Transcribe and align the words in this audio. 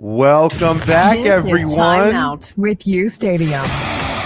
Welcome 0.00 0.78
back, 0.86 1.16
this 1.16 1.44
everyone. 1.44 1.70
Is 1.70 1.74
Time 1.74 2.14
Out 2.14 2.52
with 2.56 2.86
U 2.86 3.08
Stadium. 3.08 3.64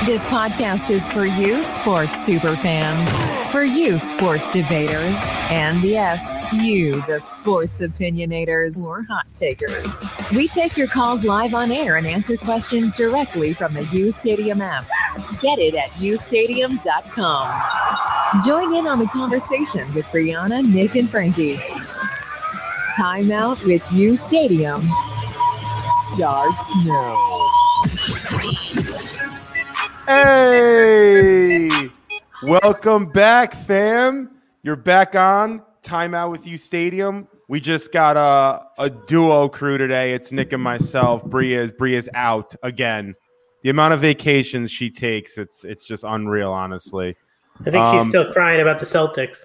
This 0.05 0.23
podcast 0.27 0.91
is 0.91 1.09
for 1.09 1.25
you, 1.25 1.63
sports 1.63 2.23
super 2.23 2.57
fans, 2.57 3.11
for 3.51 3.63
you, 3.63 3.99
sports 3.99 4.51
debaters, 4.51 5.19
and 5.49 5.83
yes, 5.83 6.37
you, 6.53 7.03
the 7.09 7.19
sports 7.19 7.81
opinionators 7.81 8.85
or 8.87 9.05
hot 9.05 9.25
takers. 9.35 10.05
We 10.37 10.47
take 10.47 10.77
your 10.77 10.89
calls 10.89 11.25
live 11.25 11.55
on 11.55 11.73
air 11.73 11.97
and 11.97 12.07
answer 12.07 12.37
questions 12.37 12.95
directly 12.95 13.55
from 13.55 13.73
the 13.73 13.87
U 13.95 14.13
Stadium 14.13 14.61
app. 14.61 14.87
Get 15.41 15.59
it 15.59 15.75
at 15.75 15.89
ustadium.com. 15.93 16.83
Join 18.45 18.75
in 18.75 18.87
on 18.87 18.99
the 18.99 19.07
conversation 19.07 19.95
with 19.95 20.05
Brianna, 20.07 20.63
Nick, 20.71 20.97
and 20.97 21.09
Frankie. 21.09 21.59
Time 22.95 23.33
Out 23.33 23.65
with 23.65 23.83
U 23.91 24.17
Stadium 24.17 24.83
starts 26.15 26.71
now. 26.85 27.17
Hey, 30.07 31.71
welcome 32.43 33.07
back, 33.07 33.55
fam. 33.55 34.31
You're 34.63 34.77
back 34.77 35.17
on 35.17 35.63
Timeout 35.83 36.31
with 36.31 36.47
U 36.47 36.59
Stadium. 36.59 37.29
We 37.49 37.61
just 37.61 37.93
got 37.93 38.17
a, 38.17 38.67
a 38.83 38.91
duo 38.91 39.49
crew 39.49 39.79
today. 39.79 40.13
It's 40.13 40.33
Nick 40.33 40.53
and 40.53 40.63
myself. 40.63 41.25
Bria 41.25 41.63
is 41.63 41.73
Bria 41.73 41.99
is 41.99 42.11
out 42.15 42.55
again. 42.63 43.15
The 43.63 43.71
amount 43.71 43.95
of 43.95 44.01
vacations 44.01 44.71
she 44.71 44.91
takes, 44.91 45.39
it's 45.39 45.65
it's 45.65 45.85
just 45.85 46.05
unreal, 46.05 46.53
honestly. 46.53 47.17
I 47.61 47.71
think 47.71 47.85
she's 47.87 48.03
um, 48.03 48.09
still 48.09 48.33
crying 48.33 48.61
about 48.61 48.79
the 48.79 48.87
Celtics. 48.87 49.45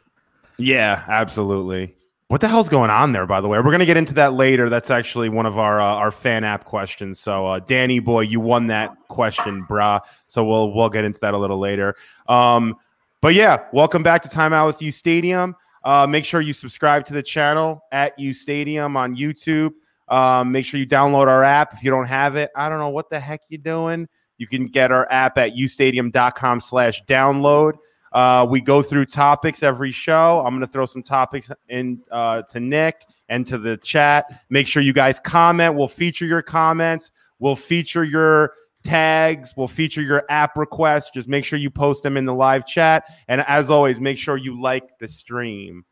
Yeah, 0.57 1.03
absolutely. 1.07 1.95
What 2.29 2.41
the 2.41 2.49
hell's 2.49 2.67
going 2.67 2.89
on 2.89 3.13
there, 3.13 3.25
by 3.25 3.39
the 3.39 3.47
way? 3.47 3.57
We're 3.59 3.71
going 3.71 3.79
to 3.79 3.85
get 3.85 3.95
into 3.95 4.15
that 4.15 4.33
later. 4.33 4.67
That's 4.69 4.89
actually 4.89 5.29
one 5.29 5.45
of 5.45 5.57
our 5.57 5.79
uh, 5.79 5.85
our 5.85 6.11
fan 6.11 6.43
app 6.43 6.65
questions. 6.65 7.21
So, 7.21 7.47
uh, 7.47 7.59
Danny 7.59 7.99
boy, 7.99 8.21
you 8.21 8.41
won 8.41 8.67
that 8.67 8.93
question, 9.07 9.65
brah. 9.65 10.01
So 10.27 10.43
we'll 10.43 10.73
we'll 10.73 10.89
get 10.89 11.05
into 11.05 11.21
that 11.21 11.33
a 11.33 11.37
little 11.37 11.57
later. 11.57 11.95
Um, 12.27 12.75
but 13.21 13.33
yeah, 13.33 13.63
welcome 13.71 14.03
back 14.03 14.23
to 14.23 14.29
Time 14.29 14.51
Out 14.51 14.67
with 14.67 14.81
U 14.81 14.91
Stadium. 14.91 15.55
Uh, 15.85 16.05
make 16.05 16.25
sure 16.25 16.41
you 16.41 16.51
subscribe 16.51 17.05
to 17.05 17.13
the 17.13 17.23
channel 17.23 17.81
at 17.93 18.19
U 18.19 18.33
Stadium 18.33 18.97
on 18.97 19.15
YouTube. 19.15 19.71
Um, 20.09 20.51
make 20.51 20.65
sure 20.65 20.81
you 20.81 20.87
download 20.87 21.27
our 21.27 21.45
app 21.45 21.73
if 21.73 21.81
you 21.81 21.91
don't 21.91 22.07
have 22.07 22.35
it. 22.35 22.51
I 22.57 22.67
don't 22.67 22.79
know 22.79 22.89
what 22.89 23.09
the 23.09 23.21
heck 23.21 23.43
you're 23.47 23.59
doing. 23.59 24.09
You 24.37 24.47
can 24.47 24.67
get 24.67 24.91
our 24.91 25.09
app 25.09 25.37
at 25.37 25.53
ustadium.com 25.53 26.59
slash 26.59 27.05
download. 27.05 27.75
Uh, 28.11 28.45
we 28.49 28.61
go 28.61 28.81
through 28.81 29.05
topics 29.05 29.63
every 29.63 29.91
show. 29.91 30.39
I'm 30.39 30.53
going 30.53 30.61
to 30.61 30.71
throw 30.71 30.85
some 30.85 31.03
topics 31.03 31.51
in 31.69 32.01
uh, 32.11 32.43
to 32.43 32.59
Nick 32.59 33.05
and 33.29 33.45
to 33.47 33.57
the 33.57 33.77
chat. 33.77 34.43
Make 34.49 34.67
sure 34.67 34.81
you 34.81 34.93
guys 34.93 35.19
comment. 35.19 35.75
We'll 35.75 35.87
feature 35.87 36.25
your 36.25 36.41
comments. 36.41 37.11
We'll 37.39 37.55
feature 37.55 38.03
your 38.03 38.53
tags. 38.83 39.53
We'll 39.55 39.67
feature 39.67 40.01
your 40.01 40.23
app 40.29 40.57
requests. 40.57 41.11
Just 41.11 41.27
make 41.27 41.43
sure 41.43 41.59
you 41.59 41.69
post 41.69 42.03
them 42.03 42.17
in 42.17 42.25
the 42.25 42.33
live 42.33 42.65
chat. 42.65 43.05
And 43.27 43.41
as 43.41 43.69
always, 43.69 43.99
make 43.99 44.17
sure 44.17 44.37
you 44.37 44.59
like 44.59 44.97
the 44.99 45.07
stream. 45.07 45.85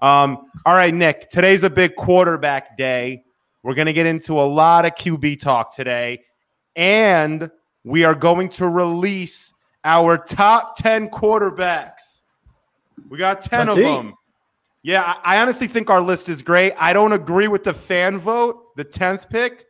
Um, 0.00 0.38
all 0.64 0.74
right, 0.74 0.94
Nick, 0.94 1.28
today's 1.28 1.64
a 1.64 1.70
big 1.70 1.96
quarterback 1.96 2.76
day. 2.76 3.24
We're 3.62 3.74
going 3.74 3.86
to 3.86 3.92
get 3.92 4.06
into 4.06 4.40
a 4.40 4.46
lot 4.46 4.86
of 4.86 4.94
QB 4.94 5.40
talk 5.40 5.74
today. 5.74 6.22
And 6.76 7.50
we 7.84 8.04
are 8.04 8.14
going 8.14 8.48
to 8.50 8.68
release 8.68 9.52
our 9.84 10.18
top 10.18 10.76
10 10.76 11.10
quarterbacks. 11.10 12.22
We 13.08 13.18
got 13.18 13.42
10 13.42 13.68
Let's 13.68 13.78
of 13.78 13.84
them. 13.84 14.14
Yeah, 14.82 15.14
I 15.24 15.40
honestly 15.40 15.68
think 15.68 15.90
our 15.90 16.00
list 16.00 16.28
is 16.28 16.42
great. 16.42 16.72
I 16.78 16.92
don't 16.92 17.12
agree 17.12 17.48
with 17.48 17.64
the 17.64 17.74
fan 17.74 18.18
vote, 18.18 18.76
the 18.76 18.84
10th 18.84 19.28
pick. 19.28 19.66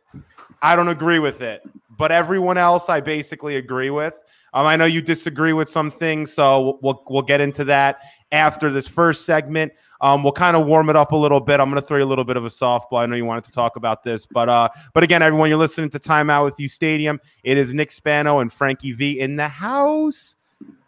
I 0.61 0.75
don't 0.75 0.89
agree 0.89 1.19
with 1.19 1.41
it. 1.41 1.61
But 1.89 2.11
everyone 2.11 2.57
else, 2.57 2.89
I 2.89 3.01
basically 3.01 3.57
agree 3.57 3.89
with. 3.89 4.13
Um, 4.53 4.65
I 4.65 4.75
know 4.75 4.85
you 4.85 5.01
disagree 5.01 5.53
with 5.53 5.69
some 5.69 5.89
things, 5.89 6.33
so 6.33 6.79
we'll, 6.81 7.03
we'll 7.09 7.21
get 7.21 7.41
into 7.41 7.63
that 7.65 7.99
after 8.31 8.71
this 8.71 8.87
first 8.87 9.25
segment. 9.25 9.71
Um, 10.01 10.23
we'll 10.23 10.31
kind 10.31 10.55
of 10.55 10.65
warm 10.65 10.89
it 10.89 10.95
up 10.95 11.11
a 11.11 11.15
little 11.15 11.39
bit. 11.39 11.59
I'm 11.59 11.69
going 11.69 11.81
to 11.81 11.87
throw 11.87 11.97
you 11.97 12.05
a 12.05 12.05
little 12.05 12.23
bit 12.23 12.37
of 12.37 12.45
a 12.45 12.49
softball. 12.49 12.99
I 12.99 13.05
know 13.05 13.15
you 13.15 13.25
wanted 13.25 13.43
to 13.45 13.51
talk 13.51 13.75
about 13.75 14.03
this, 14.03 14.25
but 14.25 14.47
uh, 14.47 14.69
but 14.93 15.03
again, 15.03 15.21
everyone, 15.21 15.49
you're 15.49 15.59
listening 15.59 15.89
to 15.91 15.99
Timeout 15.99 16.45
with 16.45 16.59
U 16.59 16.67
Stadium. 16.67 17.19
It 17.43 17.57
is 17.57 17.73
Nick 17.73 17.91
Spano 17.91 18.39
and 18.39 18.51
Frankie 18.51 18.93
V 18.93 19.19
in 19.19 19.35
the 19.35 19.47
house. 19.47 20.35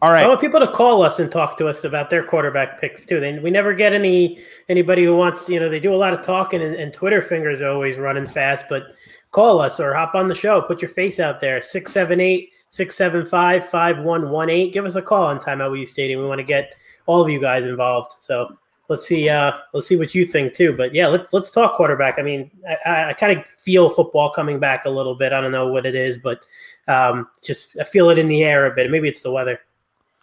All 0.01 0.11
right. 0.11 0.23
I 0.23 0.27
want 0.27 0.41
people 0.41 0.59
to 0.59 0.67
call 0.67 1.03
us 1.03 1.19
and 1.19 1.31
talk 1.31 1.57
to 1.57 1.67
us 1.67 1.83
about 1.83 2.09
their 2.09 2.23
quarterback 2.23 2.81
picks 2.81 3.05
too. 3.05 3.19
They, 3.19 3.37
we 3.39 3.51
never 3.51 3.73
get 3.73 3.93
any 3.93 4.39
anybody 4.67 5.03
who 5.03 5.15
wants. 5.15 5.47
You 5.47 5.59
know, 5.59 5.69
they 5.69 5.79
do 5.79 5.93
a 5.93 5.95
lot 5.95 6.13
of 6.13 6.23
talking, 6.23 6.61
and, 6.61 6.75
and 6.75 6.93
Twitter 6.93 7.21
fingers 7.21 7.61
are 7.61 7.69
always 7.69 7.97
running 7.97 8.27
fast. 8.27 8.65
But 8.67 8.83
call 9.31 9.61
us 9.61 9.79
or 9.79 9.93
hop 9.93 10.15
on 10.15 10.27
the 10.27 10.35
show. 10.35 10.61
Put 10.61 10.81
your 10.81 10.89
face 10.89 11.19
out 11.19 11.39
there. 11.39 11.61
Six 11.61 11.91
seven 11.91 12.19
eight. 12.19 12.49
675 12.71 13.69
5118. 13.69 14.71
Give 14.71 14.85
us 14.85 14.95
a 14.95 15.01
call 15.01 15.25
on 15.25 15.39
Timeout 15.39 15.71
with 15.71 15.81
U 15.81 15.85
Stadium. 15.85 16.21
We 16.21 16.27
want 16.27 16.39
to 16.39 16.43
get 16.43 16.75
all 17.05 17.21
of 17.21 17.29
you 17.29 17.39
guys 17.39 17.65
involved. 17.65 18.13
So 18.21 18.57
let's 18.87 19.05
see 19.05 19.27
uh, 19.27 19.53
let's 19.73 19.87
see 19.87 19.97
what 19.97 20.15
you 20.15 20.25
think 20.25 20.53
too. 20.53 20.73
But 20.73 20.95
yeah, 20.95 21.07
let's 21.07 21.33
let's 21.33 21.51
talk 21.51 21.75
quarterback. 21.75 22.17
I 22.17 22.21
mean, 22.21 22.49
I, 22.85 23.09
I 23.09 23.13
kind 23.13 23.37
of 23.37 23.45
feel 23.57 23.89
football 23.89 24.31
coming 24.31 24.57
back 24.57 24.85
a 24.85 24.89
little 24.89 25.15
bit. 25.15 25.33
I 25.33 25.41
don't 25.41 25.51
know 25.51 25.67
what 25.67 25.85
it 25.85 25.95
is, 25.95 26.17
but 26.17 26.47
um, 26.87 27.27
just 27.43 27.77
I 27.79 27.83
feel 27.83 28.09
it 28.09 28.17
in 28.17 28.29
the 28.29 28.43
air 28.43 28.67
a 28.67 28.73
bit. 28.73 28.89
Maybe 28.89 29.09
it's 29.09 29.21
the 29.21 29.31
weather. 29.31 29.59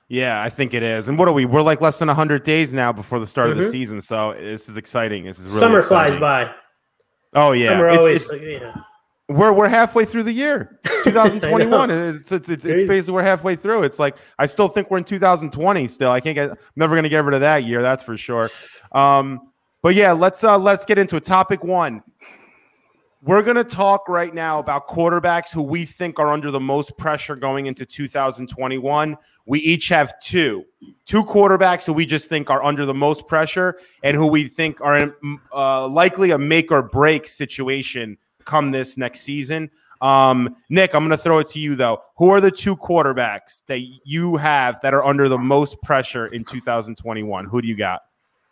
Yeah, 0.08 0.42
I 0.42 0.48
think 0.48 0.72
it 0.72 0.82
is. 0.82 1.08
And 1.08 1.18
what 1.18 1.28
are 1.28 1.32
we? 1.32 1.44
We're 1.44 1.60
like 1.60 1.82
less 1.82 1.98
than 1.98 2.08
hundred 2.08 2.44
days 2.44 2.72
now 2.72 2.92
before 2.92 3.20
the 3.20 3.26
start 3.26 3.50
mm-hmm. 3.50 3.58
of 3.58 3.58
the 3.58 3.64
mm-hmm. 3.64 3.72
season, 3.72 4.00
so 4.00 4.34
this 4.38 4.70
is 4.70 4.78
exciting. 4.78 5.24
This 5.24 5.38
is 5.38 5.46
really 5.46 5.60
summer 5.60 5.80
exciting. 5.80 6.18
flies 6.18 6.46
by. 6.46 6.54
Oh 7.34 7.52
yeah, 7.52 7.72
summer 7.72 7.88
it's, 7.90 7.98
always. 7.98 8.30
It's, 8.30 8.42
you 8.42 8.60
know. 8.60 8.72
We're 9.28 9.52
we're 9.52 9.68
halfway 9.68 10.06
through 10.06 10.22
the 10.22 10.32
year, 10.32 10.80
2021. 11.04 11.90
it's, 11.90 12.32
it's, 12.32 12.48
it's, 12.48 12.64
it's 12.64 12.88
basically 12.88 13.12
we're 13.12 13.22
halfway 13.22 13.56
through. 13.56 13.82
It's 13.82 13.98
like 13.98 14.16
I 14.38 14.46
still 14.46 14.68
think 14.68 14.90
we're 14.90 14.98
in 14.98 15.04
2020. 15.04 15.86
Still, 15.86 16.10
I 16.10 16.20
can't 16.20 16.34
get. 16.34 16.50
I'm 16.50 16.56
never 16.76 16.94
gonna 16.94 17.10
get 17.10 17.22
rid 17.24 17.34
of 17.34 17.40
that 17.42 17.64
year. 17.64 17.82
That's 17.82 18.02
for 18.02 18.16
sure. 18.16 18.48
Um, 18.92 19.50
but 19.82 19.94
yeah, 19.94 20.12
let's 20.12 20.42
uh, 20.44 20.56
let's 20.56 20.86
get 20.86 20.96
into 20.96 21.16
it. 21.16 21.24
Topic 21.24 21.62
one. 21.62 22.02
We're 23.20 23.42
going 23.42 23.56
to 23.56 23.64
talk 23.64 24.08
right 24.08 24.32
now 24.32 24.60
about 24.60 24.86
quarterbacks 24.86 25.50
who 25.50 25.60
we 25.60 25.84
think 25.84 26.20
are 26.20 26.32
under 26.32 26.52
the 26.52 26.60
most 26.60 26.96
pressure 26.96 27.34
going 27.34 27.66
into 27.66 27.84
2021. 27.84 29.16
We 29.44 29.58
each 29.58 29.88
have 29.88 30.20
two, 30.20 30.64
two 31.04 31.24
quarterbacks 31.24 31.84
who 31.84 31.92
we 31.94 32.06
just 32.06 32.28
think 32.28 32.48
are 32.48 32.62
under 32.62 32.86
the 32.86 32.94
most 32.94 33.26
pressure 33.26 33.76
and 34.04 34.16
who 34.16 34.28
we 34.28 34.46
think 34.46 34.80
are 34.80 34.96
in, 34.96 35.40
uh, 35.52 35.88
likely 35.88 36.30
a 36.30 36.38
make 36.38 36.70
or 36.70 36.80
break 36.80 37.26
situation 37.26 38.16
come 38.48 38.72
this 38.72 38.96
next 38.96 39.20
season. 39.20 39.70
Um, 40.00 40.56
Nick, 40.68 40.94
I'm 40.94 41.02
going 41.02 41.16
to 41.16 41.22
throw 41.22 41.38
it 41.38 41.48
to 41.48 41.60
you 41.60 41.76
though. 41.76 42.02
Who 42.16 42.30
are 42.30 42.40
the 42.40 42.50
two 42.50 42.76
quarterbacks 42.76 43.62
that 43.66 43.80
you 44.04 44.36
have 44.36 44.80
that 44.80 44.94
are 44.94 45.04
under 45.04 45.28
the 45.28 45.38
most 45.38 45.80
pressure 45.82 46.26
in 46.26 46.44
2021? 46.44 47.46
Who 47.46 47.62
do 47.62 47.68
you 47.68 47.76
got? 47.76 48.02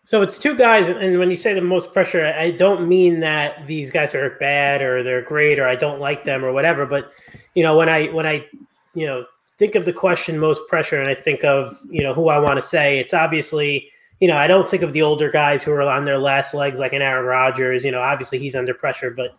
So 0.05 0.23
it's 0.23 0.39
two 0.39 0.55
guys, 0.55 0.89
and 0.89 1.19
when 1.19 1.33
you 1.33 1.37
say 1.37 1.53
the 1.53 1.61
most 1.61 1.93
pressure, 1.93 2.33
I 2.39 2.53
don't 2.53 2.87
mean 2.87 3.19
that 3.21 3.67
these 3.67 3.91
guys 3.91 4.15
are 4.15 4.37
bad 4.39 4.81
or 4.81 5.03
they're 5.03 5.21
great 5.21 5.59
or 5.59 5.67
I 5.67 5.75
don't 5.75 5.99
like 5.99 6.25
them 6.25 6.45
or 6.45 6.53
whatever. 6.53 6.87
But 6.87 7.11
you 7.57 7.65
know, 7.65 7.77
when 7.77 7.89
I 7.89 8.07
when 8.09 8.25
I 8.25 8.47
you 8.95 9.05
know 9.05 9.27
think 9.59 9.75
of 9.75 9.85
the 9.85 9.93
question 9.93 10.39
most 10.39 10.63
pressure, 10.69 11.01
and 11.01 11.11
I 11.11 11.15
think 11.15 11.43
of 11.43 11.77
you 11.91 12.05
know 12.05 12.15
who 12.15 12.29
I 12.29 12.39
want 12.39 12.55
to 12.55 12.63
say, 12.63 13.01
it's 13.01 13.15
obviously 13.15 13.91
you 14.21 14.29
know 14.29 14.37
I 14.37 14.47
don't 14.47 14.69
think 14.69 14.85
of 14.85 14.93
the 14.93 15.03
older 15.03 15.29
guys 15.29 15.65
who 15.65 15.73
are 15.73 15.83
on 15.83 16.05
their 16.05 16.19
last 16.19 16.55
legs 16.55 16.79
like 16.79 16.93
an 16.93 17.03
Aaron 17.03 17.27
Rodgers. 17.27 17.85
You 17.85 17.91
know, 17.91 18.01
obviously 18.01 18.39
he's 18.39 18.55
under 18.55 18.75
pressure, 18.75 19.11
but 19.11 19.35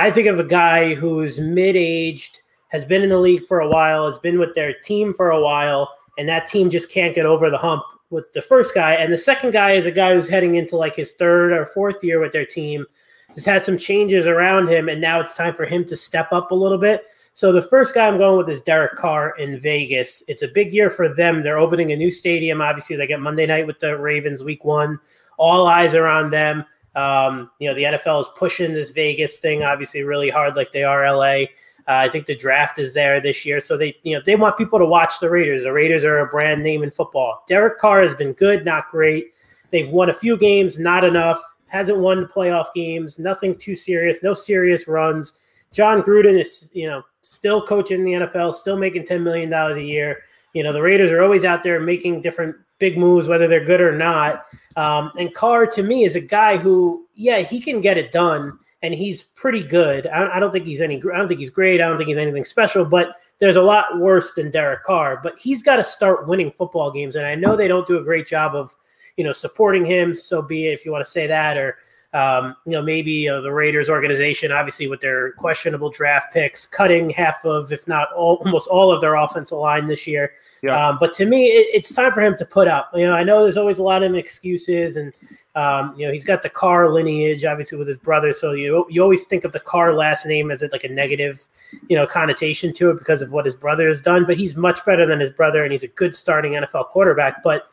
I 0.00 0.10
think 0.10 0.28
of 0.28 0.38
a 0.38 0.44
guy 0.44 0.94
who's 0.94 1.38
mid-aged, 1.38 2.40
has 2.68 2.86
been 2.86 3.02
in 3.02 3.10
the 3.10 3.18
league 3.18 3.44
for 3.44 3.60
a 3.60 3.68
while, 3.68 4.06
has 4.06 4.18
been 4.18 4.38
with 4.38 4.54
their 4.54 4.72
team 4.72 5.12
for 5.12 5.30
a 5.30 5.42
while, 5.42 5.94
and 6.16 6.26
that 6.26 6.46
team 6.46 6.70
just 6.70 6.90
can't 6.90 7.14
get 7.14 7.26
over 7.26 7.50
the 7.50 7.58
hump 7.58 7.82
with 8.08 8.32
the 8.32 8.40
first 8.40 8.74
guy. 8.74 8.94
And 8.94 9.12
the 9.12 9.18
second 9.18 9.50
guy 9.50 9.72
is 9.72 9.84
a 9.84 9.90
guy 9.90 10.14
who's 10.14 10.26
heading 10.26 10.54
into 10.54 10.74
like 10.74 10.96
his 10.96 11.12
third 11.12 11.52
or 11.52 11.66
fourth 11.66 12.02
year 12.02 12.18
with 12.18 12.32
their 12.32 12.46
team, 12.46 12.86
has 13.34 13.44
had 13.44 13.62
some 13.62 13.76
changes 13.76 14.24
around 14.24 14.70
him, 14.70 14.88
and 14.88 15.02
now 15.02 15.20
it's 15.20 15.36
time 15.36 15.54
for 15.54 15.66
him 15.66 15.84
to 15.84 15.94
step 15.94 16.32
up 16.32 16.50
a 16.50 16.54
little 16.54 16.78
bit. 16.78 17.04
So 17.34 17.52
the 17.52 17.60
first 17.60 17.94
guy 17.94 18.08
I'm 18.08 18.16
going 18.16 18.38
with 18.38 18.48
is 18.48 18.62
Derek 18.62 18.96
Carr 18.96 19.34
in 19.36 19.60
Vegas. 19.60 20.22
It's 20.28 20.42
a 20.42 20.48
big 20.48 20.72
year 20.72 20.88
for 20.88 21.14
them. 21.14 21.42
They're 21.42 21.58
opening 21.58 21.92
a 21.92 21.96
new 21.96 22.10
stadium. 22.10 22.62
Obviously, 22.62 22.96
they 22.96 23.06
get 23.06 23.20
Monday 23.20 23.44
night 23.44 23.66
with 23.66 23.78
the 23.80 23.98
Ravens 23.98 24.42
week 24.42 24.64
one. 24.64 24.98
All 25.36 25.66
eyes 25.66 25.94
are 25.94 26.06
on 26.06 26.30
them. 26.30 26.64
Um, 26.94 27.50
you 27.58 27.68
know, 27.68 27.74
the 27.74 27.98
NFL 27.98 28.20
is 28.20 28.28
pushing 28.36 28.72
this 28.72 28.90
Vegas 28.90 29.38
thing 29.38 29.62
obviously 29.62 30.02
really 30.02 30.30
hard, 30.30 30.56
like 30.56 30.72
they 30.72 30.84
are 30.84 31.04
LA. 31.04 31.44
Uh, 31.88 31.94
I 31.94 32.08
think 32.08 32.26
the 32.26 32.36
draft 32.36 32.78
is 32.78 32.94
there 32.94 33.20
this 33.20 33.44
year, 33.46 33.60
so 33.60 33.76
they 33.76 33.96
you 34.02 34.14
know 34.14 34.22
they 34.24 34.36
want 34.36 34.56
people 34.56 34.78
to 34.78 34.86
watch 34.86 35.14
the 35.20 35.30
Raiders. 35.30 35.62
The 35.62 35.72
Raiders 35.72 36.04
are 36.04 36.18
a 36.18 36.26
brand 36.26 36.62
name 36.62 36.82
in 36.82 36.90
football. 36.90 37.44
Derek 37.48 37.78
Carr 37.78 38.02
has 38.02 38.14
been 38.14 38.32
good, 38.34 38.64
not 38.64 38.88
great. 38.90 39.32
They've 39.70 39.88
won 39.88 40.10
a 40.10 40.14
few 40.14 40.36
games, 40.36 40.78
not 40.78 41.04
enough. 41.04 41.40
Hasn't 41.66 41.98
won 41.98 42.26
playoff 42.26 42.66
games. 42.74 43.18
Nothing 43.18 43.54
too 43.54 43.74
serious. 43.74 44.22
No 44.22 44.34
serious 44.34 44.88
runs. 44.88 45.40
Jon 45.72 46.02
Gruden 46.02 46.40
is 46.40 46.70
you 46.74 46.86
know 46.86 47.02
still 47.22 47.64
coaching 47.64 48.04
the 48.04 48.12
NFL, 48.12 48.54
still 48.54 48.76
making 48.76 49.04
ten 49.04 49.22
million 49.22 49.48
dollars 49.50 49.78
a 49.78 49.82
year. 49.82 50.22
You 50.52 50.62
know 50.62 50.72
the 50.72 50.82
Raiders 50.82 51.10
are 51.10 51.22
always 51.22 51.44
out 51.44 51.62
there 51.62 51.80
making 51.80 52.20
different 52.20 52.56
big 52.80 52.98
moves, 52.98 53.28
whether 53.28 53.46
they're 53.46 53.64
good 53.64 53.80
or 53.80 53.96
not. 53.96 54.46
Um, 54.74 55.12
and 55.16 55.32
Carr 55.32 55.66
to 55.68 55.82
me 55.84 56.04
is 56.04 56.16
a 56.16 56.20
guy 56.20 56.56
who, 56.56 57.06
yeah, 57.14 57.38
he 57.38 57.60
can 57.60 57.80
get 57.80 57.96
it 57.96 58.10
done 58.10 58.58
and 58.82 58.94
he's 58.94 59.22
pretty 59.22 59.62
good. 59.62 60.06
I, 60.08 60.36
I 60.36 60.40
don't 60.40 60.50
think 60.50 60.66
he's 60.66 60.80
any. 60.80 60.96
I 60.96 61.18
don't 61.18 61.28
think 61.28 61.40
he's 61.40 61.50
great. 61.50 61.80
I 61.80 61.86
don't 61.86 61.98
think 61.98 62.08
he's 62.08 62.16
anything 62.16 62.44
special, 62.44 62.84
but 62.84 63.12
there's 63.38 63.56
a 63.56 63.62
lot 63.62 63.98
worse 63.98 64.34
than 64.34 64.50
Derek 64.50 64.82
Carr. 64.82 65.20
But 65.22 65.38
he's 65.38 65.62
got 65.62 65.76
to 65.76 65.84
start 65.84 66.26
winning 66.26 66.50
football 66.52 66.90
games, 66.90 67.16
and 67.16 67.26
I 67.26 67.34
know 67.34 67.56
they 67.56 67.68
don't 67.68 67.86
do 67.86 67.98
a 67.98 68.02
great 68.02 68.26
job 68.26 68.54
of, 68.54 68.74
you 69.16 69.24
know, 69.24 69.32
supporting 69.32 69.84
him. 69.84 70.14
So 70.14 70.40
be 70.40 70.68
it 70.68 70.72
if 70.72 70.84
you 70.84 70.92
want 70.92 71.04
to 71.04 71.10
say 71.10 71.26
that, 71.26 71.58
or 71.58 71.76
um, 72.12 72.56
you 72.66 72.72
know, 72.72 72.82
maybe 72.82 73.28
uh, 73.28 73.40
the 73.40 73.52
Raiders 73.52 73.88
organization, 73.88 74.50
obviously 74.50 74.88
with 74.88 75.00
their 75.00 75.32
questionable 75.32 75.90
draft 75.90 76.32
picks, 76.32 76.66
cutting 76.66 77.08
half 77.10 77.44
of, 77.44 77.70
if 77.70 77.86
not 77.86 78.12
all, 78.12 78.34
almost 78.44 78.68
all 78.68 78.90
of 78.90 79.00
their 79.00 79.14
offensive 79.14 79.58
line 79.58 79.86
this 79.86 80.06
year. 80.06 80.32
Yeah. 80.62 80.88
Um, 80.88 80.98
but 80.98 81.12
to 81.14 81.26
me, 81.26 81.46
it, 81.46 81.68
it's 81.72 81.94
time 81.94 82.12
for 82.12 82.20
him 82.20 82.36
to 82.36 82.44
put 82.44 82.66
up. 82.66 82.90
You 82.94 83.06
know, 83.06 83.14
I 83.14 83.22
know 83.22 83.42
there's 83.42 83.56
always 83.56 83.78
a 83.78 83.84
lot 83.84 84.02
of 84.02 84.14
excuses, 84.14 84.96
and 84.96 85.12
um, 85.54 85.94
you 85.96 86.04
know, 86.04 86.12
he's 86.12 86.24
got 86.24 86.42
the 86.42 86.50
Carr 86.50 86.92
lineage, 86.92 87.44
obviously 87.44 87.78
with 87.78 87.86
his 87.86 87.98
brother. 87.98 88.32
So 88.32 88.52
you 88.52 88.84
you 88.90 89.02
always 89.02 89.24
think 89.24 89.44
of 89.44 89.52
the 89.52 89.60
Carr 89.60 89.94
last 89.94 90.26
name 90.26 90.50
as 90.50 90.62
like 90.72 90.84
a 90.84 90.88
negative, 90.88 91.46
you 91.88 91.96
know, 91.96 92.06
connotation 92.06 92.72
to 92.74 92.90
it 92.90 92.98
because 92.98 93.22
of 93.22 93.30
what 93.30 93.44
his 93.44 93.54
brother 93.54 93.86
has 93.86 94.00
done. 94.00 94.26
But 94.26 94.36
he's 94.36 94.56
much 94.56 94.84
better 94.84 95.06
than 95.06 95.20
his 95.20 95.30
brother, 95.30 95.62
and 95.62 95.70
he's 95.70 95.84
a 95.84 95.88
good 95.88 96.16
starting 96.16 96.52
NFL 96.52 96.88
quarterback. 96.88 97.42
But 97.44 97.68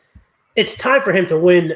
it's 0.54 0.76
time 0.76 1.02
for 1.02 1.12
him 1.12 1.26
to 1.26 1.38
win 1.38 1.74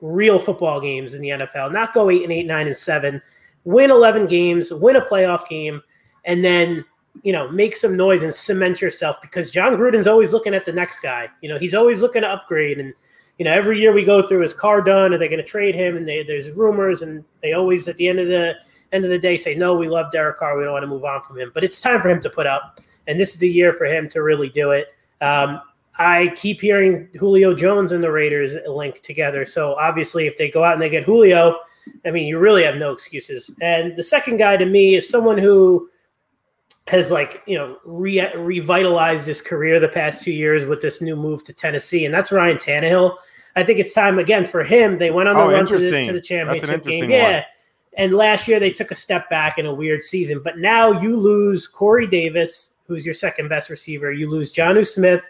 real 0.00 0.38
football 0.38 0.80
games 0.80 1.14
in 1.14 1.22
the 1.22 1.30
NFL, 1.30 1.72
not 1.72 1.94
go 1.94 2.10
eight 2.10 2.22
and 2.22 2.32
eight, 2.32 2.46
nine 2.46 2.66
and 2.66 2.76
seven, 2.76 3.20
win 3.64 3.90
11 3.90 4.26
games, 4.26 4.72
win 4.72 4.96
a 4.96 5.00
playoff 5.00 5.48
game, 5.48 5.82
and 6.24 6.44
then, 6.44 6.84
you 7.22 7.32
know, 7.32 7.48
make 7.48 7.76
some 7.76 7.96
noise 7.96 8.22
and 8.22 8.34
cement 8.34 8.80
yourself 8.80 9.20
because 9.22 9.50
Jon 9.50 9.76
Gruden's 9.76 10.06
always 10.06 10.32
looking 10.32 10.54
at 10.54 10.64
the 10.64 10.72
next 10.72 11.00
guy. 11.00 11.28
You 11.40 11.48
know, 11.48 11.58
he's 11.58 11.74
always 11.74 12.00
looking 12.00 12.22
to 12.22 12.28
upgrade. 12.28 12.78
And, 12.78 12.92
you 13.38 13.44
know, 13.44 13.52
every 13.52 13.80
year 13.80 13.92
we 13.92 14.04
go 14.04 14.26
through 14.26 14.42
is 14.42 14.52
Carr 14.52 14.82
done? 14.82 15.14
Are 15.14 15.18
they 15.18 15.28
going 15.28 15.38
to 15.38 15.46
trade 15.46 15.74
him? 15.74 15.96
And 15.96 16.08
they, 16.08 16.22
there's 16.22 16.50
rumors 16.50 17.02
and 17.02 17.24
they 17.42 17.52
always 17.52 17.88
at 17.88 17.96
the 17.96 18.08
end 18.08 18.18
of 18.18 18.28
the 18.28 18.54
end 18.92 19.04
of 19.04 19.10
the 19.10 19.18
day 19.18 19.36
say, 19.36 19.54
no, 19.54 19.74
we 19.74 19.88
love 19.88 20.10
Derek 20.12 20.36
Carr. 20.36 20.56
We 20.56 20.64
don't 20.64 20.72
want 20.72 20.82
to 20.84 20.88
move 20.88 21.04
on 21.04 21.22
from 21.22 21.38
him. 21.38 21.50
But 21.52 21.64
it's 21.64 21.80
time 21.80 22.00
for 22.00 22.08
him 22.08 22.20
to 22.20 22.30
put 22.30 22.46
up. 22.46 22.80
And 23.06 23.18
this 23.18 23.34
is 23.34 23.38
the 23.38 23.48
year 23.48 23.72
for 23.74 23.84
him 23.84 24.08
to 24.10 24.22
really 24.22 24.48
do 24.48 24.70
it. 24.70 24.88
Um, 25.20 25.60
I 25.96 26.32
keep 26.34 26.60
hearing 26.60 27.08
Julio 27.18 27.54
Jones 27.54 27.92
and 27.92 28.02
the 28.02 28.10
Raiders 28.10 28.54
link 28.66 29.00
together. 29.02 29.46
So 29.46 29.74
obviously, 29.74 30.26
if 30.26 30.36
they 30.36 30.50
go 30.50 30.64
out 30.64 30.72
and 30.72 30.82
they 30.82 30.88
get 30.88 31.04
Julio, 31.04 31.56
I 32.04 32.10
mean, 32.10 32.26
you 32.26 32.38
really 32.38 32.64
have 32.64 32.76
no 32.76 32.92
excuses. 32.92 33.54
And 33.60 33.94
the 33.96 34.02
second 34.02 34.38
guy 34.38 34.56
to 34.56 34.66
me 34.66 34.96
is 34.96 35.08
someone 35.08 35.38
who 35.38 35.88
has 36.88 37.10
like 37.10 37.42
you 37.46 37.56
know 37.56 37.78
re- 37.84 38.34
revitalized 38.36 39.26
his 39.26 39.40
career 39.40 39.80
the 39.80 39.88
past 39.88 40.22
two 40.22 40.32
years 40.32 40.66
with 40.66 40.82
this 40.82 41.00
new 41.00 41.16
move 41.16 41.42
to 41.44 41.52
Tennessee, 41.52 42.04
and 42.04 42.14
that's 42.14 42.32
Ryan 42.32 42.58
Tannehill. 42.58 43.16
I 43.56 43.62
think 43.62 43.78
it's 43.78 43.94
time 43.94 44.18
again 44.18 44.46
for 44.46 44.64
him. 44.64 44.98
They 44.98 45.10
went 45.10 45.28
on 45.28 45.36
the 45.36 45.42
oh, 45.42 45.50
run 45.50 45.66
to 45.66 45.78
the, 45.78 46.06
to 46.06 46.12
the, 46.12 46.20
championship 46.20 46.84
game. 46.84 47.10
Yeah. 47.10 47.44
And 47.96 48.14
last 48.14 48.48
year 48.48 48.58
they 48.58 48.72
took 48.72 48.90
a 48.90 48.96
step 48.96 49.30
back 49.30 49.58
in 49.58 49.66
a 49.66 49.72
weird 49.72 50.02
season. 50.02 50.40
But 50.42 50.58
now 50.58 51.00
you 51.00 51.16
lose 51.16 51.68
Corey 51.68 52.08
Davis, 52.08 52.74
who's 52.88 53.04
your 53.06 53.14
second 53.14 53.48
best 53.48 53.70
receiver. 53.70 54.12
You 54.12 54.28
lose 54.28 54.52
Jonnu 54.52 54.84
Smith, 54.84 55.22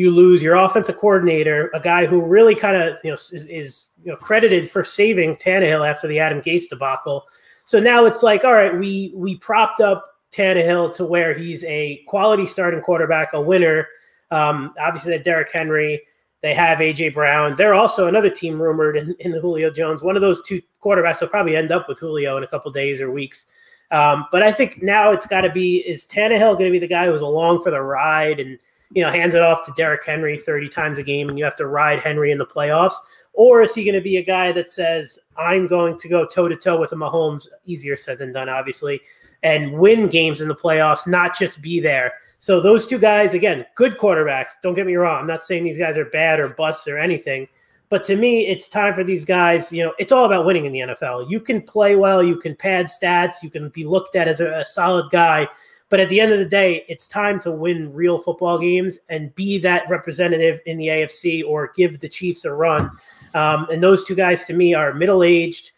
you 0.00 0.10
lose 0.10 0.42
your 0.42 0.56
offensive 0.56 0.96
coordinator, 0.96 1.70
a 1.74 1.80
guy 1.80 2.06
who 2.06 2.22
really 2.22 2.54
kind 2.54 2.74
of 2.74 2.98
you 3.04 3.10
know 3.10 3.14
is, 3.14 3.46
is, 3.50 3.88
you 4.02 4.10
know 4.10 4.16
credited 4.16 4.70
for 4.70 4.82
saving 4.82 5.36
Tannehill 5.36 5.86
after 5.86 6.08
the 6.08 6.18
Adam 6.18 6.40
Gase 6.40 6.70
debacle. 6.70 7.26
So 7.66 7.78
now 7.78 8.06
it's 8.06 8.22
like, 8.22 8.42
all 8.42 8.54
right, 8.54 8.76
we 8.76 9.12
we 9.14 9.36
propped 9.36 9.82
up 9.82 10.06
Tannehill 10.32 10.94
to 10.94 11.04
where 11.04 11.34
he's 11.34 11.64
a 11.64 12.02
quality 12.08 12.46
starting 12.46 12.80
quarterback, 12.80 13.34
a 13.34 13.40
winner. 13.40 13.88
Um, 14.30 14.72
obviously, 14.80 15.12
that 15.12 15.24
Derrick 15.24 15.52
Henry. 15.52 16.02
They 16.42 16.54
have 16.54 16.78
AJ 16.78 17.12
Brown. 17.12 17.54
They're 17.56 17.74
also 17.74 18.06
another 18.06 18.30
team 18.30 18.62
rumored 18.62 18.96
in, 18.96 19.14
in, 19.18 19.30
the 19.30 19.42
Julio 19.42 19.68
Jones. 19.68 20.02
One 20.02 20.16
of 20.16 20.22
those 20.22 20.42
two 20.42 20.62
quarterbacks 20.82 21.20
will 21.20 21.28
probably 21.28 21.54
end 21.54 21.70
up 21.70 21.86
with 21.86 21.98
Julio 21.98 22.38
in 22.38 22.44
a 22.44 22.46
couple 22.46 22.72
days 22.72 23.02
or 23.02 23.10
weeks. 23.10 23.46
Um, 23.90 24.24
but 24.32 24.42
I 24.42 24.50
think 24.50 24.82
now 24.82 25.12
it's 25.12 25.26
got 25.26 25.42
to 25.42 25.50
be: 25.50 25.86
is 25.86 26.06
Tannehill 26.06 26.54
going 26.54 26.64
to 26.64 26.70
be 26.70 26.78
the 26.78 26.88
guy 26.88 27.04
who's 27.04 27.20
along 27.20 27.62
for 27.62 27.70
the 27.70 27.82
ride 27.82 28.40
and 28.40 28.58
you 28.92 29.02
know, 29.02 29.10
hands 29.10 29.34
it 29.34 29.42
off 29.42 29.64
to 29.66 29.72
Derrick 29.76 30.04
Henry 30.04 30.36
30 30.36 30.68
times 30.68 30.98
a 30.98 31.02
game 31.02 31.28
and 31.28 31.38
you 31.38 31.44
have 31.44 31.56
to 31.56 31.66
ride 31.66 32.00
Henry 32.00 32.32
in 32.32 32.38
the 32.38 32.46
playoffs? 32.46 32.94
Or 33.32 33.62
is 33.62 33.74
he 33.74 33.84
going 33.84 33.94
to 33.94 34.00
be 34.00 34.16
a 34.16 34.22
guy 34.22 34.52
that 34.52 34.72
says, 34.72 35.18
I'm 35.36 35.66
going 35.66 35.98
to 35.98 36.08
go 36.08 36.26
toe 36.26 36.48
to 36.48 36.56
toe 36.56 36.80
with 36.80 36.92
a 36.92 36.96
Mahomes, 36.96 37.46
easier 37.64 37.96
said 37.96 38.18
than 38.18 38.32
done, 38.32 38.48
obviously, 38.48 39.00
and 39.42 39.72
win 39.72 40.08
games 40.08 40.40
in 40.40 40.48
the 40.48 40.54
playoffs, 40.54 41.06
not 41.06 41.38
just 41.38 41.62
be 41.62 41.80
there? 41.80 42.14
So 42.40 42.60
those 42.60 42.86
two 42.86 42.98
guys, 42.98 43.34
again, 43.34 43.66
good 43.76 43.98
quarterbacks. 43.98 44.52
Don't 44.62 44.74
get 44.74 44.86
me 44.86 44.96
wrong. 44.96 45.20
I'm 45.20 45.26
not 45.26 45.42
saying 45.42 45.62
these 45.62 45.78
guys 45.78 45.96
are 45.96 46.06
bad 46.06 46.40
or 46.40 46.48
busts 46.48 46.88
or 46.88 46.98
anything. 46.98 47.46
But 47.90 48.04
to 48.04 48.16
me, 48.16 48.46
it's 48.46 48.68
time 48.68 48.94
for 48.94 49.04
these 49.04 49.24
guys. 49.24 49.72
You 49.72 49.84
know, 49.84 49.94
it's 49.98 50.12
all 50.12 50.24
about 50.24 50.46
winning 50.46 50.64
in 50.64 50.72
the 50.72 50.78
NFL. 50.78 51.28
You 51.28 51.40
can 51.40 51.60
play 51.60 51.96
well, 51.96 52.22
you 52.22 52.36
can 52.36 52.56
pad 52.56 52.86
stats, 52.86 53.42
you 53.42 53.50
can 53.50 53.68
be 53.68 53.84
looked 53.84 54.16
at 54.16 54.26
as 54.26 54.40
a, 54.40 54.60
a 54.60 54.66
solid 54.66 55.10
guy. 55.10 55.48
But 55.90 55.98
at 55.98 56.08
the 56.08 56.20
end 56.20 56.32
of 56.32 56.38
the 56.38 56.46
day, 56.46 56.84
it's 56.88 57.08
time 57.08 57.40
to 57.40 57.50
win 57.50 57.92
real 57.92 58.18
football 58.18 58.58
games 58.58 58.98
and 59.08 59.34
be 59.34 59.58
that 59.58 59.90
representative 59.90 60.60
in 60.64 60.78
the 60.78 60.86
AFC 60.86 61.44
or 61.44 61.72
give 61.76 61.98
the 61.98 62.08
Chiefs 62.08 62.44
a 62.44 62.52
run. 62.52 62.90
Um, 63.34 63.66
and 63.70 63.82
those 63.82 64.04
two 64.04 64.14
guys 64.14 64.44
to 64.44 64.54
me 64.54 64.72
are 64.72 64.94
middle 64.94 65.24
aged, 65.24 65.72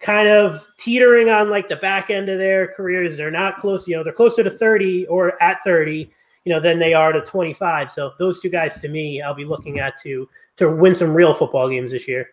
kind 0.00 0.28
of 0.28 0.68
teetering 0.76 1.30
on 1.30 1.48
like 1.48 1.68
the 1.70 1.76
back 1.76 2.10
end 2.10 2.28
of 2.28 2.38
their 2.38 2.68
careers. 2.68 3.16
They're 3.16 3.30
not 3.30 3.56
close, 3.56 3.88
you 3.88 3.96
know, 3.96 4.04
they're 4.04 4.12
closer 4.12 4.44
to 4.44 4.50
30 4.50 5.06
or 5.06 5.42
at 5.42 5.64
30, 5.64 6.10
you 6.44 6.52
know, 6.52 6.60
than 6.60 6.78
they 6.78 6.92
are 6.92 7.12
to 7.12 7.22
25. 7.22 7.90
So 7.90 8.12
those 8.18 8.40
two 8.40 8.50
guys 8.50 8.78
to 8.82 8.88
me, 8.88 9.22
I'll 9.22 9.34
be 9.34 9.46
looking 9.46 9.78
at 9.80 9.98
to 10.02 10.28
to 10.56 10.70
win 10.70 10.94
some 10.94 11.14
real 11.14 11.32
football 11.32 11.70
games 11.70 11.90
this 11.90 12.06
year. 12.06 12.28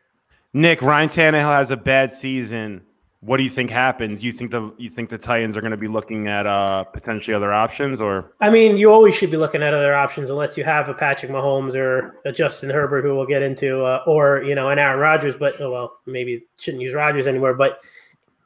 Nick, 0.53 0.81
Ryan 0.81 1.09
Tannehill 1.09 1.55
has 1.55 1.71
a 1.71 1.77
bad 1.77 2.11
season 2.11 2.81
what 3.23 3.37
do 3.37 3.43
you 3.43 3.51
think 3.51 3.69
happens? 3.69 4.23
You 4.23 4.31
think 4.31 4.49
the 4.49 4.73
you 4.77 4.89
think 4.89 5.09
the 5.09 5.17
Titans 5.17 5.55
are 5.55 5.61
going 5.61 5.71
to 5.71 5.77
be 5.77 5.87
looking 5.87 6.27
at 6.27 6.47
uh, 6.47 6.83
potentially 6.85 7.35
other 7.35 7.53
options, 7.53 8.01
or? 8.01 8.33
I 8.41 8.49
mean, 8.49 8.77
you 8.77 8.91
always 8.91 9.13
should 9.15 9.29
be 9.29 9.37
looking 9.37 9.61
at 9.61 9.75
other 9.75 9.93
options 9.93 10.31
unless 10.31 10.57
you 10.57 10.63
have 10.63 10.89
a 10.89 10.93
Patrick 10.95 11.31
Mahomes 11.31 11.75
or 11.75 12.15
a 12.25 12.31
Justin 12.31 12.71
Herbert, 12.71 13.03
who 13.03 13.15
we'll 13.15 13.27
get 13.27 13.43
into, 13.43 13.85
uh, 13.85 14.03
or 14.07 14.41
you 14.41 14.55
know, 14.55 14.69
an 14.69 14.79
Aaron 14.79 14.99
Rodgers. 14.99 15.35
But 15.35 15.61
oh 15.61 15.71
well, 15.71 15.99
maybe 16.07 16.45
shouldn't 16.57 16.81
use 16.81 16.95
Rodgers 16.95 17.27
anymore. 17.27 17.53
But 17.53 17.79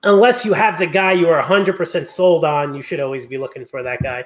unless 0.03 0.43
you 0.43 0.51
have 0.51 0.77
the 0.77 0.87
guy 0.87 1.13
you 1.13 1.29
are 1.29 1.37
100 1.37 1.77
percent 1.77 2.09
sold 2.09 2.43
on, 2.43 2.73
you 2.73 2.81
should 2.81 2.99
always 2.99 3.25
be 3.25 3.37
looking 3.37 3.65
for 3.65 3.81
that 3.81 4.03
guy. 4.03 4.25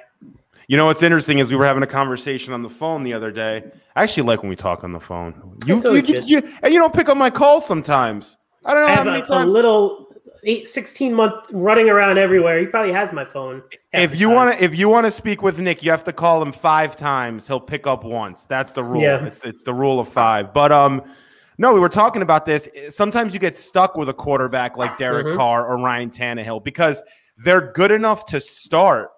You 0.66 0.76
know 0.76 0.86
what's 0.86 1.02
interesting 1.02 1.38
is 1.38 1.48
we 1.48 1.56
were 1.56 1.66
having 1.66 1.84
a 1.84 1.88
conversation 1.88 2.52
on 2.54 2.62
the 2.62 2.70
phone 2.70 3.04
the 3.04 3.12
other 3.12 3.30
day. 3.30 3.62
I 3.94 4.02
actually 4.02 4.24
like 4.24 4.42
when 4.42 4.50
we 4.50 4.56
talk 4.56 4.82
on 4.82 4.92
the 4.92 5.00
phone. 5.00 5.58
You 5.64 5.80
you, 5.80 6.00
you, 6.00 6.22
you, 6.22 6.52
and 6.60 6.74
you 6.74 6.80
don't 6.80 6.94
pick 6.94 7.08
up 7.08 7.16
my 7.16 7.30
calls 7.30 7.64
sometimes. 7.64 8.36
I 8.64 8.74
don't 8.74 8.82
know 8.82 8.88
I 8.88 8.94
how 8.94 9.04
many 9.04 9.20
a, 9.20 9.24
times. 9.24 9.44
A 9.46 9.48
little 9.48 10.09
eight, 10.44 10.68
16 10.68 11.14
month 11.14 11.34
running 11.52 11.88
around 11.88 12.18
everywhere. 12.18 12.58
He 12.58 12.66
probably 12.66 12.92
has 12.92 13.12
my 13.12 13.24
phone. 13.24 13.62
If 13.92 14.18
you 14.18 14.30
want 14.30 14.56
to, 14.56 14.64
if 14.64 14.78
you 14.78 14.88
want 14.88 15.06
to 15.06 15.10
speak 15.10 15.42
with 15.42 15.58
Nick, 15.58 15.82
you 15.82 15.90
have 15.90 16.04
to 16.04 16.12
call 16.12 16.40
him 16.42 16.52
five 16.52 16.96
times. 16.96 17.46
He'll 17.46 17.60
pick 17.60 17.86
up 17.86 18.04
once. 18.04 18.46
That's 18.46 18.72
the 18.72 18.84
rule. 18.84 19.02
Yeah. 19.02 19.24
It's, 19.24 19.44
it's 19.44 19.62
the 19.62 19.74
rule 19.74 20.00
of 20.00 20.08
five. 20.08 20.52
But 20.52 20.72
um, 20.72 21.02
no, 21.58 21.72
we 21.72 21.80
were 21.80 21.88
talking 21.88 22.22
about 22.22 22.44
this. 22.44 22.68
Sometimes 22.88 23.34
you 23.34 23.40
get 23.40 23.56
stuck 23.56 23.96
with 23.96 24.08
a 24.08 24.14
quarterback 24.14 24.76
like 24.76 24.96
Derek 24.96 25.26
mm-hmm. 25.26 25.36
Carr 25.36 25.66
or 25.66 25.78
Ryan 25.78 26.10
Tannehill 26.10 26.64
because 26.64 27.02
they're 27.36 27.72
good 27.72 27.90
enough 27.90 28.26
to 28.26 28.40
start, 28.40 29.10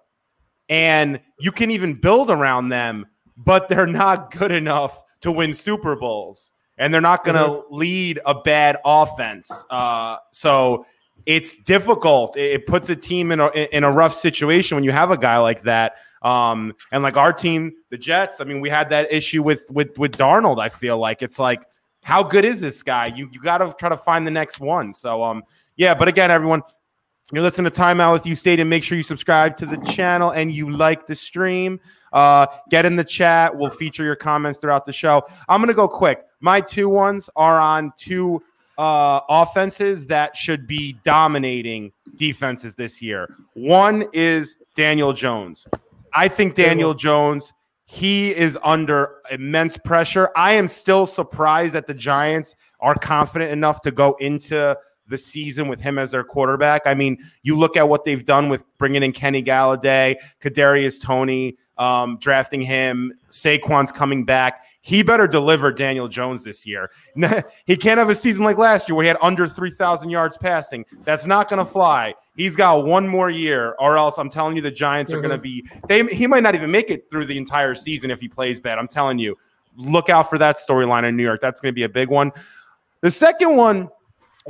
and 0.69 1.19
you 1.39 1.51
can 1.51 1.71
even 1.71 1.93
build 1.93 2.29
around 2.29 2.69
them, 2.69 3.05
but 3.37 3.69
they're 3.69 3.87
not 3.87 4.31
good 4.31 4.51
enough 4.51 5.03
to 5.21 5.31
win 5.31 5.53
Super 5.53 5.95
Bowls 5.95 6.51
and 6.77 6.93
they're 6.93 7.01
not 7.01 7.23
going 7.23 7.35
to 7.35 7.43
mm-hmm. 7.43 7.75
lead 7.75 8.19
a 8.25 8.35
bad 8.35 8.77
offense. 8.85 9.65
Uh, 9.69 10.17
so 10.31 10.85
it's 11.25 11.55
difficult. 11.55 12.35
It 12.37 12.67
puts 12.67 12.89
a 12.89 12.95
team 12.95 13.31
in 13.31 13.39
a 13.39 13.47
in 13.75 13.83
a 13.83 13.91
rough 13.91 14.13
situation 14.13 14.75
when 14.75 14.83
you 14.83 14.91
have 14.91 15.11
a 15.11 15.17
guy 15.17 15.37
like 15.37 15.61
that. 15.63 15.95
Um, 16.21 16.73
and 16.91 17.03
like 17.03 17.17
our 17.17 17.33
team, 17.33 17.73
the 17.89 17.97
Jets. 17.97 18.41
I 18.41 18.45
mean, 18.45 18.61
we 18.61 18.69
had 18.69 18.89
that 18.89 19.11
issue 19.11 19.43
with 19.43 19.65
with 19.69 19.97
with 19.97 20.17
Darnold. 20.17 20.59
I 20.61 20.69
feel 20.69 20.97
like 20.97 21.21
it's 21.21 21.39
like, 21.39 21.63
how 22.01 22.23
good 22.23 22.45
is 22.45 22.61
this 22.61 22.83
guy? 22.83 23.07
You 23.15 23.29
you 23.31 23.41
got 23.41 23.59
to 23.59 23.73
try 23.77 23.89
to 23.89 23.97
find 23.97 24.25
the 24.25 24.31
next 24.31 24.59
one. 24.59 24.93
So 24.93 25.23
um, 25.23 25.43
yeah. 25.75 25.93
But 25.93 26.07
again, 26.07 26.31
everyone, 26.31 26.61
you're 27.31 27.43
listening 27.43 27.71
to 27.71 27.75
Time 27.77 28.01
Out 28.01 28.13
with 28.13 28.25
U 28.25 28.35
Stadium. 28.35 28.69
Make 28.69 28.83
sure 28.83 28.97
you 28.97 29.03
subscribe 29.03 29.57
to 29.57 29.65
the 29.65 29.77
channel 29.77 30.31
and 30.31 30.51
you 30.51 30.69
like 30.69 31.07
the 31.07 31.15
stream. 31.15 31.79
Uh, 32.11 32.47
get 32.69 32.85
in 32.85 32.95
the 32.95 33.03
chat. 33.03 33.55
We'll 33.55 33.69
feature 33.69 34.03
your 34.03 34.15
comments 34.15 34.59
throughout 34.59 34.85
the 34.85 34.93
show. 34.93 35.23
I'm 35.47 35.61
gonna 35.61 35.73
go 35.73 35.87
quick. 35.87 36.23
My 36.41 36.59
two 36.61 36.89
ones 36.89 37.29
are 37.35 37.59
on 37.59 37.93
two 37.97 38.41
uh, 38.77 39.21
offenses 39.29 40.07
that 40.07 40.35
should 40.35 40.67
be 40.67 40.93
dominating 41.03 41.91
defenses 42.15 42.75
this 42.75 43.01
year. 43.01 43.35
One 43.53 44.05
is 44.13 44.57
Daniel 44.75 45.13
Jones. 45.13 45.67
I 46.13 46.27
think 46.27 46.55
Daniel 46.55 46.93
Jones, 46.93 47.53
he 47.85 48.35
is 48.35 48.57
under 48.63 49.15
immense 49.31 49.77
pressure. 49.77 50.29
I 50.35 50.53
am 50.53 50.67
still 50.67 51.05
surprised 51.05 51.73
that 51.73 51.87
the 51.87 51.93
Giants 51.93 52.55
are 52.79 52.95
confident 52.95 53.51
enough 53.51 53.81
to 53.81 53.91
go 53.91 54.15
into 54.19 54.77
the 55.07 55.17
season 55.17 55.67
with 55.67 55.81
him 55.81 55.99
as 55.99 56.11
their 56.11 56.23
quarterback. 56.23 56.83
I 56.85 56.93
mean, 56.93 57.17
you 57.41 57.57
look 57.57 57.75
at 57.77 57.87
what 57.87 58.05
they've 58.05 58.25
done 58.25 58.49
with 58.49 58.63
bringing 58.77 59.03
in 59.03 59.11
Kenny 59.11 59.43
Golladay, 59.43 60.15
Kadarius 60.41 61.01
Toney, 61.01 61.57
um, 61.77 62.17
drafting 62.19 62.61
him. 62.61 63.13
Saquon's 63.29 63.91
coming 63.91 64.23
back. 64.23 64.65
He 64.85 65.01
better 65.01 65.27
deliver 65.27 65.71
Daniel 65.71 66.09
Jones 66.09 66.43
this 66.43 66.65
year. 66.65 66.91
he 67.65 67.77
can't 67.77 67.97
have 67.97 68.09
a 68.09 68.15
season 68.15 68.43
like 68.43 68.57
last 68.57 68.89
year 68.89 68.95
where 68.97 69.03
he 69.03 69.07
had 69.07 69.17
under 69.21 69.47
3,000 69.47 70.09
yards 70.09 70.35
passing. 70.35 70.83
That's 71.05 71.25
not 71.25 71.49
going 71.49 71.65
to 71.65 71.71
fly. 71.71 72.13
He's 72.35 72.57
got 72.57 72.85
one 72.85 73.07
more 73.07 73.29
year, 73.29 73.75
or 73.79 73.97
else 73.97 74.17
I'm 74.17 74.29
telling 74.29 74.57
you, 74.57 74.61
the 74.61 74.69
Giants 74.69 75.13
are 75.13 75.21
mm-hmm. 75.21 75.27
going 75.27 75.37
to 75.37 75.41
be. 75.41 75.65
They 75.87 76.05
he 76.13 76.27
might 76.27 76.43
not 76.43 76.53
even 76.53 76.69
make 76.69 76.89
it 76.89 77.09
through 77.09 77.27
the 77.27 77.37
entire 77.37 77.75
season 77.75 78.11
if 78.11 78.19
he 78.19 78.27
plays 78.27 78.59
bad. 78.59 78.77
I'm 78.77 78.89
telling 78.89 79.19
you, 79.19 79.37
look 79.77 80.09
out 80.09 80.29
for 80.29 80.37
that 80.39 80.57
storyline 80.57 81.07
in 81.07 81.15
New 81.15 81.23
York. 81.23 81.39
That's 81.39 81.61
going 81.61 81.71
to 81.71 81.75
be 81.75 81.83
a 81.83 81.89
big 81.89 82.09
one. 82.09 82.33
The 82.99 83.11
second 83.11 83.55
one 83.55 83.89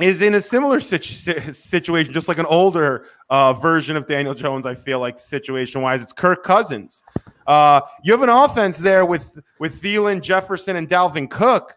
is 0.00 0.20
in 0.20 0.34
a 0.34 0.40
similar 0.40 0.80
situ- 0.80 1.52
situation, 1.52 2.12
just 2.12 2.26
like 2.26 2.38
an 2.38 2.46
older 2.46 3.06
uh, 3.30 3.52
version 3.52 3.96
of 3.96 4.08
Daniel 4.08 4.34
Jones. 4.34 4.66
I 4.66 4.74
feel 4.74 4.98
like 4.98 5.20
situation 5.20 5.80
wise, 5.80 6.02
it's 6.02 6.12
Kirk 6.12 6.42
Cousins. 6.42 7.04
Uh, 7.46 7.80
you 8.02 8.12
have 8.12 8.22
an 8.22 8.28
offense 8.28 8.78
there 8.78 9.04
with 9.04 9.38
with 9.58 9.80
Thielen, 9.80 10.20
Jefferson, 10.22 10.76
and 10.76 10.88
Dalvin 10.88 11.28
Cook. 11.28 11.74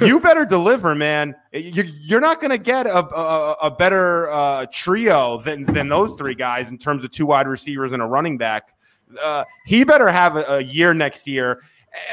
You 0.00 0.20
better 0.20 0.44
deliver, 0.44 0.94
man. 0.94 1.34
You're, 1.52 1.86
you're 1.86 2.20
not 2.20 2.40
going 2.40 2.50
to 2.50 2.58
get 2.58 2.86
a, 2.86 2.98
a, 2.98 3.52
a 3.62 3.70
better 3.70 4.30
uh, 4.30 4.66
trio 4.72 5.38
than 5.40 5.64
than 5.64 5.88
those 5.88 6.14
three 6.14 6.34
guys 6.34 6.70
in 6.70 6.78
terms 6.78 7.04
of 7.04 7.10
two 7.10 7.26
wide 7.26 7.46
receivers 7.46 7.92
and 7.92 8.02
a 8.02 8.06
running 8.06 8.38
back. 8.38 8.74
Uh, 9.22 9.44
he 9.66 9.84
better 9.84 10.08
have 10.08 10.36
a, 10.36 10.44
a 10.56 10.60
year 10.60 10.92
next 10.92 11.26
year 11.26 11.62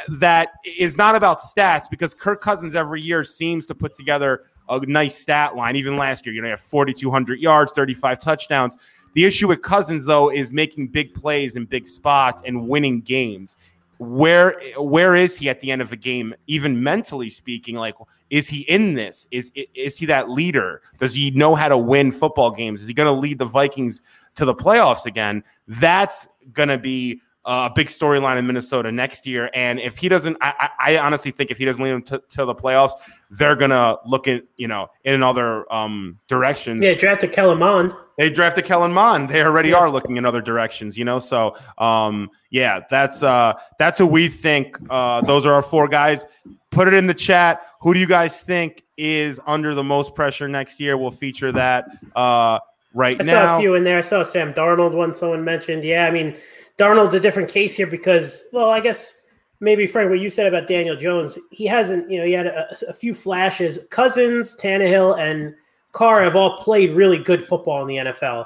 that 0.07 0.49
is 0.77 0.97
not 0.97 1.15
about 1.15 1.37
stats 1.37 1.89
because 1.89 2.13
Kirk 2.13 2.41
Cousins 2.41 2.75
every 2.75 3.01
year 3.01 3.23
seems 3.23 3.65
to 3.67 3.75
put 3.75 3.93
together 3.93 4.43
a 4.69 4.79
nice 4.85 5.17
stat 5.17 5.55
line. 5.55 5.75
Even 5.75 5.97
last 5.97 6.25
year, 6.25 6.33
you 6.33 6.41
know, 6.41 6.47
he 6.47 6.51
had 6.51 6.59
4,200 6.59 7.39
yards, 7.39 7.71
35 7.73 8.19
touchdowns. 8.19 8.77
The 9.15 9.23
issue 9.23 9.47
with 9.47 9.61
Cousins, 9.61 10.05
though, 10.05 10.29
is 10.29 10.51
making 10.51 10.89
big 10.89 11.13
plays 11.13 11.55
in 11.55 11.65
big 11.65 11.87
spots 11.87 12.43
and 12.45 12.67
winning 12.67 12.99
games. 13.01 13.55
Where 13.97 14.59
where 14.77 15.15
is 15.15 15.37
he 15.37 15.49
at 15.49 15.61
the 15.61 15.71
end 15.71 15.81
of 15.81 15.93
a 15.93 15.95
game, 15.95 16.35
even 16.47 16.83
mentally 16.83 17.29
speaking? 17.29 17.75
Like, 17.75 17.95
is 18.29 18.49
he 18.49 18.61
in 18.63 18.93
this? 18.93 19.25
Is 19.31 19.53
is 19.73 19.97
he 19.97 20.05
that 20.07 20.29
leader? 20.29 20.81
Does 20.97 21.13
he 21.13 21.31
know 21.31 21.55
how 21.55 21.69
to 21.69 21.77
win 21.77 22.11
football 22.11 22.51
games? 22.51 22.81
Is 22.81 22.89
he 22.89 22.93
going 22.93 23.07
to 23.07 23.17
lead 23.17 23.39
the 23.39 23.45
Vikings 23.45 24.01
to 24.35 24.43
the 24.43 24.53
playoffs 24.53 25.05
again? 25.05 25.45
That's 25.69 26.27
going 26.51 26.67
to 26.67 26.77
be 26.77 27.21
a 27.45 27.69
big 27.73 27.87
storyline 27.87 28.37
in 28.37 28.47
Minnesota 28.47 28.91
next 28.91 29.27
year. 29.27 29.49
And 29.53 29.79
if 29.79 29.97
he 29.97 30.09
doesn't, 30.09 30.37
I, 30.41 30.69
I 30.79 30.97
honestly 30.97 31.31
think 31.31 31.51
if 31.51 31.57
he 31.57 31.65
doesn't 31.65 31.83
lead 31.83 31.91
them 31.91 32.01
to, 32.03 32.21
to, 32.29 32.45
the 32.45 32.55
playoffs, 32.55 32.93
they're 33.29 33.55
gonna 33.55 33.97
look 34.05 34.27
at 34.27 34.43
you 34.57 34.67
know 34.67 34.87
in 35.03 35.21
other 35.21 35.71
um, 35.71 36.19
directions. 36.27 36.83
Yeah, 36.83 36.95
drafted 36.95 37.31
Kellen 37.31 37.59
Mond. 37.59 37.93
They 38.17 38.29
drafted 38.29 38.65
Kellen 38.65 38.93
Mond. 38.93 39.29
They 39.29 39.43
already 39.43 39.69
yeah. 39.69 39.77
are 39.77 39.91
looking 39.91 40.17
in 40.17 40.25
other 40.25 40.41
directions, 40.41 40.97
you 40.97 41.05
know. 41.05 41.19
So 41.19 41.55
um, 41.77 42.29
yeah, 42.49 42.81
that's 42.89 43.21
uh, 43.21 43.53
that's 43.77 43.99
who 43.99 44.07
we 44.07 44.27
think. 44.27 44.77
Uh, 44.89 45.21
those 45.21 45.45
are 45.45 45.53
our 45.53 45.61
four 45.63 45.87
guys. 45.87 46.25
Put 46.71 46.87
it 46.87 46.93
in 46.93 47.05
the 47.05 47.13
chat. 47.13 47.61
Who 47.81 47.93
do 47.93 47.99
you 47.99 48.07
guys 48.07 48.41
think 48.41 48.83
is 48.97 49.39
under 49.45 49.75
the 49.75 49.83
most 49.83 50.15
pressure 50.15 50.47
next 50.47 50.79
year? 50.79 50.97
We'll 50.97 51.11
feature 51.11 51.51
that 51.51 51.85
uh, 52.15 52.59
right 52.93 53.19
I 53.19 53.23
now. 53.23 53.43
I 53.43 53.45
saw 53.45 53.57
a 53.57 53.59
few 53.59 53.75
in 53.75 53.83
there. 53.83 53.99
I 53.99 54.01
saw 54.01 54.23
Sam 54.23 54.53
Darnold 54.53 54.93
one 54.93 55.13
someone 55.13 55.43
mentioned. 55.43 55.83
Yeah, 55.83 56.05
I 56.07 56.11
mean 56.11 56.37
Darnold's 56.77 57.13
a 57.13 57.19
different 57.19 57.49
case 57.49 57.75
here 57.75 57.87
because, 57.87 58.43
well, 58.51 58.69
I 58.69 58.79
guess 58.79 59.13
maybe 59.59 59.87
Frank, 59.87 60.09
what 60.09 60.19
you 60.19 60.29
said 60.29 60.47
about 60.47 60.67
Daniel 60.67 60.95
Jones, 60.95 61.37
he 61.51 61.65
hasn't, 61.65 62.09
you 62.09 62.19
know, 62.19 62.25
he 62.25 62.33
had 62.33 62.47
a, 62.47 62.67
a 62.87 62.93
few 62.93 63.13
flashes. 63.13 63.79
Cousins, 63.89 64.55
Tannehill, 64.59 65.19
and 65.19 65.55
Carr 65.91 66.21
have 66.21 66.35
all 66.35 66.57
played 66.57 66.91
really 66.91 67.17
good 67.17 67.43
football 67.43 67.81
in 67.81 67.87
the 67.87 68.11
NFL. 68.11 68.45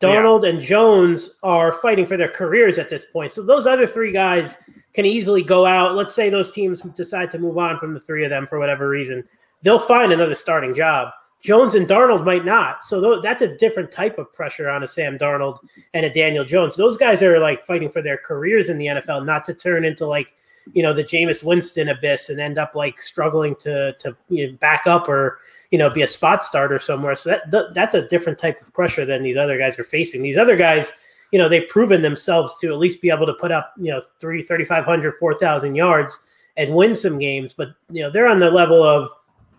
Darnold 0.00 0.42
yeah. 0.42 0.50
and 0.50 0.60
Jones 0.60 1.38
are 1.42 1.72
fighting 1.72 2.06
for 2.06 2.16
their 2.16 2.28
careers 2.28 2.78
at 2.78 2.88
this 2.88 3.06
point. 3.06 3.32
So 3.32 3.42
those 3.42 3.66
other 3.66 3.86
three 3.86 4.12
guys 4.12 4.56
can 4.92 5.06
easily 5.06 5.42
go 5.42 5.66
out. 5.66 5.94
Let's 5.94 6.14
say 6.14 6.30
those 6.30 6.52
teams 6.52 6.82
decide 6.94 7.30
to 7.32 7.38
move 7.38 7.58
on 7.58 7.78
from 7.78 7.94
the 7.94 8.00
three 8.00 8.24
of 8.24 8.30
them 8.30 8.46
for 8.46 8.58
whatever 8.58 8.88
reason. 8.88 9.24
They'll 9.62 9.78
find 9.78 10.12
another 10.12 10.34
starting 10.34 10.74
job. 10.74 11.08
Jones 11.44 11.74
and 11.74 11.86
Darnold 11.86 12.24
might 12.24 12.46
not. 12.46 12.86
So 12.86 13.20
that's 13.20 13.42
a 13.42 13.54
different 13.56 13.92
type 13.92 14.18
of 14.18 14.32
pressure 14.32 14.70
on 14.70 14.82
a 14.82 14.88
Sam 14.88 15.18
Darnold 15.18 15.58
and 15.92 16.06
a 16.06 16.10
Daniel 16.10 16.42
Jones. 16.42 16.74
Those 16.74 16.96
guys 16.96 17.22
are 17.22 17.38
like 17.38 17.66
fighting 17.66 17.90
for 17.90 18.00
their 18.00 18.16
careers 18.16 18.70
in 18.70 18.78
the 18.78 18.86
NFL, 18.86 19.26
not 19.26 19.44
to 19.44 19.54
turn 19.54 19.84
into 19.84 20.06
like, 20.06 20.34
you 20.72 20.82
know, 20.82 20.94
the 20.94 21.04
Jameis 21.04 21.44
Winston 21.44 21.90
abyss 21.90 22.30
and 22.30 22.40
end 22.40 22.56
up 22.56 22.74
like 22.74 22.98
struggling 22.98 23.54
to 23.56 23.92
to 23.98 24.16
you 24.30 24.46
know, 24.50 24.56
back 24.56 24.86
up 24.86 25.06
or 25.06 25.36
you 25.70 25.76
know 25.76 25.90
be 25.90 26.00
a 26.00 26.06
spot 26.06 26.42
starter 26.42 26.78
somewhere. 26.78 27.14
So 27.14 27.38
that 27.50 27.74
that's 27.74 27.94
a 27.94 28.08
different 28.08 28.38
type 28.38 28.62
of 28.62 28.72
pressure 28.72 29.04
than 29.04 29.22
these 29.22 29.36
other 29.36 29.58
guys 29.58 29.78
are 29.78 29.84
facing. 29.84 30.22
These 30.22 30.38
other 30.38 30.56
guys, 30.56 30.94
you 31.30 31.38
know, 31.38 31.50
they've 31.50 31.68
proven 31.68 32.00
themselves 32.00 32.56
to 32.60 32.68
at 32.68 32.78
least 32.78 33.02
be 33.02 33.10
able 33.10 33.26
to 33.26 33.34
put 33.34 33.52
up 33.52 33.74
you 33.76 33.92
know 33.92 34.00
three, 34.18 34.42
3,500, 34.42 35.18
4,000 35.18 35.74
yards 35.74 36.26
and 36.56 36.74
win 36.74 36.94
some 36.94 37.18
games. 37.18 37.52
But 37.52 37.74
you 37.90 38.02
know, 38.02 38.10
they're 38.10 38.28
on 38.28 38.38
the 38.38 38.50
level 38.50 38.82
of 38.82 39.10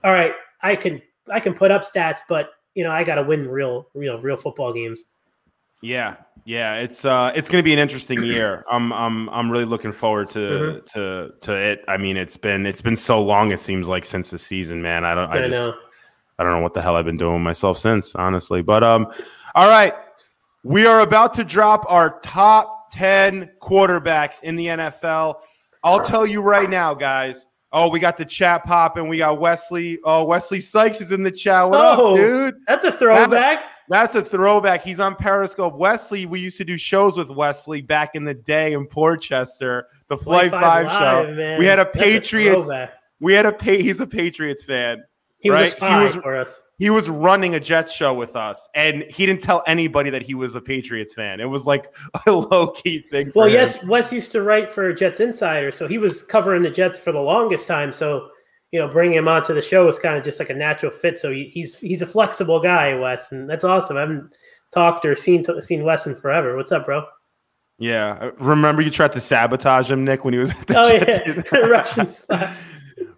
all 0.04 0.14
right, 0.14 0.34
I 0.64 0.76
can 0.76 1.00
I 1.32 1.40
can 1.40 1.54
put 1.54 1.72
up 1.72 1.84
stats, 1.84 2.20
but 2.28 2.52
you 2.74 2.84
know, 2.84 2.92
I 2.92 3.04
got 3.04 3.16
to 3.16 3.24
win 3.24 3.48
real, 3.48 3.88
real, 3.94 4.20
real 4.20 4.38
football 4.38 4.74
games. 4.74 5.06
Yeah, 5.82 6.16
yeah, 6.46 6.76
it's 6.76 7.06
uh, 7.06 7.32
it's 7.36 7.50
going 7.50 7.62
to 7.62 7.64
be 7.64 7.74
an 7.74 7.80
interesting 7.80 8.24
year. 8.24 8.66
I'm, 8.72 8.92
I'm, 8.94 9.30
I'm 9.30 9.52
really 9.52 9.66
looking 9.66 9.92
forward 9.92 10.30
to 10.30 10.40
mm-hmm. 10.40 10.86
to 10.94 11.34
to 11.42 11.54
it. 11.54 11.86
I 11.88 11.98
mean, 11.98 12.18
it's 12.18 12.38
been 12.38 12.66
it's 12.66 12.82
been 12.82 12.96
so 12.96 13.22
long. 13.22 13.52
It 13.52 13.60
seems 13.60 13.88
like 13.88 14.06
since 14.06 14.30
the 14.30 14.40
season, 14.40 14.82
man. 14.82 15.06
I 15.06 15.16
don't, 15.16 15.30
I, 15.30 15.38
I 15.38 15.48
just, 15.48 15.52
know. 15.52 15.76
I 16.40 16.44
don't 16.44 16.54
know 16.54 16.62
what 16.62 16.74
the 16.74 16.82
hell 16.82 16.96
I've 16.96 17.06
been 17.06 17.18
doing 17.18 17.42
myself 17.44 17.78
since, 17.78 18.16
honestly. 18.16 18.62
But 18.62 18.84
um, 18.84 19.12
all 19.54 19.70
right, 19.70 19.94
we 20.64 20.86
are 20.86 21.02
about 21.02 21.34
to 21.36 21.44
drop 21.44 21.86
our 21.88 22.20
top 22.22 22.92
ten 22.92 23.52
quarterbacks 23.62 24.44
in 24.44 24.56
the 24.56 24.68
NFL. 24.68 25.36
I'll 25.84 26.04
tell 26.04 26.26
you 26.26 26.42
right 26.42 26.70
now, 26.70 26.94
guys. 26.94 27.46
Oh, 27.78 27.90
we 27.90 28.00
got 28.00 28.16
the 28.16 28.24
chat 28.24 28.64
popping. 28.64 29.10
We 29.10 29.18
got 29.18 29.38
Wesley. 29.38 30.00
Oh, 30.06 30.24
Wesley 30.24 30.62
Sykes 30.62 31.02
is 31.02 31.12
in 31.12 31.24
the 31.24 31.32
chat. 31.32 31.70
What 31.70 31.82
oh, 31.82 32.12
up, 32.12 32.16
dude? 32.16 32.56
That's 32.70 32.86
a 32.86 32.92
throwback. 32.94 33.30
That, 33.30 33.66
that's 33.90 34.16
a 34.16 34.22
throwback. 34.24 34.82
He's 34.82 35.02
on 35.02 35.18
Periscope. 35.18 35.76
Wesley, 35.76 36.26
we 36.26 36.40
used 36.40 36.58
to 36.60 36.64
do 36.64 36.78
shows 36.78 37.18
with 37.18 37.30
Wesley 37.30 37.82
back 37.82 38.16
in 38.16 38.24
the 38.24 38.34
day 38.34 38.72
in 38.72 38.88
Portchester, 38.88 39.88
the 40.08 40.16
Flight 40.16 40.52
Five, 40.52 40.90
show. 40.90 41.34
Man. 41.36 41.60
We 41.60 41.66
had 41.66 41.80
a 41.80 41.86
Patriots. 41.86 42.70
A 42.70 42.94
we 43.20 43.34
had 43.34 43.46
a 43.46 43.52
pay. 43.52 43.82
He's 43.82 44.00
a 44.00 44.08
Patriots 44.08 44.64
fan. 44.64 45.04
He 45.46 45.52
right? 45.52 45.64
was 45.66 45.74
a 45.74 45.76
spy 45.78 46.00
he 46.00 46.06
was, 46.06 46.16
for 46.16 46.36
us 46.36 46.62
he 46.78 46.90
was 46.90 47.10
running 47.10 47.56
a 47.56 47.60
Jets 47.60 47.94
show 47.94 48.14
with 48.14 48.36
us, 48.36 48.68
and 48.76 49.06
he 49.10 49.26
didn't 49.26 49.42
tell 49.42 49.64
anybody 49.66 50.10
that 50.10 50.22
he 50.22 50.34
was 50.34 50.56
a 50.56 50.62
Patriots 50.62 51.14
fan. 51.14 51.40
It 51.40 51.46
was 51.46 51.66
like 51.66 51.88
a 52.28 52.32
low 52.32 52.68
key 52.68 53.06
thing. 53.10 53.32
well, 53.34 53.48
him. 53.48 53.54
yes, 53.54 53.84
Wes 53.86 54.12
used 54.12 54.32
to 54.34 54.42
write 54.42 54.74
for 54.74 54.94
Jets 54.94 55.20
Insider, 55.20 55.72
so 55.72 55.88
he 55.88 55.98
was 55.98 56.22
covering 56.22 56.64
the 56.64 56.70
Jets 56.70 57.00
for 57.00 57.12
the 57.12 57.20
longest 57.20 57.68
time. 57.68 57.94
So 57.94 58.30
you 58.72 58.80
know, 58.80 58.90
bringing 58.90 59.18
him 59.18 59.28
onto 59.28 59.54
the 59.54 59.62
show 59.62 59.86
was 59.86 59.98
kind 59.98 60.18
of 60.18 60.24
just 60.24 60.40
like 60.40 60.50
a 60.50 60.54
natural 60.54 60.92
fit. 60.92 61.18
So 61.18 61.32
he, 61.32 61.46
he's 61.46 61.80
he's 61.80 62.02
a 62.02 62.06
flexible 62.06 62.60
guy, 62.60 62.94
Wes, 62.94 63.32
and 63.32 63.50
that's 63.50 63.64
awesome. 63.64 63.96
I 63.96 64.02
haven't 64.02 64.36
talked 64.74 65.06
or 65.06 65.16
seen 65.16 65.46
seen 65.62 65.84
Wes 65.86 66.08
in 66.08 66.16
forever. 66.16 66.58
What's 66.58 66.74
up, 66.74 66.86
bro? 66.86 67.06
Yeah, 67.78 68.18
uh, 68.20 68.32
remember 68.38 68.82
you 68.82 68.90
tried 68.90 69.14
to 69.14 69.22
sabotage 69.22 69.92
him, 69.92 70.04
Nick, 70.04 70.26
when 70.26 70.34
he 70.34 70.40
was 70.40 70.52
at 70.52 70.68
the 70.68 70.78
oh 70.78 71.00
Jets 71.00 71.52
yeah, 71.52 71.60
Russian 71.60 72.10
spy. 72.10 72.54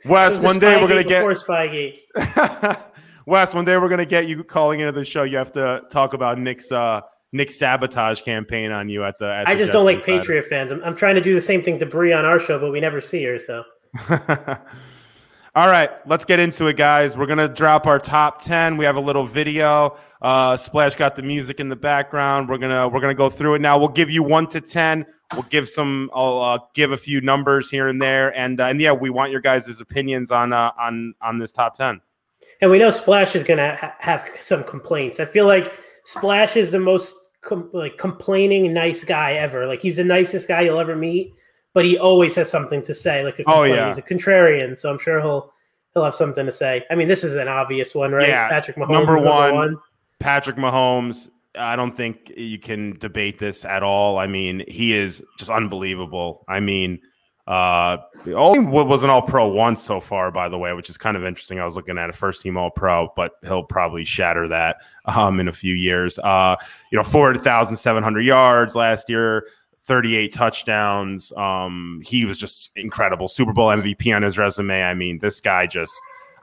Wes, 0.08 0.38
one 0.40 0.60
day 0.60 0.82
we're 0.82 0.88
gonna 0.88 1.04
get 1.04 1.24
Spygate. 1.24 2.00
Wes, 3.26 3.54
one 3.54 3.66
day 3.66 3.78
we're 3.78 3.90
gonna 3.90 4.06
get 4.06 4.28
you 4.28 4.44
calling 4.44 4.80
into 4.80 4.92
the 4.92 5.06
show. 5.06 5.24
You 5.24 5.38
have 5.38 5.52
to 5.54 5.84
talk 5.90 6.14
about 6.14 6.40
Nick's 6.40 6.72
uh, 6.72 7.02
Nick's 7.32 7.58
sabotage 7.58 8.22
campaign 8.22 8.72
on 8.72 8.90
you 8.90 9.04
at 9.04 9.20
the. 9.20 9.26
At 9.26 9.48
I 9.48 9.54
the 9.54 9.60
just 9.60 9.68
Jets 9.68 9.74
don't 9.74 9.86
like 9.86 10.04
Patriot 10.04 10.46
fans. 10.46 10.72
I'm, 10.72 10.84
I'm, 10.84 10.96
trying 10.96 11.16
to 11.16 11.22
do 11.22 11.34
the 11.34 11.42
same 11.42 11.62
thing 11.62 11.80
to 11.80 11.86
Brie 11.86 12.14
on 12.14 12.26
our 12.26 12.40
show, 12.40 12.60
but 12.60 12.72
we 12.72 12.80
never 12.80 13.02
see 13.02 13.24
her. 13.24 13.40
So. 13.40 13.64
All 15.58 15.68
right, 15.68 15.90
let's 16.06 16.24
get 16.24 16.40
into 16.40 16.68
it, 16.68 16.78
guys. 16.78 17.18
We're 17.18 17.26
gonna 17.26 17.48
drop 17.48 17.88
our 17.88 17.98
top 17.98 18.44
ten. 18.44 18.78
We 18.78 18.86
have 18.86 18.96
a 18.96 19.00
little 19.00 19.26
video. 19.26 19.98
Uh, 20.22 20.56
Splash 20.56 20.96
got 20.96 21.16
the 21.16 21.24
music 21.24 21.60
in 21.60 21.68
the 21.68 21.76
background. 21.76 22.48
We're 22.48 22.60
gonna 22.60 22.88
we're 22.88 23.02
gonna 23.02 23.16
go 23.16 23.28
through 23.28 23.56
it 23.56 23.62
now. 23.62 23.80
We'll 23.80 23.88
give 23.90 24.12
you 24.12 24.22
one 24.22 24.48
to 24.50 24.62
ten. 24.62 25.08
We'll 25.34 25.48
give 25.50 25.68
some. 25.68 26.12
I'll 26.14 26.40
uh, 26.40 26.60
give 26.76 26.92
a 26.92 26.98
few 26.98 27.22
numbers 27.22 27.72
here 27.72 27.88
and 27.88 28.00
there, 28.00 28.38
and 28.38 28.62
uh, 28.62 28.66
and 28.66 28.80
yeah, 28.80 28.92
we 28.92 29.10
want 29.10 29.32
your 29.32 29.42
guys' 29.42 29.82
opinions 29.82 30.30
on 30.30 30.54
uh, 30.54 30.74
on 30.80 31.16
on 31.22 31.40
this 31.40 31.52
top 31.52 31.74
ten 31.76 32.02
and 32.62 32.72
we 32.72 32.80
know 32.80 32.90
Splash 32.90 33.36
is 33.36 33.44
to 33.44 33.76
ha- 33.76 33.96
have 34.00 34.28
some 34.42 34.64
complaints. 34.64 35.20
I 35.20 35.26
feel 35.26 35.46
like 35.46 35.74
Splash 36.06 36.56
is 36.56 36.72
the 36.72 36.80
most 36.80 37.14
com- 37.42 37.70
like 37.74 37.98
complaining 37.98 38.72
nice 38.74 39.04
guy 39.04 39.34
ever. 39.34 39.68
Like 39.68 39.82
he's 39.82 39.98
the 39.98 40.04
nicest 40.04 40.48
guy 40.48 40.62
you'll 40.62 40.80
ever 40.80 40.96
meet, 40.96 41.34
but 41.78 41.86
he 41.86 41.96
always 41.96 42.34
has 42.34 42.50
something 42.50 42.82
to 42.82 42.92
say. 42.92 43.24
Like 43.24 43.38
a 43.38 43.44
oh 43.46 43.62
yeah, 43.62 43.90
he's 43.90 44.00
a 44.00 44.02
contrarian, 44.02 44.76
so 44.76 44.90
I'm 44.90 44.98
sure 44.98 45.22
he'll 45.22 45.54
he'll 45.94 46.06
have 46.06 46.16
something 46.16 46.44
to 46.44 46.52
say. 46.52 46.84
I 46.90 46.96
mean, 46.96 47.08
this 47.08 47.24
is 47.24 47.36
an 47.36 47.48
obvious 47.48 47.94
one, 47.94 48.14
right? 48.14 48.30
Yeah, 48.30 48.50
Patrick 48.50 48.78
Mahomes 48.78 48.94
number 48.94 49.14
one, 49.14 49.26
number 49.26 49.54
one. 49.54 49.78
Patrick 50.20 50.56
Mahomes. 50.56 51.30
I 51.54 51.76
don't 51.76 51.96
think 51.96 52.34
you 52.36 52.58
can 52.58 52.98
debate 52.98 53.38
this 53.38 53.64
at 53.64 53.84
all. 53.84 54.18
I 54.18 54.26
mean, 54.26 54.64
he 54.68 54.94
is 54.94 55.24
just 55.38 55.52
unbelievable. 55.52 56.46
I 56.48 56.62
mean, 56.62 57.00
uh, 57.46 57.98
only 58.34 58.60
wasn't 58.62 59.12
All 59.12 59.22
Pro 59.22 59.48
once 59.48 59.84
so 59.84 60.02
far, 60.02 60.32
by 60.32 60.50
the 60.50 60.58
way, 60.58 60.74
which 60.74 60.90
is 60.90 60.98
kind 60.98 61.16
of 61.16 61.26
interesting. 61.26 61.60
I 61.60 61.66
was 61.66 61.76
looking 61.76 62.00
at 62.00 62.10
a 62.10 62.14
first 62.14 62.42
team 62.42 62.58
All 62.58 62.72
Pro, 62.72 63.14
but 63.16 63.34
he'll 63.44 63.62
probably 63.62 64.04
shatter 64.04 64.48
that 64.48 64.78
um, 65.06 65.40
in 65.40 65.48
a 65.48 65.52
few 65.52 65.76
years. 65.76 66.18
Uh, 66.18 66.56
you 66.92 66.98
know, 66.98 67.04
four 67.04 67.38
thousand 67.38 67.76
seven 67.76 68.02
hundred 68.02 68.22
yards 68.22 68.76
last 68.76 69.10
year, 69.10 69.46
38 69.88 70.34
touchdowns. 70.34 71.32
Um, 71.36 72.02
he 72.06 72.26
was 72.26 72.38
just 72.38 72.72
incredible. 72.76 73.28
Super 73.28 73.54
Bowl 73.54 73.68
MVP 73.68 74.16
on 74.16 74.22
his 74.22 74.38
resume. 74.38 74.84
I 74.84 74.94
mean, 74.94 75.20
this 75.20 75.42
guy 75.42 75.66
just 75.66 75.94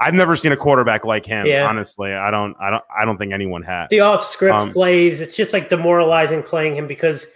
I've 0.01 0.15
never 0.15 0.35
seen 0.35 0.53
a 0.53 0.57
quarterback 0.57 1.05
like 1.05 1.25
him. 1.25 1.47
Yeah. 1.47 1.67
Honestly, 1.67 2.13
I 2.13 2.31
don't, 2.31 2.57
I 2.61 2.71
don't, 2.71 2.85
I 2.97 3.05
don't 3.05 3.17
think 3.17 3.33
anyone 3.33 3.63
has. 3.63 3.89
The 3.91 4.01
off 4.01 4.25
script 4.25 4.55
Um, 4.57 4.73
plays, 4.73 5.21
it's 5.21 5.37
just 5.37 5.53
like 5.53 5.69
demoralizing 5.69 6.43
playing 6.43 6.75
him 6.75 6.87
because 6.87 7.27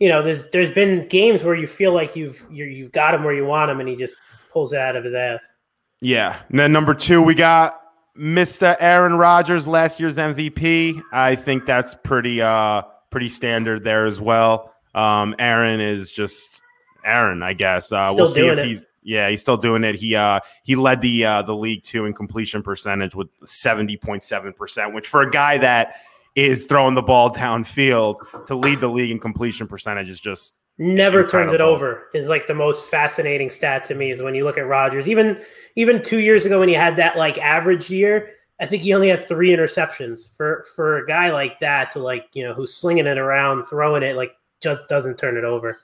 you 0.00 0.08
know 0.08 0.22
there's 0.22 0.48
there's 0.50 0.70
been 0.70 1.06
games 1.06 1.44
where 1.44 1.54
you 1.54 1.66
feel 1.66 1.92
like 1.92 2.16
you've 2.16 2.44
you're, 2.50 2.68
you've 2.68 2.92
got 2.92 3.14
him 3.14 3.22
where 3.22 3.34
you 3.34 3.44
want 3.44 3.70
him 3.70 3.80
and 3.80 3.88
he 3.88 3.96
just 3.96 4.16
pulls 4.52 4.72
it 4.72 4.80
out 4.80 4.96
of 4.96 5.04
his 5.04 5.14
ass. 5.14 5.52
Yeah. 6.00 6.40
And 6.48 6.58
then 6.58 6.72
number 6.72 6.94
two, 6.94 7.22
we 7.22 7.34
got 7.34 7.80
Mr. 8.18 8.76
Aaron 8.80 9.14
Rodgers, 9.14 9.68
last 9.68 10.00
year's 10.00 10.16
MVP. 10.16 11.02
I 11.12 11.36
think 11.36 11.66
that's 11.66 11.94
pretty 12.02 12.40
uh 12.42 12.82
pretty 13.10 13.28
standard 13.28 13.84
there 13.84 14.06
as 14.06 14.20
well. 14.20 14.72
Um 14.94 15.34
Aaron 15.38 15.80
is 15.80 16.10
just 16.10 16.62
Aaron, 17.04 17.42
I 17.42 17.52
guess. 17.52 17.92
Uh 17.92 18.12
we'll 18.14 18.26
see 18.26 18.46
if 18.46 18.58
it. 18.58 18.66
he's 18.66 18.86
yeah, 19.02 19.30
he's 19.30 19.40
still 19.40 19.56
doing 19.56 19.84
it. 19.84 19.94
He 19.94 20.14
uh 20.14 20.40
he 20.64 20.76
led 20.76 21.00
the 21.00 21.24
uh 21.24 21.42
the 21.42 21.54
league 21.54 21.82
too 21.82 22.06
in 22.06 22.12
completion 22.12 22.62
percentage 22.62 23.14
with 23.14 23.28
70.7%, 23.42 24.94
which 24.94 25.08
for 25.08 25.22
a 25.22 25.30
guy 25.30 25.58
that 25.58 25.96
is 26.36 26.66
throwing 26.66 26.94
the 26.94 27.02
ball 27.02 27.30
downfield 27.32 28.46
to 28.46 28.54
lead 28.54 28.80
the 28.80 28.88
league 28.88 29.10
in 29.10 29.18
completion 29.18 29.66
percentage 29.66 30.08
is 30.08 30.20
just 30.20 30.54
Never 30.82 31.26
turns 31.26 31.52
it 31.52 31.60
over 31.60 32.08
is 32.14 32.28
like 32.28 32.46
the 32.46 32.54
most 32.54 32.88
fascinating 32.88 33.50
stat 33.50 33.84
to 33.84 33.94
me 33.94 34.12
is 34.12 34.22
when 34.22 34.34
you 34.34 34.44
look 34.44 34.56
at 34.56 34.66
Rodgers. 34.66 35.10
Even 35.10 35.38
even 35.76 36.02
two 36.02 36.20
years 36.20 36.46
ago 36.46 36.58
when 36.58 36.70
he 36.70 36.74
had 36.74 36.96
that 36.96 37.18
like 37.18 37.36
average 37.36 37.90
year, 37.90 38.30
I 38.62 38.64
think 38.64 38.82
he 38.82 38.94
only 38.94 39.10
had 39.10 39.28
three 39.28 39.50
interceptions. 39.50 40.34
For 40.34 40.64
for 40.74 40.96
a 40.96 41.06
guy 41.06 41.32
like 41.32 41.60
that 41.60 41.90
to 41.90 41.98
like 41.98 42.28
you 42.32 42.44
know 42.44 42.54
who's 42.54 42.72
slinging 42.72 43.06
it 43.06 43.18
around, 43.18 43.64
throwing 43.64 44.02
it 44.02 44.16
like 44.16 44.32
just 44.60 44.88
doesn't 44.88 45.18
turn 45.18 45.36
it 45.36 45.44
over. 45.44 45.80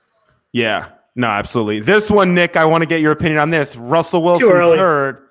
Yeah, 0.51 0.89
no, 1.15 1.27
absolutely. 1.27 1.79
This 1.79 2.11
one, 2.11 2.33
Nick, 2.33 2.55
I 2.55 2.65
want 2.65 2.83
to 2.83 2.87
get 2.87 3.01
your 3.01 3.11
opinion 3.11 3.39
on 3.39 3.49
this. 3.49 3.75
Russell 3.75 4.23
Wilson 4.23 4.49
early. 4.49 4.77
third. 4.77 5.27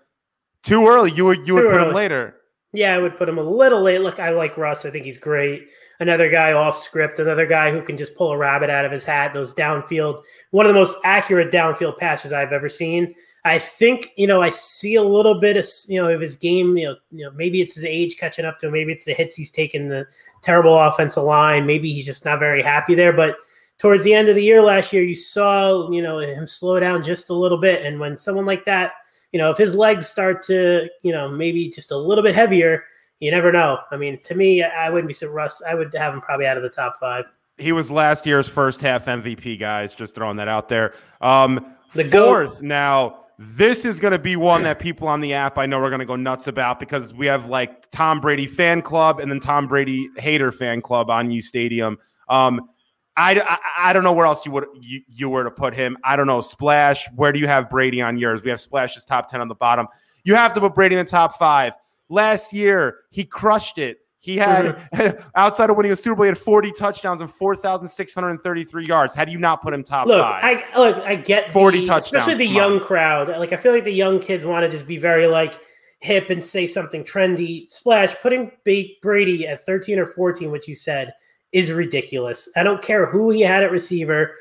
Too 0.62 0.86
early. 0.88 1.12
You 1.12 1.26
would 1.26 1.46
you 1.46 1.54
would 1.54 1.62
Too 1.62 1.70
put 1.70 1.80
him 1.80 1.94
later. 1.94 2.34
Yeah, 2.72 2.94
I 2.94 2.98
would 2.98 3.16
put 3.16 3.28
him 3.28 3.38
a 3.38 3.42
little 3.42 3.82
late. 3.82 4.00
Look, 4.00 4.18
I 4.18 4.30
like 4.30 4.56
Russ. 4.58 4.84
I 4.84 4.90
think 4.90 5.04
he's 5.04 5.16
great. 5.16 5.68
Another 6.00 6.28
guy 6.28 6.52
off 6.52 6.76
script, 6.76 7.18
another 7.20 7.46
guy 7.46 7.70
who 7.70 7.80
can 7.80 7.96
just 7.96 8.16
pull 8.16 8.32
a 8.32 8.36
rabbit 8.36 8.68
out 8.68 8.84
of 8.84 8.92
his 8.92 9.04
hat. 9.04 9.32
Those 9.32 9.54
downfield, 9.54 10.22
one 10.50 10.66
of 10.66 10.70
the 10.74 10.78
most 10.78 10.98
accurate 11.04 11.50
downfield 11.50 11.96
passes 11.96 12.32
I've 12.32 12.52
ever 12.52 12.68
seen. 12.68 13.14
I 13.46 13.60
think 13.60 14.12
you 14.16 14.26
know 14.26 14.42
I 14.42 14.50
see 14.50 14.96
a 14.96 15.02
little 15.02 15.38
bit 15.38 15.56
of 15.56 15.68
you 15.86 16.02
know 16.02 16.08
of 16.08 16.20
his 16.20 16.34
game. 16.34 16.76
You 16.76 16.86
know, 16.86 16.96
you 17.12 17.24
know 17.24 17.30
maybe 17.30 17.60
it's 17.60 17.76
his 17.76 17.84
age 17.84 18.16
catching 18.16 18.44
up 18.44 18.58
to 18.58 18.66
him. 18.66 18.72
Maybe 18.72 18.92
it's 18.92 19.04
the 19.04 19.14
hits 19.14 19.36
he's 19.36 19.52
taken, 19.52 19.88
the 19.88 20.04
terrible 20.42 20.76
offensive 20.76 21.22
line. 21.22 21.64
Maybe 21.64 21.92
he's 21.92 22.06
just 22.06 22.24
not 22.24 22.40
very 22.40 22.60
happy 22.60 22.96
there. 22.96 23.12
But 23.12 23.36
towards 23.78 24.02
the 24.02 24.14
end 24.14 24.28
of 24.28 24.34
the 24.34 24.42
year 24.42 24.62
last 24.62 24.92
year, 24.92 25.04
you 25.04 25.14
saw 25.14 25.88
you 25.92 26.02
know 26.02 26.18
him 26.18 26.46
slow 26.46 26.80
down 26.80 27.04
just 27.04 27.30
a 27.30 27.34
little 27.34 27.58
bit. 27.58 27.86
And 27.86 28.00
when 28.00 28.16
someone 28.16 28.46
like 28.46 28.64
that, 28.64 28.92
you 29.30 29.38
know, 29.38 29.52
if 29.52 29.58
his 29.58 29.76
legs 29.76 30.08
start 30.08 30.42
to 30.46 30.88
you 31.02 31.12
know 31.12 31.28
maybe 31.28 31.70
just 31.70 31.92
a 31.92 31.96
little 31.96 32.24
bit 32.24 32.34
heavier, 32.34 32.82
you 33.20 33.30
never 33.30 33.52
know. 33.52 33.78
I 33.92 33.96
mean, 33.96 34.20
to 34.24 34.34
me, 34.34 34.64
I 34.64 34.90
wouldn't 34.90 35.06
be 35.06 35.14
so 35.14 35.30
Russ. 35.30 35.62
I 35.64 35.74
would 35.74 35.94
have 35.94 36.12
him 36.12 36.20
probably 36.20 36.46
out 36.46 36.56
of 36.56 36.64
the 36.64 36.68
top 36.68 36.96
five. 36.98 37.26
He 37.58 37.70
was 37.70 37.92
last 37.92 38.26
year's 38.26 38.48
first 38.48 38.80
half 38.80 39.06
MVP, 39.06 39.60
guys. 39.60 39.94
Just 39.94 40.16
throwing 40.16 40.36
that 40.38 40.48
out 40.48 40.68
there. 40.68 40.94
Um, 41.20 41.74
The 41.94 42.04
GOAT. 42.04 42.48
fourth 42.48 42.62
now. 42.62 43.25
This 43.38 43.84
is 43.84 44.00
going 44.00 44.12
to 44.12 44.18
be 44.18 44.36
one 44.36 44.62
that 44.62 44.78
people 44.78 45.08
on 45.08 45.20
the 45.20 45.34
app 45.34 45.58
I 45.58 45.66
know 45.66 45.78
are 45.80 45.90
going 45.90 46.00
to 46.00 46.06
go 46.06 46.16
nuts 46.16 46.46
about 46.46 46.80
because 46.80 47.12
we 47.12 47.26
have 47.26 47.48
like 47.50 47.90
Tom 47.90 48.20
Brady 48.20 48.46
fan 48.46 48.80
club 48.80 49.20
and 49.20 49.30
then 49.30 49.40
Tom 49.40 49.66
Brady 49.68 50.08
hater 50.16 50.50
fan 50.50 50.80
club 50.80 51.10
on 51.10 51.30
U 51.30 51.42
Stadium. 51.42 51.98
Um, 52.30 52.70
I, 53.18 53.38
I, 53.40 53.90
I 53.90 53.92
don't 53.92 54.04
know 54.04 54.12
where 54.12 54.26
else 54.26 54.46
you 54.46 54.52
would 54.52 54.66
you, 54.80 55.02
you 55.08 55.28
were 55.28 55.44
to 55.44 55.50
put 55.50 55.74
him. 55.74 55.98
I 56.02 56.16
don't 56.16 56.26
know. 56.26 56.40
Splash. 56.40 57.06
Where 57.14 57.30
do 57.30 57.38
you 57.38 57.46
have 57.46 57.68
Brady 57.68 58.00
on 58.00 58.16
yours? 58.16 58.42
We 58.42 58.50
have 58.50 58.60
Splash's 58.60 59.04
top 59.04 59.28
ten 59.28 59.40
on 59.40 59.48
the 59.48 59.54
bottom. 59.54 59.86
You 60.24 60.34
have 60.34 60.54
to 60.54 60.60
put 60.60 60.74
Brady 60.74 60.96
in 60.96 61.04
the 61.04 61.10
top 61.10 61.38
five. 61.38 61.74
Last 62.08 62.52
year 62.52 63.00
he 63.10 63.24
crushed 63.24 63.78
it. 63.78 63.98
He 64.26 64.36
had 64.36 64.82
outside 65.36 65.70
of 65.70 65.76
winning 65.76 65.92
a 65.92 65.96
Super 65.96 66.16
Bowl, 66.16 66.24
he 66.24 66.28
had 66.28 66.36
40 66.36 66.72
touchdowns 66.72 67.20
and 67.20 67.30
4,633 67.30 68.84
yards. 68.86 69.14
How 69.14 69.24
do 69.24 69.30
you 69.32 69.38
not 69.38 69.62
put 69.62 69.72
him 69.72 69.84
top 69.84 70.08
Look, 70.08 70.20
five? 70.20 70.42
I 70.44 70.78
look, 70.78 70.96
I 70.98 71.14
get 71.14 71.50
40 71.52 71.80
the, 71.80 71.86
touchdowns, 71.86 72.06
especially 72.26 72.34
the 72.46 72.46
come 72.54 72.56
on. 72.62 72.72
young 72.72 72.80
crowd. 72.80 73.28
Like, 73.28 73.52
I 73.52 73.56
feel 73.56 73.72
like 73.72 73.84
the 73.84 73.92
young 73.92 74.18
kids 74.18 74.44
want 74.44 74.64
to 74.64 74.68
just 74.68 74.86
be 74.86 74.96
very 74.98 75.26
like 75.28 75.58
hip 76.00 76.28
and 76.30 76.42
say 76.44 76.66
something 76.66 77.04
trendy. 77.04 77.70
Splash 77.70 78.14
putting 78.20 78.50
Ba- 78.64 78.88
Brady 79.00 79.46
at 79.46 79.64
thirteen 79.64 79.98
or 79.98 80.06
fourteen, 80.06 80.50
which 80.50 80.66
you 80.66 80.74
said, 80.74 81.14
is 81.52 81.70
ridiculous. 81.70 82.48
I 82.56 82.64
don't 82.64 82.82
care 82.82 83.06
who 83.06 83.30
he 83.30 83.40
had 83.42 83.62
at 83.62 83.70
receiver. 83.70 84.32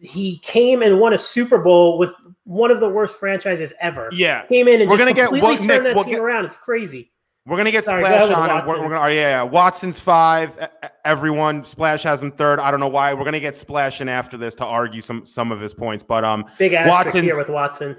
He 0.00 0.38
came 0.38 0.82
and 0.82 1.00
won 1.00 1.14
a 1.14 1.18
Super 1.18 1.58
Bowl 1.58 1.98
with 1.98 2.12
one 2.44 2.70
of 2.70 2.80
the 2.80 2.88
worst 2.88 3.18
franchises 3.18 3.72
ever. 3.80 4.10
yeah, 4.12 4.42
Came 4.46 4.68
in 4.68 4.82
and 4.82 4.90
We're 4.90 4.98
just 4.98 5.06
gonna 5.06 5.14
get- 5.14 5.28
completely 5.30 5.48
well, 5.48 5.56
turned 5.56 5.68
Nick, 5.68 5.82
that 5.84 5.94
we'll 5.94 6.04
team 6.04 6.12
get- 6.14 6.20
around. 6.22 6.44
It's 6.44 6.56
crazy. 6.58 7.10
We're 7.46 7.56
gonna 7.56 7.70
get 7.70 7.84
Sorry, 7.84 8.02
Splash 8.02 8.28
with 8.28 8.36
on. 8.38 8.50
And 8.50 8.66
we're, 8.66 8.80
we're 8.80 8.88
gonna, 8.88 9.00
oh, 9.04 9.06
yeah, 9.08 9.30
yeah, 9.30 9.42
Watson's 9.42 9.98
five. 10.00 10.56
Everyone, 11.04 11.64
Splash 11.64 12.02
has 12.04 12.22
him 12.22 12.32
third. 12.32 12.58
I 12.58 12.70
don't 12.70 12.80
know 12.80 12.88
why. 12.88 13.12
We're 13.14 13.24
gonna 13.24 13.40
get 13.40 13.56
Splash 13.56 14.00
in 14.00 14.08
after 14.08 14.36
this 14.36 14.54
to 14.56 14.64
argue 14.64 15.00
some 15.00 15.26
some 15.26 15.52
of 15.52 15.60
his 15.60 15.74
points, 15.74 16.02
but 16.02 16.24
um, 16.24 16.44
Big 16.58 16.72
Watson's- 16.72 17.24
here 17.24 17.36
with 17.36 17.48
Watson. 17.50 17.96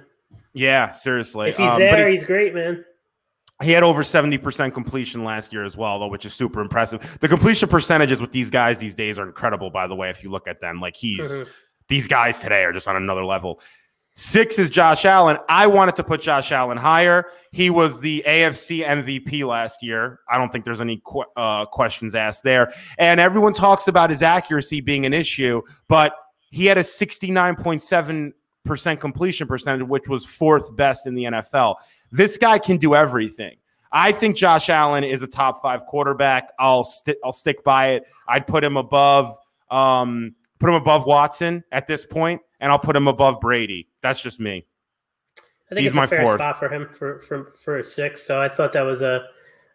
yeah, 0.54 0.92
seriously. 0.94 1.50
If 1.50 1.58
he's 1.58 1.70
Um, 1.70 1.80
there, 1.80 2.08
he- 2.08 2.14
he's 2.14 2.24
great, 2.24 2.54
man. 2.56 2.84
He 3.64 3.72
had 3.72 3.84
over 3.84 4.04
70% 4.04 4.74
completion 4.74 5.24
last 5.24 5.54
year 5.54 5.64
as 5.64 5.78
well, 5.78 5.98
though, 6.00 6.08
which 6.08 6.26
is 6.26 6.34
super 6.34 6.60
impressive. 6.60 7.18
The 7.22 7.30
completion 7.30 7.70
percentages 7.70 8.20
with 8.20 8.34
these 8.34 8.50
guys 8.50 8.80
these 8.80 8.94
days 8.96 9.18
are 9.18 9.26
incredible, 9.26 9.70
by 9.70 9.88
the 9.88 9.96
way, 9.96 10.10
if 10.10 10.26
you 10.26 10.30
look 10.30 10.50
at 10.50 10.60
them. 10.60 10.82
Like 10.82 10.98
he's 10.98 11.22
Mhm. 11.22 11.48
these 11.88 12.06
guys 12.06 12.38
today 12.40 12.66
are 12.66 12.74
just 12.74 12.86
on 12.90 12.98
another 12.98 13.24
level. 13.24 13.62
Six 14.18 14.58
is 14.60 14.70
Josh 14.70 15.04
Allen. 15.04 15.38
I 15.50 15.68
wanted 15.68 15.98
to 15.98 16.04
put 16.04 16.22
Josh 16.22 16.54
Allen 16.54 16.78
higher. 16.78 17.26
He 17.52 17.70
was 17.70 18.00
the 18.00 18.24
AFC 18.26 18.86
MVP 18.86 19.46
last 19.46 19.84
year. 19.84 20.22
I 20.30 20.38
don't 20.38 20.50
think 20.50 20.64
there's 20.64 20.80
any 20.80 21.02
que- 21.06 21.26
uh, 21.36 21.66
questions 21.66 22.16
asked 22.16 22.44
there. 22.44 22.72
And 22.98 23.20
everyone 23.20 23.52
talks 23.52 23.90
about 23.90 24.10
his 24.10 24.24
accuracy 24.24 24.80
being 24.80 25.06
an 25.06 25.14
issue, 25.14 25.62
but 25.90 26.16
he 26.50 26.66
had 26.66 26.78
a 26.78 26.84
69.7% 26.84 29.00
completion 29.02 29.48
percentage, 29.48 29.86
which 29.86 30.08
was 30.08 30.26
fourth 30.26 30.74
best 30.78 31.08
in 31.08 31.16
the 31.16 31.26
NFL. 31.26 31.76
This 32.10 32.38
guy 32.38 32.58
can 32.58 32.78
do 32.78 32.96
everything. 32.96 33.58
I 33.92 34.14
think 34.14 34.38
Josh 34.38 34.70
Allen 34.70 35.04
is 35.04 35.24
a 35.24 35.28
top 35.28 35.62
five 35.62 35.86
quarterback. 35.86 36.52
I'll 36.58 36.86
sti- 36.86 37.18
I'll 37.24 37.34
stick 37.34 37.66
by 37.66 37.90
it. 37.90 38.04
I'd 38.30 38.48
put 38.48 38.64
him 38.64 38.78
above 38.78 39.36
um, 39.72 40.36
put 40.60 40.70
him 40.70 40.76
above 40.76 41.06
Watson 41.06 41.64
at 41.72 41.88
this 41.88 42.06
point, 42.06 42.42
and 42.60 42.72
I'll 42.72 42.80
put 42.80 42.96
him 42.96 43.08
above 43.08 43.40
Brady. 43.42 43.90
That's 44.02 44.22
just 44.22 44.40
me. 44.40 44.66
I 45.72 45.76
think 45.76 45.80
He's 45.84 45.88
it's 45.88 45.96
my 45.96 46.04
a 46.04 46.08
fair 46.08 46.22
fourth. 46.24 46.40
spot 46.40 46.60
for 46.60 46.70
him 46.70 46.88
for 46.88 47.20
for 47.22 47.54
for 47.64 47.80
a 47.80 47.84
six. 47.84 48.24
So 48.24 48.42
I 48.42 48.50
thought 48.50 48.74
that 48.74 48.82
was 48.82 49.02
a 49.02 49.26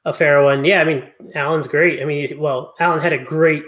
a 0.05 0.13
fair 0.15 0.43
one. 0.43 0.65
Yeah, 0.65 0.81
I 0.81 0.85
mean 0.85 1.05
Allen's 1.35 1.69
great. 1.69 2.01
I 2.01 2.05
mean, 2.05 2.39
well, 2.39 2.75
Allen 2.79 3.01
had 3.01 3.13
a 3.13 3.19
great 3.19 3.65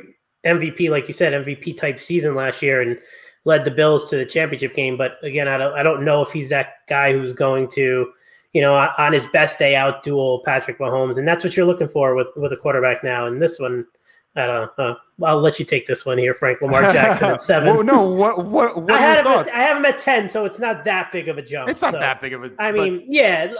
MVP, 0.47 0.89
like 0.91 1.09
you 1.09 1.15
said, 1.15 1.33
MVP 1.33 1.77
type 1.77 2.01
season 2.01 2.35
last 2.35 2.63
year, 2.63 2.81
and 2.81 2.99
led 3.45 3.65
the 3.65 3.71
Bills 3.71 4.09
to 4.11 4.17
the 4.17 4.25
championship 4.27 4.75
game. 4.75 4.97
But 4.97 5.13
again, 5.23 5.49
I 5.49 5.59
don't 5.59 5.75
I 5.75 5.83
don't 5.83 6.05
know 6.05 6.23
if 6.23 6.31
he's 6.31 6.49
that 6.51 6.75
guy 6.89 7.13
who's 7.13 7.33
going 7.33 7.69
to, 7.71 8.13
you 8.53 8.61
know, 8.61 8.75
on 8.75 9.13
his 9.13 9.27
best 9.27 9.59
day 9.59 9.75
out 9.75 10.03
duel 10.03 10.43
Patrick 10.45 10.79
Mahomes, 10.79 11.19
and 11.19 11.27
that's 11.27 11.45
what 11.45 11.57
you're 11.57 11.67
looking 11.67 11.89
for 11.89 12.15
with 12.15 12.29
with 12.37 12.53
a 12.53 12.57
quarterback 12.57 13.03
now. 13.03 13.27
And 13.27 13.43
this 13.43 13.59
one. 13.59 13.87
I 14.35 14.47
don't 14.47 14.79
know. 14.79 14.97
I'll 15.25 15.41
let 15.41 15.59
you 15.59 15.65
take 15.65 15.87
this 15.87 16.05
one 16.05 16.19
here, 16.19 16.35
Frank 16.35 16.61
Lamar 16.61 16.93
Jackson 16.93 17.31
at 17.33 17.43
seven. 17.43 17.75
Well, 17.75 17.85
no, 17.85 18.03
what 18.03 18.45
what 18.47 18.83
what 18.83 18.93
I 18.93 18.99
had 18.99 19.27
him. 19.27 19.33
At. 19.33 19.49
I 19.49 19.59
have 19.59 19.77
him 19.77 19.85
at 19.85 19.99
ten, 19.99 20.29
so 20.29 20.45
it's 20.45 20.59
not 20.59 20.85
that 20.85 21.13
big 21.13 21.29
of 21.29 21.39
a 21.39 21.43
jump. 21.43 21.69
It's 21.69 21.83
not 21.83 21.93
so. 21.93 21.99
that 21.99 22.21
big 22.21 22.33
of 22.33 22.45
a. 22.45 22.51
I 22.59 22.73
but- 22.73 22.83
mean, 22.83 23.05
yeah, 23.09 23.53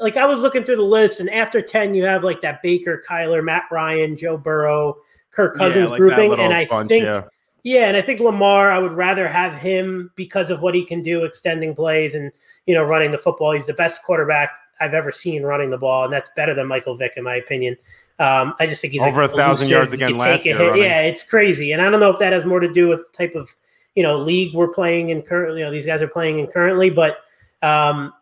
like 0.00 0.16
I 0.16 0.26
was 0.26 0.40
looking 0.40 0.64
through 0.64 0.76
the 0.76 0.82
list, 0.82 1.20
and 1.20 1.30
after 1.30 1.62
ten, 1.62 1.94
you 1.94 2.04
have 2.04 2.24
like 2.24 2.40
that 2.42 2.62
Baker, 2.62 3.02
Kyler, 3.08 3.42
Matt 3.42 3.64
Ryan, 3.70 4.16
Joe 4.16 4.36
Burrow, 4.36 4.96
Kirk 5.30 5.54
yeah, 5.56 5.66
Cousins 5.66 5.90
like 5.90 6.00
grouping, 6.00 6.32
and 6.34 6.52
I 6.52 6.66
bunch, 6.66 6.88
think, 6.88 7.04
yeah. 7.04 7.24
yeah, 7.62 7.88
and 7.88 7.96
I 7.96 8.02
think 8.02 8.20
Lamar, 8.20 8.70
I 8.70 8.78
would 8.78 8.92
rather 8.92 9.28
have 9.28 9.58
him 9.58 10.10
because 10.16 10.50
of 10.50 10.62
what 10.62 10.74
he 10.74 10.84
can 10.84 11.02
do, 11.02 11.24
extending 11.24 11.74
plays 11.74 12.14
and 12.14 12.32
you 12.66 12.74
know 12.74 12.82
running 12.82 13.10
the 13.10 13.18
football. 13.18 13.52
He's 13.52 13.66
the 13.66 13.74
best 13.74 14.02
quarterback 14.02 14.50
I've 14.80 14.94
ever 14.94 15.12
seen 15.12 15.42
running 15.42 15.70
the 15.70 15.78
ball, 15.78 16.04
and 16.04 16.12
that's 16.12 16.30
better 16.34 16.54
than 16.54 16.66
Michael 16.66 16.96
Vick 16.96 17.14
in 17.16 17.24
my 17.24 17.36
opinion. 17.36 17.76
Um, 18.20 18.54
I 18.60 18.66
just 18.66 18.82
think 18.82 18.92
he's 18.92 19.02
Over 19.02 19.22
a 19.22 19.28
thousand 19.28 19.70
yards 19.70 19.94
again 19.94 20.18
last 20.18 20.44
year 20.44 20.58
running. 20.58 20.82
Yeah, 20.82 21.00
it's 21.00 21.22
crazy, 21.22 21.72
and 21.72 21.80
I 21.80 21.88
don't 21.88 22.00
know 22.00 22.10
if 22.10 22.18
that 22.18 22.34
has 22.34 22.44
more 22.44 22.60
to 22.60 22.70
do 22.70 22.86
with 22.86 23.10
the 23.10 23.16
type 23.16 23.34
of 23.34 23.48
you 23.94 24.02
know 24.02 24.18
league 24.18 24.54
we're 24.54 24.68
playing 24.68 25.08
in 25.08 25.22
currently. 25.22 25.60
You 25.60 25.64
know, 25.64 25.70
these 25.70 25.86
guys 25.86 26.02
are 26.02 26.08
playing 26.08 26.38
in 26.38 26.46
currently, 26.46 26.90
but 26.90 27.16
um, 27.62 28.12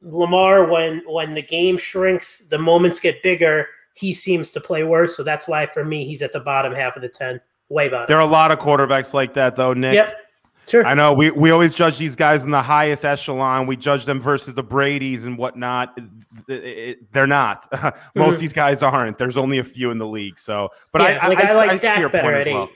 Lamar, 0.00 0.64
when 0.64 1.02
when 1.06 1.34
the 1.34 1.42
game 1.42 1.76
shrinks, 1.76 2.38
the 2.48 2.58
moments 2.58 3.00
get 3.00 3.22
bigger. 3.22 3.68
He 3.92 4.14
seems 4.14 4.50
to 4.52 4.60
play 4.60 4.82
worse, 4.82 5.14
so 5.14 5.22
that's 5.22 5.46
why 5.46 5.66
for 5.66 5.84
me 5.84 6.06
he's 6.06 6.22
at 6.22 6.32
the 6.32 6.40
bottom 6.40 6.72
half 6.72 6.96
of 6.96 7.02
the 7.02 7.08
ten, 7.10 7.38
way 7.68 7.90
bottom. 7.90 8.06
There 8.08 8.16
are 8.16 8.20
a 8.20 8.26
lot 8.26 8.50
of 8.50 8.58
quarterbacks 8.58 9.12
like 9.12 9.34
that, 9.34 9.56
though, 9.56 9.74
Nick. 9.74 9.94
Yep, 9.94 10.16
sure. 10.68 10.86
I 10.86 10.94
know 10.94 11.12
we, 11.14 11.30
we 11.30 11.50
always 11.50 11.74
judge 11.74 11.98
these 11.98 12.16
guys 12.16 12.44
in 12.44 12.50
the 12.50 12.62
highest 12.62 13.04
echelon. 13.04 13.66
We 13.66 13.76
judge 13.76 14.04
them 14.04 14.20
versus 14.20 14.54
the 14.54 14.62
Brady's 14.62 15.24
and 15.24 15.36
whatnot. 15.38 15.98
It- 16.48 16.64
it- 16.64 17.12
they're 17.12 17.26
not. 17.26 17.66
Most 18.14 18.34
of 18.34 18.40
these 18.40 18.52
guys 18.52 18.82
aren't. 18.82 19.18
There's 19.18 19.36
only 19.36 19.58
a 19.58 19.64
few 19.64 19.90
in 19.90 19.98
the 19.98 20.06
league. 20.06 20.38
So, 20.38 20.70
but 20.92 21.00
Mm-hmm. 21.02 21.12
Yeah, 21.12 21.24
I, 21.24 21.28
like 21.28 21.38
I, 21.44 21.50
I, 21.50 21.54
like 21.54 21.70
I 21.70 21.76
see 21.76 21.82
Dak 21.86 21.98
your 21.98 22.08
better 22.08 22.24
point 22.32 22.48
as 22.48 22.52
well. 22.54 22.68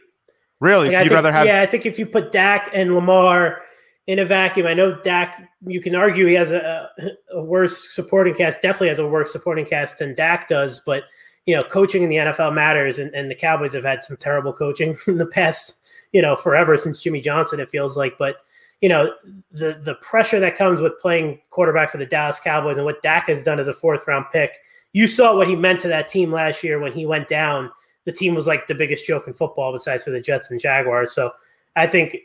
Really? 0.60 0.86
Like, 0.86 0.92
so 0.92 0.98
I 0.98 1.02
you'd 1.02 1.08
think- 1.08 1.14
rather 1.16 1.32
have 1.32 1.46
yeah, 1.46 1.60
I 1.62 1.66
think 1.66 1.86
if 1.86 1.98
you 1.98 2.06
put 2.06 2.32
Dak 2.32 2.70
and 2.74 2.94
Lamar 2.94 3.60
in 4.06 4.18
a 4.18 4.24
vacuum, 4.24 4.66
I 4.66 4.74
know 4.74 5.00
Dak. 5.02 5.42
You 5.66 5.80
can 5.80 5.94
argue 5.94 6.26
he 6.26 6.34
has 6.34 6.50
a, 6.50 6.88
a 7.32 7.42
worse 7.42 7.94
supporting 7.94 8.34
cast. 8.34 8.62
Definitely 8.62 8.88
has 8.88 8.98
a 8.98 9.06
worse 9.06 9.32
supporting 9.32 9.66
cast 9.66 9.98
than 9.98 10.14
Dak 10.14 10.48
does. 10.48 10.80
But 10.80 11.04
you 11.46 11.54
know, 11.56 11.62
coaching 11.64 12.02
in 12.02 12.08
the 12.08 12.16
NFL 12.16 12.54
matters, 12.54 12.98
and, 12.98 13.14
and 13.14 13.30
the 13.30 13.34
Cowboys 13.34 13.72
have 13.72 13.84
had 13.84 14.02
some 14.04 14.16
terrible 14.16 14.52
coaching 14.52 14.96
in 15.06 15.16
the 15.18 15.26
past. 15.26 15.77
You 16.12 16.22
know, 16.22 16.36
forever 16.36 16.76
since 16.76 17.02
Jimmy 17.02 17.20
Johnson, 17.20 17.60
it 17.60 17.70
feels 17.70 17.96
like. 17.96 18.16
But 18.18 18.36
you 18.80 18.88
know, 18.88 19.12
the 19.50 19.80
the 19.82 19.96
pressure 19.96 20.40
that 20.40 20.56
comes 20.56 20.80
with 20.80 20.98
playing 21.00 21.40
quarterback 21.50 21.90
for 21.90 21.98
the 21.98 22.06
Dallas 22.06 22.40
Cowboys 22.40 22.76
and 22.76 22.84
what 22.84 23.02
Dak 23.02 23.28
has 23.28 23.42
done 23.42 23.60
as 23.60 23.68
a 23.68 23.74
fourth 23.74 24.06
round 24.06 24.26
pick. 24.32 24.52
You 24.92 25.06
saw 25.06 25.36
what 25.36 25.48
he 25.48 25.56
meant 25.56 25.80
to 25.80 25.88
that 25.88 26.08
team 26.08 26.32
last 26.32 26.64
year 26.64 26.78
when 26.78 26.92
he 26.92 27.04
went 27.06 27.28
down. 27.28 27.70
The 28.04 28.12
team 28.12 28.34
was 28.34 28.46
like 28.46 28.66
the 28.66 28.74
biggest 28.74 29.06
joke 29.06 29.26
in 29.26 29.34
football, 29.34 29.72
besides 29.72 30.04
for 30.04 30.10
the 30.10 30.20
Jets 30.20 30.50
and 30.50 30.58
Jaguars. 30.58 31.12
So 31.12 31.32
I 31.76 31.86
think 31.86 32.16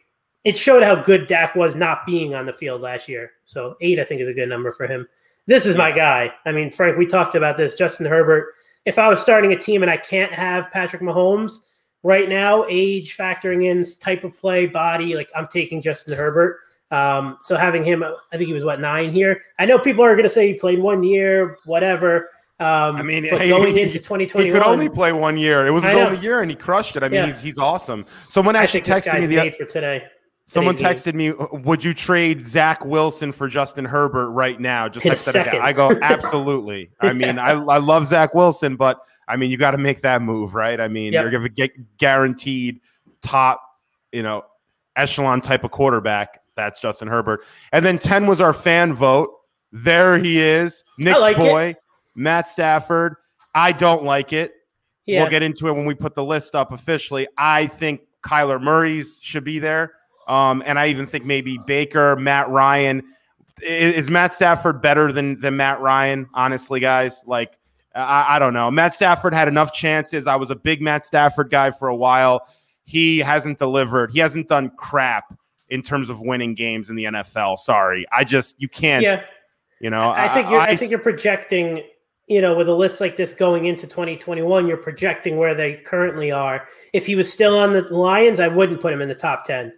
it 0.43 0.57
showed 0.57 0.83
how 0.83 0.95
good 0.95 1.27
Dak 1.27 1.55
was 1.55 1.75
not 1.75 2.05
being 2.05 2.35
on 2.35 2.45
the 2.45 2.53
field 2.53 2.81
last 2.81 3.09
year. 3.09 3.31
So 3.45 3.75
eight, 3.81 3.99
I 3.99 4.05
think, 4.05 4.21
is 4.21 4.27
a 4.27 4.33
good 4.33 4.49
number 4.49 4.71
for 4.71 4.87
him. 4.87 5.07
This 5.45 5.65
is 5.65 5.75
my 5.75 5.91
guy. 5.91 6.31
I 6.45 6.51
mean, 6.51 6.71
Frank, 6.71 6.97
we 6.97 7.05
talked 7.05 7.35
about 7.35 7.57
this. 7.57 7.73
Justin 7.73 8.05
Herbert. 8.05 8.53
If 8.85 8.97
I 8.97 9.07
was 9.07 9.21
starting 9.21 9.53
a 9.53 9.59
team 9.59 9.81
and 9.81 9.91
I 9.91 9.97
can't 9.97 10.33
have 10.33 10.71
Patrick 10.71 11.01
Mahomes 11.01 11.59
right 12.03 12.29
now, 12.29 12.65
age 12.69 13.17
factoring 13.17 13.65
in 13.65 13.83
type 13.99 14.23
of 14.23 14.37
play, 14.37 14.67
body, 14.67 15.15
like 15.15 15.29
I'm 15.35 15.47
taking 15.47 15.81
Justin 15.81 16.17
Herbert. 16.17 16.59
Um, 16.91 17.37
so 17.41 17.55
having 17.57 17.83
him, 17.83 18.03
I 18.03 18.37
think 18.37 18.47
he 18.47 18.53
was 18.53 18.63
what 18.63 18.79
nine 18.79 19.11
here. 19.11 19.41
I 19.57 19.65
know 19.65 19.79
people 19.79 20.03
are 20.03 20.13
going 20.13 20.23
to 20.23 20.29
say 20.29 20.51
he 20.53 20.59
played 20.59 20.79
one 20.79 21.03
year, 21.03 21.57
whatever. 21.65 22.29
Um, 22.59 22.95
I 22.97 23.01
mean, 23.01 23.23
hey, 23.23 23.49
going 23.49 23.73
he- 23.75 23.81
into 23.81 23.97
He 24.43 24.51
could 24.51 24.61
only 24.61 24.87
play 24.89 25.11
one 25.11 25.35
year. 25.37 25.65
It 25.65 25.71
was 25.71 25.83
his 25.83 25.95
only 25.95 26.19
year, 26.19 26.41
and 26.41 26.51
he 26.51 26.55
crushed 26.55 26.95
it. 26.95 27.03
I 27.03 27.09
mean, 27.09 27.21
Yeah. 27.21 27.25
he's 27.25 27.41
he's 27.41 27.57
awesome. 27.57 28.05
Someone 28.29 28.55
actually 28.55 28.81
texted 28.81 29.19
me 29.19 29.25
the 29.25 29.49
for 29.51 29.65
today. 29.65 30.03
someone 30.45 30.77
texted 30.77 31.15
me, 31.15 31.31
"Would 31.63 31.83
you 31.83 31.93
trade 31.95 32.45
Zach 32.45 32.85
Wilson 32.85 33.31
for 33.31 33.47
Justin 33.47 33.85
Herbert 33.85 34.29
right 34.29 34.59
now?" 34.59 34.87
Just 34.87 35.05
In 35.05 35.09
like 35.13 35.19
a 35.19 35.23
that. 35.23 35.31
second. 35.31 35.61
I 35.61 35.73
go, 35.73 35.97
absolutely. 36.01 36.91
I 37.01 37.11
mean, 37.13 37.39
I 37.39 37.51
I 37.53 37.79
love 37.79 38.05
Zach 38.07 38.35
Wilson, 38.35 38.75
but 38.75 38.99
I 39.33 39.37
mean, 39.37 39.49
you 39.49 39.57
got 39.57 39.71
to 39.71 39.77
make 39.79 40.01
that 40.01 40.21
move, 40.21 40.53
right? 40.53 40.79
I 40.79 40.87
mean, 40.87 41.11
Yep. 41.13 41.21
you're 41.23 41.31
going 41.31 41.43
to 41.43 41.49
get 41.49 41.97
guaranteed 41.97 42.79
top, 43.23 43.61
you 44.11 44.21
know, 44.21 44.43
echelon 44.95 45.41
type 45.41 45.63
of 45.63 45.71
quarterback. 45.71 46.39
That's 46.55 46.79
Justin 46.79 47.07
Herbert. 47.07 47.43
And 47.71 47.83
then 47.83 47.97
10 47.97 48.27
was 48.27 48.39
our 48.41 48.53
fan 48.53 48.93
vote. 48.93 49.31
There 49.71 50.19
he 50.19 50.39
is. 50.39 50.83
Nick's 50.99 51.19
like 51.19 51.35
it. 51.37 51.39
boy, 51.39 51.75
Matt 52.15 52.47
Stafford. 52.47 53.15
I 53.55 53.71
don't 53.71 54.03
like 54.03 54.33
it. 54.33 54.53
Yeah, 55.07 55.21
We'll 55.21 55.31
get 55.31 55.41
into 55.41 55.67
it 55.67 55.71
when 55.73 55.85
we 55.85 55.95
put 55.95 56.13
the 56.13 56.23
list 56.23 56.53
up 56.53 56.71
officially. 56.71 57.27
I 57.37 57.65
think 57.67 58.01
Kyler 58.21 58.61
Murray's 58.61 59.19
should 59.21 59.43
be 59.43 59.57
there. 59.59 59.93
Um, 60.27 60.61
and 60.65 60.77
I 60.79 60.87
even 60.89 61.07
think 61.07 61.25
maybe 61.25 61.57
Baker, 61.65 62.15
Matt 62.15 62.49
Ryan. 62.49 63.01
I- 63.61 63.65
Is, 63.65 64.09
Matt 64.11 64.31
Stafford 64.31 64.81
better 64.81 65.11
than 65.11 65.39
than 65.39 65.57
Matt 65.57 65.81
Ryan? 65.81 66.29
Honestly, 66.33 66.79
guys, 66.79 67.23
like 67.27 67.57
I, 67.95 68.35
I 68.35 68.39
don't 68.39 68.53
know. 68.53 68.71
Matt 68.71 68.93
Stafford 68.93 69.33
had 69.33 69.47
enough 69.47 69.73
chances. 69.73 70.27
I 70.27 70.35
was 70.35 70.49
a 70.49 70.55
big 70.55 70.81
Matt 70.81 71.05
Stafford 71.05 71.49
guy 71.49 71.71
for 71.71 71.87
a 71.87 71.95
while. 71.95 72.47
He 72.85 73.19
hasn't 73.19 73.57
delivered. 73.57 74.11
He 74.11 74.19
hasn't 74.19 74.47
done 74.47 74.71
crap 74.77 75.37
in 75.69 75.81
terms 75.81 76.09
of 76.09 76.19
winning 76.21 76.55
games 76.55 76.89
in 76.89 76.95
the 76.95 77.05
NFL. 77.05 77.57
Sorry, 77.57 78.05
I 78.11 78.23
just 78.23 78.59
you 78.59 78.67
can't. 78.67 79.03
yeah. 79.03 79.23
You 79.79 79.89
know, 79.89 80.11
I 80.11 80.29
think 80.29 80.49
you're. 80.49 80.59
I, 80.59 80.75
think 80.75 80.91
you're 80.91 80.99
projecting. 80.99 81.83
You 82.27 82.39
know, 82.39 82.55
with 82.55 82.69
a 82.69 82.73
list 82.73 83.01
like 83.01 83.17
this 83.17 83.33
going 83.33 83.65
into 83.65 83.85
2021, 83.85 84.65
you're 84.65 84.77
projecting 84.77 85.35
where 85.35 85.53
they 85.53 85.75
currently 85.75 86.31
are. 86.31 86.65
If 86.93 87.05
he 87.05 87.15
was 87.15 87.31
still 87.31 87.57
on 87.57 87.73
the 87.73 87.81
Lions, 87.93 88.39
I 88.39 88.47
wouldn't 88.47 88.79
put 88.79 88.93
him 88.93 89.01
in 89.01 89.09
the 89.09 89.15
top 89.15 89.43
10. 89.43 89.73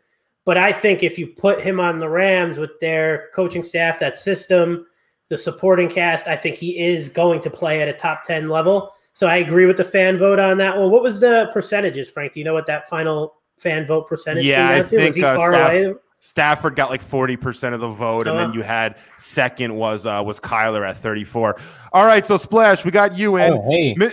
But 0.45 0.59
I 0.59 0.71
think 0.71 1.01
if 1.01 1.17
you 1.17 1.25
put 1.25 1.59
him 1.59 1.79
on 1.79 1.97
the 1.97 2.07
Rams 2.07 2.59
with 2.59 2.79
their 2.79 3.29
coaching 3.33 3.63
staff, 3.63 3.99
that 3.99 4.15
system, 4.15 4.85
the 5.29 5.37
supporting 5.37 5.89
cast, 5.89 6.27
I 6.27 6.35
think 6.35 6.55
he 6.55 6.77
is 6.79 7.09
going 7.09 7.41
to 7.41 7.49
play 7.49 7.81
at 7.81 7.87
a 7.87 7.93
top 7.93 8.23
10 8.23 8.49
level. 8.49 8.91
So 9.13 9.27
I 9.27 9.37
agree 9.37 9.65
with 9.65 9.77
the 9.77 9.83
fan 9.83 10.17
vote 10.17 10.39
on 10.39 10.57
that 10.59 10.77
one. 10.77 10.91
What 10.91 11.01
was 11.01 11.19
the 11.19 11.49
percentages, 11.53 12.09
Frank? 12.09 12.33
Do 12.33 12.39
you 12.39 12.43
know 12.45 12.53
what 12.53 12.65
that 12.67 12.89
final 12.89 13.35
fan 13.57 13.87
vote 13.87 14.07
percentage 14.07 14.45
Yeah, 14.45 14.67
I 14.69 14.73
out? 14.79 14.83
Was 14.83 14.91
think, 14.91 15.17
uh, 15.23 15.35
Staff- 15.37 15.95
Stafford 16.19 16.75
got 16.75 16.89
like 16.89 17.01
forty 17.01 17.37
percent 17.37 17.75
of 17.75 17.81
the 17.81 17.87
vote, 17.87 18.25
and 18.27 18.37
then 18.37 18.47
Uh-huh. 18.47 18.57
you 18.57 18.61
had 18.63 18.95
second 19.17 19.75
was 19.75 20.05
uh, 20.07 20.21
was 20.25 20.39
Kyler 20.39 20.87
at 20.87 20.97
thirty 20.97 21.23
four. 21.23 21.55
All 21.93 22.05
right, 22.05 22.25
so 22.25 22.35
Splash, 22.37 22.83
we 22.83 22.89
got 22.91 23.15
you 23.17 23.37
in. 23.37 23.53
Oh, 23.53 23.69
hey. 23.69 23.93
Mi- 23.95 24.11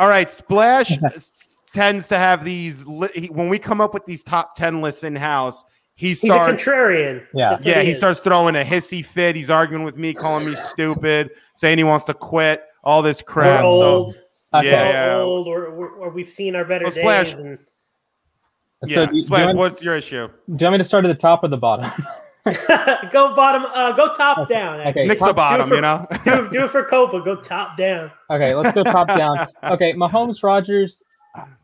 All 0.00 0.08
right, 0.08 0.28
Splash 0.28 0.98
tends 1.72 2.08
to 2.08 2.16
have 2.18 2.44
these 2.44 2.84
li- 2.86 3.08
he, 3.14 3.26
when 3.28 3.48
we 3.48 3.58
come 3.58 3.80
up 3.80 3.94
with 3.94 4.04
these 4.04 4.22
top 4.24 4.56
ten 4.56 4.80
lists 4.82 5.04
in 5.04 5.14
house. 5.16 5.64
He 5.98 6.10
He's 6.10 6.22
a 6.22 6.28
contrarian. 6.28 7.26
Yeah. 7.34 7.50
That's 7.50 7.66
yeah, 7.66 7.82
he 7.82 7.90
is. 7.90 7.96
starts 7.98 8.20
throwing 8.20 8.54
a 8.54 8.62
hissy 8.62 9.04
fit. 9.04 9.34
He's 9.34 9.50
arguing 9.50 9.82
with 9.82 9.96
me, 9.96 10.14
calling 10.14 10.46
me 10.46 10.54
stupid, 10.54 11.30
saying 11.56 11.76
he 11.76 11.82
wants 11.82 12.04
to 12.04 12.14
quit. 12.14 12.62
All 12.84 13.02
this 13.02 13.20
crap. 13.20 13.64
We're 13.64 13.70
So, 13.70 13.82
old. 13.82 14.22
Okay. 14.54 14.70
Yeah. 14.70 15.16
We're 15.16 15.22
old, 15.22 15.48
or, 15.48 15.66
or, 15.66 15.88
or 15.90 16.10
we've 16.10 16.28
seen 16.28 16.54
our 16.54 16.64
better 16.64 16.84
Well, 17.02 17.24
days. 17.24 17.32
And 17.34 17.58
yeah, 18.86 18.94
So 18.94 18.94
do, 18.94 19.00
you- 19.00 19.06
do, 19.08 19.16
you 19.16 19.22
Splash, 19.22 19.46
want, 19.46 19.58
what's 19.58 19.82
your 19.82 19.96
issue? 19.96 20.28
do 20.28 20.32
you 20.46 20.56
want 20.66 20.72
me 20.74 20.78
to 20.78 20.84
start 20.84 21.04
at 21.04 21.08
the 21.08 21.14
top 21.16 21.42
or 21.42 21.48
the 21.48 21.56
bottom? 21.58 21.90
go 23.10 23.34
bottom, 23.34 23.64
uh, 23.74 23.90
go 23.92 24.14
top 24.14 24.48
down. 24.48 24.80
Okay. 24.86 25.04
Nick's 25.04 25.18
top- 25.18 25.30
the 25.30 25.34
bottom, 25.34 25.68
for- 25.68 25.74
you 25.74 25.80
know. 25.80 26.06
do, 26.24 26.48
do 26.50 26.64
it 26.64 26.70
for 26.70 26.84
Copa. 26.84 27.20
Go 27.20 27.34
top 27.34 27.76
down. 27.76 28.12
Okay, 28.30 28.54
let's 28.54 28.72
go 28.72 28.84
top 28.84 29.08
down. 29.08 29.48
Okay, 29.64 29.94
Mahomes, 29.94 30.44
Rodgers. 30.44 31.02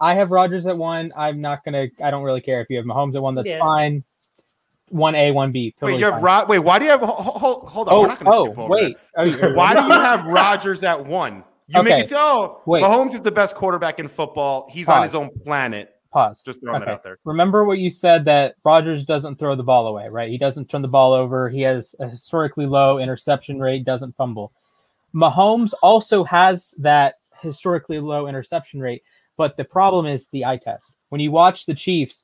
I 0.00 0.14
have 0.16 0.32
Rodgers 0.32 0.66
at 0.66 0.76
one. 0.76 1.12
I'm 1.16 1.40
not 1.40 1.64
gonna. 1.64 1.86
I 2.02 2.10
don't 2.10 2.24
really 2.24 2.40
care 2.40 2.60
if 2.60 2.66
you 2.68 2.76
have 2.78 2.86
Mahomes 2.86 3.14
at 3.14 3.22
one. 3.22 3.36
That's 3.36 3.46
Yeah. 3.48 3.60
fine. 3.60 4.02
One 4.94 5.16
A, 5.16 5.32
one 5.32 5.50
B. 5.50 5.72
Totally 5.72 5.94
Wait, 5.94 5.98
you 5.98 6.04
have 6.04 6.14
fine. 6.14 6.22
Ro- 6.22 6.44
wait. 6.46 6.60
Why 6.60 6.78
do 6.78 6.84
you 6.84 6.92
have? 6.92 7.00
Hold, 7.00 7.18
hold, 7.36 7.68
hold 7.68 7.88
on. 7.88 7.94
We're 7.94 8.00
Oh, 8.04 8.06
not 8.06 8.18
gonna 8.20 8.30
oh, 8.30 8.44
skip 8.46 8.58
over 8.58 8.68
wait. 8.68 8.96
Oh, 9.16 9.52
Why 9.54 9.74
do 9.74 9.82
you 9.82 9.90
have 9.90 10.24
Rodgers 10.26 10.84
at 10.84 11.04
one? 11.04 11.42
You 11.66 11.80
Okay. 11.80 11.88
make 11.90 12.04
it 12.04 12.10
so. 12.10 12.16
Oh, 12.16 12.60
Wait. 12.64 12.84
Mahomes 12.84 13.12
is 13.14 13.22
the 13.22 13.32
best 13.32 13.56
quarterback 13.56 13.98
in 13.98 14.06
football. 14.06 14.68
He's 14.70 14.88
on 14.88 15.02
his 15.02 15.16
own 15.16 15.30
planet. 15.44 15.90
Pause. 16.12 16.42
Just 16.44 16.60
throwing 16.60 16.78
that 16.78 16.88
out 16.88 17.02
there. 17.02 17.18
Remember 17.24 17.64
what 17.64 17.78
you 17.78 17.90
said 17.90 18.24
that 18.26 18.54
Rodgers 18.62 19.04
doesn't 19.04 19.36
throw 19.40 19.56
the 19.56 19.64
ball 19.64 19.88
away, 19.88 20.08
right? 20.08 20.30
He 20.30 20.38
doesn't 20.38 20.70
turn 20.70 20.82
the 20.82 20.86
ball 20.86 21.12
over. 21.12 21.48
He 21.48 21.62
has 21.62 21.96
a 21.98 22.08
historically 22.08 22.66
low 22.66 22.98
interception 22.98 23.58
rate, 23.58 23.84
doesn't 23.84 24.14
fumble. 24.16 24.52
Mahomes 25.12 25.72
also 25.82 26.22
has 26.22 26.72
that 26.78 27.16
historically 27.42 27.98
low 27.98 28.28
interception 28.28 28.78
rate, 28.78 29.02
but 29.36 29.56
the 29.56 29.64
problem 29.64 30.06
is 30.06 30.28
the 30.28 30.44
eye 30.44 30.56
test. 30.58 30.92
When 31.08 31.20
you 31.20 31.32
watch 31.32 31.66
the 31.66 31.74
Chiefs, 31.74 32.23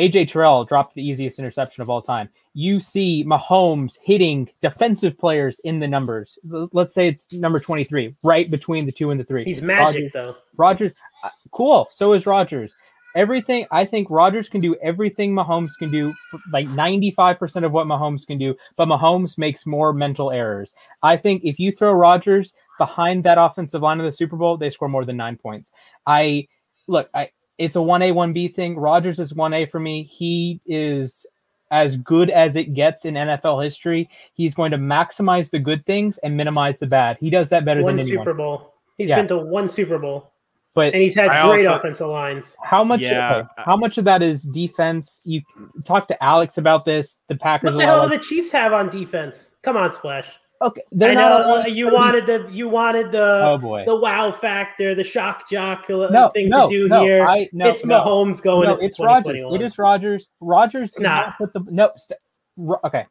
AJ 0.00 0.30
Terrell 0.30 0.64
dropped 0.64 0.94
the 0.94 1.06
easiest 1.06 1.38
interception 1.38 1.82
of 1.82 1.90
all 1.90 2.00
time. 2.00 2.30
You 2.54 2.80
see 2.80 3.22
Mahomes 3.24 3.98
hitting 4.02 4.48
defensive 4.62 5.18
players 5.18 5.60
in 5.60 5.78
the 5.78 5.86
numbers. 5.86 6.38
Let's 6.42 6.94
say 6.94 7.08
it's 7.08 7.30
number 7.34 7.60
23, 7.60 8.14
right 8.22 8.50
between 8.50 8.86
the 8.86 8.92
two 8.92 9.10
and 9.10 9.20
the 9.20 9.24
three. 9.24 9.44
He's 9.44 9.62
Rodgers- 9.62 9.94
magic, 9.94 10.12
though. 10.14 10.36
Rodgers, 10.56 10.92
uh, 11.22 11.28
cool. 11.50 11.86
So 11.92 12.14
is 12.14 12.24
Rodgers. 12.24 12.74
Everything 13.14 13.66
I 13.70 13.84
think 13.84 14.08
Rodgers 14.08 14.48
can 14.48 14.62
do 14.62 14.74
everything 14.76 15.34
Mahomes 15.34 15.72
can 15.78 15.90
do, 15.90 16.14
like 16.52 16.66
95% 16.68 17.64
of 17.64 17.72
what 17.72 17.86
Mahomes 17.86 18.26
can 18.26 18.38
do, 18.38 18.56
but 18.76 18.88
Mahomes 18.88 19.36
makes 19.36 19.66
more 19.66 19.92
mental 19.92 20.30
errors. 20.30 20.72
I 21.02 21.16
think 21.16 21.44
if 21.44 21.58
you 21.58 21.72
throw 21.72 21.92
Rodgers 21.92 22.54
behind 22.78 23.24
that 23.24 23.36
offensive 23.36 23.82
line 23.82 24.00
of 24.00 24.06
the 24.06 24.12
Super 24.12 24.36
Bowl, 24.36 24.56
they 24.56 24.70
score 24.70 24.88
more 24.88 25.04
than 25.04 25.16
nine 25.16 25.36
points. 25.36 25.72
I 26.06 26.46
look, 26.86 27.10
I 27.12 27.30
it's 27.60 27.76
a 27.76 27.80
1A, 27.80 28.12
1B 28.12 28.54
thing. 28.54 28.76
Rodgers 28.76 29.20
is 29.20 29.32
1A 29.32 29.70
for 29.70 29.78
me. 29.78 30.02
He 30.04 30.60
is 30.66 31.26
as 31.70 31.96
good 31.98 32.30
as 32.30 32.56
it 32.56 32.74
gets 32.74 33.04
in 33.04 33.14
NFL 33.14 33.62
history. 33.62 34.08
He's 34.34 34.54
going 34.54 34.72
to 34.72 34.76
maximize 34.76 35.50
the 35.50 35.58
good 35.60 35.84
things 35.86 36.18
and 36.18 36.36
minimize 36.36 36.78
the 36.80 36.86
bad. 36.86 37.16
He 37.20 37.30
does 37.30 37.50
that 37.50 37.64
better 37.64 37.82
One 37.82 37.96
than 37.96 38.06
anyone. 38.06 38.24
Super 38.24 38.34
Bowl. 38.34 38.74
He's 38.98 39.08
Yeah. 39.08 39.16
been 39.16 39.28
to 39.28 39.38
one 39.38 39.68
Super 39.68 39.98
Bowl, 39.98 40.30
But 40.74 40.92
and 40.94 41.02
he's 41.02 41.14
had 41.14 41.28
I 41.28 41.46
great 41.48 41.66
also- 41.66 41.78
offensive 41.78 42.08
lines. 42.08 42.56
How 42.64 42.82
much? 42.82 43.00
Yeah. 43.00 43.36
okay, 43.36 43.48
how 43.58 43.76
much 43.76 43.98
of 43.98 44.04
that 44.06 44.20
is 44.22 44.42
defense? 44.42 45.20
You 45.24 45.42
talk 45.84 46.08
to 46.08 46.22
Alex 46.22 46.58
about 46.58 46.84
this. 46.84 47.18
The 47.28 47.36
Packers. 47.36 47.72
What 47.72 47.78
the 47.78 47.84
hell 47.86 48.08
do 48.08 48.16
the 48.16 48.22
Chiefs 48.22 48.50
have 48.52 48.72
on 48.72 48.88
defense? 48.90 49.54
Come 49.62 49.76
on, 49.76 49.92
Splash. 49.92 50.38
Okay, 50.62 50.82
they're 50.92 51.10
I 51.12 51.14
not. 51.14 51.46
know 51.46 51.62
a- 51.62 51.68
you 51.70 51.90
wanted 51.90 52.26
the 52.26 52.46
you 52.52 52.68
wanted 52.68 53.10
the 53.12 53.44
Oh 53.46 53.56
boy. 53.58 53.84
the 53.86 53.96
wow 53.96 54.30
factor, 54.30 54.94
the 54.94 55.02
shock 55.04 55.48
jock 55.48 55.88
no, 55.88 56.28
thing 56.28 56.50
no, 56.50 56.68
to 56.68 56.74
do 56.74 56.88
no, 56.88 57.02
here. 57.02 57.24
I, 57.26 57.48
no, 57.52 57.68
it's 57.68 57.82
no, 57.84 58.00
Mahomes 58.00 58.42
going 58.42 58.68
No, 58.68 58.74
into 58.74 58.84
it's 58.84 59.00
Rodgers. 59.00 59.42
It 59.54 59.62
is 59.62 59.78
Rodgers. 59.78 60.28
Rodgers. 60.40 60.92
did 60.92 61.02
not. 61.04 61.38
Put 61.38 61.52
the 61.54 61.64
no. 61.70 61.90
St- 61.96 62.20
Ro- 62.58 62.80
okay. 62.84 63.06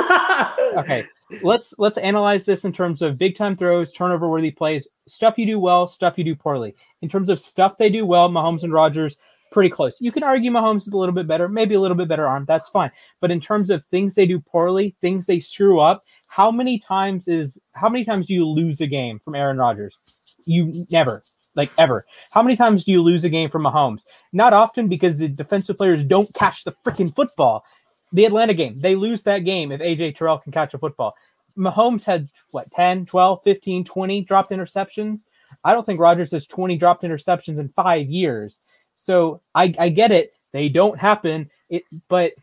Okay. 0.78 1.06
Let's 1.42 1.74
let's 1.78 1.98
analyze 1.98 2.46
this 2.46 2.66
in 2.66 2.74
terms 2.74 3.02
of 3.02 3.18
big 3.18 3.36
time 3.36 3.56
throws, 3.56 3.92
turnover 3.92 4.28
worthy 4.30 4.52
plays, 4.52 4.88
stuff 5.08 5.38
you 5.38 5.46
do 5.46 5.60
well, 5.60 5.88
stuff 5.88 6.18
you 6.18 6.24
do 6.24 6.36
poorly. 6.36 6.76
In 7.02 7.10
terms 7.10 7.30
of 7.30 7.40
stuff 7.40 7.78
they 7.78 7.90
do 7.90 8.06
well, 8.06 8.30
Mahomes 8.30 8.64
and 8.64 8.74
Rodgers 8.74 9.18
pretty 9.52 9.70
close. 9.70 9.96
You 10.02 10.12
can 10.12 10.24
argue 10.24 10.52
Mahomes 10.52 10.82
is 10.88 10.90
a 10.90 10.98
little 10.98 11.16
bit 11.16 11.28
better, 11.28 11.48
maybe 11.48 11.76
a 11.76 11.80
little 11.80 11.96
bit 11.98 12.08
better 12.10 12.28
arm. 12.28 12.46
That's 12.46 12.68
fine. 12.70 12.92
But 13.22 13.32
in 13.32 13.40
terms 13.40 13.70
of 13.70 13.86
things 13.86 14.14
they 14.16 14.26
do 14.28 14.40
poorly, 14.40 14.96
things 15.02 15.26
they 15.26 15.40
screw 15.40 15.80
up, 15.80 16.04
how 16.36 16.52
many 16.52 16.78
times 16.78 17.30
is 17.30 17.58
how 17.72 17.88
many 17.88 18.04
times 18.04 18.28
do 18.28 18.34
you 18.34 18.46
lose 18.46 18.82
a 18.82 18.88
game 18.88 19.20
from 19.24 19.36
Aaron 19.36 19.58
Rodgers? 19.58 19.98
You 20.46 20.86
never. 20.92 21.24
like 21.56 21.72
ever. 21.78 22.04
How 22.32 22.44
many 22.44 22.58
times 22.58 22.84
do 22.84 22.92
you 22.92 23.02
lose 23.02 23.24
a 23.24 23.30
game 23.30 23.50
from 23.50 23.64
Mahomes? 23.64 24.04
Not 24.34 24.52
often 24.52 24.90
because 24.90 25.18
the 25.18 25.30
defensive 25.30 25.78
players 25.78 26.04
don't 26.04 26.34
catch 26.34 26.66
the 26.66 26.74
freaking 26.86 27.16
football. 27.16 27.64
The 28.12 28.26
Atlanta 28.26 28.54
game, 28.54 28.82
they 28.82 28.96
lose 28.96 29.24
that 29.24 29.46
game 29.46 29.72
if 29.72 29.80
AJ 29.80 30.18
Terrell 30.18 30.40
can 30.40 30.52
catch 30.52 30.74
a 30.74 30.78
football. 30.78 31.16
Mahomes 31.58 32.04
had 32.04 32.28
what 32.52 32.70
10, 32.70 33.06
12, 33.06 33.42
15, 33.42 33.86
20 33.86 34.26
dropped 34.26 34.52
interceptions. 34.52 35.22
I 35.64 35.72
don't 35.72 35.86
think 35.86 36.02
Rodgers 36.02 36.32
has 36.32 36.46
20 36.48 36.76
dropped 36.76 37.04
interceptions 37.04 37.60
in 37.60 37.70
five 37.78 38.08
years. 38.10 38.60
So 38.98 39.40
I, 39.56 39.74
I 39.80 39.88
get 39.88 40.12
it. 40.12 40.34
They 40.52 40.68
don't 40.68 41.00
happen. 41.00 41.50
It 41.70 41.84
but 42.10 42.34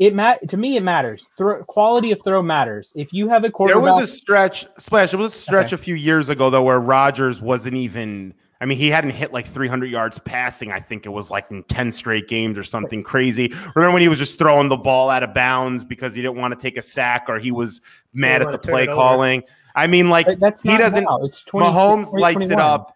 it 0.00 0.14
mat 0.14 0.40
to 0.48 0.56
me 0.56 0.76
it 0.76 0.82
matters. 0.82 1.26
Throw, 1.36 1.62
quality 1.64 2.10
of 2.10 2.20
throw 2.24 2.42
matters. 2.42 2.90
If 2.96 3.12
you 3.12 3.28
have 3.28 3.44
a 3.44 3.50
quarterback, 3.50 3.84
There 3.84 3.92
was 3.94 4.02
a 4.10 4.12
stretch, 4.12 4.66
splash. 4.78 5.10
There 5.10 5.20
was 5.20 5.34
a 5.34 5.38
stretch 5.38 5.66
Okay. 5.66 5.74
a 5.74 5.78
few 5.78 5.94
years 5.94 6.28
ago 6.28 6.50
though 6.50 6.62
where 6.64 6.80
Rodgers 6.80 7.40
wasn't 7.40 7.76
even. 7.76 8.34
I 8.62 8.66
mean, 8.66 8.76
he 8.76 8.88
hadn't 8.88 9.12
hit 9.12 9.32
like 9.32 9.46
300 9.46 9.86
yards 9.90 10.18
passing. 10.18 10.70
I 10.70 10.80
think 10.80 11.06
it 11.06 11.08
was 11.08 11.30
like 11.30 11.46
in 11.50 11.62
10 11.64 11.90
straight 11.92 12.28
games 12.28 12.58
or 12.58 12.62
something 12.62 13.02
crazy. 13.02 13.52
Remember 13.74 13.94
when 13.94 14.02
he 14.02 14.08
was 14.08 14.18
just 14.18 14.38
throwing 14.38 14.68
the 14.68 14.76
ball 14.76 15.08
out 15.08 15.22
of 15.22 15.32
bounds 15.32 15.82
because 15.82 16.14
he 16.14 16.20
didn't 16.20 16.36
want 16.36 16.52
to 16.52 16.60
take 16.60 16.76
a 16.76 16.82
sack 16.82 17.26
or 17.28 17.38
he 17.38 17.52
was 17.52 17.80
mad 18.12 18.42
at 18.42 18.50
the 18.50 18.58
play 18.58 18.82
it 18.84 18.88
over. 18.90 18.96
calling? 18.96 19.42
I 19.74 19.86
mean, 19.86 20.10
like 20.10 20.28
he 20.28 20.76
doesn't. 20.76 21.04
now. 21.04 21.20
It's 21.22 21.42
20, 21.44 21.66
Mahomes 21.66 22.12
lights 22.12 22.50
it 22.50 22.60
up 22.60 22.94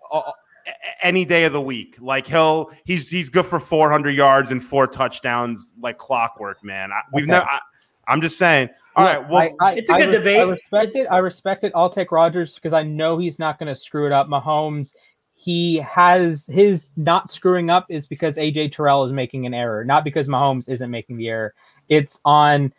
any 1.03 1.25
day 1.25 1.45
of 1.45 1.53
the 1.53 1.61
week. 1.61 1.97
Like 2.01 2.27
he'll 2.27 2.71
he's 2.85 3.11
he's 3.11 3.29
good 3.29 3.47
for 3.47 3.59
400 3.61 4.11
yards 4.11 4.51
and 4.51 4.63
four 4.63 4.87
touchdowns 4.87 5.75
like 5.81 5.99
clockwork, 5.99 6.63
man. 6.65 6.93
I, 6.93 7.01
we've 7.13 7.25
Okay. 7.25 7.33
never. 7.33 7.47
I, 7.47 7.61
I'm 8.09 8.21
just 8.21 8.39
saying. 8.39 8.69
All 8.97 9.05
Look, 9.05 9.13
right, 9.13 9.29
well, 9.29 9.57
I, 9.61 9.71
I, 9.71 9.75
It's 9.75 9.91
a 9.91 9.95
good 9.95 10.09
res- 10.09 10.17
debate. 10.19 10.41
I 10.41 10.45
respect 10.45 10.95
it. 10.95 11.07
I 11.11 11.19
respect 11.19 11.65
it. 11.65 11.73
I'll 11.75 11.91
take 11.91 12.13
Rodgers 12.13 12.55
because 12.55 12.73
I 12.73 12.85
know 12.85 13.19
he's 13.19 13.39
not 13.41 13.59
going 13.59 13.75
to 13.75 13.81
screw 13.81 14.07
it 14.07 14.13
up. 14.13 14.29
Mahomes, 14.29 14.95
he 15.35 15.77
has 15.79 16.47
his 16.47 16.89
not 16.97 17.31
screwing 17.31 17.71
up 17.71 17.87
is 17.91 18.07
because 18.07 18.37
AJ 18.37 18.73
Terrell 18.73 19.05
is 19.05 19.13
making 19.13 19.47
an 19.47 19.55
error, 19.55 19.85
not 19.85 20.05
because 20.05 20.29
Mahomes 20.29 20.71
isn't 20.71 20.91
making 20.91 21.17
the 21.17 21.29
error. 21.29 21.55
It's 21.89 22.21
on 22.25 22.73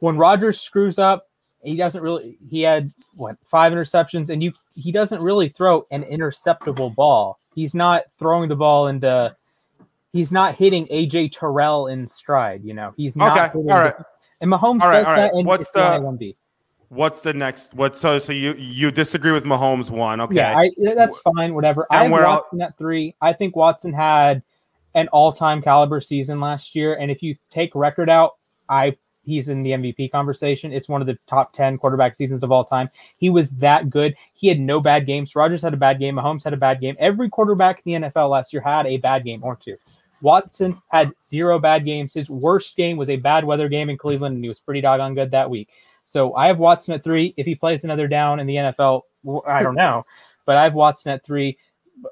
when 0.00 0.16
Rodgers 0.16 0.60
screws 0.60 0.98
up. 0.98 1.29
He 1.62 1.76
doesn't 1.76 2.02
really. 2.02 2.38
He 2.48 2.62
had 2.62 2.90
what 3.14 3.36
five 3.50 3.72
interceptions, 3.72 4.30
and 4.30 4.42
you 4.42 4.52
he 4.74 4.92
doesn't 4.92 5.20
really 5.22 5.48
throw 5.50 5.86
an 5.90 6.04
interceptable 6.04 6.94
ball. 6.94 7.38
He's 7.54 7.74
not 7.74 8.04
throwing 8.18 8.48
the 8.48 8.56
ball 8.56 8.86
into. 8.88 9.34
He's 10.12 10.32
not 10.32 10.54
hitting 10.54 10.86
AJ 10.86 11.32
Terrell 11.38 11.86
in 11.88 12.06
stride. 12.06 12.64
You 12.64 12.74
know, 12.74 12.94
he's 12.96 13.14
not. 13.16 13.36
Okay, 13.38 13.58
all 13.58 13.62
the- 13.64 14.04
and 14.40 14.50
Mahomes 14.50 14.80
All 14.80 14.88
right, 14.88 15.04
does 15.04 15.06
all 15.06 15.42
that, 15.42 15.46
What's 15.46 15.70
the- 15.70 15.80
I1B. 15.80 16.34
What's 16.88 17.20
the 17.20 17.32
next? 17.32 17.72
What 17.74 17.94
so 17.94 18.18
so 18.18 18.32
you 18.32 18.54
you 18.54 18.90
disagree 18.90 19.30
with 19.30 19.44
Mahomes 19.44 19.90
one? 19.90 20.20
Okay. 20.22 20.36
Yeah, 20.36 20.58
I, 20.58 20.70
that's 20.94 21.20
fine. 21.20 21.54
Whatever. 21.54 21.86
I 21.90 22.04
And 22.04 22.12
have 22.12 22.20
we're 22.20 22.26
out- 22.26 22.44
Watson 22.46 22.62
at 22.62 22.76
three. 22.78 23.14
I 23.20 23.32
think 23.32 23.54
Watson 23.54 23.92
had 23.92 24.42
an 24.94 25.06
all-time 25.08 25.62
caliber 25.62 26.00
season 26.00 26.40
last 26.40 26.74
year, 26.74 26.94
and 26.94 27.08
if 27.10 27.22
you 27.22 27.36
take 27.52 27.76
record 27.76 28.10
out, 28.10 28.32
I 28.68 28.96
he's 29.22 29.48
in 29.48 29.62
the 29.62 29.70
MVP 29.70 30.10
conversation. 30.10 30.72
It's 30.72 30.88
one 30.88 31.00
of 31.00 31.06
the 31.06 31.18
top 31.26 31.52
ten 31.52 31.78
quarterback 31.78 32.16
seasons 32.16 32.42
of 32.42 32.52
all 32.52 32.64
time. 32.64 32.90
He 33.18 33.30
was 33.30 33.50
that 33.52 33.90
good. 33.90 34.14
He 34.34 34.48
had 34.48 34.60
no 34.60 34.80
bad 34.80 35.06
games. 35.06 35.34
Rodgers 35.34 35.62
had 35.62 35.74
a 35.74 35.78
bad 35.78 35.98
game. 35.98 36.16
Mahomes 36.16 36.44
had 36.44 36.52
a 36.52 36.58
bad 36.58 36.80
game. 36.80 36.96
Every 36.98 37.28
quarterback 37.28 37.82
in 37.84 38.02
the 38.02 38.08
NFL 38.08 38.30
last 38.30 38.52
year 38.52 38.62
had 38.62 38.86
a 38.86 38.98
bad 38.98 39.24
game 39.24 39.42
or 39.42 39.56
two. 39.56 39.76
Watson 40.22 40.80
had 40.88 41.12
zero 41.24 41.58
bad 41.58 41.84
games. 41.84 42.12
His 42.14 42.28
worst 42.28 42.76
game 42.76 42.96
was 42.96 43.08
a 43.08 43.16
bad 43.16 43.44
weather 43.44 43.68
game 43.68 43.90
in 43.90 43.96
Cleveland, 43.96 44.34
and 44.36 44.44
he 44.44 44.48
was 44.48 44.58
pretty 44.58 44.80
doggone 44.80 45.14
good 45.14 45.30
that 45.30 45.50
week. 45.50 45.68
So 46.04 46.34
I 46.34 46.48
have 46.48 46.58
Watson 46.58 46.94
at 46.94 47.04
three. 47.04 47.34
If 47.36 47.46
he 47.46 47.54
plays 47.54 47.84
another 47.84 48.08
down 48.08 48.40
in 48.40 48.46
the 48.46 48.56
NFL, 48.56 49.02
I 49.46 49.62
don't 49.62 49.76
know, 49.76 50.04
but 50.44 50.56
I 50.56 50.64
have 50.64 50.74
Watson 50.74 51.12
at 51.12 51.24
three. 51.24 51.58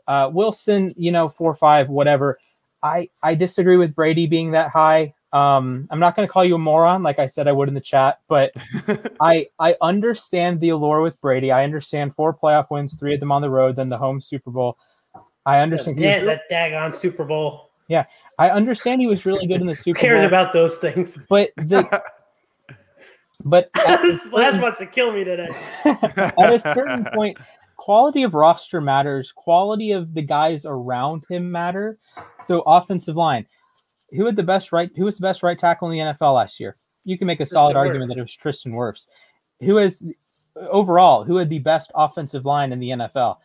Uh, 0.07 0.31
Wilson, 0.33 0.92
you 0.97 1.11
know, 1.11 1.29
four, 1.29 1.55
five, 1.55 1.88
whatever. 1.88 2.38
I 2.83 3.09
I 3.23 3.35
disagree 3.35 3.77
with 3.77 3.94
Brady 3.94 4.27
being 4.27 4.53
that 4.53 4.71
high. 4.71 5.14
Um, 5.32 5.86
I'm 5.90 6.00
not 6.00 6.16
going 6.16 6.26
to 6.26 6.32
call 6.32 6.44
you 6.44 6.54
a 6.54 6.58
moron, 6.58 7.02
like 7.02 7.18
I 7.18 7.26
said 7.26 7.48
I 7.48 7.52
would 7.52 7.68
in 7.68 7.74
the 7.74 7.80
chat, 7.82 8.20
but 8.28 8.50
I 9.20 9.46
I 9.58 9.76
understand 9.82 10.60
the 10.60 10.70
allure 10.70 11.02
with 11.02 11.20
Brady. 11.20 11.52
I 11.52 11.64
understand 11.64 12.14
four 12.14 12.32
playoff 12.32 12.70
wins, 12.70 12.94
three 12.94 13.12
of 13.14 13.20
them 13.20 13.30
on 13.30 13.42
the 13.42 13.50
road, 13.50 13.76
then 13.76 13.88
the 13.88 13.98
home 13.98 14.20
Super 14.22 14.50
Bowl. 14.50 14.78
I 15.44 15.58
understand. 15.60 15.98
he 15.98 16.06
was 16.06 16.14
Damn, 16.16 16.26
re- 16.26 16.34
that 16.48 16.50
daggone 16.50 16.94
Super 16.94 17.24
Bowl. 17.24 17.70
Yeah, 17.88 18.04
I 18.38 18.50
understand 18.50 19.00
he 19.02 19.06
was 19.06 19.26
really 19.26 19.46
good 19.46 19.60
in 19.60 19.66
the 19.66 19.74
Who 19.74 19.82
Super 19.82 19.98
cares 20.00 20.20
Bowl, 20.20 20.26
about 20.28 20.52
those 20.52 20.76
things? 20.76 21.18
but 21.28 21.50
the 21.56 22.02
but 23.44 23.70
at 23.86 24.04
a 24.04 24.18
Splash 24.18 24.44
certain- 24.46 24.60
wants 24.62 24.78
to 24.78 24.86
kill 24.86 25.12
me 25.12 25.24
today. 25.24 25.48
at 25.84 26.54
a 26.54 26.58
certain 26.58 27.04
point, 27.14 27.36
quality 27.76 28.22
of 28.22 28.34
roster 28.34 28.80
matters. 28.80 29.32
Quality 29.32 29.92
of 29.92 30.14
the 30.14 30.22
guys 30.22 30.64
around 30.66 31.24
him 31.30 31.50
matter. 31.50 31.98
So 32.46 32.60
offensive 32.62 33.16
line, 33.16 33.46
who 34.11 34.25
had 34.27 34.37
the 34.37 34.42
best 34.42 34.73
right? 34.73 34.90
Who 34.97 35.05
was 35.05 35.18
the 35.18 35.27
best 35.27 35.42
right 35.42 35.59
tackle 35.59 35.90
in 35.90 35.99
the 35.99 36.12
NFL 36.12 36.35
last 36.35 36.59
year? 36.61 36.77
You 37.05 37.16
can 37.18 37.27
make 37.27 37.40
a 37.40 37.47
solid 37.47 37.73
Tristan 37.73 37.87
argument 37.87 38.09
that 38.11 38.18
it 38.18 38.23
was 38.23 38.35
Tristan 38.37 38.73
Wirfs. 38.73 39.07
Who 39.61 39.79
is 39.79 40.03
overall? 40.57 41.25
Who 41.25 41.37
had 41.37 41.51
the 41.51 41.59
best 41.59 41.90
offensive 41.94 42.44
line 42.44 42.73
in 42.73 42.81
the 42.81 42.90
NFL? 42.90 43.37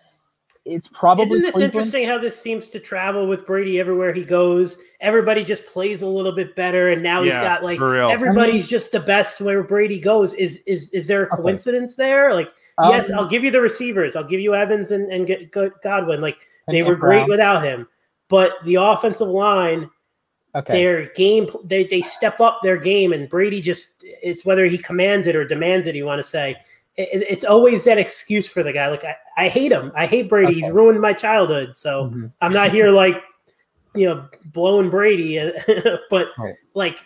It's 0.66 0.88
probably 0.88 1.26
Isn't 1.26 1.42
this 1.42 1.52
Cleveland. 1.56 1.74
interesting 1.76 2.08
how 2.08 2.18
this 2.18 2.40
seems 2.40 2.70
to 2.70 2.80
travel 2.80 3.28
with 3.28 3.46
Brady 3.46 3.80
everywhere 3.82 4.14
he 4.14 4.24
goes? 4.24 4.78
Everybody 5.02 5.44
just 5.44 5.66
plays 5.66 6.02
a 6.04 6.08
little 6.08 6.32
bit 6.32 6.56
better, 6.56 6.90
and 6.90 7.04
now 7.04 7.22
he's 7.24 7.34
got 7.34 7.64
like 7.64 7.78
for 7.80 7.92
real. 7.92 8.10
everybody's 8.10 8.70
just 8.70 8.92
the 8.94 9.02
best 9.02 9.42
where 9.42 9.62
Brady 9.64 10.00
goes. 10.00 10.34
Is 10.36 10.62
is 10.66 10.90
is 10.92 11.06
there 11.06 11.24
a 11.24 11.34
Okay. 11.34 11.42
coincidence 11.42 11.96
there? 11.98 12.34
Like, 12.34 12.50
Um, 12.78 12.90
yes, 12.92 13.12
I'll 13.12 13.28
give 13.28 13.44
you 13.44 13.52
the 13.52 13.60
receivers. 13.60 14.16
I'll 14.16 14.24
give 14.24 14.40
you 14.40 14.56
Evans 14.56 14.92
and 14.92 15.12
and 15.12 15.28
get 15.28 15.52
Godwin. 15.52 16.22
Like 16.22 16.38
they 16.70 16.80
and 16.80 16.88
were 16.88 16.96
great 16.96 17.18
Brown. 17.18 17.30
without 17.30 17.62
him, 17.64 17.86
but 18.30 18.54
the 18.64 18.76
offensive 18.76 19.28
line, 19.28 19.90
Okay. 20.56 20.74
their 20.74 21.06
game, 21.14 21.48
they 21.64 21.86
they 21.86 22.02
step 22.02 22.40
up 22.40 22.60
their 22.64 22.78
game, 22.78 23.12
and 23.14 23.28
Brady 23.28 23.60
just 23.62 24.04
it's 24.04 24.46
whether 24.46 24.66
he 24.66 24.78
commands 24.78 25.26
it 25.28 25.36
or 25.36 25.44
demands 25.46 25.88
it. 25.88 25.96
You 25.96 26.06
want 26.06 26.20
to 26.20 26.28
say. 26.30 26.56
It, 26.96 27.26
it's 27.28 27.44
always 27.44 27.84
that 27.86 27.98
excuse 27.98 28.48
for 28.48 28.62
the 28.62 28.72
guy. 28.72 28.88
Like 28.88 29.04
I, 29.04 29.16
I 29.36 29.48
hate 29.48 29.72
him. 29.72 29.92
I 29.96 30.06
hate 30.06 30.30
Brady. 30.30 30.54
He's 30.54 30.70
ruined 30.72 31.02
my 31.02 31.12
childhood. 31.14 31.76
So 31.76 32.12
Mhm. 32.14 32.32
I'm 32.42 32.54
not 32.54 32.70
here 32.72 32.92
like 32.92 33.20
you 33.96 34.06
know 34.06 34.28
blowing 34.46 34.92
Brady, 34.92 35.40
but 36.12 36.28
Right. 36.38 36.54
like 36.76 37.00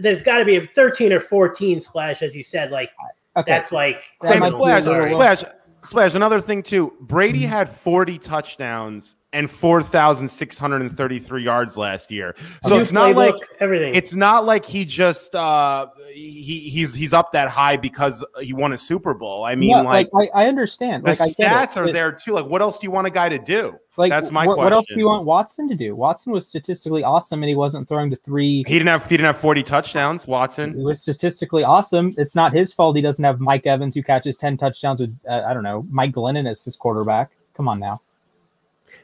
there's 0.00 0.22
got 0.22 0.38
to 0.38 0.46
be 0.46 0.56
a 0.56 0.66
13 0.68 1.12
or 1.12 1.20
14 1.20 1.80
splash, 1.82 2.22
as 2.22 2.34
you 2.34 2.42
said. 2.42 2.70
Like 2.70 2.90
Okay. 3.36 3.52
that's 3.52 3.70
like 3.70 4.02
That 4.22 4.30
And 4.32 4.40
might 4.40 4.50
criminal. 4.52 4.64
be 4.66 4.70
a 4.72 4.82
splash, 5.12 5.40
splash, 5.40 5.52
splash. 5.82 6.14
Another 6.14 6.40
thing 6.40 6.62
too. 6.62 6.94
Brady 7.00 7.42
Mhm. 7.42 7.48
had 7.48 7.68
40 7.68 8.16
touchdowns 8.18 9.16
and 9.34 9.50
4,633 9.50 11.42
yards 11.42 11.76
last 11.76 12.10
year. 12.10 12.34
So 12.64 12.78
it's 12.78 12.92
not 12.92 13.14
like 13.16 13.34
everything. 13.60 13.94
it's 13.94 14.14
not 14.14 14.46
like 14.46 14.64
he 14.64 14.84
just 14.84 15.34
uh 15.34 15.88
he 16.12 16.60
he's 16.70 16.94
he's 16.94 17.12
up 17.12 17.32
that 17.32 17.48
high 17.48 17.76
because 17.76 18.24
he 18.40 18.52
won 18.52 18.72
a 18.72 18.78
Super 18.78 19.12
Bowl. 19.12 19.44
I 19.44 19.54
mean, 19.54 19.70
Yeah, 19.70 19.80
like, 19.82 20.08
I, 20.14 20.28
I 20.34 20.46
understand. 20.46 21.04
the 21.04 21.10
like 21.10 21.20
it, 21.20 21.36
stats 21.36 21.76
are 21.76 21.84
but- 21.84 21.92
there 21.92 22.12
too. 22.12 22.32
Like, 22.32 22.46
what 22.46 22.62
else 22.62 22.78
do 22.78 22.86
you 22.86 22.90
want 22.90 23.06
a 23.06 23.10
guy 23.10 23.28
to 23.28 23.38
do? 23.38 23.78
Like 23.96 24.10
That's 24.10 24.32
my 24.32 24.44
what, 24.44 24.58
what 24.58 24.72
else 24.72 24.86
do 24.88 24.96
you 24.98 25.06
want 25.06 25.24
Watson 25.24 25.68
to 25.68 25.76
do? 25.76 25.94
Watson 25.94 26.32
was 26.32 26.48
statistically 26.48 27.04
awesome, 27.04 27.42
and 27.44 27.48
he 27.48 27.54
wasn't 27.54 27.88
throwing 27.88 28.10
to 28.10 28.16
three. 28.16 28.64
He 28.66 28.74
didn't 28.74 28.88
have 28.88 29.04
he 29.08 29.16
didn't 29.16 29.26
have 29.26 29.36
40 29.36 29.62
touchdowns. 29.62 30.24
He 30.24 30.30
Watson. 30.32 30.82
was 30.82 31.00
statistically 31.00 31.62
awesome. 31.62 32.12
It's 32.18 32.34
not 32.34 32.52
his 32.52 32.72
fault 32.72 32.96
he 32.96 33.02
doesn't 33.02 33.24
have 33.24 33.38
Mike 33.38 33.66
Evans 33.66 33.94
who 33.94 34.02
catches 34.02 34.36
ten 34.36 34.56
touchdowns 34.56 35.00
with 35.00 35.16
uh, 35.28 35.42
I 35.46 35.54
don't 35.54 35.62
know 35.62 35.86
Mike 35.90 36.12
Glennon 36.12 36.50
as 36.50 36.64
his 36.64 36.74
quarterback. 36.76 37.30
Come 37.56 37.68
on 37.68 37.78
now. 37.78 38.00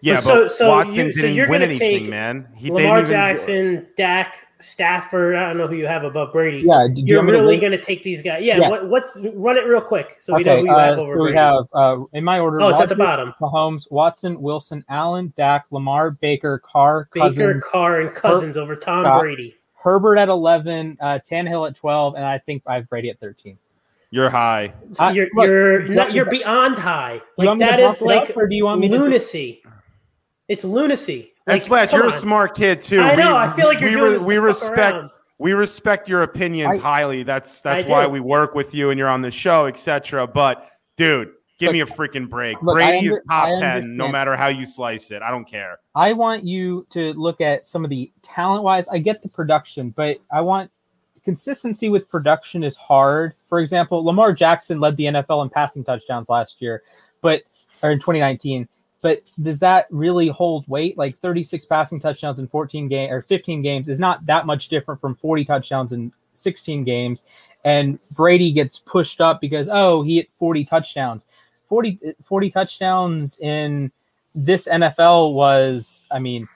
Yeah, 0.01 0.15
But 0.17 0.23
so- 0.23 0.43
but 0.45 0.53
so 0.53 0.69
Watson 0.71 1.07
you- 1.07 1.13
so 1.13 1.21
didn't 1.23 1.37
you're 1.37 1.49
win 1.49 1.61
gonna 1.61 1.71
anything, 1.71 2.05
take 2.05 2.11
man. 2.11 2.49
He 2.57 2.71
Lamar 2.71 2.81
didn't 2.83 2.99
even- 2.99 3.11
Jackson, 3.11 3.87
Dak, 3.97 4.47
Stafford. 4.63 5.37
I 5.37 5.47
don't 5.49 5.57
know 5.57 5.67
who 5.67 5.77
you 5.77 5.87
have 5.87 6.05
above 6.05 6.33
Brady. 6.33 6.65
Yeah, 6.67 6.87
do 6.93 7.01
you 7.01 7.07
You're 7.07 7.19
want 7.21 7.29
me 7.29 7.33
to 7.33 7.39
really 7.43 7.57
going 7.59 7.73
to 7.73 7.81
take 7.81 8.03
these 8.03 8.21
guys. 8.23 8.45
Yeah, 8.45 8.59
Yeah. 8.59 8.69
What, 8.69 8.89
what's 8.89 9.17
run 9.35 9.57
it 9.57 9.65
real 9.65 9.81
quick 9.81 10.17
so 10.19 10.35
we 10.37 10.45
know 10.45 10.53
Okay, 10.53 10.61
who 10.61 10.67
you 10.67 10.73
uh, 10.75 10.79
have 10.79 10.99
over 10.99 11.15
so 11.17 11.23
we 11.23 11.35
have 11.35 11.65
uh, 11.73 11.97
in 12.13 12.23
my 12.25 12.39
order. 12.39 12.61
oh, 12.61 12.69
it's 12.69 12.79
at 12.81 12.91
the 12.91 12.95
bottom. 12.97 13.33
Mahomes, 13.41 13.91
Watson, 13.91 14.41
Wilson, 14.41 14.85
Allen, 14.91 15.33
Dak, 15.37 15.65
Lamar, 15.71 16.11
Baker, 16.11 16.59
Carr, 16.59 17.09
Baker, 17.15 17.59
Carr, 17.61 18.01
and 18.03 18.15
Cousins 18.15 18.59
over 18.59 18.77
Tom 18.77 19.05
Scott. 19.05 19.21
Brady. 19.23 19.57
Herbert 19.83 20.19
at 20.19 20.29
eleven, 20.29 20.99
uh, 21.01 21.21
Tannehill 21.27 21.67
at 21.71 21.75
twelve, 21.75 22.15
and 22.15 22.25
I 22.27 22.37
think 22.37 22.63
I 22.67 22.75
have 22.75 22.89
Brady 22.91 23.09
at 23.09 23.19
thirteen. 23.19 23.57
You're 24.11 24.29
high. 24.29 24.75
So 24.93 25.09
you're 25.09 25.29
look, 25.35 25.47
you're 25.47 25.89
not, 25.89 26.13
you're 26.13 26.27
beyond 26.27 26.77
high. 26.77 27.23
Like 27.39 27.47
want 27.47 27.61
me 27.61 27.67
to 27.67 27.71
that 27.71 27.81
bump 27.81 27.97
is 27.97 28.03
it 28.03 28.05
like 28.05 28.31
up, 28.31 28.37
or 28.37 28.47
do 28.47 28.55
you 28.57 28.67
want 28.67 28.81
me 28.81 28.89
to 28.89 28.95
just- 30.59 30.65
lunacy. 30.65 30.65
It's 30.65 30.65
lunacy. 30.65 31.35
And 31.47 31.55
Like, 31.57 31.63
Splash, 31.63 31.93
you're 31.93 32.07
a 32.07 32.11
smart 32.11 32.55
kid 32.57 32.81
too. 32.81 33.01
I 33.01 33.15
know. 33.17 33.33
We- 33.35 33.39
I 33.41 33.53
feel 33.53 33.67
like 33.67 33.81
you're 33.81 33.91
we, 33.91 33.97
doing 33.97 34.13
re- 34.13 34.19
this 34.19 34.25
we 34.27 34.35
to 34.35 34.41
respect 34.41 34.97
around. 34.97 35.11
we 35.39 35.53
respect 35.53 36.09
your 36.09 36.23
opinions 36.23 36.77
I- 36.77 36.79
highly. 36.81 37.23
That's 37.23 37.61
that's 37.61 37.87
I 37.87 37.89
why 37.91 38.05
do. 38.05 38.11
we 38.11 38.21
work 38.21 38.55
with 38.55 38.75
you 38.75 38.91
and 38.91 38.99
you're 38.99 39.09
on 39.09 39.23
the 39.23 39.31
show, 39.31 39.67
etc. 39.67 40.27
But 40.27 40.69
dude, 40.97 41.31
give 41.59 41.69
Look- 41.69 41.73
me 41.75 41.81
a 41.81 41.87
freaking 41.87 42.29
break. 42.29 42.61
look, 42.63 42.77
I 42.79 42.91
Brady 42.91 43.07
is 43.09 43.21
top 43.29 43.59
ten, 43.59 43.97
no 43.97 44.07
matter 44.09 44.37
how 44.37 44.49
you 44.49 44.67
slice 44.67 45.11
it. 45.11 45.23
I 45.23 45.31
don't 45.31 45.49
care. 45.49 45.79
I 45.95 46.13
want 46.13 46.45
you 46.45 46.87
to 46.91 47.13
look 47.15 47.41
at 47.41 47.67
some 47.67 47.83
of 47.85 47.91
the 47.91 48.13
talent 48.23 48.63
wise. 48.63 48.87
I 48.89 48.99
get 48.99 49.23
the 49.23 49.29
production, 49.29 49.91
but 49.91 50.19
I 50.33 50.41
want 50.43 50.71
consistency 51.25 51.89
with 51.89 52.09
production 52.09 52.63
is 52.65 52.77
hard. 52.77 53.35
For 53.49 53.61
example, 53.61 54.05
Lamar 54.05 54.33
Jackson 54.33 54.81
led 54.81 54.97
the 54.97 55.05
NFL 55.07 55.43
in 55.43 55.51
passing 55.51 55.85
touchdowns 55.85 56.29
last 56.29 56.61
year, 56.63 56.83
but 57.23 57.43
or 57.83 57.91
in 57.91 57.99
2019. 57.99 58.69
But 59.03 59.31
does 59.43 59.61
that 59.61 59.87
really 59.91 60.29
hold 60.29 60.69
weight? 60.69 60.99
Like 60.99 61.19
36 61.21 61.65
passing 61.67 62.01
touchdowns 62.01 62.39
in 62.39 62.49
14 62.49 62.89
games 62.89 63.13
or 63.13 63.23
15 63.23 63.63
games 63.63 63.89
is 63.89 63.99
not 63.99 64.27
that 64.27 64.47
much 64.47 64.69
different 64.69 65.01
from 65.01 65.15
40 65.17 65.45
touchdowns 65.45 65.93
in 65.93 66.13
16 66.35 66.85
games. 66.85 67.25
And 67.65 67.99
Brady 68.13 68.53
gets 68.53 68.79
pushed 68.79 69.21
up 69.21 69.41
because, 69.41 69.69
oh, 69.71 70.03
he 70.03 70.17
hit 70.17 70.31
40 70.39 70.65
touchdowns. 70.65 71.27
40, 71.69 71.99
40 72.25 72.51
touchdowns 72.51 73.39
in 73.39 73.93
this 74.35 74.67
NFL 74.69 75.35
was, 75.35 76.03
I 76.11 76.19
mean, 76.19 76.49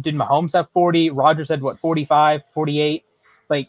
did 0.00 0.14
Mahomes 0.14 0.52
have 0.54 0.70
40? 0.70 1.10
Rodgers 1.10 1.48
had 1.48 1.60
what, 1.60 1.78
45, 1.78 2.42
48? 2.52 3.04
Like, 3.48 3.68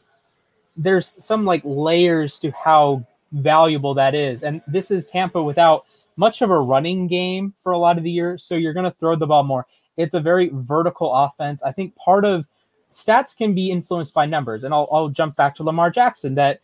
there's 0.78 1.24
some 1.24 1.46
like 1.46 1.62
layers 1.64 2.40
to 2.40 2.52
how 2.52 3.06
valuable 3.32 3.94
that 3.96 4.16
is. 4.16 4.44
And 4.44 4.62
this 4.68 4.92
is 4.92 5.08
Tampa 5.08 5.42
without 5.42 5.86
much 6.18 6.42
of 6.42 6.50
a 6.50 6.60
running 6.60 7.08
game 7.08 7.54
for 7.64 7.72
a 7.72 7.78
lot 7.78 7.98
of 7.98 8.04
the 8.04 8.12
year. 8.12 8.38
So 8.38 8.56
you're 8.56 8.74
going 8.74 8.90
to 8.90 8.98
throw 8.98 9.16
the 9.16 9.28
ball 9.28 9.44
more. 9.44 9.66
It's 9.98 10.14
a 10.14 10.20
very 10.20 10.50
vertical 10.54 11.14
offense. 11.14 11.64
I 11.64 11.72
think 11.72 11.96
part 11.96 12.26
of 12.26 12.46
stats 12.94 13.36
can 13.36 13.54
be 13.54 13.72
influenced 13.72 14.14
by 14.14 14.26
numbers. 14.26 14.64
And 14.64 14.74
I'll, 14.74 14.88
I'll 14.92 15.10
jump 15.10 15.36
back 15.36 15.56
to 15.58 15.64
Lamar 15.64 15.90
Jackson 15.90 16.36
that 16.36 16.62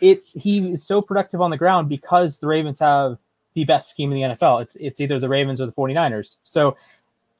it 0.00 0.24
he 0.34 0.72
is 0.72 0.84
so 0.84 1.02
productive 1.02 1.40
on 1.40 1.50
the 1.50 1.56
ground 1.56 1.88
because 1.88 2.38
the 2.38 2.46
Ravens 2.46 2.78
have 2.78 3.18
the 3.54 3.64
best 3.64 3.90
scheme 3.90 4.12
in 4.12 4.16
the 4.16 4.34
NFL. 4.34 4.62
It's 4.62 4.76
it's 4.76 5.00
either 5.00 5.18
the 5.18 5.28
Ravens 5.28 5.60
or 5.60 5.66
the 5.66 5.72
49ers. 5.72 6.36
So 6.44 6.76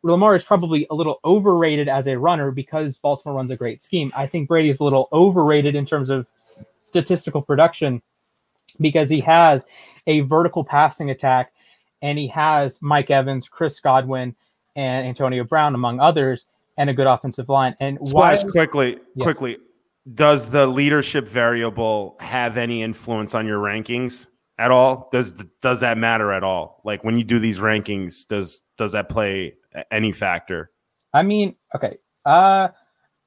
Lamar 0.02 0.34
is 0.36 0.44
probably 0.44 0.86
a 0.90 0.94
little 0.94 1.20
overrated 1.24 1.88
as 1.88 2.06
a 2.06 2.18
runner 2.18 2.50
because 2.50 2.98
Baltimore 2.98 3.36
runs 3.36 3.50
a 3.50 3.56
great 3.56 3.82
scheme. 3.82 4.12
I 4.14 4.26
think 4.26 4.48
Brady 4.48 4.70
is 4.70 4.80
a 4.80 4.84
little 4.84 5.08
overrated 5.12 5.74
in 5.74 5.86
terms 5.86 6.10
of 6.10 6.26
statistical 6.82 7.42
production 7.42 8.02
because 8.80 9.08
he 9.08 9.20
has 9.20 9.64
a 10.08 10.20
vertical 10.20 10.64
passing 10.64 11.10
attack 11.10 11.52
and 12.02 12.18
he 12.18 12.28
has 12.28 12.78
Mike 12.80 13.10
Evans, 13.10 13.48
Chris 13.48 13.78
Godwin, 13.80 14.34
and 14.76 15.06
Antonio 15.06 15.44
Brown, 15.44 15.74
among 15.74 16.00
others, 16.00 16.46
and 16.76 16.88
a 16.88 16.94
good 16.94 17.06
offensive 17.06 17.48
line. 17.48 17.74
And 17.80 17.98
Splash 18.06 18.44
why, 18.44 18.50
quickly, 18.50 18.98
yes. 19.14 19.24
quickly, 19.24 19.58
does 20.14 20.50
the 20.50 20.66
leadership 20.66 21.28
variable 21.28 22.16
have 22.20 22.56
any 22.56 22.82
influence 22.82 23.34
on 23.34 23.46
your 23.46 23.58
rankings 23.58 24.26
at 24.58 24.70
all? 24.70 25.08
Does 25.10 25.32
does 25.60 25.80
that 25.80 25.98
matter 25.98 26.32
at 26.32 26.44
all? 26.44 26.80
Like 26.84 27.04
when 27.04 27.18
you 27.18 27.24
do 27.24 27.38
these 27.38 27.58
rankings, 27.58 28.26
does 28.26 28.62
does 28.76 28.92
that 28.92 29.08
play 29.08 29.54
any 29.90 30.12
factor? 30.12 30.70
I 31.12 31.22
mean, 31.22 31.56
okay. 31.74 31.98
Uh 32.24 32.68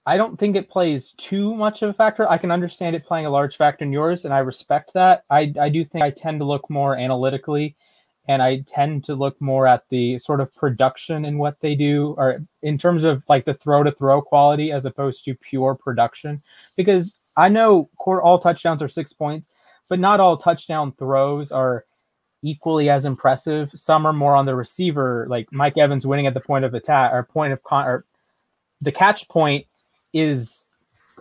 I 0.05 0.17
don't 0.17 0.39
think 0.39 0.55
it 0.55 0.69
plays 0.69 1.13
too 1.17 1.53
much 1.55 1.83
of 1.83 1.89
a 1.89 1.93
factor. 1.93 2.29
I 2.29 2.37
can 2.37 2.51
understand 2.51 2.95
it 2.95 3.05
playing 3.05 3.27
a 3.27 3.29
large 3.29 3.55
factor 3.55 3.85
in 3.85 3.91
yours, 3.91 4.25
and 4.25 4.33
I 4.33 4.39
respect 4.39 4.93
that. 4.93 5.25
I, 5.29 5.53
I 5.59 5.69
do 5.69 5.85
think 5.85 6.03
I 6.03 6.09
tend 6.09 6.39
to 6.39 6.45
look 6.45 6.69
more 6.69 6.97
analytically, 6.97 7.75
and 8.27 8.41
I 8.41 8.63
tend 8.67 9.03
to 9.05 9.15
look 9.15 9.39
more 9.39 9.67
at 9.67 9.87
the 9.89 10.17
sort 10.17 10.41
of 10.41 10.53
production 10.55 11.23
in 11.23 11.37
what 11.37 11.59
they 11.59 11.75
do, 11.75 12.15
or 12.17 12.43
in 12.63 12.79
terms 12.79 13.03
of 13.03 13.23
like 13.29 13.45
the 13.45 13.53
throw 13.53 13.83
to 13.83 13.91
throw 13.91 14.21
quality 14.21 14.71
as 14.71 14.85
opposed 14.85 15.23
to 15.25 15.35
pure 15.35 15.75
production. 15.75 16.41
Because 16.75 17.19
I 17.37 17.49
know 17.49 17.89
all 18.05 18.39
touchdowns 18.39 18.81
are 18.81 18.89
six 18.89 19.13
points, 19.13 19.53
but 19.87 19.99
not 19.99 20.19
all 20.19 20.35
touchdown 20.35 20.93
throws 20.93 21.51
are 21.51 21.85
equally 22.41 22.89
as 22.89 23.05
impressive. 23.05 23.71
Some 23.75 24.07
are 24.07 24.13
more 24.13 24.35
on 24.35 24.47
the 24.47 24.55
receiver, 24.55 25.27
like 25.29 25.51
Mike 25.51 25.77
Evans 25.77 26.07
winning 26.07 26.25
at 26.25 26.33
the 26.33 26.39
point 26.39 26.65
of 26.65 26.73
attack 26.73 27.13
or 27.13 27.21
point 27.23 27.53
of 27.53 27.61
con 27.63 27.85
or 27.85 28.05
the 28.81 28.91
catch 28.91 29.29
point 29.29 29.67
is 30.13 30.67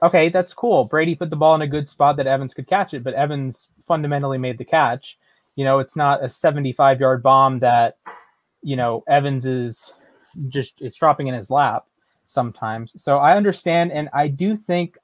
okay, 0.03 0.29
that's 0.29 0.55
cool. 0.55 0.85
Brady 0.85 1.15
put 1.15 1.31
the 1.31 1.37
ball 1.37 1.55
in 1.55 1.63
a 1.63 1.67
good 1.67 1.89
spot 1.89 2.17
that 2.17 2.27
Evans 2.27 2.55
could 2.55 2.67
catch 2.67 2.95
it, 2.95 3.03
but 3.03 3.15
Evans 3.15 3.69
fundamentally 3.87 4.39
made 4.39 4.59
the 4.59 4.65
catch. 4.65 5.19
You 5.57 5.65
know, 5.65 5.79
it's 5.79 5.97
not 5.97 6.25
a 6.25 6.29
75 6.29 7.01
yard 7.01 7.23
bomb 7.23 7.59
that, 7.59 7.99
you 8.63 8.77
know, 8.77 9.05
Evans 9.09 9.47
is 9.47 9.93
just, 10.49 10.81
it's 10.81 10.99
dropping 10.99 11.27
in 11.27 11.35
his 11.35 11.51
lap 11.51 11.85
sometimes. 12.27 12.93
So 13.03 13.19
I 13.19 13.37
understand. 13.37 13.93
And 13.93 14.09
I 14.13 14.29
do 14.29 14.57
think 14.57 14.97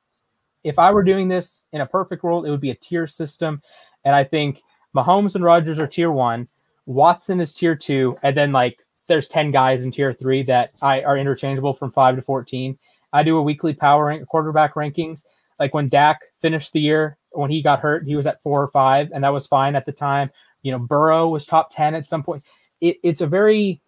if 0.65 0.79
I 0.79 0.93
were 0.93 1.03
doing 1.03 1.29
this 1.29 1.67
in 1.73 1.81
a 1.81 1.87
perfect 1.87 2.23
world, 2.23 2.47
it 2.47 2.51
would 2.51 2.61
be 2.61 2.71
a 2.71 2.77
tier 2.77 3.07
system. 3.07 3.61
And 4.05 4.15
I 4.15 4.25
think 4.25 4.63
Mahomes 4.95 5.35
and 5.35 5.45
Rodgers 5.45 5.79
are 5.79 5.87
tier 5.87 6.11
one, 6.11 6.49
Watson 6.87 7.41
is 7.41 7.53
tier 7.53 7.75
two, 7.75 8.17
and 8.23 8.37
then 8.37 8.53
like 8.53 8.79
there's 9.09 9.29
10 9.29 9.51
guys 9.51 9.85
in 9.85 9.91
tier 9.91 10.13
three 10.13 10.43
that 10.45 10.73
I 10.81 11.03
are 11.03 11.19
interchangeable 11.19 11.75
from 11.75 11.91
five 11.91 12.17
to 12.17 12.23
14. 12.23 12.79
I 13.17 13.23
do 13.23 13.39
a 13.39 13.43
weekly 13.43 13.75
power 13.75 14.07
rank, 14.07 14.27
quarterback 14.27 14.75
rankings. 14.75 15.23
Like 15.59 15.75
when 15.75 15.89
Dak 15.89 16.21
finished 16.43 16.73
the 16.73 16.81
year, 16.81 17.17
when 17.31 17.51
he 17.51 17.63
got 17.63 17.81
hurt, 17.81 18.05
he 18.05 18.15
was 18.15 18.27
at 18.27 18.43
four 18.43 18.63
or 18.63 18.69
five, 18.69 19.11
and 19.13 19.25
that 19.25 19.33
was 19.33 19.47
fine 19.47 19.75
at 19.75 19.87
the 19.87 19.93
time. 19.93 20.31
You 20.63 20.73
know, 20.73 20.79
Burrow 20.79 21.29
was 21.29 21.47
top 21.47 21.75
10 21.75 21.95
at 21.95 22.07
some 22.07 22.23
point. 22.23 22.43
It, 22.81 22.99
it's 23.03 23.21
a 23.21 23.27
very, 23.27 23.81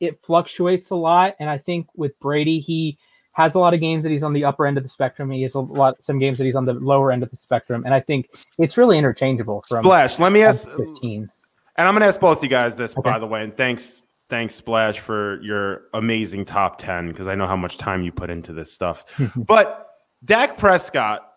it 0.00 0.20
fluctuates 0.24 0.90
a 0.90 0.96
lot. 0.96 1.36
And 1.38 1.48
I 1.48 1.58
think 1.58 1.86
with 1.94 2.18
Brady, 2.18 2.58
he 2.58 2.98
has 3.34 3.54
a 3.54 3.58
lot 3.58 3.72
of 3.72 3.80
games 3.80 4.02
that 4.02 4.10
he's 4.10 4.22
on 4.22 4.32
the 4.32 4.44
upper 4.44 4.66
end 4.66 4.78
of 4.78 4.82
the 4.82 4.88
spectrum. 4.88 5.30
He 5.30 5.42
has 5.42 5.54
a 5.54 5.60
lot, 5.60 6.02
some 6.02 6.18
games 6.18 6.38
that 6.38 6.44
he's 6.44 6.56
on 6.56 6.64
the 6.64 6.74
lower 6.74 7.12
end 7.12 7.22
of 7.22 7.30
the 7.30 7.36
spectrum. 7.36 7.84
And 7.84 7.94
I 7.94 8.00
think 8.00 8.30
it's 8.58 8.76
really 8.76 8.98
interchangeable 8.98 9.62
from 9.68 9.84
Splash. 9.84 10.18
Let 10.18 10.32
me 10.32 10.42
ask 10.42 10.68
15. 10.68 11.30
And 11.76 11.88
I'm 11.88 11.94
going 11.94 12.00
to 12.00 12.06
ask 12.06 12.18
both 12.18 12.38
of 12.38 12.44
you 12.44 12.50
guys 12.50 12.74
this, 12.76 12.96
okay. 12.96 13.10
by 13.10 13.18
the 13.18 13.26
way. 13.26 13.44
And 13.44 13.56
thanks 13.56 14.02
thanks 14.32 14.54
Splash 14.54 14.98
for 14.98 15.42
your 15.42 15.82
amazing 15.92 16.46
top 16.46 16.78
10 16.78 17.08
because 17.08 17.26
I 17.28 17.34
know 17.34 17.46
how 17.46 17.54
much 17.54 17.76
time 17.76 18.02
you 18.02 18.10
put 18.10 18.30
into 18.30 18.54
this 18.54 18.72
stuff. 18.72 19.04
but 19.36 19.90
Dak 20.24 20.56
Prescott, 20.56 21.34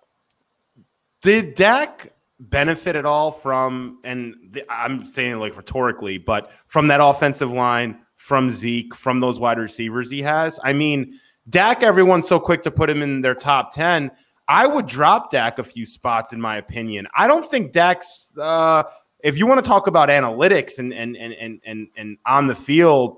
did 1.21 1.55
Dak 1.55 2.07
benefit 2.39 2.95
at 2.95 3.05
all 3.05 3.33
from, 3.33 3.99
and 4.05 4.33
the, 4.51 4.63
I'm 4.69 5.05
saying 5.05 5.33
it 5.33 5.35
like 5.35 5.57
rhetorically, 5.57 6.19
but 6.19 6.49
from 6.67 6.87
that 6.87 7.01
offensive 7.03 7.51
line, 7.51 7.99
from 8.15 8.49
Zeke, 8.49 8.95
from 8.95 9.19
those 9.19 9.41
wide 9.41 9.59
receivers 9.59 10.09
he 10.09 10.21
has? 10.21 10.57
I 10.63 10.71
mean, 10.71 11.19
Dak, 11.49 11.83
everyone's 11.83 12.29
so 12.29 12.39
quick 12.39 12.63
to 12.63 12.71
put 12.71 12.89
him 12.89 13.01
in 13.01 13.19
their 13.19 13.35
top 13.35 13.73
10. 13.73 14.09
I 14.47 14.67
would 14.67 14.85
drop 14.85 15.31
Dak 15.31 15.59
a 15.59 15.63
few 15.63 15.85
spots, 15.85 16.31
in 16.31 16.39
my 16.39 16.55
opinion. 16.55 17.09
I 17.13 17.27
don't 17.27 17.45
think 17.45 17.73
Dak's 17.73 18.31
uh, 18.39 18.83
if 19.25 19.39
you 19.39 19.47
want 19.47 19.61
to 19.61 19.67
talk 19.67 19.87
about 19.87 20.09
analytics 20.09 20.77
and 20.77 20.93
and 20.93 21.17
and 21.17 21.33
and 21.33 21.59
and, 21.65 21.87
and 21.97 22.17
on 22.27 22.45
the 22.45 22.53
field 22.53 23.17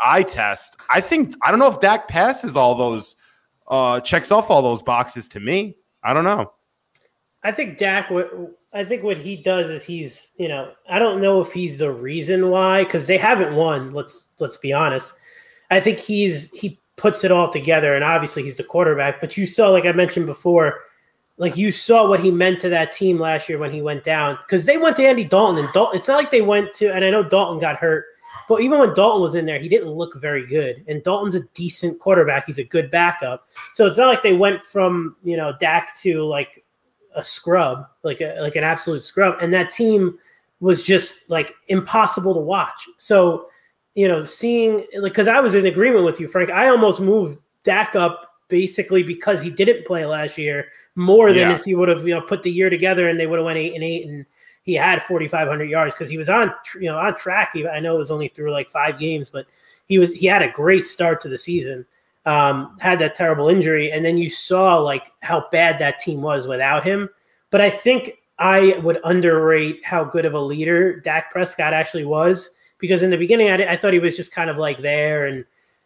eye 0.00 0.22
test, 0.22 0.76
I 0.88 1.00
think 1.00 1.34
I 1.42 1.50
don't 1.50 1.58
know 1.58 1.70
if 1.70 1.80
Dak 1.80 2.06
passes 2.06 2.56
all 2.56 2.76
those 2.76 3.16
uh, 3.66 3.98
checks 4.00 4.30
off 4.30 4.48
all 4.48 4.62
those 4.62 4.80
boxes 4.80 5.28
to 5.30 5.40
me. 5.40 5.76
I 6.04 6.14
don't 6.14 6.24
know. 6.24 6.52
I 7.42 7.50
think 7.50 7.78
Dak. 7.78 8.12
I 8.72 8.84
think 8.84 9.02
what 9.02 9.16
he 9.18 9.36
does 9.36 9.70
is 9.70 9.84
he's 9.84 10.30
you 10.38 10.46
know 10.46 10.70
I 10.88 11.00
don't 11.00 11.20
know 11.20 11.40
if 11.40 11.52
he's 11.52 11.80
the 11.80 11.90
reason 11.90 12.50
why 12.50 12.84
because 12.84 13.08
they 13.08 13.18
haven't 13.18 13.56
won. 13.56 13.90
Let's 13.90 14.26
let's 14.38 14.56
be 14.56 14.72
honest. 14.72 15.14
I 15.68 15.80
think 15.80 15.98
he's 15.98 16.48
he 16.52 16.78
puts 16.96 17.24
it 17.24 17.32
all 17.32 17.48
together, 17.50 17.96
and 17.96 18.04
obviously 18.04 18.44
he's 18.44 18.56
the 18.56 18.62
quarterback. 18.62 19.20
But 19.20 19.36
you 19.36 19.46
saw, 19.46 19.70
like 19.70 19.84
I 19.84 19.90
mentioned 19.92 20.26
before, 20.26 20.78
like 21.36 21.56
you 21.56 21.72
saw 21.72 22.08
what 22.08 22.20
he 22.20 22.30
meant 22.30 22.60
to 22.60 22.68
that 22.68 22.92
team 22.92 23.18
last 23.18 23.48
year 23.48 23.58
when 23.58 23.72
he 23.72 23.82
went 23.82 24.04
down 24.04 24.38
because 24.42 24.64
they 24.66 24.78
went 24.78 24.96
to 24.96 25.04
Andy 25.04 25.24
Dalton 25.24 25.64
and 25.64 25.72
Dalton. 25.72 25.98
It's 25.98 26.08
not 26.08 26.16
like 26.16 26.30
they 26.30 26.42
went 26.42 26.72
to, 26.74 26.92
and 26.94 27.04
I 27.04 27.10
know 27.10 27.22
Dalton 27.22 27.58
got 27.58 27.76
hurt, 27.76 28.06
but 28.48 28.60
even 28.60 28.78
when 28.78 28.94
Dalton 28.94 29.22
was 29.22 29.34
in 29.34 29.46
there, 29.46 29.58
he 29.58 29.68
didn't 29.68 29.90
look 29.90 30.20
very 30.20 30.46
good. 30.46 30.84
And 30.86 31.02
Dalton's 31.02 31.34
a 31.34 31.40
decent 31.54 31.98
quarterback; 31.98 32.46
he's 32.46 32.58
a 32.58 32.64
good 32.64 32.90
backup. 32.90 33.48
So 33.74 33.86
it's 33.86 33.98
not 33.98 34.08
like 34.08 34.22
they 34.22 34.34
went 34.34 34.64
from 34.64 35.16
you 35.24 35.36
know 35.36 35.52
Dak 35.58 35.96
to 36.02 36.24
like 36.24 36.64
a 37.16 37.24
scrub, 37.24 37.86
like 38.02 38.20
a 38.20 38.36
like 38.40 38.56
an 38.56 38.64
absolute 38.64 39.02
scrub, 39.02 39.36
and 39.40 39.52
that 39.52 39.72
team 39.72 40.18
was 40.60 40.84
just 40.84 41.28
like 41.28 41.54
impossible 41.68 42.34
to 42.34 42.40
watch. 42.40 42.88
So 42.98 43.46
you 43.94 44.06
know, 44.08 44.24
seeing 44.24 44.86
like 44.98 45.12
because 45.12 45.28
I 45.28 45.40
was 45.40 45.54
in 45.54 45.66
agreement 45.66 46.04
with 46.04 46.20
you, 46.20 46.28
Frank. 46.28 46.50
I 46.50 46.68
almost 46.68 47.00
moved 47.00 47.40
Dak 47.64 47.96
up 47.96 48.33
basically 48.54 49.02
because 49.02 49.42
he 49.42 49.50
didn't 49.50 49.84
play 49.84 50.06
last 50.06 50.38
year 50.38 50.68
more 50.94 51.32
than 51.32 51.50
yeah. 51.50 51.56
if 51.56 51.64
he 51.64 51.74
would 51.74 51.88
have 51.88 52.06
you 52.06 52.14
know 52.14 52.20
put 52.20 52.44
the 52.44 52.52
year 52.52 52.70
together 52.70 53.08
and 53.08 53.18
they 53.18 53.26
would 53.26 53.40
have 53.40 53.44
went 53.44 53.58
eight 53.58 53.74
and 53.74 53.82
eight 53.82 54.06
and 54.06 54.24
he 54.62 54.74
had 54.74 55.02
4500 55.02 55.64
yards 55.64 55.92
because 55.92 56.08
he 56.08 56.16
was 56.16 56.28
on 56.28 56.52
you 56.76 56.88
know 56.88 56.96
on 56.96 57.16
track. 57.16 57.52
I 57.56 57.80
know 57.80 57.96
it 57.96 57.98
was 57.98 58.12
only 58.12 58.28
through 58.28 58.52
like 58.52 58.70
five 58.70 59.00
games 59.00 59.28
but 59.28 59.46
he 59.86 59.98
was 59.98 60.12
he 60.12 60.28
had 60.28 60.40
a 60.40 60.48
great 60.52 60.86
start 60.86 61.20
to 61.22 61.28
the 61.28 61.36
season 61.36 61.84
um, 62.26 62.76
had 62.78 63.00
that 63.00 63.16
terrible 63.16 63.48
injury. 63.48 63.90
And 63.90 64.04
then 64.04 64.16
you 64.16 64.30
saw 64.30 64.78
like 64.78 65.10
how 65.20 65.48
bad 65.50 65.80
that 65.80 65.98
team 65.98 66.22
was 66.22 66.46
without 66.46 66.84
him. 66.84 67.10
But 67.50 67.60
i 67.60 67.70
think 67.70 68.18
i 68.40 68.76
would 68.82 68.98
underrate 69.04 69.84
how 69.84 70.02
good 70.02 70.24
of 70.24 70.34
a 70.34 70.40
leader 70.40 70.98
dak 70.98 71.30
prescott 71.30 71.72
actually 71.72 72.04
was 72.04 72.50
because 72.78 73.04
in 73.04 73.10
the 73.10 73.16
beginning 73.16 73.48
i, 73.48 73.72
I 73.72 73.76
thought 73.76 73.92
he 73.92 74.00
was 74.00 74.16
just 74.16 74.34
kind 74.34 74.50
of 74.50 74.56
like 74.56 74.82
there 74.82 75.26
and 75.26 75.44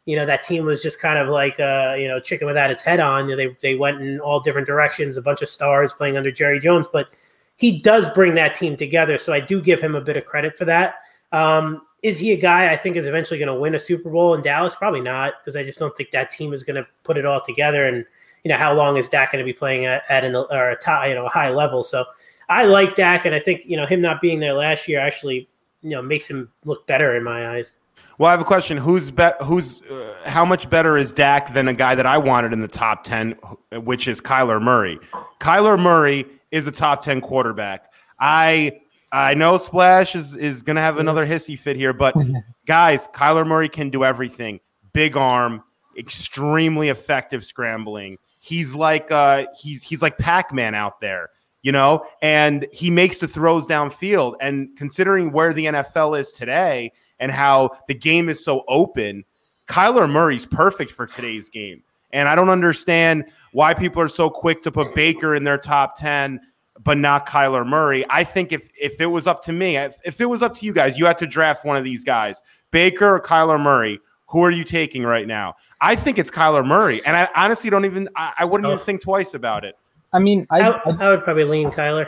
you 0.09 0.17
know 0.17 0.25
that 0.25 0.43
team 0.43 0.65
was 0.65 0.81
just 0.81 1.03
kind 1.03 1.19
of 1.19 1.29
like 1.29 1.61
uh, 1.61 1.95
you 1.99 2.09
know 2.09 2.19
chicken 2.19 2.47
without 2.47 2.71
its 2.71 2.83
head 2.83 2.99
on. 2.99 3.29
You 3.29 3.37
know, 3.37 3.45
they 3.45 3.57
they 3.61 3.75
went 3.75 4.01
in 4.01 4.21
all 4.21 4.41
different 4.41 4.67
directions, 4.67 5.19
a 5.19 5.23
bunch 5.23 5.43
of 5.43 5.51
stars 5.51 5.93
playing 5.93 6.17
under 6.17 6.33
Jerry 6.33 6.59
Jones, 6.59 6.89
but 6.91 7.11
he 7.57 7.79
does 7.79 8.09
bring 8.15 8.35
that 8.37 8.55
team 8.55 8.75
together. 8.75 9.19
So 9.19 9.35
I 9.35 9.41
do 9.41 9.61
give 9.61 9.83
him 9.83 9.95
a 9.95 10.01
bit 10.01 10.17
of 10.17 10.25
credit 10.25 10.57
for 10.57 10.65
that. 10.65 10.95
Um, 11.31 11.83
is 12.03 12.19
he 12.19 12.33
a 12.33 12.39
guy 12.39 12.73
I 12.73 12.77
think 12.79 12.97
is 12.97 13.07
eventually 13.07 13.39
going 13.39 13.55
to 13.55 13.61
win 13.61 13.75
a 13.75 13.79
Super 13.79 14.09
Bowl 14.09 14.33
in 14.33 14.41
Dallas? 14.41 14.75
Probably 14.75 15.03
not, 15.03 15.35
because 15.41 15.57
I 15.57 15.63
just 15.63 15.79
don't 15.79 15.95
think 15.95 16.11
that 16.13 16.31
team 16.31 16.55
is 16.55 16.65
going 16.65 16.83
to 16.83 16.89
put 17.05 17.19
it 17.19 17.27
all 17.27 17.43
together. 17.43 17.87
And 17.87 18.07
you 18.45 18.49
know, 18.49 18.57
how 18.57 18.73
long 18.73 18.97
is 18.97 19.11
Dak 19.11 19.33
going 19.33 19.45
to 19.45 19.53
be 19.53 19.53
playing 19.53 19.85
at, 19.85 20.05
at 20.09 20.25
an 20.25 20.35
or 20.35 20.71
a 20.71 21.09
you 21.09 21.15
know 21.17 21.27
a 21.27 21.29
high 21.29 21.51
level? 21.51 21.85
So 21.85 22.07
I 22.49 22.65
like 22.65 22.95
Dak, 22.95 23.27
and 23.27 23.35
I 23.35 23.41
think 23.41 23.67
you 23.67 23.77
know 23.77 23.85
him 23.85 24.01
not 24.01 24.23
being 24.23 24.41
there 24.41 24.55
last 24.55 24.89
year 24.89 25.01
actually 25.01 25.51
you 25.83 25.91
know 25.91 26.01
makes 26.01 26.31
him 26.31 26.51
look 26.65 26.87
better 26.87 27.15
in 27.15 27.23
my 27.23 27.57
eyes. 27.57 27.79
Well, 28.19 28.29
I 28.29 28.33
have 28.33 28.41
a 28.41 28.45
question. 28.45 28.77
Who's 28.77 29.12
bet? 29.12 29.41
Who's 29.43 29.81
uh, 29.83 30.14
how 30.25 30.45
much 30.45 30.69
better 30.69 30.99
is 30.99 31.12
Dak 31.12 31.55
than 31.55 31.69
a 31.69 31.75
guy 31.75 31.95
that 31.95 32.05
I 32.05 32.19
wanted 32.19 32.53
in 32.53 32.61
the 32.61 32.69
top 32.69 33.05
ten, 33.05 33.37
which 33.73 34.09
is 34.09 34.21
Kyler 34.21 34.61
Murray? 34.61 34.99
Kyler 35.41 35.81
Murray 35.81 36.27
is 36.51 36.66
a 36.66 36.73
top 36.73 37.03
ten 37.03 37.21
quarterback. 37.21 37.93
I 38.19 38.81
I 39.12 39.35
know 39.35 39.57
Splash 39.57 40.16
is 40.16 40.35
is 40.35 40.62
going 40.62 40.75
to 40.75 40.83
have 40.83 40.99
another 40.99 41.25
hissy 41.25 41.57
fit 41.57 41.77
here, 41.77 41.93
but 41.93 42.14
guys, 42.66 43.07
Kyler 43.14 43.47
Murray 43.47 43.69
can 43.69 43.89
do 43.89 44.05
everything. 44.05 44.59
Big 44.93 45.16
arm, 45.16 45.62
extremely 45.97 46.89
effective 46.89 47.45
scrambling. 47.45 48.19
He's 48.41 48.75
like 48.75 49.12
uh, 49.12 49.47
he's 49.61 49.85
he's 49.85 50.03
like 50.03 50.19
Pac 50.19 50.53
Man 50.53 50.75
out 50.75 51.01
there 51.01 51.31
you 51.61 51.73
know, 51.73 52.07
and 52.23 52.69
he 52.73 52.89
makes 52.89 53.19
the 53.19 53.27
throws 53.27 53.66
downfield. 53.66 54.35
And 54.41 54.69
considering 54.77 55.33
where 55.33 55.53
the 55.53 55.66
NFL 55.66 56.19
is 56.19 56.31
today 56.31 56.93
and 57.21 57.33
how 57.33 57.71
the 57.89 57.95
game 57.95 58.29
is 58.29 58.45
so 58.45 58.64
open, 58.69 59.25
Kyler 59.66 60.11
Murray's 60.11 60.47
perfect 60.47 60.91
for 60.91 61.07
today's 61.07 61.49
game. 61.49 61.83
And 62.12 62.29
I 62.29 62.35
don't 62.35 62.49
understand 62.49 63.27
why 63.53 63.75
people 63.75 64.01
are 64.01 64.09
so 64.09 64.31
quick 64.31 64.62
to 64.62 64.73
put 64.73 64.95
Baker 64.95 65.35
in 65.35 65.45
their 65.45 65.59
top 65.59 65.97
10, 65.97 66.41
but 66.83 66.97
not 66.97 67.27
Kyler 67.27 67.66
Murray. 67.66 68.05
I 68.09 68.25
think 68.25 68.53
if, 68.53 68.69
if 68.81 69.01
it 69.01 69.07
was 69.07 69.27
up 69.27 69.43
to 69.45 69.53
me, 69.53 69.77
if, 69.77 69.99
if 70.05 70.21
it 70.21 70.27
was 70.27 70.43
up 70.43 70.55
to 70.57 70.66
you 70.66 70.73
guys, 70.73 70.99
you 70.99 71.05
had 71.05 71.19
to 71.19 71.27
draft 71.27 71.64
one 71.64 71.77
of 71.77 71.85
these 71.85 72.05
guys, 72.05 72.43
Baker 72.71 73.16
or 73.16 73.21
Kyler 73.21 73.61
Murray. 73.61 74.01
Who 74.29 74.43
are 74.45 74.51
you 74.51 74.64
taking 74.64 75.05
right 75.05 75.27
now? 75.27 75.55
I 75.81 75.97
think 75.97 76.19
it's 76.19 76.31
Kyler 76.31 76.66
Murray. 76.66 77.05
And 77.05 77.16
I 77.16 77.29
honestly 77.35 77.71
don't 77.71 77.85
even, 77.85 78.09
I, 78.14 78.35
I 78.39 78.45
wouldn't 78.45 78.66
even 78.66 78.79
think 78.79 79.01
twice 79.01 79.35
about 79.35 79.64
it. 79.64 79.75
I 80.12 80.19
mean, 80.19 80.47
I, 80.51 80.61
I, 80.61 80.91
I 80.91 81.11
would 81.11 81.25
probably 81.25 81.45
lean 81.45 81.71
Kyler. 81.71 82.07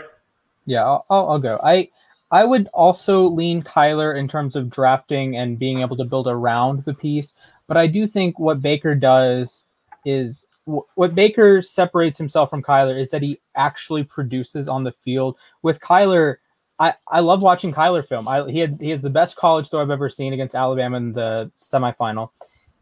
Yeah, 0.67 0.85
I'll, 0.85 1.05
I'll, 1.11 1.31
I'll 1.31 1.39
go. 1.39 1.59
I 1.63 1.89
I 2.31 2.45
would 2.45 2.69
also 2.69 3.27
lean 3.27 3.63
Kyler 3.63 4.17
in 4.17 4.29
terms 4.29 4.57
of 4.57 4.71
drafting 4.71 5.37
and 5.37 5.59
being 5.59 5.81
able 5.81 5.97
to 5.97 6.05
build 6.05 6.29
around 6.29 6.85
the 6.85 6.95
piece. 6.95 7.35
But 7.67 7.77
I 7.77 7.87
do 7.87 8.07
think 8.07 8.39
what 8.39 8.63
Baker 8.63 8.95
does 8.95 9.65
is 10.05 10.47
what 10.65 11.15
Baker 11.15 11.63
separates 11.63 12.19
himself 12.19 12.51
from 12.51 12.63
Kyler 12.63 13.01
is 13.01 13.11
that 13.11 13.23
he 13.23 13.41
actually 13.57 14.05
produces 14.05 14.69
on 14.69 14.85
the 14.85 14.93
field. 14.93 15.37
With 15.63 15.81
Kyler, 15.81 16.37
I, 16.79 16.95
I 17.09 17.21
love 17.21 17.43
watching 17.43 17.73
Kyler 17.73 18.07
film. 18.07 18.29
I, 18.29 18.49
he 18.49 18.59
had 18.59 18.81
he 18.81 18.91
has 18.91 19.03
the 19.03 19.11
best 19.11 19.37
college 19.37 19.69
throw 19.69 19.83
I've 19.83 19.91
ever 19.91 20.09
seen 20.09 20.33
against 20.33 20.55
Alabama 20.55 20.97
in 20.97 21.13
the 21.13 21.51
semifinal. 21.59 22.31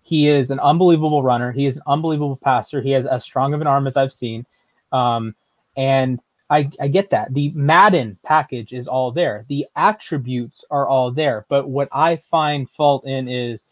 He 0.03 0.29
is 0.29 0.51
an 0.51 0.61
unbelievable 0.61 1.23
runner. 1.23 1.53
He 1.53 1.67
is 1.67 1.77
an 1.77 1.83
unbelievable 1.87 2.37
passer. 2.37 2.81
He 2.81 2.93
has 2.93 3.07
as 3.07 3.25
strong 3.25 3.55
of 3.55 3.61
an 3.61 3.67
arm 3.67 3.87
as 3.87 3.97
I've 3.97 4.13
seen. 4.13 4.47
Um, 4.93 5.35
and 5.77 6.21
I, 6.51 6.71
I 6.81 6.89
get 6.89 7.11
that. 7.11 7.35
The 7.35 7.53
Madden 7.55 8.19
package 8.25 8.73
is 8.73 8.89
all 8.89 9.13
there. 9.13 9.45
The 9.49 9.67
attributes 9.77 10.65
are 10.71 10.89
all 10.89 11.11
there. 11.11 11.45
But 11.49 11.69
what 11.69 11.89
I 11.93 12.17
find 12.17 12.71
fault 12.71 13.07
in 13.07 13.29
is 13.29 13.65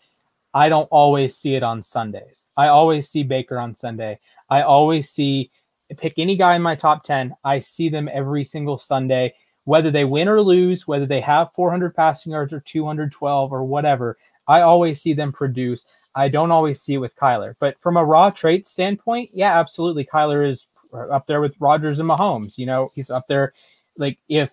I 0.53 0.69
don't 0.69 0.89
always 0.91 1.37
see 1.37 1.55
it 1.55 1.63
on 1.63 1.83
Sundays. 1.83 2.47
I 2.57 2.69
always 2.69 3.09
see 3.09 3.23
Baker 3.23 3.59
on 3.59 3.75
Sunday. 3.75 4.19
I 4.51 4.63
always 4.63 5.11
see 5.11 5.51
pick 5.97 6.19
any 6.19 6.37
guy 6.37 6.57
in 6.57 6.63
my 6.63 6.75
top 6.75 7.05
10. 7.05 7.35
I 7.45 7.61
see 7.61 7.89
them 7.89 8.09
every 8.13 8.45
single 8.45 8.79
Sunday, 8.79 9.35
whether 9.65 9.91
they 9.91 10.05
win 10.05 10.29
or 10.29 10.43
lose, 10.43 10.87
whether 10.87 11.07
they 11.07 11.21
have 11.21 11.53
400 11.53 11.95
passing 11.95 12.33
yards 12.33 12.53
or 12.53 12.61
212 12.61 13.53
or 13.53 13.65
whatever. 13.65 14.19
I 14.49 14.63
always 14.63 15.01
see 15.01 15.13
them 15.13 15.33
produce. 15.33 15.85
I 16.15 16.29
don't 16.29 16.51
always 16.51 16.81
see 16.81 16.95
it 16.95 16.99
with 16.99 17.17
Kyler. 17.17 17.55
But 17.59 17.79
from 17.81 17.97
a 17.97 18.05
raw 18.05 18.31
trait 18.31 18.67
standpoint, 18.67 19.31
yeah, 19.33 19.59
absolutely. 19.59 20.05
Kyler 20.05 20.49
is 20.49 20.67
up 20.97 21.27
there 21.27 21.41
with 21.41 21.55
Rodgers 21.59 21.99
and 21.99 22.09
Mahomes. 22.09 22.59
You 22.59 22.67
know, 22.67 22.91
he's 22.95 23.11
up 23.11 23.27
there. 23.29 23.53
Like 23.97 24.19
if 24.29 24.51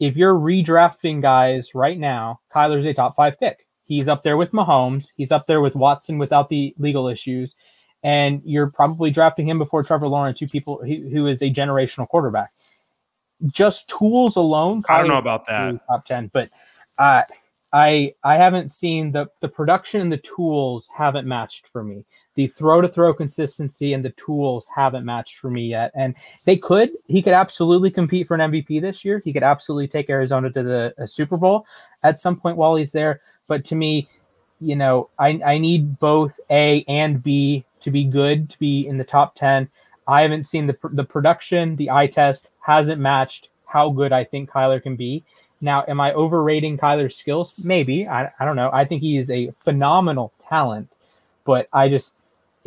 if 0.00 0.16
you're 0.16 0.34
redrafting 0.34 1.20
guys 1.22 1.74
right 1.74 1.98
now, 1.98 2.40
Kyler's 2.54 2.86
a 2.86 2.94
top 2.94 3.16
five 3.16 3.38
pick. 3.38 3.66
He's 3.84 4.08
up 4.08 4.22
there 4.22 4.36
with 4.36 4.52
Mahomes. 4.52 5.12
He's 5.16 5.32
up 5.32 5.46
there 5.46 5.60
with 5.60 5.74
Watson 5.74 6.18
without 6.18 6.48
the 6.48 6.74
legal 6.78 7.08
issues, 7.08 7.56
and 8.02 8.42
you're 8.44 8.70
probably 8.70 9.10
drafting 9.10 9.48
him 9.48 9.58
before 9.58 9.82
Trevor 9.82 10.08
Lawrence, 10.08 10.38
who 10.40 10.46
people 10.46 10.82
who, 10.84 11.08
who 11.08 11.26
is 11.26 11.42
a 11.42 11.50
generational 11.50 12.08
quarterback. 12.08 12.50
Just 13.46 13.88
tools 13.88 14.36
alone, 14.36 14.82
Kyler 14.82 14.90
I 14.90 14.98
don't 14.98 15.08
know 15.08 15.18
about 15.18 15.46
that 15.46 15.86
top 15.86 16.04
ten, 16.04 16.30
but 16.32 16.50
uh, 16.98 17.22
I 17.72 18.14
I 18.22 18.36
haven't 18.36 18.72
seen 18.72 19.12
the 19.12 19.28
the 19.40 19.48
production 19.48 20.00
and 20.00 20.12
the 20.12 20.18
tools 20.18 20.88
haven't 20.94 21.26
matched 21.26 21.68
for 21.68 21.82
me 21.82 22.04
the 22.38 22.46
throw 22.46 22.80
to 22.80 22.88
throw 22.88 23.12
consistency 23.12 23.94
and 23.94 24.04
the 24.04 24.10
tools 24.10 24.64
haven't 24.72 25.04
matched 25.04 25.38
for 25.38 25.50
me 25.50 25.66
yet. 25.66 25.90
And 25.96 26.14
they 26.44 26.56
could, 26.56 26.90
he 27.08 27.20
could 27.20 27.32
absolutely 27.32 27.90
compete 27.90 28.28
for 28.28 28.36
an 28.36 28.52
MVP 28.52 28.80
this 28.80 29.04
year. 29.04 29.20
He 29.24 29.32
could 29.32 29.42
absolutely 29.42 29.88
take 29.88 30.08
Arizona 30.08 30.48
to 30.52 30.62
the 30.62 31.08
Super 31.08 31.36
Bowl 31.36 31.66
at 32.04 32.20
some 32.20 32.38
point 32.38 32.56
while 32.56 32.76
he's 32.76 32.92
there. 32.92 33.22
But 33.48 33.64
to 33.64 33.74
me, 33.74 34.08
you 34.60 34.76
know, 34.76 35.10
I, 35.18 35.40
I 35.44 35.58
need 35.58 35.98
both 35.98 36.38
A 36.48 36.84
and 36.86 37.20
B 37.20 37.64
to 37.80 37.90
be 37.90 38.04
good, 38.04 38.50
to 38.50 38.58
be 38.60 38.86
in 38.86 38.98
the 38.98 39.04
top 39.04 39.34
10. 39.34 39.68
I 40.06 40.22
haven't 40.22 40.44
seen 40.44 40.66
the, 40.66 40.78
the 40.92 41.02
production, 41.02 41.74
the 41.74 41.90
eye 41.90 42.06
test 42.06 42.50
hasn't 42.60 43.00
matched 43.00 43.48
how 43.66 43.90
good 43.90 44.12
I 44.12 44.22
think 44.22 44.48
Kyler 44.48 44.80
can 44.80 44.94
be. 44.94 45.24
Now, 45.60 45.84
am 45.88 46.00
I 46.00 46.12
overrating 46.12 46.78
Kyler's 46.78 47.16
skills? 47.16 47.58
Maybe. 47.64 48.06
I, 48.06 48.30
I 48.38 48.44
don't 48.44 48.54
know. 48.54 48.70
I 48.72 48.84
think 48.84 49.02
he 49.02 49.18
is 49.18 49.28
a 49.28 49.50
phenomenal 49.64 50.32
talent, 50.48 50.88
but 51.44 51.66
I 51.72 51.88
just 51.88 52.14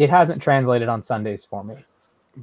it 0.02 0.10
hasn't 0.10 0.42
translated 0.42 0.90
on 0.90 1.04
Sundays 1.04 1.46
for 1.46 1.64
me. 1.64 1.76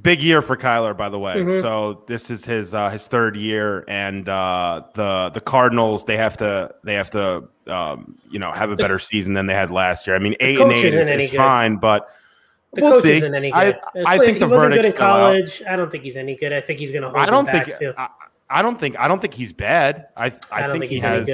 Big 0.01 0.21
year 0.21 0.41
for 0.41 0.55
Kyler, 0.55 0.95
by 0.95 1.09
the 1.09 1.19
way. 1.19 1.35
Mm-hmm. 1.35 1.61
So 1.61 2.03
this 2.07 2.29
is 2.29 2.45
his 2.45 2.73
uh, 2.73 2.89
his 2.89 3.07
third 3.07 3.35
year, 3.35 3.83
and 3.87 4.29
uh, 4.29 4.83
the 4.93 5.29
the 5.33 5.41
Cardinals 5.41 6.05
they 6.05 6.15
have 6.15 6.37
to 6.37 6.73
they 6.83 6.93
have 6.93 7.09
to 7.11 7.49
um, 7.67 8.15
you 8.29 8.39
know 8.39 8.51
have 8.53 8.71
a 8.71 8.75
better 8.75 8.97
season 8.97 9.33
than 9.33 9.47
they 9.47 9.55
had 9.55 9.71
last 9.71 10.07
year. 10.07 10.15
I 10.15 10.19
mean, 10.19 10.35
eight 10.39 10.59
and 10.59 10.71
eight 10.71 10.93
is, 10.93 11.09
is 11.09 11.33
fine, 11.33 11.77
but 11.77 12.15
the 12.73 12.81
we'll 12.81 12.91
coach 12.93 13.03
see. 13.03 13.17
isn't 13.17 13.35
any 13.35 13.51
good. 13.51 13.77
I, 14.05 14.15
I 14.15 14.17
think 14.19 14.39
the 14.39 14.47
he 14.47 14.53
wasn't 14.53 14.75
good 14.75 14.85
in 14.85 14.93
college. 14.93 15.61
I 15.67 15.75
don't 15.75 15.91
think 15.91 16.03
he's 16.03 16.17
any 16.17 16.35
good. 16.35 16.53
I 16.53 16.61
think 16.61 16.79
he's 16.79 16.91
going 16.91 17.01
to 17.01 17.09
hold. 17.09 17.21
I 17.21 17.25
don't 17.25 17.47
think. 17.47 17.73
I, 17.97 18.09
I, 18.49 18.61
don't 18.61 18.79
think. 18.79 18.97
I 18.97 19.07
don't 19.07 19.19
think 19.19 19.33
he's 19.33 19.51
bad. 19.51 20.07
I 20.15 20.25
I, 20.25 20.31
I 20.51 20.71
think, 20.71 20.83
think, 20.83 20.91
he 20.91 20.99
has. 20.99 21.27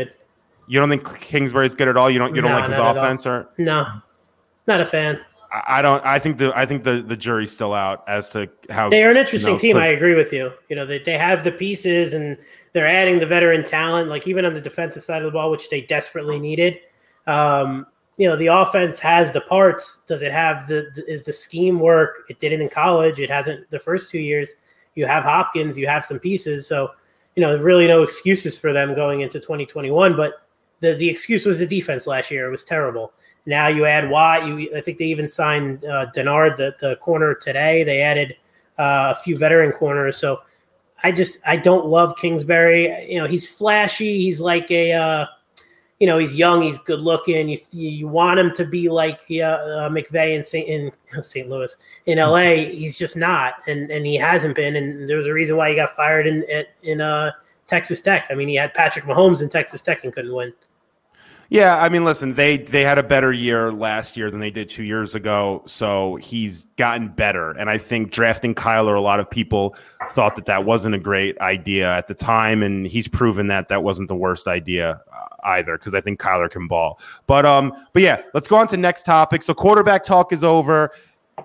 You 0.68 0.80
don't 0.80 0.90
think 0.90 1.20
Kingsbury's 1.20 1.76
good 1.76 1.90
at 1.90 1.98
all? 1.98 2.10
You 2.10 2.20
don't. 2.20 2.34
You 2.34 2.42
don't 2.42 2.52
no, 2.52 2.60
like 2.60 2.70
his 2.70 2.80
offense, 2.80 3.28
or 3.28 3.50
no? 3.58 3.86
Not 4.66 4.82
a 4.82 4.86
fan. 4.86 5.20
I 5.68 5.82
don't. 5.82 6.06
I 6.06 6.20
think 6.20 6.38
the 6.38 6.56
I 6.58 6.66
think 6.66 6.84
the 6.84 7.02
the 7.02 7.16
jury's 7.16 7.52
still 7.52 7.74
out 7.74 8.04
as 8.08 8.30
to 8.30 8.50
how 8.70 8.90
they 8.90 9.04
are 9.04 9.12
an 9.12 9.18
interesting 9.18 9.52
you 9.52 9.56
know, 9.56 9.60
team. 9.60 9.78
I 9.78 9.88
agree 9.88 10.16
with 10.16 10.34
you. 10.34 10.52
You 10.70 10.76
know, 10.76 10.86
they 10.86 11.00
they 11.00 11.18
have 11.18 11.44
the 11.44 11.52
pieces 11.52 12.14
and 12.14 12.38
they're 12.74 12.88
adding 12.88 13.20
the 13.20 13.26
veteran 13.26 13.64
talent. 13.64 14.10
Like 14.10 14.28
even 14.28 14.46
on 14.46 14.54
the 14.54 14.62
defensive 14.62 15.04
side 15.04 15.22
of 15.22 15.26
the 15.26 15.32
ball, 15.32 15.52
which 15.52 15.70
they 15.70 15.82
desperately 15.82 16.40
needed. 16.40 16.80
Um, 17.28 17.88
you 18.18 18.28
know, 18.28 18.36
the 18.36 18.48
offense 18.48 19.00
has 19.00 19.32
the 19.32 19.42
parts. 19.42 20.04
Does 20.08 20.22
it 20.22 20.32
have 20.32 20.68
the, 20.68 20.90
the 20.96 21.10
is 21.10 21.26
the 21.26 21.34
scheme 21.34 21.80
work? 21.80 22.24
It 22.30 22.40
didn't 22.40 22.62
in 22.62 22.70
college. 22.70 23.20
It 23.20 23.30
hasn't 23.30 23.70
the 23.70 23.80
first 23.80 24.10
two 24.10 24.20
years. 24.20 24.56
You 24.96 25.06
have 25.06 25.24
Hopkins. 25.24 25.78
You 25.78 25.88
have 25.88 26.06
some 26.06 26.20
pieces. 26.20 26.68
So 26.68 26.92
you 27.36 27.42
know, 27.42 27.58
really 27.58 27.88
no 27.88 28.02
excuses 28.02 28.58
for 28.58 28.74
them 28.74 28.96
going 28.96 29.22
into 29.22 29.40
2021. 29.40 30.16
But 30.16 30.42
the 30.80 30.94
the 30.96 31.10
excuse 31.10 31.46
was 31.46 31.60
the 31.60 31.68
defense 31.68 32.08
last 32.08 32.32
year. 32.32 32.48
It 32.48 32.52
was 32.52 32.64
terrible. 32.64 33.14
Now 33.46 33.68
you 33.68 33.86
add 33.86 34.10
Watt. 34.10 34.46
You, 34.46 34.76
I 34.76 34.82
think 34.82 34.98
they 34.98 35.06
even 35.06 35.28
signed 35.28 35.86
uh, 35.86 36.08
Denard, 36.16 36.56
the, 36.58 36.76
the 36.80 36.96
corner 36.98 37.36
today. 37.36 37.84
They 37.84 38.02
added 38.02 38.36
uh, 38.78 39.14
a 39.16 39.16
few 39.16 39.38
veteran 39.38 39.72
corners. 39.72 40.18
So 40.18 40.42
I 41.04 41.12
just 41.12 41.40
I 41.46 41.58
don't 41.58 41.86
love 41.86 42.16
Kingsbury. 42.18 43.12
You 43.12 43.20
know, 43.20 43.28
he's 43.28 43.48
flashy. 43.48 44.18
He's 44.18 44.42
like 44.42 44.72
a 44.72 44.94
uh, 44.94 45.26
you 46.00 46.08
know 46.08 46.18
he's 46.18 46.36
young. 46.36 46.62
He's 46.62 46.78
good 46.80 47.02
looking. 47.02 47.50
You 47.50 47.60
you 47.72 48.08
want 48.08 48.40
him 48.40 48.52
to 48.54 48.66
be 48.66 48.90
like 48.90 49.22
uh, 49.30 49.44
uh 49.44 49.90
McVay 49.90 50.36
in 50.36 50.44
St. 50.44 50.68
in 50.68 50.92
St. 51.22 51.50
Louis 51.50 51.76
in 52.06 52.18
LA. 52.18 52.66
He's 52.72 52.98
just 52.98 53.16
not, 53.16 53.56
and 53.68 53.92
and 53.92 54.06
he 54.06 54.16
hasn't 54.16 54.56
been. 54.56 54.76
And 54.76 55.08
there 55.10 55.18
was 55.18 55.28
a 55.28 55.34
reason 55.34 55.58
why 55.58 55.70
he 55.70 55.76
got 55.76 55.96
fired 55.96 56.28
in 56.28 56.44
in 56.84 57.02
uh, 57.02 57.32
Texas 57.68 58.02
Tech. 58.02 58.28
I 58.30 58.36
mean, 58.36 58.48
he 58.48 58.56
had 58.56 58.74
Patrick 58.74 59.06
Mahomes 59.06 59.42
in 59.42 59.50
Texas 59.50 59.82
Tech 59.82 60.04
and 60.04 60.14
couldn't 60.14 60.34
win. 60.34 60.54
Yeah, 61.50 61.78
I 61.78 61.90
mean, 61.90 62.04
listen, 62.04 62.34
they 62.34 62.58
they 62.58 62.82
had 62.82 62.98
a 62.98 63.04
better 63.04 63.32
year 63.32 63.72
last 63.72 64.18
year 64.18 64.32
than 64.32 64.40
they 64.40 64.50
did 64.50 64.68
two 64.68 64.84
years 64.84 65.14
ago, 65.14 65.64
so 65.68 66.16
he's 66.16 66.66
gotten 66.78 67.10
better. 67.10 67.52
And 67.52 67.70
I 67.70 67.78
think 67.78 68.12
drafting 68.12 68.56
Kyler, 68.56 68.98
a 68.98 69.02
lot 69.02 69.20
of 69.20 69.30
people 69.30 69.76
thought 70.10 70.36
that 70.36 70.46
that 70.46 70.66
wasn't 70.66 70.96
a 70.96 71.00
great 71.00 71.40
idea 71.40 71.92
at 71.92 72.08
the 72.08 72.16
time, 72.16 72.64
and 72.64 72.88
he's 72.88 73.08
proven 73.08 73.48
that 73.48 73.70
that 73.70 73.84
wasn't 73.84 74.08
the 74.08 74.16
worst 74.16 74.48
idea 74.48 75.02
uh, 75.14 75.36
either 75.44 75.78
because 75.78 75.94
I 75.94 76.02
think 76.02 76.20
Kyler 76.20 76.50
can 76.50 76.68
ball. 76.68 77.00
But 77.28 77.46
um, 77.46 77.74
but 77.94 78.02
yeah, 78.02 78.24
let's 78.34 78.48
go 78.48 78.56
on 78.56 78.68
to 78.70 78.78
next 78.78 79.04
topic. 79.04 79.44
So 79.44 79.54
quarterback 79.54 80.04
talk 80.04 80.34
is 80.34 80.44
over. 80.44 80.92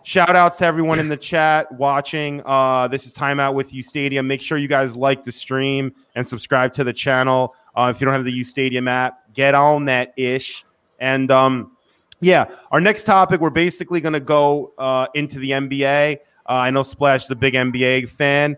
Shout 0.02 0.36
outs 0.36 0.56
to 0.58 0.64
everyone 0.64 0.98
in 0.98 1.08
the 1.08 1.16
chat 1.16 1.70
watching. 1.72 2.42
Uh, 2.46 2.88
this 2.88 3.06
is 3.06 3.12
Timeout 3.12 3.54
with 3.54 3.74
U 3.74 3.82
Stadium. 3.82 4.26
Make 4.26 4.40
sure 4.40 4.56
you 4.56 4.68
guys 4.68 4.96
like 4.96 5.24
the 5.24 5.32
stream 5.32 5.92
and 6.14 6.26
subscribe 6.26 6.72
to 6.74 6.84
the 6.84 6.92
channel. 6.92 7.54
Uh, 7.74 7.92
if 7.94 8.00
you 8.00 8.04
don't 8.04 8.14
have 8.14 8.24
the 8.24 8.32
U 8.32 8.44
Stadium 8.44 8.88
app, 8.88 9.20
get 9.34 9.54
on 9.54 9.86
that 9.86 10.14
ish. 10.16 10.64
And 11.00 11.30
um, 11.30 11.76
yeah, 12.20 12.46
our 12.70 12.80
next 12.80 13.04
topic, 13.04 13.40
we're 13.40 13.50
basically 13.50 14.00
going 14.00 14.12
to 14.12 14.20
go 14.20 14.72
uh, 14.78 15.08
into 15.14 15.38
the 15.38 15.50
NBA. 15.50 16.18
Uh, 16.18 16.18
I 16.52 16.70
know 16.70 16.82
Splash 16.82 17.24
is 17.24 17.30
a 17.32 17.36
big 17.36 17.54
NBA 17.54 18.08
fan. 18.08 18.56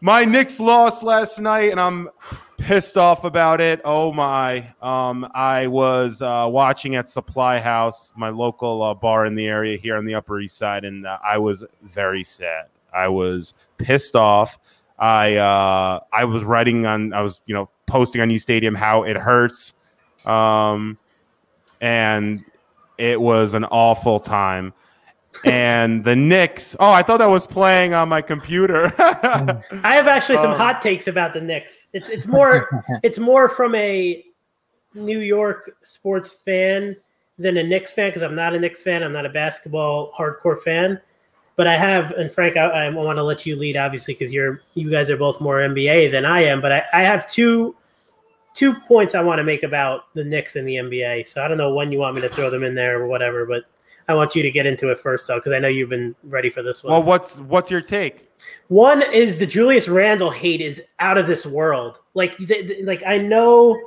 My 0.00 0.24
Knicks 0.24 0.58
lost 0.58 1.02
last 1.02 1.40
night, 1.40 1.70
and 1.70 1.80
I'm 1.80 2.08
pissed 2.66 2.96
off 2.96 3.22
about 3.22 3.60
it. 3.60 3.80
Oh 3.84 4.12
my! 4.12 4.58
Um, 4.82 5.30
I 5.34 5.68
was 5.68 6.20
uh, 6.20 6.48
watching 6.50 6.96
at 6.96 7.08
Supply 7.08 7.60
House, 7.60 8.12
my 8.16 8.28
local 8.28 8.82
uh, 8.82 8.92
bar 8.92 9.24
in 9.24 9.36
the 9.36 9.46
area 9.46 9.78
here 9.78 9.96
on 9.96 10.04
the 10.04 10.16
Upper 10.16 10.40
East 10.40 10.58
Side, 10.58 10.84
and 10.84 11.06
uh, 11.06 11.18
I 11.22 11.38
was 11.38 11.62
very 11.82 12.24
sad. 12.24 12.66
I 12.92 13.06
was 13.06 13.54
pissed 13.78 14.16
off. 14.16 14.58
I 14.98 15.36
uh, 15.36 16.00
I 16.12 16.24
was 16.24 16.42
writing 16.42 16.86
on, 16.86 17.12
I 17.12 17.22
was 17.22 17.40
you 17.46 17.54
know 17.54 17.70
posting 17.86 18.20
on 18.20 18.30
U 18.30 18.38
Stadium 18.38 18.74
how 18.74 19.04
it 19.04 19.16
hurts, 19.16 19.74
um, 20.24 20.98
and 21.80 22.42
it 22.98 23.20
was 23.20 23.54
an 23.54 23.64
awful 23.66 24.18
time. 24.18 24.72
And 25.44 26.04
the 26.04 26.16
Knicks. 26.16 26.76
Oh, 26.80 26.90
I 26.90 27.02
thought 27.02 27.18
that 27.18 27.30
was 27.30 27.46
playing 27.46 27.94
on 27.94 28.08
my 28.08 28.22
computer. 28.22 28.92
I 28.98 29.94
have 29.94 30.06
actually 30.06 30.38
some 30.38 30.46
Um, 30.56 30.56
hot 30.56 30.80
takes 30.80 31.08
about 31.08 31.32
the 31.32 31.40
Knicks. 31.40 31.88
It's 31.92 32.08
it's 32.08 32.26
more 32.26 32.84
it's 33.02 33.18
more 33.18 33.48
from 33.48 33.74
a 33.74 34.24
New 34.94 35.20
York 35.20 35.76
sports 35.82 36.32
fan 36.32 36.96
than 37.38 37.56
a 37.56 37.62
Knicks 37.62 37.92
fan 37.92 38.08
because 38.08 38.22
I'm 38.22 38.34
not 38.34 38.54
a 38.54 38.60
Knicks 38.60 38.82
fan. 38.82 39.02
I'm 39.02 39.12
not 39.12 39.26
a 39.26 39.30
basketball 39.30 40.12
hardcore 40.12 40.58
fan. 40.58 41.00
But 41.56 41.66
I 41.66 41.76
have, 41.78 42.10
and 42.12 42.30
Frank, 42.30 42.58
I, 42.58 42.66
I 42.66 42.90
want 42.90 43.16
to 43.16 43.22
let 43.22 43.46
you 43.46 43.56
lead, 43.56 43.78
obviously, 43.78 44.12
because 44.12 44.32
you're 44.32 44.60
you 44.74 44.90
guys 44.90 45.08
are 45.08 45.16
both 45.16 45.40
more 45.40 45.56
NBA 45.56 46.10
than 46.10 46.26
I 46.26 46.42
am. 46.42 46.60
But 46.60 46.72
I, 46.72 46.82
I 46.92 47.02
have 47.02 47.28
two 47.30 47.74
two 48.56 48.74
points 48.74 49.14
I 49.14 49.20
want 49.20 49.38
to 49.38 49.44
make 49.44 49.62
about 49.62 50.12
the 50.14 50.24
Knicks 50.24 50.56
and 50.56 50.66
the 50.66 50.76
NBA. 50.76 51.26
So 51.26 51.44
I 51.44 51.48
don't 51.48 51.58
know 51.58 51.74
when 51.74 51.92
you 51.92 51.98
want 51.98 52.14
me 52.14 52.22
to 52.22 52.28
throw 52.28 52.50
them 52.50 52.62
in 52.64 52.74
there 52.74 53.02
or 53.02 53.06
whatever, 53.06 53.44
but 53.44 53.64
I 54.08 54.14
want 54.14 54.34
you 54.36 54.42
to 54.42 54.50
get 54.50 54.66
into 54.66 54.90
it 54.90 54.98
first, 54.98 55.26
though, 55.26 55.36
because 55.36 55.52
I 55.52 55.58
know 55.58 55.68
you've 55.68 55.88
been 55.88 56.14
ready 56.22 56.48
for 56.48 56.62
this 56.62 56.84
one. 56.84 56.92
well, 56.92 57.02
what's 57.02 57.40
what's 57.40 57.70
your 57.70 57.80
take? 57.80 58.30
One 58.68 59.02
is 59.12 59.38
the 59.38 59.46
Julius 59.46 59.88
Randle 59.88 60.30
hate 60.30 60.60
is 60.60 60.82
out 60.98 61.18
of 61.18 61.26
this 61.26 61.44
world. 61.46 62.00
Like, 62.14 62.36
like 62.84 63.02
I 63.06 63.18
know, 63.18 63.80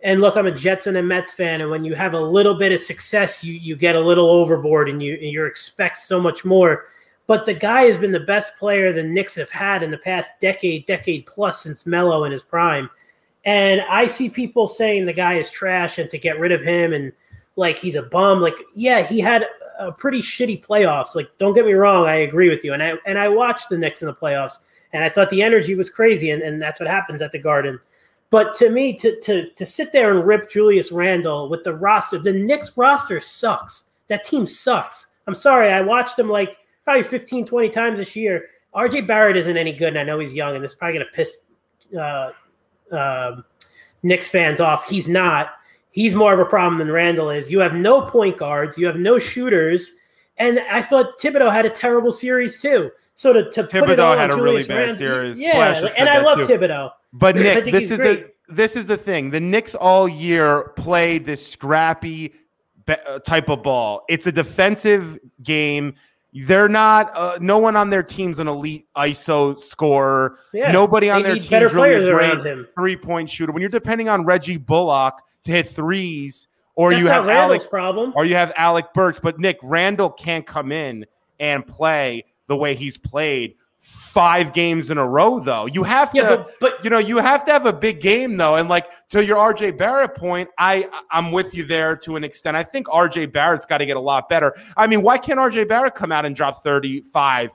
and 0.00 0.20
look, 0.20 0.36
I'm 0.36 0.46
a 0.46 0.52
Jets 0.52 0.86
and 0.86 0.96
a 0.96 1.02
Mets 1.02 1.34
fan, 1.34 1.60
and 1.60 1.70
when 1.70 1.84
you 1.84 1.94
have 1.94 2.14
a 2.14 2.20
little 2.20 2.54
bit 2.54 2.72
of 2.72 2.80
success, 2.80 3.44
you 3.44 3.52
you 3.54 3.76
get 3.76 3.96
a 3.96 4.00
little 4.00 4.30
overboard, 4.30 4.88
and 4.88 5.02
you 5.02 5.14
and 5.14 5.30
you 5.30 5.44
expect 5.44 5.98
so 5.98 6.20
much 6.20 6.44
more. 6.44 6.86
But 7.26 7.44
the 7.44 7.54
guy 7.54 7.82
has 7.82 7.98
been 7.98 8.12
the 8.12 8.20
best 8.20 8.56
player 8.56 8.92
the 8.92 9.02
Knicks 9.02 9.34
have 9.34 9.50
had 9.50 9.82
in 9.82 9.90
the 9.90 9.98
past 9.98 10.30
decade, 10.40 10.86
decade 10.86 11.26
plus 11.26 11.62
since 11.62 11.84
Melo 11.84 12.24
in 12.24 12.32
his 12.32 12.44
prime. 12.44 12.88
And 13.44 13.82
I 13.88 14.06
see 14.06 14.28
people 14.28 14.68
saying 14.68 15.06
the 15.06 15.12
guy 15.12 15.34
is 15.34 15.50
trash 15.50 15.98
and 15.98 16.08
to 16.10 16.18
get 16.18 16.38
rid 16.38 16.52
of 16.52 16.62
him 16.62 16.92
and 16.92 17.12
like 17.56 17.78
he's 17.78 17.94
a 17.94 18.02
bum. 18.02 18.40
Like, 18.40 18.56
yeah, 18.74 19.02
he 19.02 19.20
had 19.20 19.46
a 19.78 19.92
pretty 19.92 20.20
shitty 20.20 20.64
playoffs. 20.64 21.14
Like, 21.14 21.28
don't 21.38 21.54
get 21.54 21.66
me 21.66 21.72
wrong, 21.72 22.06
I 22.06 22.16
agree 22.16 22.48
with 22.48 22.64
you. 22.64 22.72
And 22.72 22.82
I 22.82 22.94
and 23.06 23.18
I 23.18 23.28
watched 23.28 23.68
the 23.68 23.78
Knicks 23.78 24.02
in 24.02 24.06
the 24.06 24.14
playoffs, 24.14 24.58
and 24.92 25.04
I 25.04 25.08
thought 25.08 25.28
the 25.30 25.42
energy 25.42 25.74
was 25.74 25.90
crazy, 25.90 26.30
and, 26.30 26.42
and 26.42 26.60
that's 26.60 26.80
what 26.80 26.88
happens 26.88 27.22
at 27.22 27.32
the 27.32 27.38
Garden. 27.38 27.78
But 28.30 28.54
to 28.56 28.70
me, 28.70 28.94
to 28.94 29.18
to 29.20 29.50
to 29.50 29.66
sit 29.66 29.92
there 29.92 30.16
and 30.16 30.26
rip 30.26 30.50
Julius 30.50 30.92
Randle 30.92 31.48
with 31.48 31.64
the 31.64 31.74
roster, 31.74 32.18
the 32.18 32.32
Knicks 32.32 32.76
roster 32.76 33.20
sucks. 33.20 33.84
That 34.08 34.24
team 34.24 34.46
sucks. 34.46 35.08
I'm 35.26 35.34
sorry, 35.34 35.70
I 35.70 35.80
watched 35.80 36.16
them 36.16 36.28
like 36.28 36.58
probably 36.84 37.02
15, 37.02 37.46
20 37.46 37.68
times 37.70 37.98
this 37.98 38.14
year. 38.14 38.46
RJ 38.74 39.06
Barrett 39.06 39.36
isn't 39.36 39.56
any 39.56 39.72
good, 39.72 39.88
and 39.88 39.98
I 39.98 40.04
know 40.04 40.18
he's 40.18 40.34
young, 40.34 40.54
and 40.54 40.64
it's 40.64 40.74
probably 40.74 40.98
gonna 40.98 41.10
piss 41.12 41.38
uh, 41.98 42.30
um 42.92 43.44
Knicks 44.02 44.28
fans 44.28 44.60
off. 44.60 44.88
He's 44.88 45.08
not. 45.08 45.52
He's 45.96 46.14
more 46.14 46.34
of 46.34 46.38
a 46.38 46.44
problem 46.44 46.76
than 46.76 46.92
Randle 46.92 47.30
is. 47.30 47.50
You 47.50 47.60
have 47.60 47.72
no 47.72 48.02
point 48.02 48.36
guards. 48.36 48.76
You 48.76 48.84
have 48.84 48.96
no 48.96 49.18
shooters. 49.18 49.92
And 50.36 50.60
I 50.70 50.82
thought 50.82 51.18
Thibodeau 51.18 51.50
had 51.50 51.64
a 51.64 51.70
terrible 51.70 52.12
series 52.12 52.60
too. 52.60 52.90
So 53.14 53.32
to, 53.32 53.50
to 53.50 53.62
put 53.64 53.74
it 53.74 53.98
Thibodeau 53.98 54.14
had 54.14 54.30
a 54.30 54.36
really 54.36 54.62
bad 54.62 54.98
series. 54.98 55.40
Yeah, 55.40 55.88
and 55.96 56.06
I 56.06 56.20
love 56.20 56.36
too. 56.36 56.44
Thibodeau. 56.44 56.90
But 57.14 57.36
Nick, 57.36 57.64
this 57.64 57.90
is 57.90 57.98
great. 57.98 58.26
the 58.46 58.54
this 58.54 58.76
is 58.76 58.86
the 58.86 58.98
thing. 58.98 59.30
The 59.30 59.40
Knicks 59.40 59.74
all 59.74 60.06
year 60.06 60.64
played 60.76 61.24
this 61.24 61.50
scrappy 61.50 62.34
be- 62.84 62.94
uh, 63.08 63.20
type 63.20 63.48
of 63.48 63.62
ball. 63.62 64.04
It's 64.06 64.26
a 64.26 64.32
defensive 64.32 65.18
game. 65.42 65.94
They're 66.44 66.68
not. 66.68 67.10
Uh, 67.14 67.38
no 67.40 67.58
one 67.58 67.76
on 67.76 67.90
their 67.90 68.02
team's 68.02 68.38
an 68.38 68.48
elite 68.48 68.86
ISO 68.96 69.58
scorer. 69.58 70.38
Yeah, 70.52 70.72
Nobody 70.72 71.08
on 71.08 71.22
their 71.22 71.38
team's 71.38 71.72
really 71.72 71.94
a 71.94 72.12
great 72.12 72.66
three 72.74 72.96
point 72.96 73.30
shooter. 73.30 73.52
When 73.52 73.60
you're 73.60 73.68
depending 73.68 74.08
on 74.08 74.24
Reggie 74.24 74.56
Bullock 74.56 75.22
to 75.44 75.52
hit 75.52 75.68
threes, 75.68 76.48
or 76.74 76.90
That's 76.90 77.02
you 77.02 77.08
have 77.08 77.28
Alex, 77.28 77.66
problem. 77.66 78.12
or 78.14 78.24
you 78.24 78.34
have 78.34 78.52
Alec 78.56 78.92
Burks. 78.92 79.18
But 79.18 79.38
Nick 79.38 79.58
Randle 79.62 80.10
can't 80.10 80.46
come 80.46 80.72
in 80.72 81.06
and 81.40 81.66
play 81.66 82.24
the 82.48 82.56
way 82.56 82.74
he's 82.74 82.98
played 82.98 83.54
five 84.16 84.54
games 84.54 84.90
in 84.90 84.96
a 84.96 85.06
row. 85.06 85.38
Though 85.38 85.66
you 85.66 85.82
have 85.82 86.10
to 86.12 86.16
Yeah, 86.16 86.36
but, 86.36 86.50
but 86.58 86.84
you 86.84 86.88
know, 86.88 86.98
you 86.98 87.18
have 87.18 87.44
to 87.44 87.52
have 87.52 87.66
a 87.66 87.72
big 87.72 88.00
game 88.00 88.36
though. 88.36 88.56
And 88.56 88.68
like 88.68 88.86
to 89.10 89.24
your 89.24 89.36
RJ 89.36 89.76
Barrett 89.76 90.14
point, 90.14 90.48
I 90.58 90.88
I'm 91.10 91.32
with 91.32 91.54
you 91.54 91.64
there 91.64 91.96
to 91.98 92.16
an 92.16 92.24
extent. 92.24 92.56
I 92.56 92.62
think 92.62 92.86
RJ 92.86 93.32
Barrett's 93.32 93.66
got 93.66 93.78
to 93.78 93.86
get 93.86 93.96
a 93.96 94.00
lot 94.00 94.28
better. 94.28 94.56
I 94.76 94.86
mean, 94.86 95.02
why 95.02 95.18
can't 95.18 95.38
RJ 95.38 95.68
Barrett 95.68 95.94
come 95.94 96.12
out 96.12 96.24
and 96.24 96.34
drop 96.34 96.56
35 96.62 97.50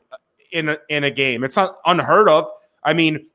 in 0.52 0.70
a, 0.70 0.78
in 0.88 1.04
a 1.04 1.12
game? 1.12 1.44
It's 1.44 1.56
not 1.56 1.78
unheard 1.86 2.30
of. 2.30 2.48
I 2.84 2.94
mean, 2.94 3.28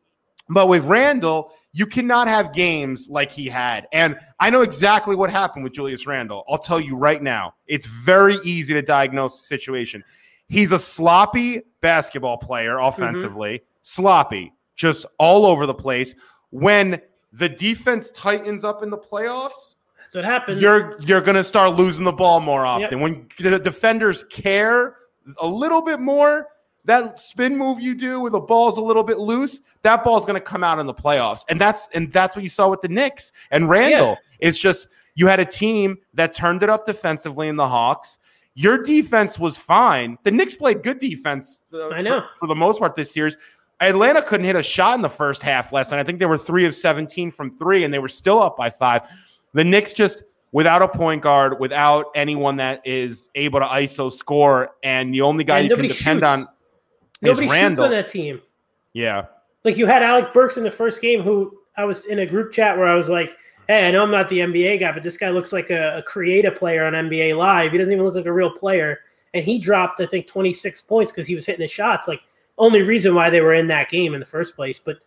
but 0.48 0.68
with 0.68 0.84
Randle, 0.84 1.52
you 1.72 1.84
cannot 1.84 2.28
have 2.28 2.54
games 2.54 3.08
like 3.10 3.32
he 3.32 3.48
had. 3.48 3.88
And 3.92 4.16
I 4.40 4.50
know 4.50 4.62
exactly 4.62 5.16
what 5.16 5.30
happened 5.30 5.64
with 5.64 5.72
Julius 5.74 6.06
Randle. 6.06 6.44
I'll 6.48 6.58
tell 6.58 6.80
you 6.80 6.96
right 6.96 7.22
now. 7.22 7.54
It's 7.66 7.86
very 7.86 8.38
easy 8.44 8.72
to 8.74 8.82
diagnose 8.82 9.40
the 9.40 9.46
situation. 9.46 10.04
He's 10.48 10.72
a 10.72 10.78
sloppy 10.78 11.62
basketball 11.80 12.38
player 12.38 12.76
mm-hmm. 12.76 13.02
offensively, 13.02 13.62
sloppy, 13.82 14.52
just 14.74 15.06
all 15.18 15.46
over 15.46 15.66
the 15.66 15.74
place. 15.74 16.14
When 16.50 17.00
the 17.32 17.48
defense 17.48 18.10
tightens 18.12 18.64
up 18.64 18.82
in 18.82 18.90
the 18.90 18.98
playoffs, 18.98 19.74
that's 20.00 20.14
what 20.14 20.24
happens. 20.24 20.62
you're 20.62 20.96
you're 21.00 21.20
gonna 21.20 21.44
start 21.44 21.74
losing 21.74 22.04
the 22.04 22.12
ball 22.12 22.40
more 22.40 22.64
often. 22.64 22.98
Yep. 22.98 23.00
When 23.00 23.28
the 23.38 23.58
defenders 23.58 24.22
care 24.24 24.96
a 25.40 25.46
little 25.46 25.82
bit 25.82 25.98
more, 25.98 26.46
that 26.84 27.18
spin 27.18 27.58
move 27.58 27.80
you 27.80 27.96
do 27.96 28.20
where 28.20 28.30
the 28.30 28.38
ball's 28.38 28.78
a 28.78 28.82
little 28.82 29.02
bit 29.02 29.18
loose, 29.18 29.60
that 29.82 30.04
ball's 30.04 30.24
gonna 30.24 30.40
come 30.40 30.62
out 30.62 30.78
in 30.78 30.86
the 30.86 30.94
playoffs. 30.94 31.44
And 31.48 31.60
that's 31.60 31.88
and 31.92 32.12
that's 32.12 32.36
what 32.36 32.44
you 32.44 32.48
saw 32.48 32.68
with 32.68 32.80
the 32.80 32.88
Knicks 32.88 33.32
and 33.50 33.68
Randle. 33.68 34.16
It's 34.38 34.58
just 34.58 34.86
you 35.16 35.26
had 35.26 35.40
a 35.40 35.44
team 35.44 35.98
that 36.14 36.32
turned 36.32 36.62
it 36.62 36.70
up 36.70 36.86
defensively 36.86 37.48
in 37.48 37.56
the 37.56 37.66
Hawks. 37.66 38.18
Your 38.58 38.82
defense 38.82 39.38
was 39.38 39.56
fine. 39.56 40.16
The 40.24 40.30
Knicks 40.30 40.56
played 40.56 40.82
good 40.82 40.98
defense 40.98 41.62
uh, 41.72 41.88
I 41.90 41.98
for- 41.98 42.02
know. 42.02 42.24
for 42.38 42.48
the 42.48 42.54
most 42.54 42.78
part 42.80 42.96
this 42.96 43.12
series. 43.12 43.36
Atlanta 43.80 44.22
couldn't 44.22 44.46
hit 44.46 44.56
a 44.56 44.62
shot 44.62 44.94
in 44.94 45.02
the 45.02 45.10
first 45.10 45.42
half 45.42 45.70
last 45.72 45.90
night. 45.90 46.00
I 46.00 46.04
think 46.04 46.18
they 46.18 46.24
were 46.26 46.38
three 46.38 46.64
of 46.64 46.74
17 46.74 47.30
from 47.30 47.50
three, 47.58 47.84
and 47.84 47.92
they 47.92 47.98
were 47.98 48.08
still 48.08 48.40
up 48.42 48.56
by 48.56 48.70
five. 48.70 49.02
The 49.52 49.62
Knicks 49.64 49.92
just 49.92 50.22
without 50.52 50.80
a 50.80 50.88
point 50.88 51.20
guard, 51.20 51.60
without 51.60 52.06
anyone 52.14 52.56
that 52.56 52.80
is 52.86 53.28
able 53.34 53.60
to 53.60 53.66
ISO 53.66 54.10
score, 54.10 54.70
and 54.82 55.12
the 55.12 55.20
only 55.20 55.44
guy 55.44 55.58
And 55.58 55.68
you 55.68 55.76
can 55.76 55.84
depend 55.88 56.20
shoots. 56.20 56.26
on 56.26 56.40
is 56.40 56.46
Nobody 57.20 57.46
shoots 57.46 57.52
Randle. 57.52 57.84
on 57.84 57.90
that 57.90 58.08
team. 58.08 58.40
Yeah. 58.94 59.26
Like 59.64 59.76
you 59.76 59.84
had 59.84 60.02
Alec 60.02 60.32
Burks 60.32 60.56
in 60.56 60.64
the 60.64 60.70
first 60.70 61.02
game, 61.02 61.20
who 61.22 61.58
I 61.76 61.84
was 61.84 62.06
in 62.06 62.20
a 62.20 62.26
group 62.26 62.52
chat 62.52 62.78
where 62.78 62.88
I 62.88 62.94
was 62.94 63.10
like, 63.10 63.36
"Hey, 63.68 63.88
I 63.88 63.90
know 63.90 64.02
I'm 64.02 64.10
not 64.10 64.28
the 64.28 64.40
NBA 64.40 64.80
guy, 64.80 64.92
but 64.92 65.02
this 65.02 65.16
guy 65.16 65.30
looks 65.30 65.52
like 65.52 65.70
a, 65.70 65.98
a 65.98 66.02
creative 66.02 66.56
player 66.56 66.84
on 66.84 66.92
NBA 66.92 67.36
Live. 67.36 67.72
He 67.72 67.78
doesn't 67.78 67.92
even 67.92 68.04
look 68.04 68.14
like 68.14 68.26
a 68.26 68.32
real 68.32 68.50
player." 68.50 69.00
And 69.34 69.44
he 69.44 69.58
dropped, 69.58 70.00
I 70.00 70.06
think, 70.06 70.26
26 70.26 70.82
points 70.82 71.12
because 71.12 71.26
he 71.26 71.34
was 71.34 71.44
hitting 71.44 71.60
his 71.60 71.70
shots. 71.70 72.08
Like 72.08 72.22
only 72.58 72.82
reason 72.82 73.14
why 73.14 73.28
they 73.28 73.40
were 73.42 73.54
in 73.54 73.66
that 73.66 73.90
game 73.90 74.14
in 74.14 74.20
the 74.20 74.26
first 74.26 74.56
place. 74.56 74.78
But 74.78 74.98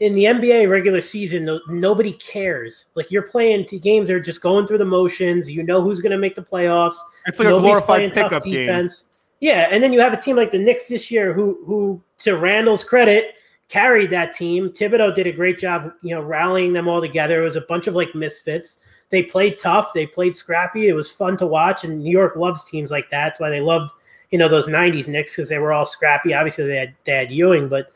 in 0.00 0.14
the 0.14 0.24
NBA 0.24 0.70
regular 0.70 1.00
season, 1.00 1.44
no, 1.44 1.60
nobody 1.68 2.12
cares. 2.12 2.86
Like 2.94 3.10
you're 3.10 3.22
playing 3.22 3.66
t- 3.66 3.78
games, 3.78 4.08
they're 4.08 4.20
just 4.20 4.40
going 4.40 4.66
through 4.66 4.78
the 4.78 4.84
motions. 4.84 5.50
You 5.50 5.62
know 5.62 5.82
who's 5.82 6.00
going 6.00 6.12
to 6.12 6.18
make 6.18 6.34
the 6.34 6.42
playoffs. 6.42 6.96
It's 7.26 7.38
like 7.38 7.48
a 7.48 7.50
Nobody's 7.50 7.62
glorified 7.62 7.86
playing 7.86 8.10
tough 8.12 8.30
pickup 8.30 8.44
game. 8.44 8.66
defense. 8.66 9.04
Yeah, 9.40 9.68
and 9.70 9.82
then 9.82 9.92
you 9.92 10.00
have 10.00 10.12
a 10.12 10.20
team 10.20 10.36
like 10.36 10.50
the 10.50 10.58
Knicks 10.58 10.88
this 10.88 11.10
year, 11.10 11.32
who, 11.32 11.62
who, 11.64 12.02
to 12.18 12.36
Randle's 12.36 12.82
credit, 12.82 13.34
carried 13.68 14.10
that 14.10 14.34
team. 14.34 14.70
Thibodeau 14.70 15.14
did 15.14 15.26
a 15.26 15.32
great 15.32 15.58
job, 15.58 15.92
you 16.02 16.14
know, 16.14 16.22
rallying 16.22 16.72
them 16.72 16.88
all 16.88 17.00
together. 17.00 17.40
It 17.40 17.44
was 17.44 17.56
a 17.56 17.62
bunch 17.62 17.86
of 17.86 17.94
like 17.94 18.14
misfits. 18.14 18.78
They 19.10 19.22
played 19.22 19.58
tough. 19.58 19.92
They 19.94 20.06
played 20.06 20.36
scrappy. 20.36 20.88
It 20.88 20.94
was 20.94 21.10
fun 21.10 21.36
to 21.38 21.46
watch, 21.46 21.84
and 21.84 22.02
New 22.02 22.10
York 22.10 22.36
loves 22.36 22.64
teams 22.64 22.90
like 22.90 23.08
that. 23.10 23.26
That's 23.26 23.40
why 23.40 23.50
they 23.50 23.60
loved, 23.60 23.90
you 24.30 24.38
know, 24.38 24.48
those 24.48 24.66
'90s 24.66 25.08
Knicks 25.08 25.34
because 25.34 25.48
they 25.48 25.58
were 25.58 25.72
all 25.72 25.86
scrappy. 25.86 26.34
Obviously, 26.34 26.66
they 26.66 26.76
had 26.76 26.94
they 27.04 27.12
had 27.12 27.30
Ewing, 27.30 27.68
but 27.68 27.88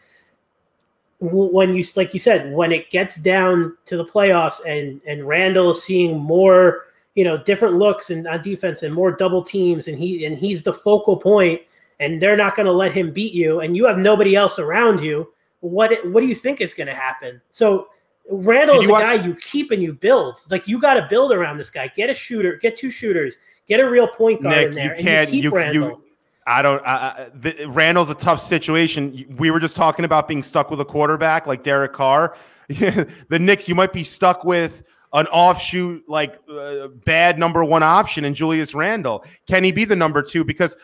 when 1.20 1.74
you 1.74 1.84
like 1.96 2.12
you 2.12 2.20
said, 2.20 2.52
when 2.52 2.72
it 2.72 2.90
gets 2.90 3.16
down 3.16 3.76
to 3.86 3.96
the 3.96 4.04
playoffs, 4.04 4.60
and 4.66 5.00
and 5.06 5.26
Randle 5.26 5.70
is 5.70 5.82
seeing 5.82 6.18
more 6.18 6.84
you 7.14 7.24
know 7.24 7.36
different 7.36 7.76
looks 7.76 8.10
and 8.10 8.26
on 8.26 8.42
defense 8.42 8.82
and 8.82 8.94
more 8.94 9.12
double 9.12 9.42
teams 9.42 9.88
and 9.88 9.98
he 9.98 10.24
and 10.24 10.36
he's 10.36 10.62
the 10.62 10.72
focal 10.72 11.16
point 11.16 11.60
and 12.00 12.20
they're 12.20 12.36
not 12.36 12.56
going 12.56 12.66
to 12.66 12.72
let 12.72 12.92
him 12.92 13.12
beat 13.12 13.34
you 13.34 13.60
and 13.60 13.76
you 13.76 13.84
have 13.84 13.98
nobody 13.98 14.34
else 14.34 14.58
around 14.58 15.00
you 15.00 15.30
what 15.62 16.06
what 16.08 16.20
do 16.20 16.26
you 16.26 16.34
think 16.34 16.60
is 16.60 16.74
going 16.74 16.86
to 16.86 16.94
happen 16.94 17.40
so 17.50 17.88
Randle 18.30 18.80
is 18.80 18.88
a 18.88 18.92
watch- 18.92 19.02
guy 19.02 19.14
you 19.14 19.34
keep 19.36 19.70
and 19.70 19.82
you 19.82 19.94
build 19.94 20.40
like 20.50 20.68
you 20.68 20.78
got 20.78 20.94
to 20.94 21.06
build 21.08 21.32
around 21.32 21.56
this 21.56 21.70
guy 21.70 21.88
get 21.88 22.10
a 22.10 22.14
shooter 22.14 22.56
get 22.56 22.76
two 22.76 22.90
shooters 22.90 23.36
get 23.66 23.80
a 23.80 23.88
real 23.88 24.06
point 24.06 24.42
guard 24.42 24.64
in 24.64 24.70
Nick, 24.70 24.76
there 24.76 24.96
you 24.96 25.02
can't 25.02 25.32
you 25.32 25.42
you, 25.42 25.50
Randle 25.50 25.90
you 25.90 26.04
I 26.46 26.62
don't. 26.62 26.84
Uh, 26.84 27.30
the, 27.34 27.66
Randle's 27.68 28.10
a 28.10 28.14
tough 28.14 28.40
situation. 28.40 29.36
We 29.38 29.50
were 29.50 29.60
just 29.60 29.76
talking 29.76 30.04
about 30.04 30.26
being 30.26 30.42
stuck 30.42 30.70
with 30.70 30.80
a 30.80 30.84
quarterback 30.84 31.46
like 31.46 31.62
Derek 31.62 31.92
Carr. 31.92 32.36
the 32.68 33.38
Knicks, 33.38 33.68
you 33.68 33.74
might 33.74 33.92
be 33.92 34.02
stuck 34.02 34.44
with 34.44 34.82
an 35.12 35.26
offshoot, 35.26 36.08
like 36.08 36.38
uh, 36.50 36.88
bad 36.88 37.38
number 37.38 37.64
one 37.64 37.82
option 37.82 38.24
in 38.24 38.34
Julius 38.34 38.74
Randle. 38.74 39.24
Can 39.46 39.62
he 39.62 39.70
be 39.70 39.84
the 39.84 39.94
number 39.94 40.22
two? 40.22 40.42
Because 40.42 40.76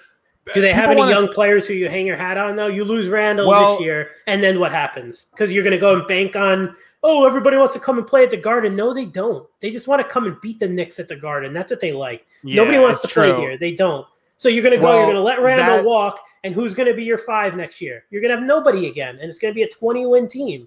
do 0.54 0.60
they 0.60 0.72
have 0.72 0.90
any 0.90 1.00
young 1.08 1.24
s- 1.24 1.34
players 1.34 1.66
who 1.66 1.74
you 1.74 1.88
hang 1.88 2.06
your 2.06 2.16
hat 2.16 2.38
on 2.38 2.56
though? 2.56 2.66
You 2.66 2.84
lose 2.84 3.08
Randle 3.08 3.48
well, 3.48 3.76
this 3.76 3.84
year, 3.84 4.10
and 4.26 4.42
then 4.42 4.60
what 4.60 4.72
happens? 4.72 5.26
Because 5.30 5.50
you're 5.50 5.64
going 5.64 5.72
to 5.72 5.78
go 5.78 5.96
and 5.96 6.06
bank 6.06 6.36
on. 6.36 6.74
Oh, 7.02 7.26
everybody 7.26 7.56
wants 7.56 7.74
to 7.74 7.80
come 7.80 7.96
and 7.98 8.06
play 8.06 8.24
at 8.24 8.30
the 8.30 8.36
Garden. 8.36 8.74
No, 8.74 8.92
they 8.92 9.04
don't. 9.04 9.48
They 9.60 9.70
just 9.70 9.86
want 9.86 10.02
to 10.02 10.08
come 10.08 10.26
and 10.26 10.40
beat 10.40 10.58
the 10.58 10.68
Knicks 10.68 10.98
at 10.98 11.06
the 11.06 11.16
Garden. 11.16 11.52
That's 11.52 11.70
what 11.70 11.80
they 11.80 11.92
like. 11.92 12.26
Yeah, 12.42 12.56
Nobody 12.56 12.78
wants 12.78 13.02
to 13.02 13.08
true. 13.08 13.32
play 13.32 13.40
here. 13.40 13.58
They 13.58 13.72
don't. 13.74 14.06
So 14.36 14.48
you're 14.48 14.62
going 14.62 14.74
to 14.74 14.78
go. 14.78 14.84
Well, 14.84 14.96
you're 14.96 15.06
going 15.06 15.16
to 15.16 15.22
let 15.22 15.40
Randle 15.40 15.76
that, 15.76 15.84
walk, 15.84 16.20
and 16.44 16.54
who's 16.54 16.74
going 16.74 16.88
to 16.88 16.94
be 16.94 17.04
your 17.04 17.18
five 17.18 17.56
next 17.56 17.80
year? 17.80 18.04
You're 18.10 18.20
going 18.20 18.30
to 18.30 18.36
have 18.36 18.46
nobody 18.46 18.88
again, 18.88 19.18
and 19.20 19.28
it's 19.28 19.38
going 19.38 19.52
to 19.52 19.54
be 19.54 19.62
a 19.62 19.68
20 19.68 20.06
win 20.06 20.28
team. 20.28 20.66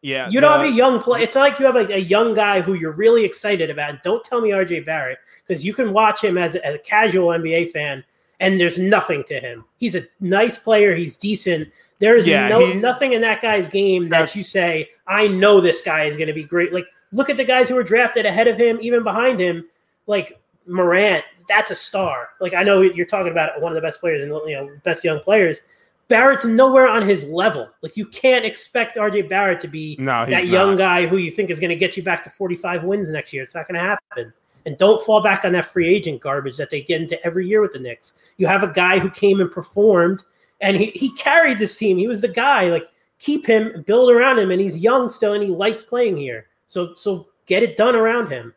Yeah, 0.00 0.28
you 0.28 0.40
don't 0.40 0.52
have 0.52 0.66
a 0.66 0.70
young 0.70 1.00
play. 1.00 1.24
It's 1.24 1.34
not 1.34 1.40
like 1.40 1.58
you 1.58 1.66
have 1.66 1.74
like 1.74 1.90
a 1.90 2.00
young 2.00 2.32
guy 2.32 2.60
who 2.60 2.74
you're 2.74 2.92
really 2.92 3.24
excited 3.24 3.68
about. 3.68 4.04
Don't 4.04 4.22
tell 4.22 4.40
me 4.40 4.50
RJ 4.50 4.86
Barrett 4.86 5.18
because 5.44 5.64
you 5.64 5.74
can 5.74 5.92
watch 5.92 6.22
him 6.22 6.38
as 6.38 6.54
a, 6.54 6.64
as 6.64 6.76
a 6.76 6.78
casual 6.78 7.28
NBA 7.30 7.70
fan, 7.72 8.04
and 8.40 8.60
there's 8.60 8.78
nothing 8.78 9.24
to 9.24 9.40
him. 9.40 9.64
He's 9.78 9.94
a 9.94 10.06
nice 10.20 10.58
player. 10.58 10.94
He's 10.94 11.16
decent. 11.16 11.68
There 11.98 12.16
is 12.16 12.26
yeah, 12.26 12.48
no 12.48 12.72
nothing 12.74 13.12
in 13.12 13.20
that 13.22 13.42
guy's 13.42 13.68
game 13.68 14.08
that 14.10 14.34
you 14.36 14.44
say, 14.44 14.90
I 15.06 15.26
know 15.28 15.60
this 15.60 15.82
guy 15.82 16.04
is 16.04 16.16
going 16.16 16.28
to 16.28 16.34
be 16.34 16.44
great. 16.44 16.72
Like 16.72 16.86
look 17.12 17.30
at 17.30 17.36
the 17.36 17.44
guys 17.44 17.68
who 17.68 17.74
were 17.74 17.82
drafted 17.82 18.26
ahead 18.26 18.46
of 18.46 18.56
him, 18.56 18.78
even 18.80 19.02
behind 19.02 19.40
him, 19.40 19.66
like 20.06 20.40
Morant. 20.66 21.24
That's 21.48 21.70
a 21.70 21.74
star. 21.74 22.28
Like 22.40 22.54
I 22.54 22.62
know 22.62 22.82
you're 22.82 23.06
talking 23.06 23.32
about 23.32 23.60
one 23.60 23.72
of 23.72 23.76
the 23.76 23.82
best 23.82 24.00
players 24.00 24.22
and 24.22 24.32
you 24.46 24.56
know 24.56 24.70
best 24.84 25.02
young 25.02 25.20
players 25.20 25.62
Barrett's 26.08 26.46
nowhere 26.46 26.88
on 26.88 27.06
his 27.06 27.24
level. 27.24 27.68
Like 27.82 27.96
you 27.96 28.06
can't 28.06 28.44
expect 28.44 28.96
RJ 28.96 29.28
Barrett 29.28 29.60
to 29.60 29.68
be 29.68 29.96
no, 29.98 30.24
that 30.26 30.46
young 30.46 30.70
not. 30.70 30.78
guy 30.78 31.06
who 31.06 31.18
you 31.18 31.30
think 31.30 31.50
is 31.50 31.60
going 31.60 31.70
to 31.70 31.76
get 31.76 31.96
you 31.96 32.02
back 32.02 32.24
to 32.24 32.30
45 32.30 32.82
wins 32.84 33.10
next 33.10 33.32
year. 33.32 33.42
It's 33.42 33.54
not 33.54 33.68
going 33.68 33.74
to 33.74 33.86
happen. 33.86 34.32
And 34.68 34.76
don't 34.76 35.02
fall 35.02 35.22
back 35.22 35.46
on 35.46 35.52
that 35.52 35.64
free 35.64 35.88
agent 35.88 36.20
garbage 36.20 36.58
that 36.58 36.68
they 36.68 36.82
get 36.82 37.00
into 37.00 37.24
every 37.24 37.48
year 37.48 37.62
with 37.62 37.72
the 37.72 37.78
Knicks. 37.78 38.12
You 38.36 38.46
have 38.48 38.62
a 38.62 38.70
guy 38.70 38.98
who 38.98 39.08
came 39.08 39.40
and 39.40 39.50
performed 39.50 40.24
and 40.60 40.76
he, 40.76 40.86
he 40.86 41.10
carried 41.12 41.58
this 41.58 41.76
team. 41.76 41.96
He 41.96 42.06
was 42.06 42.20
the 42.20 42.28
guy. 42.28 42.68
Like 42.68 42.86
keep 43.18 43.46
him, 43.46 43.82
build 43.86 44.10
around 44.10 44.38
him, 44.38 44.50
and 44.50 44.60
he's 44.60 44.76
young 44.76 45.08
still 45.08 45.32
and 45.32 45.42
he 45.42 45.48
likes 45.48 45.84
playing 45.84 46.18
here. 46.18 46.48
So 46.66 46.92
so 46.96 47.28
get 47.46 47.62
it 47.62 47.78
done 47.78 47.96
around 47.96 48.28
him. 48.28 48.52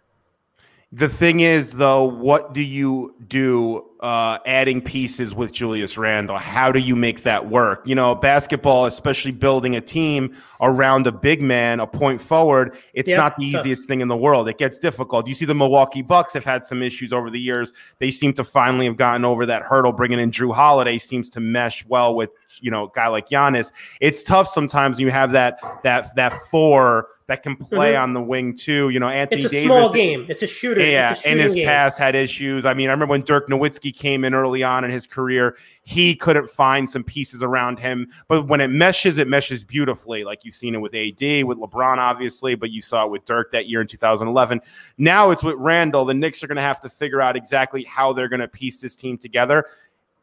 The 0.94 1.08
thing 1.08 1.40
is, 1.40 1.72
though, 1.72 2.04
what 2.04 2.54
do 2.54 2.62
you 2.62 3.16
do 3.26 3.86
uh, 4.02 4.40
adding 4.46 4.82
pieces 4.82 5.34
with 5.34 5.54
Julius 5.54 5.98
Randle? 5.98 6.38
How 6.38 6.70
do 6.70 6.80
you 6.80 6.98
make 6.98 7.24
that 7.24 7.50
work? 7.50 7.84
You 7.86 7.96
know, 7.96 8.14
basketball, 8.14 8.88
especially 8.88 9.32
building 9.32 9.78
a 9.78 9.80
team 9.80 10.36
around 10.60 11.08
a 11.08 11.12
big 11.14 11.42
man, 11.42 11.80
a 11.80 11.88
point 11.88 12.20
forward, 12.20 12.76
it's 12.94 13.08
yep. 13.08 13.18
not 13.18 13.38
the 13.38 13.46
easiest 13.46 13.88
thing 13.88 14.02
in 14.02 14.10
the 14.10 14.18
world. 14.18 14.50
It 14.50 14.58
gets 14.58 14.78
difficult. 14.80 15.28
You 15.28 15.34
see, 15.34 15.46
the 15.46 15.56
Milwaukee 15.56 16.02
Bucks 16.02 16.34
have 16.34 16.44
had 16.44 16.66
some 16.66 16.82
issues 16.82 17.14
over 17.14 17.30
the 17.30 17.40
years. 17.40 17.72
They 18.00 18.12
seem 18.12 18.34
to 18.34 18.44
finally 18.44 18.86
have 18.86 18.98
gotten 18.98 19.24
over 19.24 19.46
that 19.46 19.62
hurdle. 19.62 19.94
Bringing 19.94 20.20
in 20.20 20.30
Jrue 20.30 20.54
Holiday 20.54 20.98
seems 20.98 21.30
to 21.30 21.40
mesh 21.40 21.86
well 21.86 22.14
with 22.14 22.32
you 22.60 22.70
know 22.70 22.88
a 22.88 22.90
guy 22.94 23.08
like 23.08 23.30
Giannis. 23.30 23.72
It's 24.02 24.24
tough 24.24 24.50
sometimes. 24.50 25.00
You 25.00 25.10
have 25.10 25.32
that 25.32 25.58
that 25.84 26.14
that 26.18 26.34
four 26.34 27.08
that 27.32 27.44
can 27.44 27.56
play 27.56 27.94
mm-hmm. 27.94 28.04
on 28.04 28.14
the 28.14 28.22
wing 28.22 28.54
too. 28.54 28.90
You 28.90 29.00
know, 29.00 29.08
Anthony 29.08 29.44
it's 29.44 29.54
a 29.54 29.56
Davis. 29.56 29.66
small 29.66 29.94
game. 29.94 30.26
It's 30.28 30.44
a 30.44 30.48
shooter. 30.48 30.84
Yeah, 30.84 31.16
in 31.24 31.40
his 31.40 31.56
game. 31.56 31.66
past 31.66 31.98
had 31.98 32.14
issues. 32.14 32.66
I 32.66 32.74
mean, 32.74 32.90
I 32.90 32.92
remember 32.92 33.10
when 33.10 33.22
Dirk 33.22 33.48
Nowitzki 33.48 33.96
came 33.96 34.26
in 34.26 34.34
early 34.34 34.64
on 34.64 34.84
in 34.84 34.92
his 34.92 35.08
career, 35.08 35.56
he 35.82 36.14
couldn't 36.14 36.50
find 36.50 36.90
some 36.90 37.06
pieces 37.06 37.42
around 37.42 37.80
him. 37.80 38.12
But 38.28 38.50
when 38.50 38.60
it 38.60 38.68
meshes, 38.68 39.18
it 39.18 39.30
meshes 39.30 39.64
beautifully. 39.64 40.26
Like 40.26 40.44
you've 40.44 40.56
seen 40.56 40.76
it 40.76 40.80
with 40.80 40.94
AD, 40.94 41.46
with 41.46 41.58
LeBron, 41.58 42.00
obviously, 42.00 42.56
but 42.56 42.70
you 42.70 42.82
saw 42.82 43.06
it 43.06 43.12
with 43.12 43.24
Dirk 43.24 43.54
that 43.54 43.70
year 43.70 43.80
in 43.80 43.88
2011. 43.88 44.60
Now 44.98 45.32
it's 45.32 45.42
with 45.42 45.56
Randle. 45.56 46.04
The 46.04 46.14
Knicks 46.14 46.44
are 46.44 46.48
going 46.48 46.58
to 46.58 46.62
have 46.62 46.82
to 46.82 46.90
figure 46.90 47.22
out 47.22 47.38
exactly 47.38 47.86
how 47.86 48.12
they're 48.12 48.28
going 48.28 48.42
to 48.42 48.50
piece 48.50 48.82
this 48.82 48.94
team 48.94 49.18
together 49.18 49.66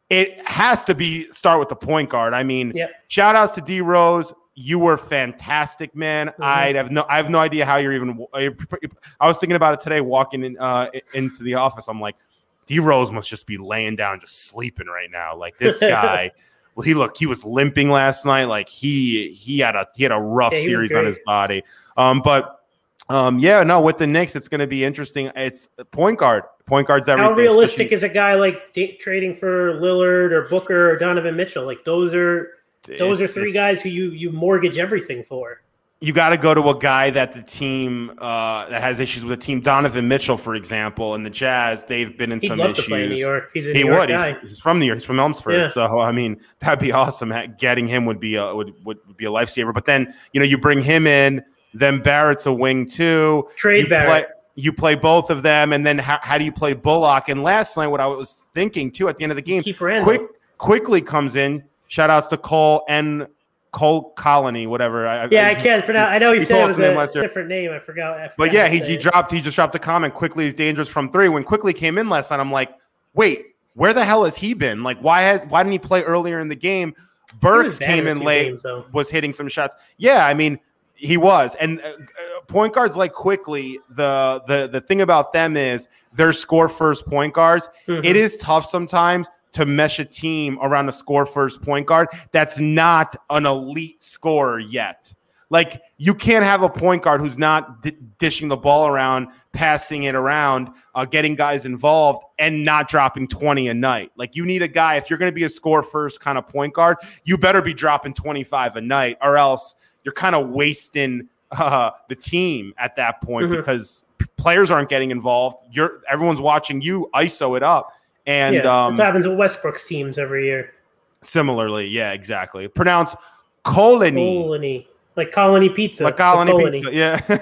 it 0.09 0.41
has 0.47 0.83
to 0.85 0.95
be 0.95 1.31
start 1.31 1.59
with 1.59 1.69
the 1.69 1.75
point 1.75 2.09
guard. 2.09 2.33
I 2.33 2.41
mean, 2.41 2.71
yep. 2.73 2.89
shout 3.09 3.35
outs 3.35 3.53
to 3.53 3.61
D 3.61 3.79
Rose 3.79 4.33
you 4.61 4.77
were 4.77 4.97
fantastic, 4.97 5.95
man. 5.95 6.27
Mm-hmm. 6.27 6.43
I 6.43 6.73
have 6.73 6.91
no, 6.91 7.05
I 7.07 7.15
have 7.15 7.29
no 7.29 7.39
idea 7.39 7.65
how 7.65 7.77
you're 7.77 7.93
even. 7.93 8.25
I 8.33 9.27
was 9.27 9.37
thinking 9.37 9.55
about 9.55 9.75
it 9.75 9.79
today, 9.79 10.01
walking 10.01 10.43
in, 10.43 10.57
uh, 10.57 10.89
into 11.13 11.43
the 11.43 11.55
office. 11.55 11.87
I'm 11.87 12.01
like, 12.01 12.17
D 12.65 12.79
Rose 12.79 13.09
must 13.09 13.29
just 13.29 13.47
be 13.47 13.57
laying 13.57 13.95
down, 13.95 14.19
just 14.19 14.47
sleeping 14.47 14.87
right 14.87 15.09
now. 15.09 15.37
Like 15.37 15.57
this 15.57 15.79
guy. 15.79 16.31
well, 16.75 16.83
he 16.83 16.93
looked, 16.93 17.17
he 17.17 17.25
was 17.25 17.45
limping 17.45 17.89
last 17.89 18.25
night. 18.25 18.45
Like 18.45 18.67
he 18.67 19.31
he 19.31 19.59
had 19.59 19.77
a 19.77 19.87
he 19.95 20.03
had 20.03 20.11
a 20.11 20.19
rough 20.19 20.51
yeah, 20.51 20.63
series 20.63 20.93
on 20.93 21.05
his 21.05 21.19
body. 21.25 21.63
Um, 21.95 22.21
but 22.21 22.59
um, 23.07 23.39
yeah, 23.39 23.63
no, 23.63 23.79
with 23.79 23.97
the 23.97 24.07
Knicks, 24.07 24.35
it's 24.35 24.49
going 24.49 24.59
to 24.59 24.67
be 24.67 24.83
interesting. 24.83 25.31
It's 25.37 25.69
point 25.91 26.19
guard. 26.19 26.43
Point 26.65 26.85
guard's 26.85 27.07
everything. 27.07 27.31
How 27.31 27.37
realistic 27.37 27.93
is 27.93 28.03
a 28.03 28.09
guy 28.09 28.35
like 28.35 28.73
trading 28.99 29.35
for 29.35 29.75
Lillard 29.75 30.31
or 30.31 30.49
Booker 30.49 30.91
or 30.91 30.97
Donovan 30.97 31.37
Mitchell? 31.37 31.65
Like 31.65 31.85
those 31.85 32.13
are 32.13 32.58
those 32.83 33.21
are 33.21 33.27
three 33.27 33.51
guys 33.51 33.81
who 33.81 33.89
you 33.89 34.11
you 34.11 34.31
mortgage 34.31 34.77
everything 34.77 35.23
for. 35.23 35.61
You 36.01 36.13
got 36.13 36.29
to 36.29 36.37
go 36.37 36.53
to 36.53 36.69
a 36.69 36.79
guy 36.79 37.09
that 37.09 37.33
the 37.33 37.41
team 37.41 38.11
uh, 38.19 38.69
that 38.69 38.81
has 38.81 39.01
issues 39.01 39.25
with 39.25 39.37
the 39.37 39.45
team. 39.45 39.59
Donovan 39.59 40.07
Mitchell, 40.07 40.37
for 40.37 40.55
example, 40.55 41.13
and 41.13 41.25
the 41.25 41.29
Jazz, 41.29 41.83
they've 41.83 42.17
been 42.17 42.31
in 42.31 42.39
He'd 42.39 42.47
some 42.47 42.59
issues. 42.61 42.87
In 42.87 43.09
New 43.09 43.15
York. 43.15 43.51
He's 43.53 43.67
a 43.67 43.73
he 43.73 43.83
New 43.83 43.91
would. 43.91 44.07
York 44.07 44.39
he's, 44.39 44.49
he's, 44.49 44.59
from 44.59 44.79
New 44.79 44.85
York. 44.85 44.99
He's 44.99 45.05
from 45.05 45.19
Elmsford. 45.19 45.55
Yeah. 45.55 45.67
So 45.67 45.99
I 45.99 46.13
mean, 46.13 46.39
that'd 46.59 46.79
be 46.79 46.93
awesome. 46.93 47.33
Getting 47.57 47.87
him 47.87 48.05
would 48.05 48.19
be 48.19 48.35
a, 48.35 48.55
would, 48.55 48.73
would 48.85 49.17
be 49.17 49.25
a 49.25 49.29
lifesaver. 49.29 49.73
But 49.73 49.83
then 49.83 50.13
you 50.31 50.39
know 50.39 50.45
you 50.45 50.57
bring 50.57 50.81
him 50.81 51.05
in. 51.05 51.43
Then 51.73 52.01
Barrett's 52.01 52.45
a 52.45 52.53
wing 52.53 52.87
too. 52.87 53.49
Trade 53.57 53.83
you 53.83 53.89
Barrett. 53.89 54.25
Play, 54.27 54.35
you 54.55 54.73
play 54.73 54.95
both 54.95 55.29
of 55.29 55.41
them, 55.43 55.73
and 55.73 55.85
then 55.85 55.97
how, 55.97 56.19
how 56.21 56.37
do 56.37 56.45
you 56.45 56.51
play 56.51 56.73
Bullock? 56.73 57.27
And 57.27 57.43
last 57.43 57.75
night, 57.75 57.87
what 57.87 57.99
I 57.99 58.07
was 58.07 58.45
thinking 58.53 58.89
too 58.91 59.09
at 59.09 59.17
the 59.17 59.23
end 59.23 59.33
of 59.33 59.35
the 59.35 59.41
game, 59.41 59.61
quick 59.63 60.21
Quickley 60.57 61.01
comes 61.01 61.35
in. 61.35 61.63
Shout 61.89 62.11
outs 62.11 62.27
to 62.27 62.37
Cole 62.37 62.83
and 62.87 63.25
Cole 63.71 64.11
Colony, 64.11 64.67
whatever. 64.67 65.07
I, 65.07 65.27
yeah, 65.31 65.47
I, 65.47 65.49
I 65.51 65.55
can't 65.55 65.83
pronounce. 65.83 66.11
I 66.11 66.19
know 66.19 66.33
he, 66.33 66.39
he 66.39 66.45
said 66.45 66.69
it 66.79 66.95
was 66.95 67.15
a 67.15 67.21
different 67.21 67.49
name. 67.49 67.71
I 67.71 67.79
forgot. 67.79 68.13
I 68.13 68.27
forgot 68.27 68.37
but 68.37 68.53
yeah, 68.53 68.67
he, 68.67 68.77
he 68.77 68.95
dropped. 68.95 69.31
He 69.31 69.41
just 69.41 69.55
dropped 69.55 69.73
a 69.73 69.79
comment. 69.79 70.13
Quickley 70.13 70.45
is 70.45 70.53
dangerous 70.53 70.87
from 70.87 71.11
three. 71.11 71.29
When 71.29 71.43
Quickley 71.43 71.73
came 71.73 71.97
in 71.97 72.07
last 72.07 72.29
night, 72.29 72.39
I'm 72.39 72.51
like, 72.51 72.69
wait, 73.15 73.55
where 73.73 73.91
the 73.91 74.05
hell 74.05 74.23
has 74.23 74.37
he 74.37 74.53
been? 74.53 74.83
Like, 74.83 74.99
why 74.99 75.21
has 75.23 75.43
why 75.49 75.63
didn't 75.63 75.73
he 75.73 75.79
play 75.79 76.03
earlier 76.03 76.39
in 76.39 76.47
the 76.47 76.55
game? 76.55 76.93
Burks 77.41 77.79
came 77.79 78.05
in 78.05 78.19
late, 78.19 78.49
games, 78.49 78.65
was 78.93 79.09
hitting 79.09 79.33
some 79.33 79.47
shots. 79.47 79.75
Yeah, 79.97 80.27
I 80.27 80.35
mean, 80.35 80.59
he 80.93 81.17
was. 81.17 81.55
And 81.55 81.81
uh, 81.81 81.85
uh, 81.87 82.41
point 82.47 82.73
guards 82.73 82.97
like 82.97 83.13
Quickley, 83.13 83.79
the 83.89 84.43
the 84.45 84.69
the 84.71 84.81
thing 84.81 85.01
about 85.01 85.33
them 85.33 85.57
is 85.57 85.87
they're 86.13 86.33
score 86.33 86.67
first 86.67 87.07
point 87.07 87.33
guards. 87.33 87.67
Mm-hmm. 87.87 88.05
It 88.05 88.15
is 88.15 88.37
tough 88.37 88.67
sometimes 88.67 89.27
to 89.53 89.65
mesh 89.65 89.99
a 89.99 90.05
team 90.05 90.57
around 90.61 90.89
a 90.89 90.91
score 90.91 91.25
first 91.25 91.61
point 91.61 91.87
guard 91.87 92.07
that's 92.31 92.59
not 92.59 93.15
an 93.29 93.45
elite 93.45 94.03
scorer 94.03 94.59
yet. 94.59 95.13
Like 95.49 95.81
you 95.97 96.13
can't 96.13 96.43
have 96.43 96.61
a 96.61 96.69
point 96.69 97.01
guard 97.01 97.21
who's 97.21 97.37
not 97.37 97.81
d- 97.81 97.97
dishing 98.19 98.49
the 98.49 98.57
ball 98.57 98.87
around, 98.87 99.29
passing 99.51 100.03
it 100.03 100.13
around, 100.13 100.69
uh, 100.93 101.05
getting 101.05 101.33
guys 101.33 101.65
involved, 101.65 102.23
and 102.37 102.63
not 102.63 102.87
dropping 102.87 103.27
twenty 103.27 103.67
a 103.67 103.73
night. 103.73 104.11
Like 104.15 104.35
you 104.35 104.45
need 104.45 104.61
a 104.61 104.67
guy 104.67 104.95
if 104.97 105.09
you're 105.09 105.17
going 105.17 105.31
to 105.31 105.35
be 105.35 105.45
a 105.45 105.49
score 105.49 105.81
first 105.81 106.19
kind 106.19 106.37
of 106.37 106.47
point 106.47 106.75
guard, 106.75 106.97
you 107.23 107.37
better 107.37 107.63
be 107.63 107.73
dropping 107.73 108.13
twenty 108.13 108.43
five 108.43 108.75
a 108.75 108.81
night, 108.81 109.17
or 109.21 109.37
else 109.37 109.75
you're 110.03 110.13
kind 110.13 110.35
of 110.35 110.49
wasting 110.49 111.27
uh, 111.51 111.91
the 112.09 112.15
team 112.15 112.73
at 112.77 112.95
that 112.97 113.19
point 113.21 113.47
mm-hmm. 113.47 113.55
because 113.55 114.03
players 114.37 114.69
aren't 114.69 114.89
getting 114.89 115.09
involved. 115.09 115.63
You're 115.71 116.01
everyone's 116.07 116.41
watching 116.41 116.79
you 116.79 117.09
ISO 117.15 117.57
it 117.57 117.63
up 117.63 117.91
and 118.29 118.55
yeah, 118.55 118.85
um, 118.85 118.95
happens 118.95 119.27
with 119.27 119.39
Westbrook's 119.39 119.87
teams 119.87 120.19
every 120.19 120.45
year. 120.45 120.75
Similarly, 121.21 121.87
yeah, 121.87 122.11
exactly. 122.11 122.67
Pronounce 122.67 123.15
colony. 123.63 124.43
Colony. 124.43 124.87
Like 125.15 125.31
colony 125.31 125.67
pizza. 125.69 126.03
Like 126.03 126.17
colony, 126.17 126.51
colony. 126.51 126.79
pizza, 126.79 126.93
yeah. 126.93 127.19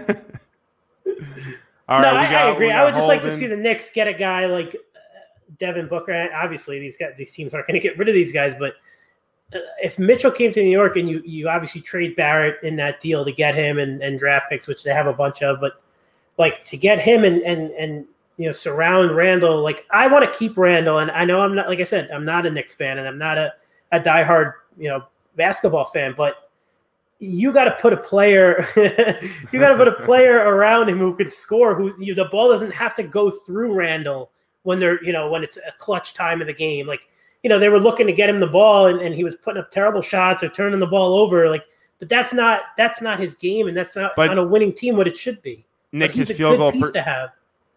All 1.89 2.01
no, 2.01 2.13
right, 2.13 2.27
I, 2.27 2.31
got, 2.31 2.47
I, 2.47 2.49
agree. 2.51 2.71
I 2.71 2.85
would 2.85 2.93
just 2.93 3.07
like 3.07 3.21
to 3.23 3.31
see 3.31 3.47
the 3.47 3.57
Knicks 3.57 3.89
get 3.89 4.07
a 4.07 4.13
guy 4.13 4.45
like 4.45 4.75
uh, 4.75 5.09
Devin 5.57 5.87
Booker. 5.87 6.29
Obviously, 6.33 6.79
these 6.79 6.95
guys, 6.95 7.13
these 7.17 7.33
teams 7.33 7.53
aren't 7.53 7.67
going 7.67 7.79
to 7.79 7.85
get 7.85 7.97
rid 7.97 8.07
of 8.07 8.13
these 8.13 8.31
guys, 8.31 8.55
but 8.55 8.75
uh, 9.53 9.59
if 9.83 9.99
Mitchell 9.99 10.31
came 10.31 10.53
to 10.53 10.61
New 10.61 10.71
York 10.71 10.95
and 10.95 11.09
you 11.09 11.21
you 11.25 11.49
obviously 11.49 11.81
trade 11.81 12.15
Barrett 12.15 12.63
in 12.63 12.77
that 12.77 13.01
deal 13.01 13.25
to 13.25 13.31
get 13.33 13.55
him 13.55 13.77
and, 13.77 14.01
and 14.01 14.17
draft 14.17 14.49
picks, 14.49 14.67
which 14.67 14.83
they 14.85 14.93
have 14.93 15.07
a 15.07 15.13
bunch 15.13 15.43
of, 15.43 15.59
but 15.59 15.81
like 16.37 16.63
to 16.65 16.77
get 16.77 17.01
him 17.01 17.25
and 17.25 17.41
and 17.41 17.71
and 17.71 18.05
you 18.37 18.45
know, 18.45 18.51
surround 18.51 19.15
Randle. 19.15 19.61
Like 19.61 19.85
I 19.91 20.07
want 20.07 20.31
to 20.31 20.37
keep 20.37 20.57
Randle, 20.57 20.99
and 20.99 21.11
I 21.11 21.25
know 21.25 21.41
I'm 21.41 21.55
not 21.55 21.67
like 21.67 21.79
I 21.79 21.83
said, 21.83 22.09
I'm 22.11 22.25
not 22.25 22.45
a 22.45 22.51
Knicks 22.51 22.73
fan, 22.73 22.97
and 22.99 23.07
I'm 23.07 23.17
not 23.17 23.37
a 23.37 23.53
a 23.91 23.99
diehard 23.99 24.53
you 24.77 24.89
know 24.89 25.03
basketball 25.35 25.85
fan, 25.85 26.13
but 26.17 26.49
you 27.19 27.51
got 27.51 27.63
to 27.63 27.71
put 27.81 27.93
a 27.93 27.97
player, 27.97 28.63
you 28.75 29.59
got 29.59 29.69
to 29.71 29.77
put 29.77 29.87
a 29.87 29.91
player 30.05 30.37
around 30.37 30.87
him 30.89 30.99
who 30.99 31.15
could 31.15 31.31
score. 31.31 31.73
Who 31.73 31.91
you, 32.03 32.13
the 32.13 32.25
ball 32.25 32.49
doesn't 32.49 32.73
have 32.73 32.93
to 32.95 33.03
go 33.03 33.29
through 33.31 33.73
Randle 33.73 34.29
when 34.63 34.79
they're 34.79 35.03
you 35.03 35.13
know 35.13 35.29
when 35.29 35.43
it's 35.43 35.57
a 35.57 35.71
clutch 35.79 36.13
time 36.13 36.41
of 36.41 36.47
the 36.47 36.53
game. 36.53 36.85
Like 36.87 37.07
you 37.43 37.49
know, 37.49 37.59
they 37.59 37.69
were 37.69 37.79
looking 37.79 38.07
to 38.07 38.13
get 38.13 38.29
him 38.29 38.39
the 38.39 38.47
ball 38.47 38.87
and, 38.87 38.99
and 39.01 39.13
he 39.15 39.23
was 39.23 39.35
putting 39.35 39.61
up 39.61 39.71
terrible 39.71 40.01
shots 40.01 40.43
or 40.43 40.49
turning 40.49 40.79
the 40.79 40.87
ball 40.87 41.13
over. 41.17 41.49
Like, 41.49 41.63
but 41.99 42.09
that's 42.09 42.33
not 42.33 42.61
that's 42.77 43.01
not 43.01 43.19
his 43.19 43.33
game, 43.35 43.67
and 43.67 43.75
that's 43.75 43.95
not 43.95 44.15
But- 44.15 44.29
on 44.29 44.37
a 44.37 44.43
winning 44.43 44.73
team 44.73 44.95
what 44.97 45.07
it 45.07 45.17
should 45.17 45.41
be. 45.41 45.65
Nick, 45.91 46.09
But 46.11 46.15
he's 46.15 46.27
his 46.27 46.35
a 46.35 46.37
field 46.37 46.51
good 46.53 46.57
goal. 46.57 46.71
piece 46.73 46.81
per- 46.87 46.91
to 46.93 47.01
have. 47.01 47.29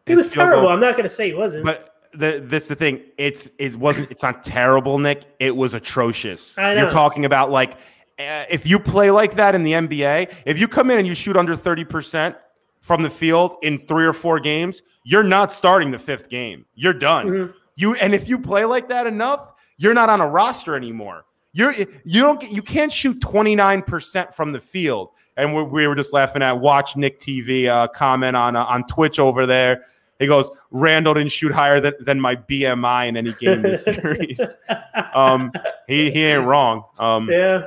He 0.07 0.15
was 0.15 0.29
terrible. 0.29 0.63
goal- 0.63 0.71
I'm 0.73 0.81
not 0.81 0.93
going 0.97 1.09
to 1.09 1.15
say 1.15 1.29
he 1.29 1.35
wasn't. 1.35 1.65
But 1.65 1.95
the 2.13 2.43
this 2.45 2.69
the 2.69 2.75
thing. 2.75 3.03
It's 3.19 3.51
it 3.59 3.77
wasn't. 3.77 4.11
It's 4.11 4.23
not 4.23 4.43
terrible, 4.45 4.99
Nick. 4.99 5.25
It 5.39 5.55
was 5.55 5.75
atrocious. 5.75 6.57
I 6.59 6.75
You're 6.75 6.89
talking 6.91 7.25
about 7.25 7.51
like 7.51 7.75
uh, 8.19 8.45
if 8.51 8.67
you 8.67 8.79
play 8.79 9.11
like 9.11 9.37
that 9.37 9.55
in 9.55 9.63
the 9.63 9.73
NBA, 9.73 10.35
if 10.47 10.61
you 10.61 10.67
come 10.69 10.91
in 10.91 10.99
and 10.99 11.07
you 11.07 11.15
shoot 11.15 11.37
under 11.37 11.55
thirty 11.55 11.85
percent 11.85 12.37
from 12.81 13.03
the 13.03 13.11
field 13.11 13.57
in 13.63 13.87
three 13.87 14.05
or 14.07 14.13
four 14.13 14.41
games, 14.41 14.83
you're 15.05 15.23
not 15.23 15.53
starting 15.53 15.91
the 15.91 15.99
fifth 15.99 16.29
game. 16.29 16.65
You're 16.75 16.95
done. 16.95 17.27
Mhm. 17.29 17.55
You 17.77 17.95
and 17.95 18.15
if 18.15 18.29
you 18.29 18.39
play 18.39 18.65
like 18.65 18.89
that 18.89 19.07
enough, 19.07 19.53
you're 19.79 19.95
not 19.95 20.09
on 20.11 20.21
a 20.21 20.27
roster 20.27 20.75
anymore. 20.77 21.25
You're 21.53 21.73
you 22.05 22.23
don't 22.23 22.43
you 22.51 22.63
can't 22.63 22.91
shoot 22.93 23.21
29% 23.21 24.33
from 24.35 24.53
the 24.53 24.61
field. 24.61 25.11
And 25.43 25.55
we, 25.55 25.63
we 25.63 25.87
were 25.87 25.95
just 25.95 26.13
laughing 26.13 26.43
at 26.43 26.59
watch 26.61 26.97
Nick 26.97 27.21
TV 27.21 27.67
uh, 27.67 27.89
comment 27.89 28.37
on 28.37 28.57
uh, 28.57 28.65
on 28.65 28.87
Twitch 28.87 29.19
over 29.19 29.47
there. 29.47 29.87
He 30.19 30.27
goes, 30.27 30.51
Randle 30.71 31.15
didn't 31.15 31.33
shoot 31.33 31.51
higher 31.51 31.81
than, 31.81 31.95
than 32.01 32.21
my 32.21 32.37
BMI 32.37 33.09
in 33.09 33.17
any 33.17 33.33
game 33.33 33.63
this 33.63 33.85
series. 33.85 34.41
um, 35.15 35.51
he 35.89 36.11
he 36.11 36.23
ain't 36.25 36.47
wrong. 36.47 36.85
Um, 36.99 37.31
yeah. 37.31 37.67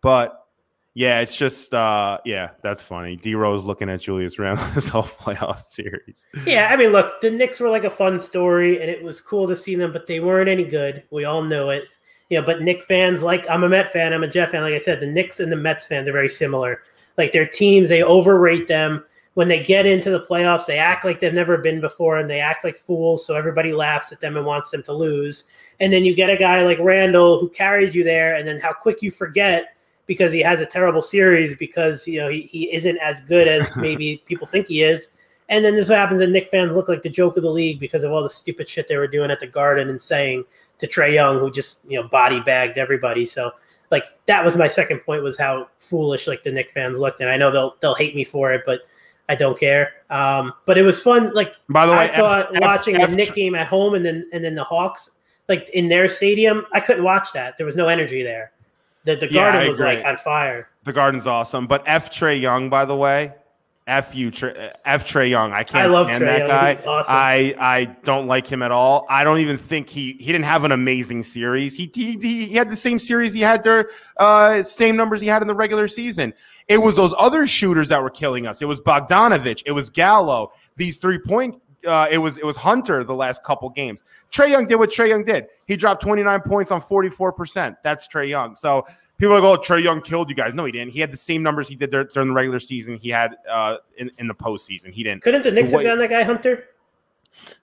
but 0.00 0.46
yeah, 0.94 1.20
it's 1.20 1.36
just 1.36 1.74
uh, 1.74 2.18
yeah, 2.24 2.50
that's 2.62 2.80
funny. 2.80 3.16
D 3.16 3.34
Rose 3.34 3.64
looking 3.64 3.90
at 3.90 4.00
Julius 4.00 4.38
Randle 4.38 4.66
this 4.74 4.88
whole 4.88 5.02
playoff 5.02 5.62
series. 5.70 6.24
Yeah, 6.46 6.70
I 6.72 6.76
mean, 6.76 6.90
look, 6.90 7.20
the 7.20 7.30
Knicks 7.30 7.60
were 7.60 7.68
like 7.68 7.84
a 7.84 7.90
fun 7.90 8.18
story, 8.18 8.80
and 8.80 8.90
it 8.90 9.02
was 9.02 9.20
cool 9.20 9.46
to 9.46 9.54
see 9.54 9.74
them, 9.74 9.92
but 9.92 10.06
they 10.06 10.20
weren't 10.20 10.48
any 10.48 10.64
good. 10.64 11.04
We 11.10 11.26
all 11.26 11.42
know 11.42 11.68
it. 11.68 11.84
You 12.30 12.40
know, 12.40 12.46
but 12.46 12.62
Knicks 12.62 12.86
fans, 12.86 13.22
like 13.22 13.48
I'm 13.48 13.62
a 13.62 13.68
Met 13.68 13.92
fan, 13.92 14.14
I'm 14.14 14.24
a 14.24 14.28
Jet 14.28 14.50
fan. 14.50 14.62
Like 14.62 14.72
I 14.72 14.78
said, 14.78 14.98
the 14.98 15.06
Knicks 15.06 15.38
and 15.38 15.52
the 15.52 15.56
Mets 15.56 15.86
fans 15.86 16.08
are 16.08 16.12
very 16.12 16.30
similar. 16.30 16.80
Like 17.16 17.32
their 17.32 17.46
teams, 17.46 17.88
they 17.88 18.02
overrate 18.02 18.68
them. 18.68 19.04
When 19.34 19.48
they 19.48 19.62
get 19.62 19.84
into 19.84 20.10
the 20.10 20.24
playoffs, 20.24 20.66
they 20.66 20.78
act 20.78 21.04
like 21.04 21.20
they've 21.20 21.32
never 21.32 21.58
been 21.58 21.80
before, 21.80 22.16
and 22.16 22.28
they 22.28 22.40
act 22.40 22.64
like 22.64 22.76
fools. 22.76 23.26
So 23.26 23.34
everybody 23.34 23.72
laughs 23.72 24.10
at 24.10 24.20
them 24.20 24.36
and 24.36 24.46
wants 24.46 24.70
them 24.70 24.82
to 24.84 24.94
lose. 24.94 25.44
And 25.78 25.92
then 25.92 26.04
you 26.04 26.14
get 26.14 26.30
a 26.30 26.36
guy 26.36 26.62
like 26.62 26.78
Randle 26.78 27.38
who 27.38 27.50
carried 27.50 27.94
you 27.94 28.02
there, 28.02 28.36
and 28.36 28.48
then 28.48 28.58
how 28.60 28.72
quick 28.72 29.02
you 29.02 29.10
forget 29.10 29.76
because 30.06 30.32
he 30.32 30.40
has 30.40 30.60
a 30.60 30.66
terrible 30.66 31.02
series 31.02 31.54
because 31.54 32.06
you 32.06 32.18
know 32.18 32.28
he, 32.28 32.42
he 32.42 32.72
isn't 32.72 32.96
as 32.98 33.20
good 33.20 33.46
as 33.46 33.68
maybe 33.76 34.22
people 34.26 34.46
think 34.46 34.66
he 34.66 34.82
is. 34.82 35.08
And 35.48 35.64
then 35.64 35.76
this 35.76 35.84
is 35.84 35.90
what 35.90 36.00
happens, 36.00 36.20
and 36.20 36.32
Knick 36.32 36.50
fans 36.50 36.74
look 36.74 36.88
like 36.88 37.02
the 37.02 37.08
joke 37.08 37.36
of 37.36 37.44
the 37.44 37.50
league 37.50 37.78
because 37.78 38.02
of 38.02 38.10
all 38.10 38.22
the 38.22 38.30
stupid 38.30 38.68
shit 38.68 38.88
they 38.88 38.96
were 38.96 39.06
doing 39.06 39.30
at 39.30 39.38
the 39.38 39.46
Garden 39.46 39.88
and 39.88 40.02
saying 40.02 40.44
to 40.78 40.88
Trae 40.88 41.14
Young, 41.14 41.38
who 41.38 41.50
just 41.50 41.80
you 41.86 42.00
know 42.00 42.08
body 42.08 42.40
bagged 42.40 42.78
everybody. 42.78 43.24
So 43.26 43.52
like 43.90 44.04
that 44.26 44.44
was 44.44 44.56
my 44.56 44.68
second 44.68 45.00
point 45.00 45.22
was 45.22 45.38
how 45.38 45.68
foolish 45.78 46.26
like 46.26 46.42
the 46.42 46.50
Knick 46.50 46.70
fans 46.72 46.98
looked, 46.98 47.20
and 47.20 47.30
I 47.30 47.36
know 47.36 47.50
they'll 47.50 47.76
they'll 47.80 47.94
hate 47.94 48.14
me 48.14 48.24
for 48.24 48.52
it, 48.52 48.62
but 48.66 48.80
I 49.28 49.34
don't 49.34 49.58
care. 49.58 49.92
Um, 50.10 50.52
but 50.66 50.78
it 50.78 50.82
was 50.82 51.02
fun. 51.02 51.32
Like 51.34 51.54
By 51.68 51.86
the 51.86 51.92
way, 51.92 52.10
I 52.10 52.16
thought 52.16 52.54
F- 52.54 52.62
watching 52.62 52.96
F- 52.96 53.10
the 53.10 53.16
Knick 53.16 53.34
game 53.34 53.54
at 53.54 53.66
home 53.66 53.94
and 53.94 54.04
then 54.04 54.28
and 54.32 54.44
then 54.44 54.54
the 54.54 54.64
Hawks 54.64 55.10
like 55.48 55.68
in 55.70 55.88
their 55.88 56.08
stadium, 56.08 56.66
I 56.72 56.80
couldn't 56.80 57.04
watch 57.04 57.32
that. 57.32 57.56
There 57.56 57.66
was 57.66 57.76
no 57.76 57.88
energy 57.88 58.22
there. 58.22 58.52
The 59.04 59.16
the 59.16 59.32
Yeah, 59.32 59.52
Garden 59.52 59.68
was 59.70 59.80
like 59.80 60.04
on 60.04 60.16
fire. 60.16 60.68
The 60.84 60.92
Garden's 60.92 61.26
awesome, 61.26 61.66
but 61.66 61.82
F 61.86 62.10
Trae 62.10 62.40
Young, 62.40 62.70
by 62.70 62.84
the 62.84 62.96
way, 62.96 63.34
F 63.86 64.16
you, 64.16 64.28
F 64.84 65.04
Trae 65.08 65.30
Young. 65.30 65.52
I 65.52 65.62
can't 65.62 65.88
I 65.88 65.92
love 65.92 66.06
stand 66.06 66.24
Trae 66.24 66.26
that 66.26 66.38
Young. 66.38 66.48
guy. 66.48 66.72
Awesome. 66.84 67.14
I 67.14 67.54
I 67.58 67.84
don't 68.02 68.26
like 68.26 68.44
him 68.44 68.60
at 68.62 68.72
all. 68.72 69.06
I 69.08 69.22
don't 69.22 69.38
even 69.38 69.56
think 69.56 69.88
he 69.88 70.14
he 70.14 70.26
didn't 70.32 70.44
have 70.44 70.64
an 70.64 70.72
amazing 70.72 71.22
series. 71.22 71.76
He 71.76 71.88
he, 71.94 72.18
he 72.18 72.54
had 72.54 72.68
the 72.68 72.74
same 72.74 72.98
series 72.98 73.32
he 73.32 73.42
had 73.42 73.62
there, 73.62 73.90
uh, 74.16 74.64
same 74.64 74.96
numbers 74.96 75.20
he 75.20 75.28
had 75.28 75.40
in 75.40 75.46
the 75.46 75.54
regular 75.54 75.86
season. 75.86 76.34
It 76.66 76.78
was 76.78 76.96
those 76.96 77.14
other 77.16 77.46
shooters 77.46 77.88
that 77.90 78.02
were 78.02 78.10
killing 78.10 78.44
us. 78.44 78.60
It 78.60 78.64
was 78.64 78.80
Bogdanovic. 78.80 79.62
It 79.66 79.72
was 79.72 79.88
Gallo. 79.88 80.50
These 80.76 80.96
three 80.96 81.20
point. 81.20 81.54
Uh, 81.86 82.08
it 82.10 82.18
was 82.18 82.38
it 82.38 82.44
was 82.44 82.56
Hunter 82.56 83.04
the 83.04 83.14
last 83.14 83.44
couple 83.44 83.70
games. 83.70 84.02
Trae 84.32 84.50
Young 84.50 84.66
did 84.66 84.76
what 84.76 84.90
Trae 84.90 85.08
Young 85.08 85.24
did. 85.24 85.46
He 85.66 85.76
dropped 85.76 86.02
29 86.02 86.40
points 86.40 86.72
on 86.72 86.80
44 86.80 87.32
percent. 87.32 87.76
That's 87.84 88.08
Trae 88.08 88.28
Young. 88.28 88.56
So 88.56 88.84
people 89.18 89.34
are 89.34 89.40
like, 89.40 89.58
"Oh, 89.58 89.60
Trae 89.60 89.82
Young 89.82 90.00
killed 90.00 90.28
you 90.28 90.34
guys." 90.34 90.54
No, 90.54 90.64
he 90.64 90.72
didn't. 90.72 90.92
He 90.92 91.00
had 91.00 91.12
the 91.12 91.16
same 91.16 91.42
numbers 91.42 91.68
he 91.68 91.74
did 91.74 91.90
dur- 91.90 92.04
during 92.04 92.28
the 92.28 92.34
regular 92.34 92.58
season. 92.58 92.96
He 92.98 93.08
had 93.08 93.36
uh, 93.50 93.76
in 93.98 94.10
in 94.18 94.28
the 94.28 94.34
postseason. 94.34 94.92
He 94.92 95.02
didn't. 95.02 95.22
Couldn't 95.22 95.42
the 95.42 95.52
Knicks 95.52 95.70
have 95.72 95.82
gotten 95.82 95.98
that 96.00 96.10
guy 96.10 96.22
Hunter? 96.22 96.64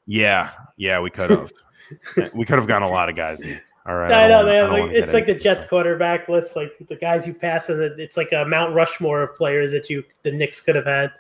Yeah, 0.06 0.52
yeah, 0.78 1.00
we 1.00 1.10
could 1.10 1.30
have. 1.30 1.52
we 2.34 2.46
could 2.46 2.58
have 2.58 2.68
gotten 2.68 2.88
a 2.88 2.92
lot 2.92 3.10
of 3.10 3.16
guys. 3.16 3.42
All 3.86 3.96
right, 3.96 4.12
I, 4.12 4.28
know 4.28 4.44
don't 4.44 4.46
wanna- 4.46 4.56
have 4.56 4.72
I 4.72 4.78
don't 4.78 4.88
like 4.90 4.96
it's 5.04 5.14
like 5.14 5.26
the 5.26 5.36
Jets 5.36 5.66
quarterback 5.66 6.30
list, 6.30 6.56
like 6.56 6.74
the 6.88 6.96
guys 6.96 7.28
you 7.28 7.34
pass, 7.34 7.70
and 7.70 7.82
it's 8.00 8.16
like 8.18 8.32
a 8.32 8.46
Mount 8.46 8.74
Rushmore 8.74 9.22
of 9.24 9.36
players 9.36 9.72
that 9.74 9.90
you 9.90 10.04
the 10.24 10.32
Knicks 10.32 10.62
could 10.62 10.76
have 10.76 10.86
had. 10.86 11.12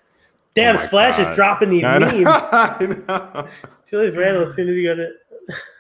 Damn, 0.54 0.76
Oh 0.76 0.80
Splash 0.80 1.18
is 1.20 1.30
dropping 1.36 1.72
these 1.72 1.84
I 1.84 1.98
know. 1.98 2.06
memes. 2.12 2.28
I 2.28 3.04
know. 3.08 3.48
Julius 3.90 4.16
Randle, 4.16 4.44
as 4.48 4.56
soon 4.56 4.70
as 4.70 4.76
you 4.76 4.88
got 4.88 5.00
it. 5.00 5.14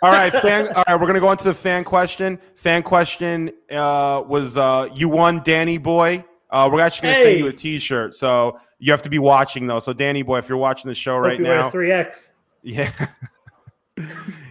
All 0.01 0.11
right, 0.11 0.31
fan. 0.31 0.67
All 0.75 0.83
right, 0.87 0.99
we're 0.99 1.07
gonna 1.07 1.19
go 1.19 1.31
into 1.31 1.45
the 1.45 1.53
fan 1.53 1.83
question. 1.83 2.39
Fan 2.55 2.83
question 2.83 3.51
uh, 3.71 4.23
was 4.27 4.57
uh, 4.57 4.89
you 4.93 5.09
won, 5.09 5.41
Danny 5.43 5.77
Boy. 5.77 6.23
Uh, 6.49 6.69
we're 6.71 6.81
actually 6.81 7.09
gonna 7.09 7.23
send 7.23 7.39
you 7.39 7.47
a 7.47 7.51
Hey. 7.51 7.55
T-shirt, 7.55 8.15
so 8.15 8.59
you 8.79 8.91
have 8.91 9.01
to 9.03 9.09
be 9.09 9.19
watching 9.19 9.67
though. 9.67 9.79
So, 9.79 9.93
Danny 9.93 10.21
Boy, 10.21 10.39
if 10.39 10.49
you're 10.49 10.57
watching 10.57 10.89
the 10.89 10.95
show 10.95 11.17
right 11.17 11.39
now, 11.39 11.69
three 11.69 11.91
X. 11.91 12.31
Yeah. 12.61 12.91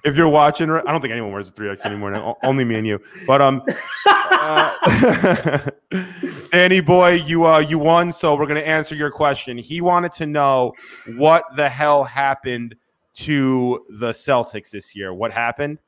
if 0.04 0.16
you're 0.16 0.28
watching, 0.28 0.70
I 0.70 0.82
don't 0.82 1.00
think 1.00 1.12
anyone 1.12 1.32
wears 1.32 1.48
a 1.48 1.52
3X 1.52 1.84
anymore 1.84 2.10
now. 2.10 2.36
Only 2.42 2.64
me 2.64 2.76
and 2.76 2.86
you. 2.86 3.00
But 3.26 3.42
um 3.42 3.62
uh, 4.06 5.70
Danny 6.52 6.80
boy, 6.80 7.14
you 7.14 7.46
uh 7.46 7.58
you 7.58 7.78
won, 7.78 8.12
so 8.12 8.36
we're 8.36 8.46
gonna 8.46 8.60
answer 8.60 8.94
your 8.94 9.10
question. 9.10 9.58
He 9.58 9.80
wanted 9.80 10.12
to 10.12 10.26
know 10.26 10.74
what 11.16 11.44
the 11.56 11.68
hell 11.68 12.04
happened 12.04 12.76
to 13.14 13.84
the 13.90 14.12
Celtics 14.12 14.70
this 14.70 14.94
year. 14.94 15.12
What 15.12 15.32
happened? 15.32 15.78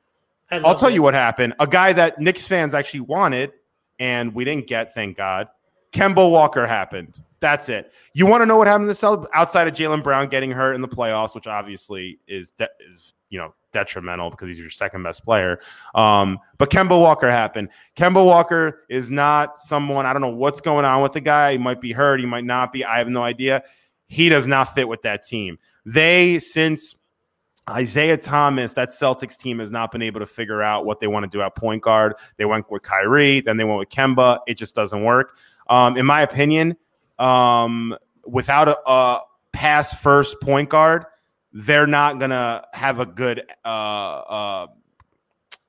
I'll 0.51 0.75
tell 0.75 0.91
you 0.91 1.03
what 1.03 1.15
happened. 1.15 1.55
A 1.59 1.67
guy 1.67 1.93
that 1.95 2.21
Knicks 2.21 2.47
fans 2.47 2.75
actually 2.75 3.01
wanted, 3.01 3.53
and 3.99 4.35
we 4.35 4.45
didn't 4.45 4.67
get, 4.67 4.95
thank 4.95 5.17
God. 5.17 5.49
Kemba 5.93 6.31
Walker 6.31 6.67
happened. 6.67 7.21
That's 7.41 7.69
it. 7.69 7.93
You 8.15 8.27
want 8.27 8.43
to 8.43 8.47
know 8.47 8.57
what 8.57 8.67
happened 8.67 8.89
to 8.89 9.01
the 9.01 9.07
Celtics 9.07 9.29
outside 9.33 9.69
of 9.69 9.75
Jaylen 9.75 10.03
Brown 10.03 10.29
getting 10.29 10.51
hurt 10.51 10.75
in 10.75 10.81
the 10.81 10.89
playoffs, 10.89 11.35
which 11.35 11.47
obviously 11.47 12.19
is 12.27 12.51
de- 12.51 12.69
is 12.89 13.15
you 13.31 13.39
know 13.39 13.55
detrimental 13.73 14.31
because 14.31 14.49
he's 14.49 14.59
your 14.59 14.71
second 14.71 15.03
best 15.03 15.25
player. 15.25 15.61
Um, 15.95 16.39
but 16.59 16.71
Kemba 16.71 16.99
Walker 16.99 17.31
happened. 17.31 17.69
Kemba 17.97 18.25
Walker 18.25 18.85
is 18.89 19.11
not 19.11 19.59
someone 19.59 20.07
I 20.07 20.13
don't 20.13 20.23
know 20.23 20.31
what's 20.31 20.61
going 20.61 20.85
on 20.85 21.03
with 21.03 21.13
the 21.13 21.21
guy. 21.21 21.53
He 21.53 21.59
might 21.59 21.81
be 21.81 21.93
hurt. 21.93 22.21
He 22.21 22.27
might 22.27 22.45
not 22.45 22.73
be. 22.73 22.85
I 22.85 22.99
have 22.99 23.09
no 23.09 23.23
idea. 23.23 23.63
He 24.07 24.29
does 24.29 24.47
not 24.47 24.75
fit 24.75 24.89
with 24.89 25.03
that 25.03 25.25
team. 25.25 25.59
They 25.85 26.39
since 26.39 26.97
Isaiah 27.71 28.19
Thomas, 28.19 28.75
that 28.75 28.91
Celtics 28.91 29.37
team 29.37 29.59
has 29.59 29.71
not 29.71 29.91
been 29.91 30.03
able 30.03 30.21
to 30.21 30.27
figure 30.27 30.63
out 30.63 30.85
what 30.85 31.01
they 31.01 31.07
want 31.07 31.25
to 31.25 31.29
do 31.29 31.41
at 31.43 31.55
point 31.55 31.83
guard. 31.83 32.15
They 32.37 32.45
went 32.45 32.71
with 32.71 32.83
Kyrie, 32.83 33.41
then 33.41 33.57
they 33.57 33.65
went 33.65 33.79
with 33.79 33.89
Kemba. 33.89 34.41
It 34.47 34.55
just 34.55 34.75
doesn't 34.75 35.03
work. 35.03 35.39
Um, 35.69 35.97
in 35.97 36.05
my 36.05 36.21
opinion, 36.21 36.77
um, 37.19 37.97
without 38.27 38.69
a, 38.69 38.79
a 38.89 39.21
pass 39.53 39.99
first 39.99 40.41
point 40.43 40.69
guard, 40.69 41.07
they're 41.53 41.87
not 41.87 42.19
gonna 42.19 42.65
have 42.73 43.01
a 43.01 43.07
good 43.07 43.45
uh, 43.65 43.69
uh, 43.69 44.67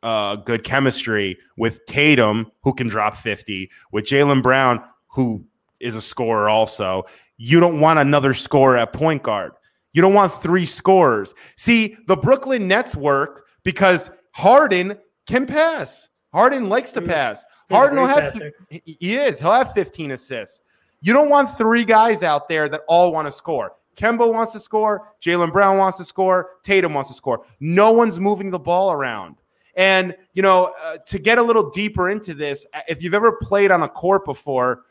uh, 0.04 0.36
good 0.36 0.64
chemistry 0.64 1.38
with 1.58 1.86
Tatum, 1.86 2.52
who 2.62 2.74
can 2.74 2.88
drop 2.88 3.16
50, 3.16 3.72
with 3.92 4.06
Jaylen 4.06 4.44
Brown, 4.44 4.84
who 5.08 5.46
is 5.80 5.96
a 5.96 6.02
scorer 6.02 6.50
also. 6.50 7.04
You 7.38 7.60
don't 7.60 7.80
want 7.80 8.00
another 8.00 8.34
scorer 8.34 8.78
at 8.78 8.94
point 8.94 9.24
guard. 9.24 9.54
You 9.96 10.02
don't 10.02 10.14
want 10.14 10.34
three 10.34 10.66
scorers. 10.66 11.34
See, 11.56 11.96
the 12.08 12.18
Brooklyn 12.18 12.68
Nets 12.68 12.98
work 12.98 13.46
because 13.64 14.10
Harden 14.32 14.98
can 15.26 15.46
pass. 15.46 16.10
Harden 16.34 16.68
likes 16.68 16.92
to 16.92 17.02
pass. 17.02 17.46
He's 17.70 17.78
Harden 17.78 18.00
will 18.00 18.08
have 18.08 18.34
passer. 18.34 18.52
he 18.70 19.16
is. 19.16 19.40
He'll 19.40 19.54
have 19.54 19.72
15 19.72 20.12
assists. 20.12 20.60
You 21.00 21.14
don't 21.14 21.30
want 21.30 21.50
three 21.50 21.86
guys 21.86 22.24
out 22.24 22.50
there 22.50 22.68
that 22.68 22.82
all 22.90 23.14
want 23.14 23.30
to 23.30 23.32
score. 23.32 23.72
Kemba 23.96 24.30
wants 24.30 24.52
to 24.52 24.60
score. 24.60 25.14
Jaylen 25.22 25.54
Brown 25.54 25.78
wants 25.78 25.98
to 26.00 26.04
score. 26.04 26.50
Tatum 26.62 26.94
wants 26.94 27.10
to 27.12 27.16
score. 27.16 27.46
No 27.62 27.94
one's 27.94 28.20
moving 28.20 28.52
the 28.52 28.60
ball 28.60 28.92
around. 28.92 29.38
And, 29.78 30.14
you 30.34 30.42
know, 30.42 30.74
uh, 30.84 30.98
to 31.08 31.20
get 31.20 31.38
a 31.38 31.42
little 31.42 31.70
deeper 31.70 32.10
into 32.10 32.34
this, 32.34 32.66
uh, 32.74 32.82
if 32.90 33.02
you've 33.02 33.14
ever 33.14 33.38
played 33.42 33.72
on 33.72 33.84
a 33.84 33.88
court 33.88 34.26
before, 34.26 34.82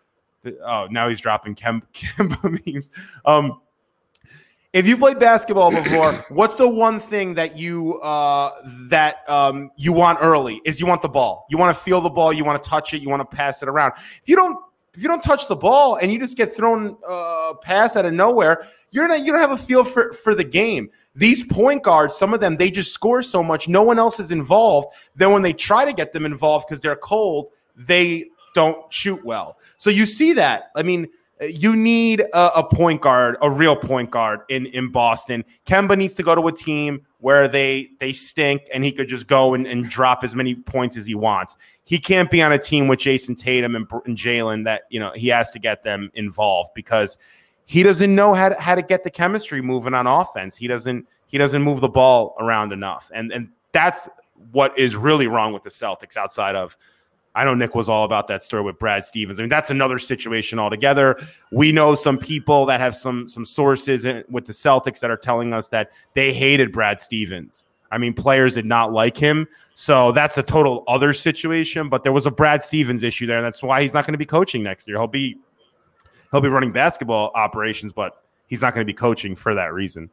th- 0.43 0.57
oh, 0.65 0.89
now 0.91 1.11
he's 1.11 1.21
dropping 1.21 1.57
Kem- 1.57 1.83
Kemba 1.93 2.75
memes. 2.75 2.89
Um, 3.27 3.61
if 4.75 4.89
you 4.89 4.99
played 4.99 5.21
basketball 5.21 5.71
before, 5.71 6.13
what's 6.31 6.57
the 6.57 6.69
one 6.69 6.99
thing 6.99 7.35
that 7.35 7.57
you 7.57 7.95
uh, 8.01 8.51
that 8.89 9.27
um, 9.31 9.71
you 9.77 9.93
want 9.93 10.19
early? 10.21 10.61
Is 10.65 10.81
you 10.81 10.87
want 10.87 11.01
the 11.01 11.09
ball. 11.09 11.47
You 11.49 11.57
want 11.57 11.75
to 11.75 11.81
feel 11.81 12.01
the 12.01 12.11
ball. 12.11 12.33
You 12.33 12.45
want 12.45 12.61
to 12.61 12.69
touch 12.69 12.93
it. 12.93 13.01
You 13.01 13.09
want 13.09 13.21
to 13.21 13.37
pass 13.37 13.63
it 13.63 13.69
around. 13.69 13.93
If 13.97 14.29
you 14.29 14.35
don't 14.35 14.59
if 14.93 15.03
you 15.03 15.09
don't 15.09 15.23
touch 15.23 15.47
the 15.47 15.57
ball 15.57 15.97
and 15.97 16.13
you 16.13 16.19
just 16.19 16.37
get 16.37 16.53
thrown 16.53 16.97
a 17.09 17.11
uh, 17.11 17.55
pass 17.55 17.97
out 17.97 18.05
of 18.05 18.13
nowhere, 18.15 18.67
you're 18.91 19.07
not 19.07 19.21
you 19.25 19.31
don't 19.31 19.41
have 19.41 19.53
a 19.53 19.57
feel 19.57 19.85
for 19.85 20.13
for 20.13 20.35
the 20.35 20.45
game. 20.45 20.91
These 21.15 21.45
point 21.45 21.85
guards, 21.85 22.17
some 22.17 22.35
of 22.35 22.41
them, 22.41 22.57
they 22.57 22.71
just 22.71 22.93
score 22.93 23.23
so 23.23 23.45
much, 23.45 23.69
no 23.69 23.83
one 23.83 24.01
else 24.01 24.19
is 24.19 24.33
involved. 24.33 24.89
Then 25.15 25.31
when 25.33 25.43
they 25.43 25.53
try 25.53 25.85
to 25.85 25.93
get 25.93 26.13
them 26.13 26.27
involved 26.27 26.67
because 26.69 26.81
they're 26.81 26.97
cold, 26.97 27.51
they 27.77 28.27
don't 28.57 28.93
shoot 28.93 29.25
well. 29.25 29.57
So 29.79 29.91
you 29.91 30.05
see 30.05 30.33
that. 30.33 30.71
I 30.75 30.83
mean, 30.83 31.07
you 31.41 31.75
need 31.77 32.21
a, 32.21 32.59
a, 32.59 32.65
point 32.65 33.01
guard, 33.01 33.37
a 33.43 33.51
real 33.51 33.77
point 33.77 34.11
guard 34.11 34.41
in 34.49 34.67
in 34.67 34.91
Boston. 34.93 35.45
Kemba 35.67 35.97
needs 35.97 36.15
to 36.15 36.23
go 36.23 36.35
to 36.35 36.47
a 36.47 36.53
team 36.53 37.03
where 37.19 37.49
they 37.49 37.91
they 37.99 38.13
stink 38.13 38.63
and 38.73 38.85
he 38.85 38.93
could 38.93 39.09
just 39.09 39.27
go 39.27 39.55
and, 39.55 39.67
and 39.67 39.89
drop 39.89 40.23
as 40.23 40.37
many 40.37 40.55
points 40.55 40.97
as 40.97 41.07
he 41.07 41.15
wants. 41.15 41.57
He 41.85 41.99
can't 41.99 42.31
be 42.31 42.41
on 42.41 42.53
a 42.53 42.59
team 42.59 42.87
with 42.87 43.01
Jayson 43.01 43.37
Tatum 43.37 43.75
and, 43.75 43.87
and 44.07 44.17
Jaylen 44.17 44.65
that 44.65 44.83
you 44.91 45.01
know 45.01 45.11
he 45.15 45.29
has 45.29 45.51
to 45.53 45.59
get 45.59 45.83
them 45.83 46.11
involved 46.15 46.71
because 46.75 47.19
he 47.67 47.83
doesn't 47.83 48.15
know 48.15 48.35
how 48.35 48.51
to, 48.51 48.61
how 48.61 48.75
to 48.75 48.83
get 48.83 49.05
the 49.05 49.11
chemistry 49.11 49.61
moving 49.61 49.95
on 49.95 50.07
offense. 50.07 50.57
He 50.57 50.69
doesn't 50.69 51.07
he 51.27 51.39
doesn't 51.39 51.63
move 51.63 51.81
the 51.81 51.89
ball 51.89 52.37
around 52.39 52.73
enough, 52.73 53.11
and 53.13 53.33
and 53.33 53.49
that's 53.73 54.09
what 54.53 54.79
is 54.79 54.95
really 54.95 55.27
wrong 55.27 55.53
with 55.53 55.65
the 55.65 55.71
Celtics 55.71 56.17
outside 56.17 56.55
of 56.55 56.77
I 57.35 57.45
know 57.45 57.55
Nick 57.55 57.75
was 57.75 57.89
all 57.89 58.05
about 58.05 58.29
that 58.29 58.43
story 58.43 58.63
with 58.63 58.79
Brad 58.79 59.05
Stevens. 59.05 59.41
I 59.41 59.43
mean, 59.43 59.49
that's 59.49 59.71
another 59.71 59.99
situation 59.99 60.59
altogether. 60.59 61.19
We 61.51 61.73
know 61.73 61.95
some 61.95 62.19
people 62.19 62.65
that 62.67 62.81
have 62.81 62.95
some 62.95 63.29
some 63.29 63.45
sources 63.45 64.05
in, 64.05 64.25
with 64.31 64.45
the 64.45 64.53
Celtics 64.53 65.01
that 65.01 65.11
are 65.11 65.17
telling 65.17 65.53
us 65.53 65.69
that 65.69 65.93
they 66.15 66.33
hated 66.33 66.73
Brad 66.73 67.01
Stevens. 67.01 67.65
I 67.91 67.99
mean, 67.99 68.15
players 68.15 68.55
did 68.55 68.67
not 68.67 68.93
like 68.93 69.17
him. 69.17 69.47
So 69.75 70.11
that's 70.13 70.39
a 70.39 70.43
total 70.43 70.85
other 70.89 71.13
situation. 71.13 71.89
But 71.89 72.03
there 72.03 72.13
was 72.13 72.27
a 72.27 72.31
Brad 72.31 72.63
Stevens 72.63 73.03
issue 73.03 73.27
there, 73.27 73.37
and 73.37 73.45
that's 73.47 73.63
why 73.63 73.83
he's 73.83 73.95
not 73.95 74.05
going 74.07 74.15
to 74.15 74.19
be 74.19 74.27
coaching 74.27 74.63
next 74.63 74.87
year. 74.87 74.97
He'll 74.99 75.07
be 75.07 75.39
he'll 76.31 76.41
be 76.41 76.49
running 76.49 76.73
basketball 76.73 77.33
operations, 77.35 77.93
but 77.93 78.23
he's 78.47 78.63
not 78.63 78.75
going 78.75 78.87
to 78.87 78.91
be 78.91 78.97
coaching 78.97 79.35
for 79.35 79.55
that 79.55 79.73
reason. 79.73 80.11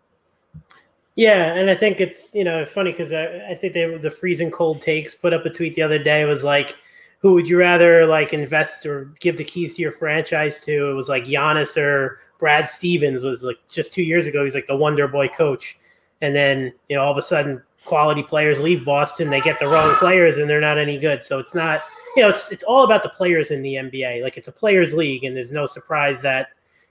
Yeah, 1.15 1.53
and 1.53 1.69
I 1.69 1.75
think 1.75 2.01
it's 2.01 2.33
you 2.33 2.43
know 2.43 2.65
funny 2.65 2.91
because 2.91 3.13
I, 3.13 3.49
I 3.49 3.55
think 3.55 3.73
they 3.73 3.97
the 3.97 4.09
freezing 4.09 4.49
cold 4.49 4.81
takes 4.81 5.13
put 5.13 5.33
up 5.33 5.45
a 5.45 5.49
tweet 5.49 5.75
the 5.75 5.81
other 5.81 5.99
day 5.99 6.25
was 6.25 6.43
like 6.43 6.77
who 7.21 7.33
would 7.33 7.47
you 7.47 7.57
rather 7.57 8.07
like 8.07 8.33
invest 8.33 8.85
or 8.85 9.13
give 9.19 9.37
the 9.37 9.43
keys 9.43 9.75
to 9.75 9.81
your 9.81 9.91
franchise 9.91 10.59
to? 10.65 10.89
It 10.89 10.93
was 10.93 11.07
like 11.07 11.25
Giannis 11.25 11.77
or 11.77 12.19
Brad 12.39 12.67
Stevens 12.67 13.23
was 13.23 13.43
like 13.43 13.57
just 13.69 13.93
two 13.93 14.01
years 14.01 14.25
ago. 14.25 14.43
He's 14.43 14.55
like 14.55 14.67
the 14.67 14.75
Wonder 14.75 15.07
Boy 15.07 15.27
coach, 15.27 15.77
and 16.21 16.35
then 16.35 16.73
you 16.89 16.95
know 16.95 17.03
all 17.03 17.11
of 17.11 17.17
a 17.17 17.21
sudden 17.21 17.61
quality 17.85 18.23
players 18.23 18.59
leave 18.59 18.83
Boston. 18.83 19.29
They 19.29 19.39
get 19.41 19.59
the 19.59 19.67
wrong 19.67 19.95
players 19.95 20.37
and 20.37 20.49
they're 20.49 20.61
not 20.61 20.79
any 20.79 20.99
good. 20.99 21.23
So 21.23 21.37
it's 21.37 21.53
not 21.53 21.83
you 22.15 22.23
know 22.23 22.29
it's, 22.29 22.51
it's 22.51 22.63
all 22.63 22.83
about 22.83 23.03
the 23.03 23.09
players 23.09 23.51
in 23.51 23.61
the 23.61 23.75
NBA. 23.75 24.23
Like 24.23 24.35
it's 24.35 24.47
a 24.47 24.51
players 24.51 24.95
league, 24.95 25.23
and 25.23 25.35
there's 25.35 25.51
no 25.51 25.67
surprise 25.67 26.23
that 26.23 26.47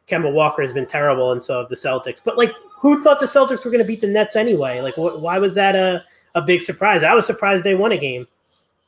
Kemba 0.06 0.32
Walker 0.32 0.62
has 0.62 0.72
been 0.72 0.86
terrible, 0.86 1.32
and 1.32 1.42
so 1.42 1.58
have 1.58 1.68
the 1.68 1.74
Celtics. 1.74 2.22
But 2.24 2.38
like, 2.38 2.54
who 2.78 3.02
thought 3.02 3.18
the 3.18 3.26
Celtics 3.26 3.64
were 3.64 3.72
going 3.72 3.82
to 3.82 3.88
beat 3.88 4.00
the 4.00 4.06
Nets 4.06 4.36
anyway? 4.36 4.80
Like, 4.80 4.94
wh- 4.94 5.20
why 5.20 5.40
was 5.40 5.56
that 5.56 5.74
a 5.74 6.04
a 6.36 6.40
big 6.40 6.62
surprise? 6.62 7.02
I 7.02 7.14
was 7.14 7.26
surprised 7.26 7.64
they 7.64 7.74
won 7.74 7.90
a 7.90 7.98
game. 7.98 8.28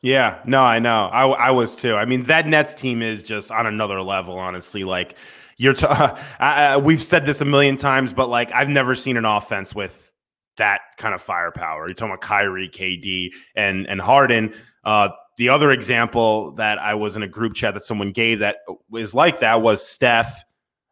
Yeah, 0.03 0.41
no, 0.45 0.63
I 0.63 0.81
know. 0.81 1.07
I, 1.07 1.27
I 1.29 1.51
was 1.53 1.77
too. 1.77 1.95
I 1.95 2.05
mean, 2.05 2.25
that 2.25 2.49
Nets 2.49 2.75
team 2.75 3.03
is 3.03 3.23
just 3.23 3.53
on 3.53 3.67
another 3.67 4.03
level, 4.03 4.37
honestly. 4.37 4.83
Like, 4.83 5.17
you're, 5.59 5.75
t- 5.75 5.87
uh, 6.41 6.81
we've 6.83 7.03
said 7.03 7.25
this 7.25 7.41
a 7.41 7.45
million 7.45 7.77
times, 7.77 8.13
but 8.13 8.29
like, 8.29 8.53
I've 8.53 8.69
never 8.69 8.97
seen 8.97 9.17
an 9.17 9.25
offense 9.25 9.75
with 9.75 10.13
that 10.57 10.81
kind 10.97 11.15
of 11.15 11.23
firepower. 11.23 11.87
You're 11.87 11.95
talking 11.95 12.11
about 12.13 12.21
Kyrie, 12.21 12.69
KD, 12.69 13.31
and 13.55 13.87
and 13.87 14.01
Harden. 14.01 14.53
Uh, 14.85 15.11
the 15.39 15.49
other 15.49 15.71
example 15.71 16.53
that 16.53 16.79
I 16.79 16.95
was 16.95 17.17
in 17.17 17.23
a 17.23 17.29
group 17.29 17.55
chat 17.55 17.75
that 17.75 17.85
someone 17.85 18.11
gave 18.11 18.41
that 18.41 18.59
is 18.95 19.15
like 19.15 19.41
that 19.41 19.63
was 19.63 19.87
Steph, 19.87 20.45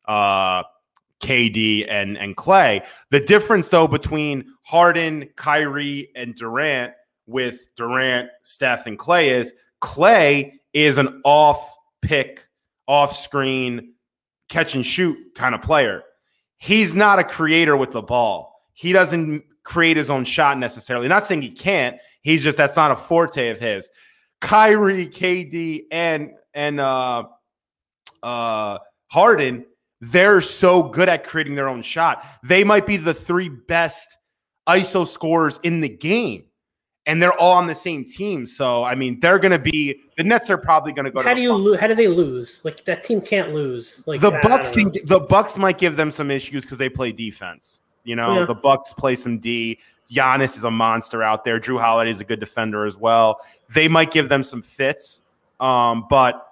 uh, 0.06 0.62
KD, 1.20 1.86
and 1.88 2.16
and 2.16 2.36
Clay. 2.36 2.82
The 3.11 3.20
difference 3.20 3.68
though 3.68 3.88
between 3.88 4.44
Harden, 4.62 5.28
Kyrie, 5.36 6.11
and 6.14 6.34
Durant 6.34 6.94
with 7.30 7.66
Durant, 7.76 8.28
Steph, 8.42 8.86
and 8.86 8.98
Clay 8.98 9.30
is 9.30 9.52
Clay 9.80 10.60
is 10.72 10.98
an 10.98 11.20
off 11.24 11.76
pick, 12.02 12.46
off 12.86 13.16
screen, 13.16 13.94
catch 14.48 14.74
and 14.74 14.84
shoot 14.84 15.16
kind 15.34 15.54
of 15.54 15.62
player. 15.62 16.02
He's 16.58 16.94
not 16.94 17.18
a 17.18 17.24
creator 17.24 17.76
with 17.76 17.92
the 17.92 18.02
ball. 18.02 18.60
He 18.74 18.92
doesn't 18.92 19.44
create 19.62 19.96
his 19.96 20.10
own 20.10 20.24
shot 20.24 20.58
necessarily. 20.58 21.08
Not 21.08 21.24
saying 21.24 21.42
he 21.42 21.50
can't. 21.50 21.96
He's 22.22 22.42
just 22.42 22.58
that's 22.58 22.76
not 22.76 22.90
a 22.90 22.96
forte 22.96 23.48
of 23.48 23.58
his. 23.58 23.88
Kyrie, 24.40 25.06
KD, 25.06 25.84
and 25.90 26.32
and 26.52 26.80
uh 26.80 27.24
uh 28.22 28.78
Harden, 29.08 29.66
they're 30.00 30.40
so 30.40 30.82
good 30.82 31.08
at 31.08 31.26
creating 31.26 31.54
their 31.54 31.68
own 31.68 31.82
shot. 31.82 32.24
They 32.44 32.64
might 32.64 32.86
be 32.86 32.96
the 32.96 33.14
three 33.14 33.48
best 33.48 34.16
ISO 34.68 35.06
scorers 35.06 35.58
in 35.62 35.80
the 35.80 35.88
game 35.88 36.44
and 37.07 37.22
they're 37.22 37.32
all 37.32 37.53
on 37.53 37.66
the 37.66 37.74
same 37.74 38.05
team. 38.05 38.46
So 38.46 38.84
I 38.84 38.94
mean, 38.94 39.20
they're 39.20 39.38
going 39.38 39.53
to 39.53 39.59
be 39.59 40.01
the 40.16 40.24
Nets 40.24 40.51
are 40.51 40.59
probably 40.59 40.92
going 40.92 41.07
to 41.07 41.11
go. 41.11 41.22
How 41.22 41.34
do 41.34 41.40
you 41.40 41.53
lo- 41.55 41.76
how 41.76 41.86
do 41.86 41.94
they 41.94 42.09
lose? 42.09 42.62
Like 42.64 42.84
that 42.84 43.03
team 43.03 43.20
can't 43.20 43.53
lose. 43.55 44.05
Like 44.07 44.20
the 44.20 44.38
Bucks 44.42 44.70
can. 44.70 44.92
The 45.05 45.20
Bucks 45.20 45.57
might 45.57 45.78
give 45.78 45.96
them 45.96 46.11
some 46.11 46.30
issues 46.30 46.64
because 46.64 46.78
they 46.78 46.88
play 46.88 47.12
defense. 47.12 47.80
You 48.05 48.16
know, 48.16 48.40
yeah. 48.40 48.46
the 48.46 48.55
Bucks 48.55 48.92
play 48.92 49.16
some 49.16 49.38
D. 49.38 49.78
Giannis 50.11 50.57
is 50.57 50.64
a 50.64 50.70
monster 50.70 51.22
out 51.22 51.44
there. 51.44 51.61
Jrue 51.61 51.80
Holiday 51.80 52.11
is 52.11 52.20
a 52.20 52.24
good 52.24 52.40
defender 52.40 52.84
as 52.84 52.96
well. 52.96 53.40
They 53.72 53.86
might 53.86 54.11
give 54.11 54.28
them 54.28 54.42
some 54.42 54.61
fits, 54.61 55.22
um, 55.61 56.07
but 56.11 56.46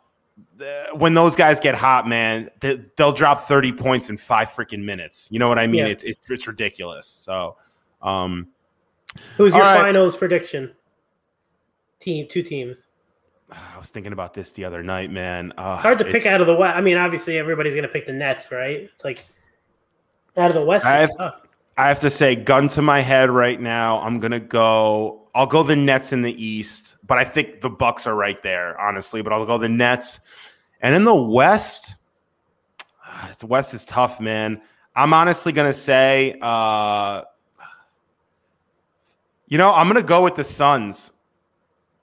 when 0.95 1.15
those 1.15 1.35
guys 1.35 1.59
get 1.59 1.75
hot, 1.75 2.07
man, 2.07 2.51
they, 2.61 2.81
will 2.99 3.13
drop 3.13 3.41
thirty 3.41 3.73
points 3.73 4.11
in 4.11 4.17
five 4.17 4.49
freaking 4.49 4.85
minutes. 4.85 5.29
You 5.31 5.41
know 5.41 5.49
what 5.49 5.59
I 5.59 5.67
mean? 5.67 5.87
Yeah. 5.87 5.93
It's, 5.93 6.05
it's, 6.05 6.31
it's 6.31 6.47
ridiculous. 6.47 7.07
So. 7.07 7.57
Um, 8.01 8.47
Who's 9.37 9.53
your 9.53 9.63
right. 9.63 9.81
finals 9.81 10.17
prediction? 10.17 10.73
Team, 12.01 12.27
two 12.29 12.43
teams. 12.43 12.87
I 13.51 13.79
was 13.79 13.91
thinking 13.91 14.13
about 14.13 14.35
this 14.35 14.53
the 14.53 14.65
other 14.65 14.83
night, 14.83 15.11
man. 15.11 15.53
Uh, 15.57 15.75
it's 15.75 15.83
hard 15.83 15.99
to 15.99 16.05
pick 16.05 16.27
out 16.27 16.41
of 16.41 16.47
the 16.47 16.55
West. 16.55 16.77
I 16.77 16.81
mean, 16.81 16.97
obviously, 16.97 17.39
everybody's 17.39 17.73
going 17.73 17.85
to 17.85 17.89
pick 17.89 18.07
the 18.07 18.13
Nets, 18.13 18.53
right? 18.53 18.81
It's 18.93 19.05
like 19.05 19.25
out 20.37 20.51
of 20.51 20.55
the 20.55 20.65
West. 20.65 20.85
I 20.85 21.01
have, 21.01 21.11
I 21.79 21.89
have 21.89 22.01
to 22.01 22.11
say, 22.11 22.37
gun 22.37 22.69
to 22.69 22.83
my 22.83 23.01
head 23.01 23.31
right 23.31 23.61
now, 23.61 24.01
I'm 24.01 24.21
going 24.21 24.33
to 24.33 24.41
go. 24.41 25.29
I'll 25.35 25.47
go 25.47 25.63
the 25.63 25.77
Nets 25.77 26.13
in 26.13 26.23
the 26.23 26.45
East, 26.45 26.97
but 27.07 27.17
I 27.19 27.25
think 27.25 27.61
the 27.61 27.71
Bucks 27.71 28.07
are 28.07 28.15
right 28.15 28.41
there, 28.43 28.79
honestly. 28.81 29.23
But 29.23 29.33
I'll 29.33 29.47
go 29.47 29.57
the 29.57 29.69
Nets, 29.69 30.21
and 30.81 30.95
in 30.95 31.05
the 31.05 31.15
West, 31.15 31.97
the 33.39 33.47
West 33.47 33.73
is 33.73 33.85
tough, 33.87 34.21
man. 34.21 34.61
I'm 34.95 35.15
honestly 35.15 35.53
going 35.53 35.71
to 35.71 35.79
say. 35.79 36.39
Uh, 36.43 37.23
you 39.49 39.59
know, 39.59 39.73
I'm 39.75 39.89
gonna 39.89 40.03
go 40.03 40.23
with 40.23 40.35
the 40.35 40.45
Suns. 40.45 41.13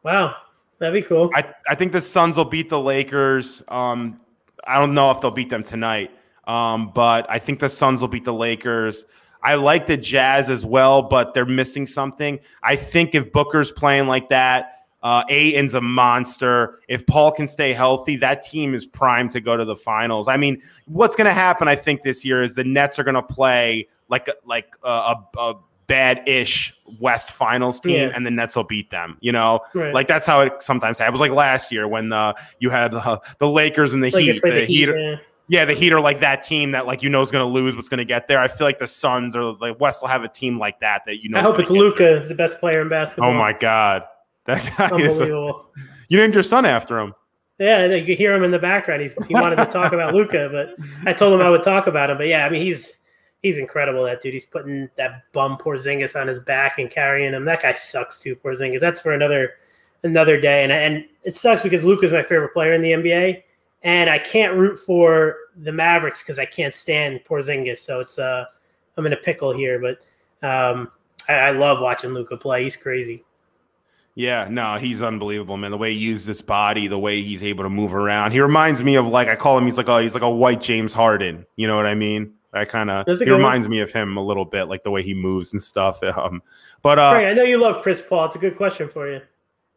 Wow, 0.03 0.35
that'd 0.79 0.93
be 0.93 1.07
cool. 1.07 1.31
I, 1.33 1.53
I 1.67 1.75
think 1.75 1.91
the 1.91 2.01
Suns 2.01 2.37
will 2.37 2.45
beat 2.45 2.69
the 2.69 2.79
Lakers. 2.79 3.63
Um, 3.67 4.19
I 4.65 4.79
don't 4.79 4.93
know 4.93 5.11
if 5.11 5.21
they'll 5.21 5.31
beat 5.31 5.49
them 5.49 5.63
tonight, 5.63 6.11
um, 6.45 6.91
but 6.93 7.25
I 7.29 7.39
think 7.39 7.59
the 7.59 7.69
Suns 7.69 8.01
will 8.01 8.07
beat 8.07 8.25
the 8.25 8.33
Lakers. 8.33 9.05
I 9.43 9.55
like 9.55 9.85
the 9.85 9.95
Jazz 9.95 10.49
as 10.49 10.65
well, 10.65 11.03
but 11.03 11.35
they're 11.35 11.45
missing 11.45 11.85
something. 11.85 12.39
I 12.63 12.75
think 12.75 13.13
if 13.13 13.31
Booker's 13.31 13.71
playing 13.71 14.07
like 14.07 14.29
that, 14.29 14.75
uh, 15.05 15.23
a 15.29 15.81
monster. 15.81 16.79
If 16.87 17.05
Paul 17.05 17.31
can 17.31 17.47
stay 17.47 17.71
healthy, 17.71 18.15
that 18.17 18.41
team 18.41 18.73
is 18.73 18.87
primed 18.87 19.29
to 19.31 19.39
go 19.39 19.55
to 19.55 19.63
the 19.63 19.75
finals. 19.75 20.27
I 20.27 20.35
mean, 20.37 20.63
what's 20.87 21.15
going 21.15 21.27
to 21.27 21.33
happen? 21.33 21.67
I 21.67 21.75
think 21.75 22.01
this 22.01 22.25
year 22.25 22.41
is 22.41 22.55
the 22.55 22.63
Nets 22.63 22.97
are 22.97 23.03
going 23.03 23.13
to 23.13 23.21
play 23.21 23.87
like 24.09 24.27
like 24.45 24.75
a, 24.83 24.89
a, 24.89 25.27
a 25.37 25.53
bad-ish 25.87 26.73
West 26.99 27.31
Finals 27.31 27.79
team, 27.79 27.95
yeah. 27.95 28.11
and 28.13 28.25
the 28.25 28.31
Nets 28.31 28.55
will 28.55 28.63
beat 28.63 28.89
them. 28.89 29.17
You 29.21 29.31
know, 29.31 29.61
right. 29.73 29.93
like 29.93 30.07
that's 30.07 30.25
how 30.25 30.41
it 30.41 30.61
sometimes 30.61 30.99
happens. 30.99 31.19
Like 31.19 31.31
last 31.31 31.71
year 31.71 31.87
when 31.87 32.09
the 32.09 32.35
you 32.59 32.69
had 32.69 32.93
uh, 32.93 33.19
the 33.39 33.49
Lakers 33.49 33.93
and 33.93 34.03
the 34.03 34.11
Lakers 34.11 34.35
Heat. 34.35 34.41
The, 34.41 34.51
the 34.51 34.65
Heat, 34.65 34.89
yeah. 34.89 35.15
yeah. 35.47 35.65
the 35.65 35.73
Heat 35.73 35.93
are 35.93 36.01
like 36.01 36.19
that 36.19 36.43
team 36.43 36.71
that 36.71 36.85
like 36.85 37.03
you 37.03 37.09
know 37.09 37.21
is 37.21 37.31
going 37.31 37.45
to 37.45 37.51
lose, 37.51 37.75
what's 37.75 37.89
going 37.89 37.99
to 37.99 38.05
get 38.05 38.27
there. 38.27 38.39
I 38.39 38.47
feel 38.47 38.65
like 38.65 38.79
the 38.79 38.87
Suns 38.87 39.35
or 39.35 39.53
like 39.53 39.79
West 39.79 40.01
will 40.01 40.09
have 40.09 40.23
a 40.23 40.29
team 40.29 40.57
like 40.57 40.79
that 40.79 41.03
that 41.05 41.23
you 41.23 41.29
know. 41.29 41.39
I 41.39 41.41
hope 41.41 41.59
it's 41.59 41.71
Luka, 41.71 42.23
the 42.27 42.35
best 42.35 42.59
player 42.59 42.81
in 42.81 42.89
basketball. 42.89 43.31
Oh 43.31 43.33
my 43.33 43.53
god, 43.53 44.03
that 44.45 44.73
guy 44.77 44.97
is. 44.97 45.19
A, 45.21 45.27
you 46.09 46.17
named 46.17 46.33
your 46.33 46.43
son 46.43 46.65
after 46.65 46.99
him. 46.99 47.13
Yeah, 47.57 47.85
you 47.85 48.05
could 48.05 48.17
hear 48.17 48.33
him 48.35 48.43
in 48.43 48.51
the 48.51 48.59
background. 48.59 49.01
He's, 49.01 49.15
he 49.27 49.33
wanted 49.33 49.55
to 49.55 49.65
talk 49.67 49.93
about 49.93 50.13
Luka, 50.13 50.49
but 50.51 50.75
I 51.09 51.13
told 51.13 51.33
him 51.33 51.39
I 51.39 51.49
would 51.49 51.63
talk 51.63 51.87
about 51.87 52.09
him. 52.09 52.17
But 52.17 52.27
yeah, 52.27 52.45
I 52.45 52.49
mean 52.49 52.61
he's 52.61 52.97
he's 53.41 53.57
incredible. 53.57 54.03
That 54.03 54.21
dude, 54.21 54.33
he's 54.33 54.45
putting 54.45 54.89
that 54.95 55.23
bum 55.33 55.57
Porzingis 55.57 56.19
on 56.19 56.27
his 56.27 56.39
back 56.39 56.79
and 56.79 56.89
carrying 56.89 57.33
him. 57.33 57.45
That 57.45 57.61
guy 57.61 57.73
sucks 57.73 58.19
too, 58.19 58.35
Porzingis. 58.35 58.79
That's 58.79 59.01
for 59.01 59.13
another 59.13 59.53
another 60.03 60.39
day. 60.39 60.63
And 60.63 60.71
and 60.71 61.05
it 61.23 61.35
sucks 61.35 61.61
because 61.61 61.83
Luka's 61.83 62.11
my 62.11 62.23
favorite 62.23 62.53
player 62.53 62.73
in 62.73 62.81
the 62.81 62.91
NBA, 62.91 63.43
and 63.83 64.09
I 64.09 64.19
can't 64.19 64.55
root 64.55 64.79
for 64.79 65.37
the 65.57 65.71
Mavericks 65.71 66.21
because 66.21 66.39
I 66.39 66.45
can't 66.45 66.73
stand 66.73 67.21
Porzingis. 67.23 67.79
So 67.79 67.99
it's 67.99 68.19
uh, 68.19 68.45
I'm 68.97 69.05
in 69.05 69.13
a 69.13 69.17
pickle 69.17 69.53
here. 69.53 69.79
But 69.79 70.47
um, 70.47 70.91
I, 71.29 71.33
I 71.33 71.51
love 71.51 71.79
watching 71.81 72.11
Luka 72.11 72.37
play. 72.37 72.63
He's 72.63 72.75
crazy. 72.75 73.23
Yeah, 74.17 74.47
no, 74.49 74.77
he's 74.77 75.01
unbelievable, 75.01 75.57
man. 75.57 75.71
The 75.71 75.77
way 75.77 75.93
he 75.93 75.99
uses 75.99 76.25
his 76.25 76.41
body, 76.41 76.87
the 76.87 76.97
way 76.97 77.21
he's 77.21 77.43
able 77.43 77.65
to 77.65 77.69
move 77.69 77.93
around. 77.93 78.31
He 78.31 78.39
reminds 78.39 78.81
me 78.81 78.95
of 78.95 79.05
like 79.07 79.27
I 79.27 79.35
call 79.35 79.57
him. 79.57 79.65
He's 79.65 79.77
like 79.77 79.89
a 79.89 80.01
he's 80.01 80.13
like 80.13 80.23
a 80.23 80.29
white 80.29 80.61
James 80.61 80.93
Harden. 80.93 81.45
You 81.57 81.67
know 81.67 81.75
what 81.75 81.85
I 81.85 81.95
mean? 81.95 82.33
I 82.55 82.65
kind 82.65 82.89
of 82.89 83.05
he 83.19 83.29
reminds 83.29 83.67
one. 83.67 83.71
me 83.71 83.81
of 83.81 83.91
him 83.91 84.17
a 84.17 84.23
little 84.23 84.45
bit, 84.45 84.65
like 84.65 84.83
the 84.83 84.91
way 84.91 85.03
he 85.03 85.13
moves 85.13 85.53
and 85.53 85.61
stuff. 85.61 86.01
Um, 86.15 86.41
but 86.81 86.97
uh, 86.97 87.11
Frank, 87.11 87.27
I 87.27 87.33
know 87.33 87.43
you 87.43 87.59
love 87.59 87.81
Chris 87.81 88.01
Paul. 88.01 88.25
It's 88.25 88.35
a 88.35 88.39
good 88.39 88.55
question 88.55 88.87
for 88.87 89.11
you. 89.11 89.19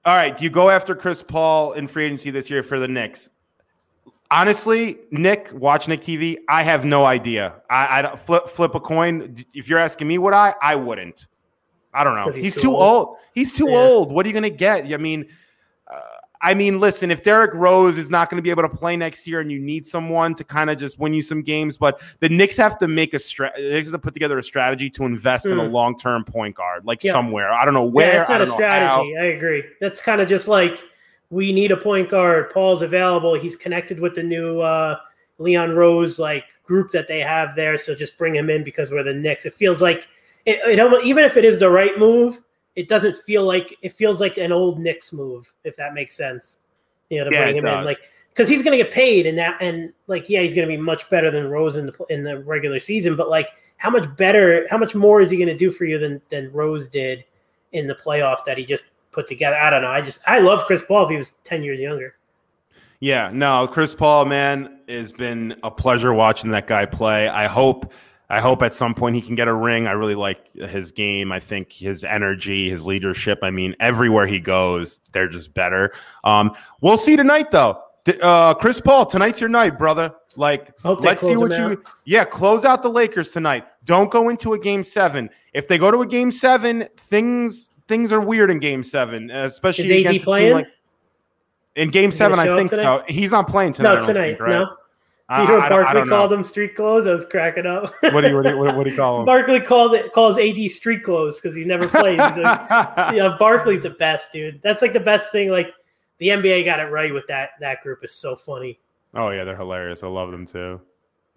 All 0.04 0.14
right, 0.14 0.36
do 0.36 0.44
you 0.44 0.50
go 0.50 0.70
after 0.70 0.94
Chris 0.94 1.22
Paul 1.22 1.72
in 1.72 1.88
free 1.88 2.04
agency 2.04 2.30
this 2.30 2.48
year 2.48 2.62
for 2.62 2.78
the 2.78 2.86
Knicks? 2.86 3.28
Honestly, 4.30 4.98
Nick, 5.10 5.50
watch 5.52 5.88
Nick 5.88 6.00
TV. 6.00 6.36
I 6.48 6.62
have 6.62 6.84
no 6.84 7.04
idea. 7.04 7.54
I, 7.68 8.02
I 8.02 8.16
flip 8.16 8.48
flip 8.48 8.74
a 8.74 8.80
coin. 8.80 9.36
If 9.52 9.68
you're 9.68 9.78
asking 9.78 10.06
me, 10.06 10.18
would 10.18 10.34
I? 10.34 10.54
I 10.62 10.76
wouldn't. 10.76 11.26
I 11.92 12.04
don't 12.04 12.14
know. 12.14 12.30
He's, 12.30 12.54
he's, 12.54 12.62
too, 12.62 12.70
old. 12.70 13.08
old. 13.08 13.16
He's 13.34 13.52
too 13.52 13.66
yeah. 13.68 13.78
old. 13.78 14.12
What 14.12 14.24
are 14.24 14.28
you 14.28 14.32
going 14.34 14.42
to 14.44 14.50
get? 14.50 14.92
I 14.92 14.96
mean, 14.98 15.26
I 16.40 16.54
mean, 16.54 16.78
listen, 16.78 17.10
if 17.10 17.22
Derrick 17.22 17.52
Rose 17.54 17.98
is 17.98 18.10
not 18.10 18.30
going 18.30 18.36
to 18.36 18.42
be 18.42 18.50
able 18.50 18.62
to 18.62 18.68
play 18.68 18.96
next 18.96 19.26
year 19.26 19.40
and 19.40 19.50
you 19.50 19.58
need 19.58 19.84
someone 19.84 20.34
to 20.36 20.44
kind 20.44 20.70
of 20.70 20.78
just 20.78 20.98
win 20.98 21.12
you 21.12 21.22
some 21.22 21.42
games, 21.42 21.76
but 21.76 22.00
the 22.20 22.28
Knicks 22.28 22.56
have 22.56 22.78
to 22.78 22.88
make 22.88 23.14
a 23.14 23.18
strategy, 23.18 23.74
have 23.74 23.90
to 23.90 23.98
put 23.98 24.14
together 24.14 24.38
a 24.38 24.42
strategy 24.42 24.88
to 24.90 25.04
invest 25.04 25.46
mm. 25.46 25.52
in 25.52 25.58
a 25.58 25.66
hmm. 25.66 25.72
long 25.72 25.98
term 25.98 26.24
point 26.24 26.54
guard, 26.54 26.84
like 26.84 27.02
yeah. 27.02 27.12
somewhere. 27.12 27.52
I 27.52 27.64
don't 27.64 27.74
know 27.74 27.84
where. 27.84 28.14
Yeah, 28.14 28.20
it's 28.20 28.30
not 28.30 28.40
a 28.40 28.46
strategy. 28.46 29.16
I 29.16 29.24
agree. 29.24 29.64
That's 29.80 30.00
kind 30.00 30.20
of 30.20 30.28
just 30.28 30.46
like 30.46 30.78
we 31.30 31.52
need 31.52 31.72
a 31.72 31.76
point 31.76 32.08
guard. 32.08 32.50
Paul's 32.50 32.82
available. 32.82 33.34
He's 33.34 33.56
connected 33.56 33.98
with 33.98 34.14
the 34.14 34.22
new 34.22 34.60
uh, 34.60 34.98
Leon 35.38 35.74
Rose 35.74 36.18
like 36.18 36.46
group 36.64 36.90
that 36.92 37.08
they 37.08 37.20
have 37.20 37.56
there. 37.56 37.76
So 37.76 37.94
just 37.94 38.16
bring 38.16 38.34
him 38.34 38.48
in 38.48 38.62
because 38.62 38.90
we're 38.90 39.02
the 39.02 39.12
Knicks. 39.12 39.44
It 39.44 39.54
feels 39.54 39.82
like 39.82 40.06
it, 40.46 40.60
it 40.64 41.04
even 41.04 41.24
if 41.24 41.36
it 41.36 41.44
is 41.44 41.58
the 41.58 41.68
right 41.68 41.98
move, 41.98 42.42
it 42.78 42.86
doesn't 42.86 43.16
feel 43.16 43.44
like 43.44 43.76
it 43.82 43.92
feels 43.92 44.20
like 44.20 44.38
an 44.38 44.52
old 44.52 44.78
Knicks 44.78 45.12
move, 45.12 45.52
if 45.64 45.74
that 45.76 45.94
makes 45.94 46.16
sense. 46.16 46.60
You 47.10 47.18
know, 47.18 47.28
to 47.28 47.34
yeah, 47.34 47.44
bring 47.46 47.56
him 47.56 47.64
does. 47.64 47.80
in, 47.80 47.84
like 47.84 48.00
because 48.30 48.48
he's 48.48 48.62
going 48.62 48.78
to 48.78 48.84
get 48.84 48.92
paid, 48.92 49.26
and 49.26 49.36
that, 49.36 49.60
and 49.60 49.92
like, 50.06 50.28
yeah, 50.28 50.42
he's 50.42 50.54
going 50.54 50.68
to 50.68 50.72
be 50.72 50.80
much 50.80 51.10
better 51.10 51.28
than 51.28 51.48
Rose 51.48 51.74
in 51.74 51.86
the 51.86 52.06
in 52.08 52.22
the 52.22 52.38
regular 52.38 52.78
season. 52.78 53.16
But 53.16 53.30
like, 53.30 53.48
how 53.78 53.90
much 53.90 54.04
better, 54.16 54.64
how 54.70 54.78
much 54.78 54.94
more 54.94 55.20
is 55.20 55.28
he 55.28 55.36
going 55.36 55.48
to 55.48 55.56
do 55.56 55.72
for 55.72 55.86
you 55.86 55.98
than 55.98 56.22
than 56.30 56.52
Rose 56.52 56.86
did 56.86 57.24
in 57.72 57.88
the 57.88 57.96
playoffs 57.96 58.44
that 58.46 58.56
he 58.56 58.64
just 58.64 58.84
put 59.10 59.26
together? 59.26 59.56
I 59.56 59.70
don't 59.70 59.82
know. 59.82 59.90
I 59.90 60.00
just 60.00 60.20
I 60.28 60.38
love 60.38 60.64
Chris 60.66 60.84
Paul 60.84 61.02
if 61.02 61.10
he 61.10 61.16
was 61.16 61.32
ten 61.42 61.64
years 61.64 61.80
younger. 61.80 62.14
Yeah, 63.00 63.30
no, 63.32 63.66
Chris 63.66 63.92
Paul, 63.92 64.24
man, 64.26 64.78
has 64.88 65.10
been 65.10 65.56
a 65.64 65.70
pleasure 65.70 66.14
watching 66.14 66.52
that 66.52 66.68
guy 66.68 66.86
play. 66.86 67.28
I 67.28 67.48
hope 67.48 67.92
I 68.30 68.40
hope 68.40 68.62
at 68.62 68.74
some 68.74 68.94
point 68.94 69.16
he 69.16 69.22
can 69.22 69.34
get 69.34 69.48
a 69.48 69.54
ring. 69.54 69.86
I 69.86 69.92
really 69.92 70.14
like 70.14 70.52
his 70.52 70.92
game. 70.92 71.32
I 71.32 71.40
think 71.40 71.72
his 71.72 72.04
energy, 72.04 72.68
his 72.68 72.86
leadership. 72.86 73.38
I 73.42 73.50
mean, 73.50 73.74
everywhere 73.80 74.26
he 74.26 74.38
goes, 74.38 75.00
they're 75.12 75.28
just 75.28 75.54
better. 75.54 75.92
Um, 76.24 76.54
we'll 76.82 76.98
see 76.98 77.16
tonight, 77.16 77.50
though. 77.50 77.82
Uh, 78.22 78.54
Chris 78.54 78.80
Paul, 78.80 79.06
tonight's 79.06 79.40
your 79.40 79.50
night, 79.50 79.78
brother. 79.78 80.14
Like, 80.36 80.72
let's 80.84 81.22
see 81.22 81.36
what 81.36 81.50
you. 81.52 81.72
Out. 81.72 81.78
Yeah, 82.04 82.24
close 82.24 82.64
out 82.64 82.82
the 82.82 82.90
Lakers 82.90 83.30
tonight. 83.30 83.66
Don't 83.84 84.10
go 84.10 84.28
into 84.28 84.54
a 84.54 84.58
game 84.58 84.84
seven. 84.84 85.30
If 85.52 85.66
they 85.66 85.78
go 85.78 85.90
to 85.90 86.02
a 86.02 86.06
game 86.06 86.30
seven, 86.30 86.86
things 86.96 87.70
things 87.88 88.12
are 88.12 88.20
weird 88.20 88.50
in 88.50 88.60
game 88.60 88.82
seven, 88.82 89.30
especially 89.30 89.86
Is 89.86 90.06
against 90.06 90.20
AD 90.20 90.24
playing? 90.24 90.54
Like, 90.54 90.66
in 91.74 91.90
game 91.90 92.12
seven, 92.12 92.38
I 92.38 92.46
think 92.46 92.70
so. 92.70 93.02
He's 93.08 93.30
not 93.30 93.48
playing 93.48 93.72
tonight. 93.72 94.00
No, 94.00 94.06
tonight. 94.06 94.28
Think, 94.28 94.40
right? 94.40 94.50
No. 94.50 94.76
Do 95.34 95.42
you 95.42 95.48
know 95.48 95.58
what 95.58 95.68
Barkley 95.68 96.08
called 96.08 96.30
them 96.30 96.42
street 96.42 96.74
clothes? 96.74 97.06
I 97.06 97.12
was 97.12 97.26
cracking 97.26 97.66
up. 97.66 97.92
what 98.00 98.22
do 98.22 98.28
you 98.28 98.36
what 98.36 98.44
do 98.44 98.50
you, 98.50 98.56
what 98.56 98.84
do 98.84 98.90
you 98.90 98.96
call 98.96 99.16
them? 99.18 99.26
Barkley 99.26 99.60
called 99.60 99.92
it 99.92 100.12
calls 100.14 100.38
AD 100.38 100.70
street 100.70 101.02
clothes 101.02 101.38
because 101.38 101.54
he 101.54 101.64
never 101.64 101.86
plays. 101.86 102.18
Like, 102.18 102.36
yeah, 102.40 103.36
Barkley's 103.38 103.82
the 103.82 103.90
best, 103.90 104.32
dude. 104.32 104.60
That's 104.62 104.80
like 104.80 104.94
the 104.94 105.00
best 105.00 105.30
thing. 105.30 105.50
Like 105.50 105.74
the 106.16 106.28
NBA 106.28 106.64
got 106.64 106.80
it 106.80 106.90
right 106.90 107.12
with 107.12 107.26
that. 107.26 107.50
That 107.60 107.82
group 107.82 108.02
is 108.04 108.14
so 108.14 108.36
funny. 108.36 108.78
Oh 109.14 109.28
yeah, 109.28 109.44
they're 109.44 109.56
hilarious. 109.56 110.02
I 110.02 110.06
love 110.06 110.30
them 110.30 110.46
too. 110.46 110.80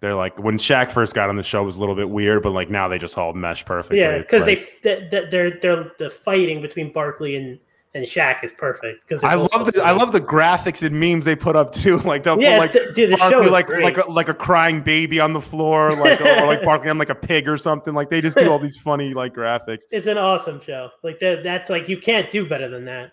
They're 0.00 0.14
like 0.14 0.38
when 0.38 0.56
Shaq 0.56 0.90
first 0.90 1.14
got 1.14 1.28
on 1.28 1.36
the 1.36 1.42
show 1.42 1.62
it 1.62 1.66
was 1.66 1.76
a 1.76 1.80
little 1.80 1.94
bit 1.94 2.08
weird, 2.08 2.42
but 2.42 2.52
like 2.52 2.70
now 2.70 2.88
they 2.88 2.98
just 2.98 3.18
all 3.18 3.34
mesh 3.34 3.62
perfectly. 3.64 4.00
Yeah, 4.00 4.18
because 4.18 4.46
they 4.46 4.54
they're 4.82 5.60
they're 5.60 5.92
the 5.98 6.08
fighting 6.08 6.62
between 6.62 6.92
Barkley 6.94 7.36
and 7.36 7.58
and 7.94 8.06
Shaq 8.06 8.42
is 8.42 8.52
perfect 8.52 9.06
because 9.06 9.22
I 9.22 9.34
love 9.34 9.70
the. 9.70 9.82
I 9.82 9.92
love 9.92 10.12
the 10.12 10.20
graphics 10.20 10.82
and 10.82 10.98
memes 10.98 11.24
they 11.24 11.36
put 11.36 11.56
up 11.56 11.72
too. 11.72 11.98
Like 12.12 12.24
they'll 12.24 12.40
yeah, 12.40 12.58
put 12.58 12.74
like 12.74 12.94
dude, 12.94 13.12
the 13.12 13.16
Barkley 13.16 13.48
like 13.48 13.66
great. 13.66 13.84
like 13.84 13.96
a, 13.98 14.10
like 14.10 14.28
a 14.28 14.34
crying 14.34 14.82
baby 14.82 15.20
on 15.20 15.32
the 15.32 15.40
floor, 15.40 15.94
like 15.94 16.20
or 16.20 16.46
like 16.46 16.62
Barkley 16.64 16.90
on 16.90 16.98
like 16.98 17.10
a 17.10 17.14
pig 17.14 17.48
or 17.48 17.56
something. 17.56 17.94
Like 17.94 18.10
they 18.10 18.20
just 18.20 18.36
do 18.36 18.50
all 18.50 18.58
these 18.58 18.76
funny 18.76 19.14
like 19.14 19.34
graphics. 19.34 19.80
It's 19.90 20.06
an 20.06 20.18
awesome 20.18 20.60
show. 20.60 20.90
Like 21.02 21.20
that, 21.20 21.42
that's 21.44 21.70
like 21.70 21.88
you 21.88 21.96
can't 21.96 22.30
do 22.30 22.46
better 22.46 22.68
than 22.68 22.84
that. 22.86 23.12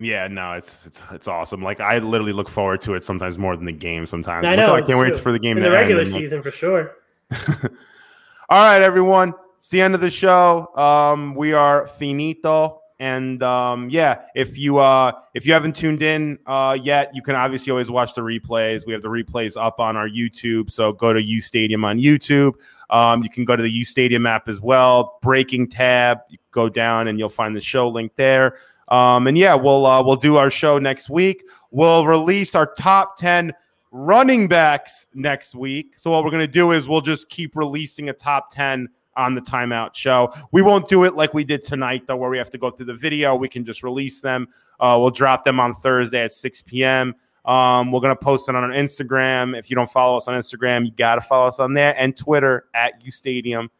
Yeah, 0.00 0.28
no, 0.28 0.54
it's 0.54 0.86
it's 0.86 1.02
it's 1.12 1.28
awesome. 1.28 1.62
Like 1.62 1.78
I 1.80 1.98
literally 1.98 2.32
look 2.32 2.48
forward 2.48 2.80
to 2.82 2.94
it 2.94 3.04
sometimes 3.04 3.36
more 3.36 3.54
than 3.54 3.66
the 3.66 3.72
game. 3.72 4.06
Sometimes 4.06 4.46
I 4.46 4.56
know. 4.56 4.74
I 4.74 4.82
can't 4.82 4.98
wait 4.98 5.16
for 5.18 5.30
the 5.30 5.38
game. 5.38 5.58
In 5.58 5.62
the 5.62 5.70
regular 5.70 6.02
end. 6.02 6.10
season 6.10 6.42
for 6.42 6.50
sure. 6.50 6.96
all 7.30 8.64
right, 8.64 8.80
everyone. 8.80 9.34
It's 9.58 9.68
the 9.68 9.82
end 9.82 9.94
of 9.94 10.00
the 10.00 10.10
show. 10.10 10.74
Um, 10.74 11.34
we 11.34 11.52
are 11.52 11.86
finito. 11.86 12.79
And 13.00 13.42
um, 13.42 13.88
yeah, 13.88 14.20
if 14.34 14.58
you 14.58 14.76
uh, 14.76 15.12
if 15.32 15.46
you 15.46 15.54
haven't 15.54 15.74
tuned 15.74 16.02
in 16.02 16.38
uh, 16.44 16.76
yet, 16.80 17.10
you 17.14 17.22
can 17.22 17.34
obviously 17.34 17.70
always 17.70 17.90
watch 17.90 18.14
the 18.14 18.20
replays. 18.20 18.86
We 18.86 18.92
have 18.92 19.00
the 19.00 19.08
replays 19.08 19.60
up 19.60 19.80
on 19.80 19.96
our 19.96 20.06
YouTube, 20.06 20.70
so 20.70 20.92
go 20.92 21.14
to 21.14 21.22
U 21.22 21.40
Stadium 21.40 21.82
on 21.82 21.98
YouTube. 21.98 22.52
Um, 22.90 23.22
you 23.22 23.30
can 23.30 23.46
go 23.46 23.56
to 23.56 23.62
the 23.62 23.70
U 23.70 23.86
Stadium 23.86 24.26
app 24.26 24.50
as 24.50 24.60
well. 24.60 25.18
Breaking 25.22 25.66
tab, 25.66 26.18
go 26.50 26.68
down 26.68 27.08
and 27.08 27.18
you'll 27.18 27.30
find 27.30 27.56
the 27.56 27.60
show 27.62 27.88
link 27.88 28.12
there. 28.16 28.58
Um, 28.88 29.26
and 29.26 29.38
yeah, 29.38 29.54
we'll 29.54 29.86
uh, 29.86 30.02
we'll 30.02 30.16
do 30.16 30.36
our 30.36 30.50
show 30.50 30.78
next 30.78 31.08
week. 31.08 31.42
We'll 31.70 32.04
release 32.04 32.54
our 32.54 32.66
top 32.66 33.16
ten 33.16 33.54
running 33.92 34.46
backs 34.46 35.06
next 35.14 35.54
week. 35.54 35.94
So 35.96 36.10
what 36.10 36.22
we're 36.22 36.32
gonna 36.32 36.46
do 36.46 36.72
is 36.72 36.86
we'll 36.86 37.00
just 37.00 37.30
keep 37.30 37.56
releasing 37.56 38.10
a 38.10 38.12
top 38.12 38.50
ten 38.50 38.88
on 39.16 39.34
the 39.34 39.40
timeout 39.40 39.94
show. 39.94 40.32
We 40.52 40.62
won't 40.62 40.88
do 40.88 41.04
it 41.04 41.14
like 41.14 41.34
we 41.34 41.44
did 41.44 41.62
tonight, 41.62 42.06
though, 42.06 42.16
where 42.16 42.30
we 42.30 42.38
have 42.38 42.50
to 42.50 42.58
go 42.58 42.70
through 42.70 42.86
the 42.86 42.94
video. 42.94 43.34
We 43.34 43.48
can 43.48 43.64
just 43.64 43.82
release 43.82 44.20
them. 44.20 44.48
Uh, 44.78 44.96
we'll 45.00 45.10
drop 45.10 45.44
them 45.44 45.60
on 45.60 45.74
Thursday 45.74 46.22
at 46.24 46.32
6 46.32 46.62
p.m. 46.62 47.14
Um, 47.44 47.90
we're 47.90 48.00
going 48.00 48.16
to 48.16 48.22
post 48.22 48.48
it 48.48 48.54
on 48.54 48.70
Instagram. 48.70 49.58
If 49.58 49.70
you 49.70 49.76
don't 49.76 49.90
follow 49.90 50.16
us 50.16 50.28
on 50.28 50.38
Instagram, 50.38 50.84
you 50.84 50.92
got 50.92 51.16
to 51.16 51.20
follow 51.20 51.48
us 51.48 51.58
on 51.58 51.74
there 51.74 51.94
and 51.98 52.16
Twitter 52.16 52.66
at 52.74 53.04
U 53.04 53.10
Stadium. 53.10 53.70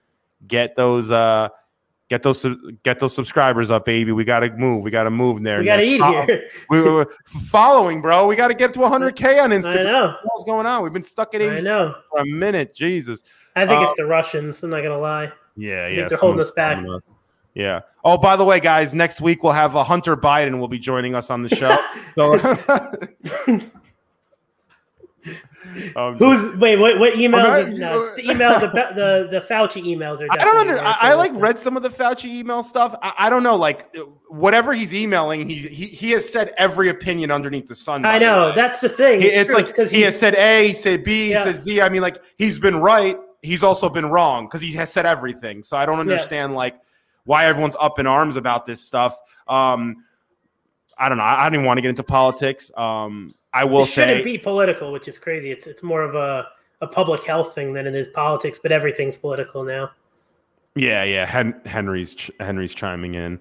Get 0.46 0.76
those. 0.76 1.10
Uh, 1.10 1.50
Get 2.10 2.22
those 2.22 2.44
get 2.82 2.98
those 2.98 3.14
subscribers 3.14 3.70
up, 3.70 3.84
baby. 3.84 4.10
We 4.10 4.24
got 4.24 4.40
to 4.40 4.50
move. 4.50 4.82
We 4.82 4.90
got 4.90 5.04
to 5.04 5.10
move 5.10 5.40
there. 5.44 5.60
We 5.60 5.64
got 5.64 5.76
to 5.76 5.84
eat 5.84 6.02
here. 6.02 6.50
we 6.68 6.82
were 6.82 7.06
following, 7.24 8.02
bro. 8.02 8.26
We 8.26 8.34
got 8.34 8.48
to 8.48 8.54
get 8.54 8.74
to 8.74 8.80
100k 8.80 9.40
on 9.40 9.50
Instagram. 9.50 9.80
I 9.80 9.82
know. 9.84 10.16
What's 10.24 10.42
going 10.42 10.66
on? 10.66 10.82
We've 10.82 10.92
been 10.92 11.04
stuck 11.04 11.36
at 11.36 11.40
80 11.40 11.66
for 11.66 12.18
a 12.18 12.26
minute. 12.26 12.74
Jesus. 12.74 13.22
I 13.54 13.64
think 13.64 13.80
it's 13.82 13.92
uh, 13.92 13.94
the 13.96 14.06
Russians. 14.06 14.60
I'm 14.64 14.70
not 14.70 14.82
gonna 14.82 14.98
lie. 14.98 15.30
Yeah, 15.56 15.86
yeah. 15.86 16.08
They're 16.08 16.18
holding 16.18 16.40
us 16.40 16.50
back. 16.50 16.84
Yeah. 17.54 17.80
Oh, 18.04 18.18
by 18.18 18.34
the 18.34 18.44
way, 18.44 18.58
guys, 18.58 18.92
next 18.92 19.20
week 19.20 19.44
we'll 19.44 19.52
have 19.52 19.76
a 19.76 19.84
Hunter 19.84 20.16
Biden 20.16 20.58
will 20.58 20.68
be 20.68 20.78
joining 20.80 21.14
us 21.14 21.30
on 21.30 21.42
the 21.42 21.48
show. 21.48 21.76
so 22.16 23.60
Um, 25.96 26.16
Who's 26.16 26.56
wait? 26.56 26.76
What 26.76 26.98
what 26.98 27.14
emails? 27.14 27.68
Not, 27.68 27.78
no, 27.78 28.02
it's 28.02 28.16
the 28.16 28.30
email. 28.30 28.58
The 28.58 28.66
the 28.68 29.28
the 29.30 29.40
Fauci 29.40 29.82
emails 29.82 30.20
are. 30.20 30.26
I 30.30 30.36
don't 30.36 30.56
under. 30.56 30.80
I, 30.80 30.96
I, 31.00 31.14
like 31.14 31.32
read 31.34 31.58
some 31.58 31.76
of 31.76 31.82
the 31.82 31.88
Fauci 31.88 32.26
email 32.26 32.62
stuff. 32.62 32.94
I, 33.02 33.12
I, 33.18 33.30
don't 33.30 33.42
know, 33.42 33.56
like 33.56 33.94
whatever 34.28 34.74
he's 34.74 34.92
emailing, 34.92 35.48
he 35.48 35.56
he, 35.56 35.86
he 35.86 36.10
has 36.12 36.28
said 36.28 36.52
every 36.58 36.88
opinion 36.88 37.30
underneath 37.30 37.68
the 37.68 37.74
sun. 37.74 38.04
I 38.04 38.18
know 38.18 38.48
the 38.48 38.54
that's 38.54 38.80
the 38.80 38.88
thing. 38.88 39.22
It's, 39.22 39.34
it's 39.34 39.52
like 39.52 39.66
because 39.66 39.90
he 39.90 40.02
has 40.02 40.18
said 40.18 40.34
A, 40.34 40.68
he 40.68 40.74
said 40.74 41.04
B, 41.04 41.30
yeah. 41.30 41.38
he 41.38 41.52
said 41.52 41.62
Z. 41.62 41.80
I 41.80 41.88
mean, 41.88 42.02
like 42.02 42.22
he's 42.36 42.58
been 42.58 42.76
right. 42.76 43.16
He's 43.42 43.62
also 43.62 43.88
been 43.88 44.06
wrong 44.06 44.46
because 44.46 44.60
he 44.60 44.72
has 44.72 44.92
said 44.92 45.06
everything. 45.06 45.62
So 45.62 45.76
I 45.76 45.86
don't 45.86 46.00
understand 46.00 46.52
yeah. 46.52 46.58
like 46.58 46.80
why 47.24 47.46
everyone's 47.46 47.76
up 47.80 47.98
in 47.98 48.06
arms 48.06 48.36
about 48.36 48.66
this 48.66 48.82
stuff. 48.82 49.18
Um, 49.46 50.04
I 50.98 51.08
don't 51.08 51.18
know. 51.18 51.24
I, 51.24 51.46
I 51.46 51.50
didn't 51.50 51.64
want 51.64 51.78
to 51.78 51.82
get 51.82 51.88
into 51.88 52.02
politics. 52.02 52.70
Um, 52.76 53.32
I 53.52 53.64
will 53.64 53.84
say 53.84 54.02
it 54.02 54.06
shouldn't 54.06 54.24
be 54.24 54.38
political, 54.38 54.92
which 54.92 55.08
is 55.08 55.18
crazy. 55.18 55.50
It's 55.50 55.66
it's 55.66 55.82
more 55.82 56.02
of 56.02 56.14
a, 56.14 56.48
a 56.80 56.86
public 56.86 57.24
health 57.24 57.54
thing 57.54 57.72
than 57.72 57.86
it 57.86 57.94
is 57.94 58.08
politics, 58.08 58.58
but 58.62 58.72
everything's 58.72 59.16
political 59.16 59.64
now. 59.64 59.90
Yeah, 60.76 61.02
yeah. 61.04 61.26
Hen- 61.26 61.60
Henry's 61.66 62.30
Henry's 62.38 62.74
chiming 62.74 63.14
in. 63.14 63.40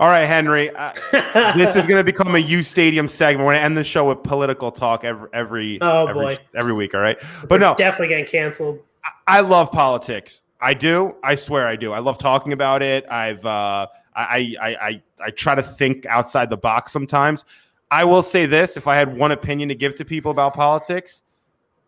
All 0.00 0.08
right, 0.08 0.26
Henry. 0.26 0.70
Uh, 0.70 0.92
this 1.56 1.74
is 1.74 1.86
going 1.86 1.98
to 1.98 2.04
become 2.04 2.34
a 2.34 2.38
U 2.38 2.62
Stadium 2.62 3.08
segment. 3.08 3.46
We're 3.46 3.54
going 3.54 3.60
to 3.60 3.64
end 3.64 3.76
the 3.76 3.84
show 3.84 4.08
with 4.08 4.22
political 4.22 4.70
talk 4.70 5.02
every 5.04 5.28
every 5.32 5.78
oh, 5.80 6.06
every, 6.06 6.24
boy. 6.26 6.38
every 6.54 6.72
week. 6.72 6.94
All 6.94 7.00
right, 7.00 7.18
but 7.48 7.60
no, 7.60 7.74
definitely 7.74 8.08
getting 8.08 8.26
canceled. 8.26 8.80
I, 9.04 9.38
I 9.38 9.40
love 9.40 9.72
politics. 9.72 10.42
I 10.60 10.74
do. 10.74 11.14
I 11.22 11.34
swear 11.34 11.66
I 11.66 11.76
do. 11.76 11.92
I 11.92 12.00
love 12.00 12.18
talking 12.18 12.52
about 12.52 12.82
it. 12.82 13.06
I've 13.10 13.44
uh, 13.44 13.86
I, 14.14 14.54
I 14.60 14.68
I 14.68 15.02
I 15.20 15.30
try 15.30 15.54
to 15.54 15.62
think 15.62 16.06
outside 16.06 16.50
the 16.50 16.56
box 16.56 16.92
sometimes. 16.92 17.44
I 17.90 18.04
will 18.04 18.22
say 18.22 18.46
this 18.46 18.76
if 18.76 18.86
I 18.86 18.96
had 18.96 19.16
one 19.16 19.32
opinion 19.32 19.68
to 19.70 19.74
give 19.74 19.94
to 19.96 20.04
people 20.04 20.30
about 20.30 20.54
politics, 20.54 21.22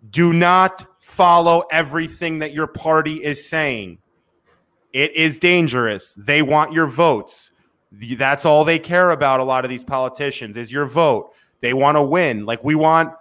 do 0.09 0.32
not 0.32 0.86
follow 1.01 1.64
everything 1.70 2.38
that 2.38 2.53
your 2.53 2.66
party 2.66 3.22
is 3.22 3.48
saying. 3.48 3.98
It 4.92 5.14
is 5.14 5.38
dangerous. 5.38 6.14
They 6.14 6.42
want 6.42 6.72
your 6.72 6.86
votes. 6.86 7.51
That's 7.92 8.44
all 8.44 8.64
they 8.64 8.78
care 8.78 9.11
about. 9.11 9.40
A 9.40 9.44
lot 9.44 9.64
of 9.64 9.68
these 9.68 9.84
politicians 9.84 10.57
is 10.57 10.72
your 10.72 10.86
vote. 10.86 11.32
They 11.61 11.74
want 11.74 11.96
to 11.96 12.03
win. 12.03 12.46
Like 12.46 12.64
we 12.64 12.74
want 12.74 13.12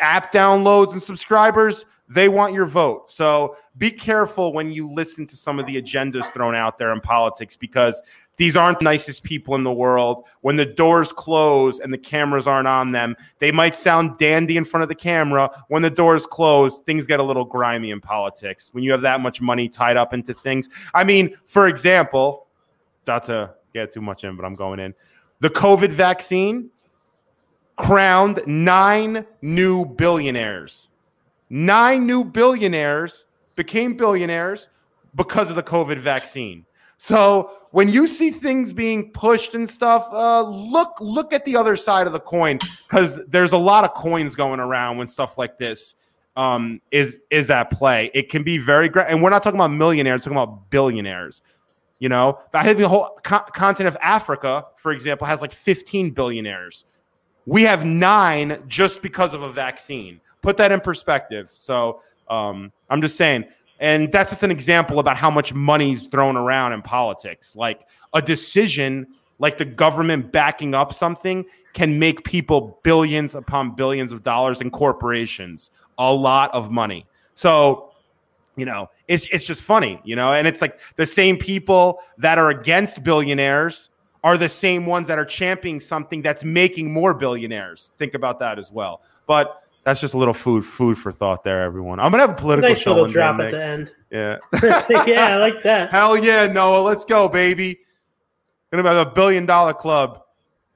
app 0.00 0.32
downloads 0.32 0.92
and 0.92 1.02
subscribers. 1.02 1.86
They 2.08 2.28
want 2.28 2.52
your 2.52 2.66
vote. 2.66 3.10
So 3.10 3.56
be 3.78 3.90
careful 3.90 4.52
when 4.52 4.70
you 4.70 4.92
listen 4.92 5.24
to 5.26 5.36
some 5.36 5.58
of 5.58 5.66
the 5.66 5.80
agendas 5.80 6.32
thrown 6.34 6.54
out 6.54 6.78
there 6.78 6.92
in 6.92 7.00
politics 7.00 7.56
because 7.56 8.02
these 8.36 8.56
aren't 8.56 8.80
the 8.80 8.84
nicest 8.84 9.22
people 9.22 9.54
in 9.54 9.62
the 9.62 9.72
world. 9.72 10.24
When 10.40 10.56
the 10.56 10.66
doors 10.66 11.12
close 11.12 11.78
and 11.78 11.92
the 11.92 11.98
cameras 11.98 12.46
aren't 12.46 12.68
on 12.68 12.92
them, 12.92 13.16
they 13.38 13.52
might 13.52 13.76
sound 13.76 14.18
dandy 14.18 14.56
in 14.56 14.64
front 14.64 14.82
of 14.82 14.88
the 14.88 14.94
camera. 14.94 15.50
When 15.68 15.82
the 15.82 15.90
doors 15.90 16.26
close, 16.26 16.78
things 16.80 17.06
get 17.06 17.20
a 17.20 17.22
little 17.22 17.44
grimy 17.44 17.90
in 17.90 18.00
politics. 18.00 18.70
When 18.72 18.82
you 18.82 18.92
have 18.92 19.02
that 19.02 19.20
much 19.20 19.40
money 19.40 19.68
tied 19.68 19.96
up 19.96 20.12
into 20.12 20.34
things. 20.34 20.68
I 20.92 21.04
mean, 21.04 21.34
for 21.46 21.68
example, 21.68 22.48
not 23.06 23.24
to 23.24 23.54
get 23.72 23.92
too 23.92 24.00
much 24.00 24.24
in, 24.24 24.36
but 24.36 24.44
I'm 24.44 24.54
going 24.54 24.80
in. 24.80 24.94
The 25.40 25.50
COVID 25.50 25.90
vaccine 25.90 26.70
crowned 27.76 28.40
nine 28.46 29.26
new 29.42 29.84
billionaires. 29.84 30.88
Nine 31.50 32.06
new 32.06 32.24
billionaires 32.24 33.26
became 33.54 33.96
billionaires 33.96 34.68
because 35.14 35.50
of 35.50 35.56
the 35.56 35.62
COVID 35.62 35.98
vaccine. 35.98 36.66
So 36.96 37.50
when 37.72 37.88
you 37.88 38.06
see 38.06 38.30
things 38.30 38.72
being 38.72 39.10
pushed 39.10 39.54
and 39.54 39.68
stuff, 39.68 40.08
uh, 40.12 40.42
look 40.42 41.00
look 41.00 41.32
at 41.32 41.44
the 41.44 41.56
other 41.56 41.76
side 41.76 42.06
of 42.06 42.12
the 42.12 42.20
coin 42.20 42.58
because 42.88 43.20
there's 43.28 43.52
a 43.52 43.58
lot 43.58 43.84
of 43.84 43.94
coins 43.94 44.34
going 44.36 44.60
around 44.60 44.98
when 44.98 45.06
stuff 45.06 45.36
like 45.36 45.58
this 45.58 45.94
um, 46.36 46.80
is 46.90 47.20
is 47.30 47.50
at 47.50 47.70
play. 47.70 48.10
It 48.14 48.28
can 48.28 48.42
be 48.42 48.58
very 48.58 48.88
great, 48.88 49.06
and 49.08 49.22
we're 49.22 49.30
not 49.30 49.42
talking 49.42 49.58
about 49.58 49.72
millionaires, 49.72 50.20
we're 50.26 50.34
talking 50.34 50.52
about 50.52 50.70
billionaires. 50.70 51.42
You 51.98 52.08
know, 52.08 52.38
I 52.52 52.64
think 52.64 52.78
the 52.78 52.88
whole 52.88 53.18
co- 53.22 53.46
continent 53.54 53.94
of 53.94 54.00
Africa, 54.02 54.66
for 54.76 54.92
example, 54.92 55.26
has 55.26 55.40
like 55.40 55.52
15 55.52 56.10
billionaires. 56.10 56.84
We 57.46 57.62
have 57.62 57.84
nine 57.84 58.62
just 58.66 59.00
because 59.00 59.32
of 59.32 59.42
a 59.42 59.50
vaccine. 59.50 60.20
Put 60.42 60.56
that 60.58 60.72
in 60.72 60.80
perspective. 60.80 61.52
So 61.54 62.02
um, 62.28 62.72
I'm 62.90 63.00
just 63.00 63.16
saying, 63.16 63.44
and 63.84 64.10
that's 64.10 64.30
just 64.30 64.42
an 64.42 64.50
example 64.50 64.98
about 64.98 65.18
how 65.18 65.30
much 65.30 65.52
money's 65.52 66.06
thrown 66.06 66.38
around 66.38 66.72
in 66.72 66.80
politics. 66.80 67.54
Like 67.54 67.86
a 68.14 68.22
decision, 68.22 69.06
like 69.38 69.58
the 69.58 69.66
government 69.66 70.32
backing 70.32 70.74
up 70.74 70.94
something, 70.94 71.44
can 71.74 71.98
make 71.98 72.24
people 72.24 72.80
billions 72.82 73.34
upon 73.34 73.74
billions 73.74 74.10
of 74.10 74.22
dollars 74.22 74.62
in 74.62 74.70
corporations, 74.70 75.70
a 75.98 76.10
lot 76.10 76.50
of 76.54 76.70
money. 76.70 77.04
So 77.34 77.90
you 78.56 78.64
know, 78.64 78.88
it's 79.06 79.26
it's 79.26 79.44
just 79.44 79.60
funny, 79.60 80.00
you 80.02 80.16
know, 80.16 80.32
and 80.32 80.48
it's 80.48 80.62
like 80.62 80.78
the 80.96 81.04
same 81.04 81.36
people 81.36 82.00
that 82.16 82.38
are 82.38 82.48
against 82.48 83.02
billionaires 83.02 83.90
are 84.22 84.38
the 84.38 84.48
same 84.48 84.86
ones 84.86 85.08
that 85.08 85.18
are 85.18 85.26
championing 85.26 85.78
something 85.78 86.22
that's 86.22 86.42
making 86.42 86.90
more 86.90 87.12
billionaires. 87.12 87.92
Think 87.98 88.14
about 88.14 88.38
that 88.38 88.58
as 88.58 88.72
well. 88.72 89.02
But 89.26 89.60
that's 89.84 90.00
just 90.00 90.14
a 90.14 90.18
little 90.18 90.34
food 90.34 90.64
food 90.64 90.96
for 90.96 91.12
thought 91.12 91.44
there, 91.44 91.62
everyone. 91.62 92.00
I'm 92.00 92.10
gonna 92.10 92.22
have 92.22 92.30
a 92.30 92.40
political 92.40 92.70
nice 92.70 92.80
show 92.80 92.92
little 92.94 93.06
drop 93.06 93.38
at 93.40 93.50
the 93.50 93.62
end. 93.62 93.92
Yeah. 94.10 94.38
yeah, 95.06 95.34
I 95.34 95.36
like 95.36 95.62
that. 95.62 95.90
Hell 95.92 96.16
yeah, 96.16 96.46
Noah. 96.46 96.82
Let's 96.82 97.04
go, 97.04 97.28
baby. 97.28 97.78
Gonna 98.72 98.88
have 98.88 99.06
a 99.06 99.10
billion 99.10 99.46
dollar 99.46 99.74
club. 99.74 100.22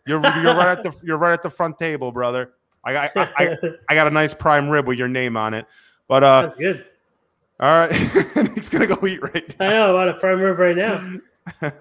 You're 0.06 0.22
you're 0.22 0.54
right 0.54 0.68
at 0.68 0.82
the 0.82 0.94
you're 1.02 1.18
right 1.18 1.32
at 1.32 1.42
the 1.42 1.50
front 1.50 1.78
table, 1.78 2.12
brother. 2.12 2.52
I 2.84 2.92
got 2.92 3.16
I, 3.16 3.30
I, 3.36 3.56
I 3.88 3.94
got 3.94 4.06
a 4.06 4.10
nice 4.10 4.34
prime 4.34 4.68
rib 4.68 4.86
with 4.86 4.98
your 4.98 5.08
name 5.08 5.36
on 5.36 5.54
it. 5.54 5.66
But 6.06 6.22
uh 6.22 6.42
Sounds 6.42 6.56
good. 6.56 6.86
all 7.60 7.70
right. 7.70 7.90
Nick's 8.36 8.68
gonna 8.68 8.86
go 8.86 9.06
eat 9.06 9.22
right 9.22 9.58
now. 9.58 9.66
I 9.66 9.70
know. 9.70 9.90
I 9.90 9.92
want 9.94 10.10
a 10.10 10.14
prime 10.20 10.40
rib 10.40 10.58
right 10.58 10.76
now. 10.76 11.72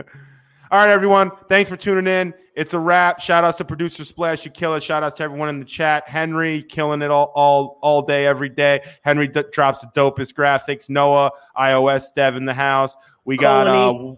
All 0.70 0.80
right, 0.80 0.90
everyone. 0.90 1.32
Thanks 1.48 1.70
for 1.70 1.78
tuning 1.78 2.08
in. 2.08 2.34
It's 2.54 2.74
a 2.74 2.80
wrap. 2.80 3.22
Shout 3.22 3.46
outs 3.46 3.58
to 3.60 3.66
producer 3.66 4.04
Splash. 4.04 4.44
You 4.44 4.52
kill 4.52 4.74
it. 4.74 4.84
Shout 4.84 5.02
outs 5.02 5.16
to 5.16 5.24
everyone 5.24 5.48
in 5.48 5.60
the 5.60 5.66
chat. 5.66 6.10
Henry 6.10 6.62
killing 6.64 7.02
it 7.02 7.10
all 7.10 7.32
all 7.36 7.80
all 7.82 8.02
day, 8.02 8.26
every 8.26 8.50
day. 8.50 8.82
Henry 9.02 9.30
d- 9.30 9.44
drops 9.54 9.80
the 9.80 9.88
dopest 9.96 10.34
graphics. 10.34 10.90
Noah, 10.90 11.32
iOS 11.58 12.14
dev 12.14 12.36
in 12.36 12.44
the 12.44 12.54
house. 12.54 12.98
We 13.24 13.38
got 13.38 13.68
uh 13.68 13.94
Colony. 13.94 14.18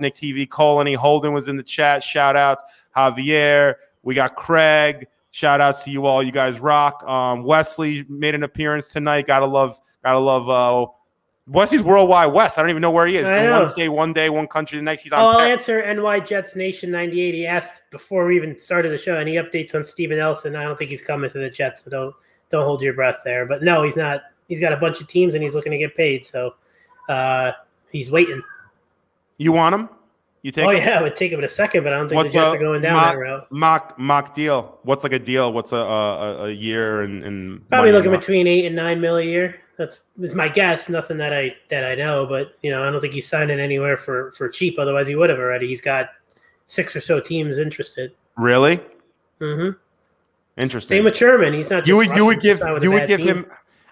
Nick 0.00 0.14
TV. 0.16 0.48
Colony 0.48 0.94
Holden 0.94 1.32
was 1.32 1.46
in 1.46 1.56
the 1.56 1.62
chat. 1.62 2.02
Shout 2.02 2.34
outs. 2.34 2.64
Javier. 2.96 3.74
We 4.02 4.16
got 4.16 4.34
Craig. 4.34 5.06
Shout 5.30 5.60
outs 5.60 5.84
to 5.84 5.92
you 5.92 6.06
all. 6.06 6.24
You 6.24 6.32
guys 6.32 6.58
rock. 6.58 7.04
Um, 7.04 7.44
Wesley 7.44 8.04
made 8.08 8.34
an 8.34 8.42
appearance 8.42 8.88
tonight. 8.88 9.28
Gotta 9.28 9.46
love, 9.46 9.80
gotta 10.02 10.18
love 10.18 10.48
uh 10.48 10.90
Wesley's 11.46 11.82
worldwide 11.82 12.32
West. 12.32 12.58
I 12.58 12.62
don't 12.62 12.70
even 12.70 12.80
know 12.80 12.90
where 12.90 13.06
he 13.06 13.16
is. 13.18 13.24
One 13.24 13.66
state, 13.66 13.90
one 13.90 14.12
day, 14.14 14.30
one 14.30 14.46
country, 14.46 14.78
the 14.78 14.82
next. 14.82 15.02
He's 15.02 15.12
on. 15.12 15.20
I'll 15.20 15.40
Pe- 15.40 15.52
answer 15.52 15.94
NY 15.94 16.20
Jets 16.20 16.56
Nation 16.56 16.90
98. 16.90 17.34
He 17.34 17.46
asked 17.46 17.82
before 17.90 18.24
we 18.26 18.36
even 18.36 18.58
started 18.58 18.90
the 18.90 18.98
show, 18.98 19.16
any 19.16 19.34
updates 19.34 19.74
on 19.74 19.84
Steven 19.84 20.16
Nelson? 20.16 20.56
I 20.56 20.62
don't 20.62 20.78
think 20.78 20.90
he's 20.90 21.02
coming 21.02 21.28
to 21.30 21.38
the 21.38 21.50
Jets, 21.50 21.84
so 21.84 21.90
don't 21.90 22.14
don't 22.50 22.64
hold 22.64 22.80
your 22.80 22.94
breath 22.94 23.20
there. 23.24 23.44
But 23.44 23.62
no, 23.62 23.82
he's 23.82 23.96
not. 23.96 24.22
He's 24.48 24.60
got 24.60 24.72
a 24.72 24.76
bunch 24.76 25.00
of 25.00 25.06
teams 25.06 25.34
and 25.34 25.42
he's 25.42 25.54
looking 25.54 25.72
to 25.72 25.78
get 25.78 25.96
paid, 25.96 26.24
so 26.24 26.54
uh, 27.08 27.52
he's 27.90 28.10
waiting. 28.10 28.42
You 29.36 29.52
want 29.52 29.74
him? 29.74 29.88
You 30.42 30.52
take 30.52 30.66
oh 30.66 30.70
him? 30.70 30.76
yeah, 30.76 30.98
I 30.98 31.02
would 31.02 31.16
take 31.16 31.32
him 31.32 31.38
in 31.38 31.44
a 31.44 31.48
second, 31.48 31.84
but 31.84 31.92
I 31.94 31.96
don't 31.96 32.08
think 32.08 32.16
What's 32.18 32.32
the 32.32 32.38
Jets 32.38 32.52
a 32.52 32.56
are 32.56 32.58
going 32.58 32.82
down 32.82 32.94
mock, 32.94 33.12
that 33.14 33.18
route. 33.18 33.52
mock 33.52 33.98
mock 33.98 34.34
deal? 34.34 34.78
What's 34.82 35.02
like 35.02 35.14
a 35.14 35.18
deal? 35.18 35.52
What's 35.52 35.72
a 35.72 35.76
a, 35.76 36.44
a 36.44 36.50
year 36.50 37.02
and, 37.02 37.24
and 37.24 37.68
Probably 37.68 37.92
looking 37.92 38.10
between 38.10 38.46
eight 38.46 38.66
and 38.66 38.76
nine 38.76 39.00
mil 39.00 39.16
a 39.16 39.22
year. 39.22 39.60
That's 39.76 40.02
is 40.20 40.34
my 40.34 40.48
guess. 40.48 40.88
Nothing 40.88 41.16
that 41.18 41.32
I 41.32 41.56
that 41.68 41.84
I 41.84 41.94
know, 41.94 42.26
but 42.26 42.56
you 42.62 42.70
know, 42.70 42.86
I 42.86 42.90
don't 42.90 43.00
think 43.00 43.14
he's 43.14 43.28
signing 43.28 43.58
anywhere 43.58 43.96
for 43.96 44.32
for 44.32 44.48
cheap. 44.48 44.78
Otherwise, 44.78 45.08
he 45.08 45.16
would 45.16 45.30
have 45.30 45.38
already. 45.38 45.66
He's 45.66 45.80
got 45.80 46.10
six 46.66 46.94
or 46.96 47.00
so 47.00 47.20
teams 47.20 47.58
interested. 47.58 48.12
really 48.36 48.80
hmm 49.40 49.70
interesting. 50.58 50.96
Same 50.98 51.04
with 51.04 51.16
Sherman. 51.16 51.52
He's 51.52 51.70
not. 51.70 51.84
Just 51.84 51.88
you 51.88 51.96
would 51.96 52.16
you 52.16 52.24
would 52.24 52.40
give 52.40 52.58
sign 52.58 52.74
with 52.74 52.82
a 52.82 52.86
you 52.86 52.92
would 52.92 53.06
give 53.06 53.18
team. 53.20 53.28
him. 53.28 53.46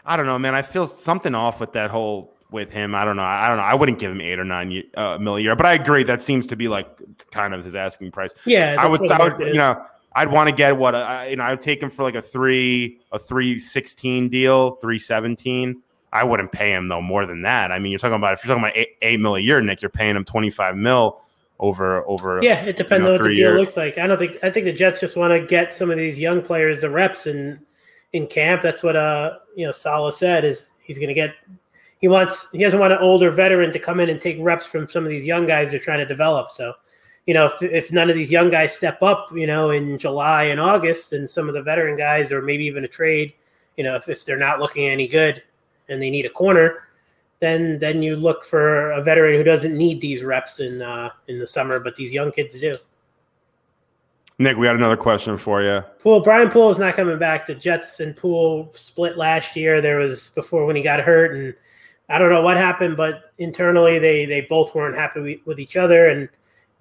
I 0.05 0.17
don't 0.17 0.27
know, 0.27 0.39
man. 0.39 0.55
I 0.55 0.63
feel 0.63 0.87
something 0.87 1.35
off 1.35 1.61
with 1.61 1.73
that 1.73 1.91
whole 1.91 2.33
with 2.51 2.71
him. 2.71 2.95
I 2.95 3.05
don't 3.05 3.17
know. 3.17 3.23
I 3.23 3.49
don't 3.49 3.57
know. 3.57 3.63
I 3.65 3.75
wouldn't 3.75 3.99
give 3.99 4.11
him 4.11 4.21
eight 4.21 4.39
or 4.39 4.45
nine 4.45 4.83
uh, 4.97 5.19
mil 5.19 5.37
a 5.37 5.41
year, 5.41 5.57
but 5.57 5.67
I 5.67 5.75
agree 5.75 6.05
that 6.05 6.23
seems 6.23 6.47
to 6.49 6.57
be 6.57 6.69
like 6.69 6.89
kind 7.31 7.55
of 7.55 7.65
his 7.65 7.75
asking 7.75 8.13
price. 8.13 8.33
Yeah, 8.45 8.77
I 8.79 8.87
would, 8.87 9.11
I 9.11 9.29
would, 9.29 9.39
you 9.39 9.55
know, 9.55 9.85
I'd 10.15 10.31
want 10.31 10.49
to 10.49 10.55
get 10.55 10.77
what 10.77 10.95
I, 10.95 11.29
you 11.29 11.37
know, 11.37 11.45
I'd 11.45 11.61
take 11.63 11.83
him 11.83 11.91
for 11.91 12.03
like 12.03 12.15
a 12.15 12.23
three, 12.23 13.01
a 13.13 13.19
three 13.19 13.59
sixteen 13.59 14.29
deal, 14.29 14.73
three 14.77 14.99
seventeen. 14.99 15.83
I 16.13 16.25
wouldn't 16.25 16.53
pay 16.53 16.73
him 16.73 16.89
though 16.89 17.01
more 17.01 17.25
than 17.25 17.43
that. 17.43 17.73
I 17.73 17.79
mean, 17.79 17.91
you're 17.91 17.99
talking 17.99 18.17
about 18.17 18.35
if 18.35 18.45
you're 18.45 18.55
talking 18.55 18.69
about 18.69 18.77
eight, 18.77 18.97
eight 19.01 19.21
mil 19.21 19.37
a 19.37 19.41
year, 19.41 19.61
Nick, 19.63 19.81
you're 19.81 19.89
paying 19.91 20.17
him 20.17 20.25
twenty 20.25 20.51
five 20.51 20.77
mil 20.77 21.21
over 21.59 22.07
over. 22.09 22.41
Yeah, 22.43 22.63
it 22.65 22.77
depends 22.77 23.05
you 23.05 23.09
know, 23.09 23.15
on 23.15 23.21
what 23.21 23.23
the 23.23 23.35
deal 23.35 23.53
years. 23.53 23.59
looks 23.59 23.77
like. 23.77 23.97
I 23.97 24.07
don't 24.07 24.19
think 24.19 24.37
I 24.43 24.51
think 24.51 24.65
the 24.65 24.73
Jets 24.73 25.01
just 25.01 25.17
want 25.17 25.33
to 25.33 25.47
get 25.47 25.73
some 25.73 25.91
of 25.91 25.97
these 25.97 26.19
young 26.19 26.43
players 26.43 26.81
the 26.81 26.91
reps 26.91 27.27
in 27.27 27.61
in 28.13 28.27
camp. 28.27 28.63
That's 28.63 28.83
what 28.83 28.97
uh 28.97 29.39
you 29.57 29.65
know 29.65 29.73
Saleh 29.73 30.13
said 30.13 30.45
is 30.45 30.75
he's 30.83 30.99
going 30.99 31.09
to 31.09 31.15
get. 31.15 31.35
He 32.01 32.09
wants 32.09 32.49
he 32.51 32.59
doesn't 32.59 32.81
want 32.81 32.93
an 32.93 32.99
older 32.99 33.31
veteran 33.31 33.73
to 33.73 33.79
come 33.79 34.01
in 34.01 34.11
and 34.11 34.21
take 34.21 34.37
reps 34.41 34.67
from 34.67 34.89
some 34.89 35.05
of 35.05 35.11
these 35.11 35.25
young 35.25 35.47
guys 35.47 35.71
they're 35.71 35.79
trying 35.79 36.01
to 36.01 36.05
develop. 36.05 36.51
So, 36.51 36.75
you 37.27 37.35
know, 37.35 37.47
if 37.47 37.63
if 37.63 37.93
none 37.93 38.11
of 38.11 38.17
these 38.17 38.31
young 38.31 38.51
guys 38.51 38.75
step 38.75 39.03
up, 39.03 39.29
you 39.33 39.47
know, 39.47 39.71
in 39.71 39.97
July 39.99 40.45
and 40.45 40.61
August, 40.61 41.13
and 41.13 41.29
some 41.29 41.49
of 41.49 41.55
the 41.55 41.63
veteran 41.63 41.97
guys, 41.97 42.33
or 42.33 42.43
maybe 42.43 42.65
even 42.65 42.85
a 42.85 42.89
trade, 42.89 43.33
you 43.77 43.85
know, 43.85 43.95
if, 43.95 44.09
if 44.09 44.25
they're 44.25 44.37
not 44.37 44.61
looking 44.61 44.87
any 44.87 45.07
good 45.07 45.43
and 45.89 46.03
they 46.03 46.11
need 46.11 46.27
a 46.27 46.31
corner, 46.31 46.89
then 47.41 47.79
then 47.79 48.03
you 48.03 48.17
look 48.17 48.45
for 48.45 48.91
a 48.93 49.03
veteran 49.03 49.37
who 49.37 49.45
doesn't 49.45 49.77
need 49.77 50.01
these 50.01 50.25
reps 50.25 50.61
in 50.61 50.83
uh, 50.83 51.11
in 51.29 51.39
the 51.39 51.47
summer, 51.47 51.79
but 51.79 51.95
these 51.97 52.13
young 52.13 52.33
kids 52.33 52.59
do. 52.59 52.73
Nick, 54.39 54.57
we 54.57 54.67
had 54.67 54.75
another 54.75 54.97
question 54.97 55.37
for 55.37 55.63
you. 55.63 55.83
Poole 56.01 56.21
Brian 56.21 56.51
Poole 56.51 56.71
is 56.71 56.79
not 56.79 56.95
coming 56.95 57.19
back. 57.19 57.47
The 57.47 57.55
Jets 57.55 58.01
and 58.01 58.17
Poole 58.17 58.71
split 58.73 59.17
last 59.17 59.55
year. 59.55 59.81
There 59.81 59.99
was 59.99 60.31
before 60.31 60.67
when 60.67 60.75
he 60.75 60.83
got 60.83 60.99
hurt, 60.99 61.37
and 61.37 61.55
I 62.09 62.19
don't 62.19 62.31
know 62.31 62.43
what 62.43 62.57
happened, 62.57 62.97
but 62.97 63.33
internally 63.39 64.01
they 64.01 64.25
they 64.25 64.41
both 64.41 64.75
weren't 64.75 64.97
happy 64.97 65.41
with 65.45 65.61
each 65.61 65.77
other, 65.77 66.09
and 66.09 66.29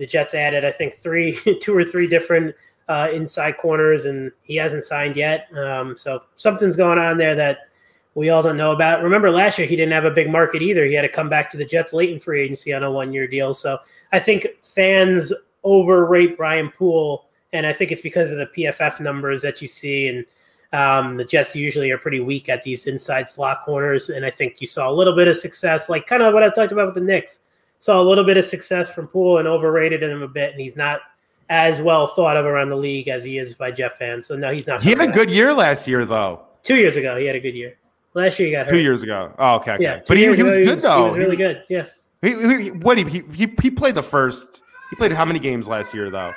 the 0.01 0.07
Jets 0.07 0.33
added 0.33 0.65
I 0.65 0.71
think 0.71 0.95
three, 0.95 1.39
two 1.61 1.77
or 1.77 1.85
three 1.85 2.07
different 2.07 2.55
uh, 2.89 3.09
inside 3.13 3.57
corners, 3.57 4.05
and 4.05 4.31
he 4.41 4.55
hasn't 4.55 4.83
signed 4.83 5.15
yet. 5.15 5.47
Um, 5.55 5.95
so 5.95 6.23
something's 6.37 6.75
going 6.75 6.97
on 6.97 7.19
there 7.19 7.35
that 7.35 7.69
we 8.15 8.31
all 8.31 8.41
don't 8.41 8.57
know 8.57 8.71
about. 8.71 9.03
Remember 9.03 9.29
last 9.29 9.59
year 9.59 9.67
he 9.67 9.75
didn't 9.75 9.93
have 9.93 10.05
a 10.05 10.11
big 10.11 10.27
market 10.27 10.63
either. 10.63 10.85
He 10.85 10.95
had 10.95 11.03
to 11.03 11.07
come 11.07 11.29
back 11.29 11.51
to 11.51 11.57
the 11.57 11.63
Jets 11.63 11.93
late 11.93 12.09
in 12.09 12.19
free 12.19 12.41
agency 12.41 12.73
on 12.73 12.81
a 12.81 12.91
one 12.91 13.13
year 13.13 13.27
deal. 13.27 13.53
So 13.53 13.77
I 14.11 14.17
think 14.17 14.47
fans 14.63 15.31
overrate 15.63 16.35
Brian 16.35 16.71
Poole, 16.71 17.25
and 17.53 17.67
I 17.67 17.71
think 17.71 17.91
it's 17.91 18.01
because 18.01 18.31
of 18.31 18.37
the 18.37 18.47
PFF 18.47 18.99
numbers 19.01 19.43
that 19.43 19.61
you 19.61 19.67
see. 19.67 20.07
And 20.07 20.25
um, 20.73 21.17
the 21.17 21.25
Jets 21.25 21.55
usually 21.55 21.91
are 21.91 21.99
pretty 21.99 22.21
weak 22.21 22.49
at 22.49 22.63
these 22.63 22.87
inside 22.87 23.29
slot 23.29 23.61
corners, 23.61 24.09
and 24.09 24.25
I 24.25 24.31
think 24.31 24.61
you 24.61 24.67
saw 24.67 24.89
a 24.89 24.95
little 24.95 25.15
bit 25.15 25.27
of 25.27 25.37
success, 25.37 25.89
like 25.89 26.07
kind 26.07 26.23
of 26.23 26.33
what 26.33 26.41
I 26.41 26.49
talked 26.49 26.71
about 26.71 26.87
with 26.87 26.95
the 26.95 27.01
Knicks. 27.01 27.41
Saw 27.81 27.99
a 27.99 28.05
little 28.07 28.23
bit 28.23 28.37
of 28.37 28.45
success 28.45 28.93
from 28.93 29.07
Poole 29.07 29.39
and 29.39 29.47
overrated 29.47 30.01
him 30.03 30.21
a 30.21 30.27
bit, 30.27 30.51
and 30.51 30.61
he's 30.61 30.75
not 30.75 31.01
as 31.49 31.81
well 31.81 32.05
thought 32.07 32.37
of 32.37 32.45
around 32.45 32.69
the 32.69 32.75
league 32.77 33.07
as 33.09 33.23
he 33.23 33.37
is 33.39 33.55
by 33.55 33.71
Jeff 33.71 33.97
fans. 33.97 34.27
So 34.27 34.37
no, 34.37 34.51
he's 34.53 34.67
not. 34.67 34.81
He 34.83 34.89
had 34.91 34.99
a 34.99 35.05
back. 35.07 35.15
good 35.15 35.29
year 35.31 35.51
last 35.53 35.87
year, 35.87 36.05
though. 36.05 36.43
Two 36.63 36.75
years 36.75 36.95
ago, 36.95 37.17
he 37.17 37.25
had 37.25 37.35
a 37.35 37.39
good 37.39 37.55
year. 37.55 37.75
Last 38.13 38.37
year, 38.39 38.47
he 38.49 38.51
got 38.53 38.67
hurt. 38.67 38.71
Two 38.73 38.79
years 38.79 39.01
ago. 39.03 39.33
Oh, 39.39 39.55
okay. 39.55 39.73
okay. 39.73 39.83
Yeah, 39.83 39.99
but 40.07 40.15
he, 40.15 40.23
he 40.35 40.43
was 40.43 40.57
good 40.57 40.77
though. 40.79 41.05
He 41.07 41.15
was 41.15 41.17
really 41.17 41.35
good. 41.35 41.63
Yeah. 41.69 41.85
He, 42.21 42.29
he, 42.63 42.69
what 42.71 42.97
he, 42.99 43.03
he 43.33 43.47
he 43.59 43.71
played 43.71 43.95
the 43.95 44.03
first 44.03 44.61
He 44.91 44.95
played 44.95 45.11
how 45.11 45.25
many 45.25 45.39
games 45.39 45.67
last 45.67 45.91
year 45.93 46.09
though? 46.11 46.31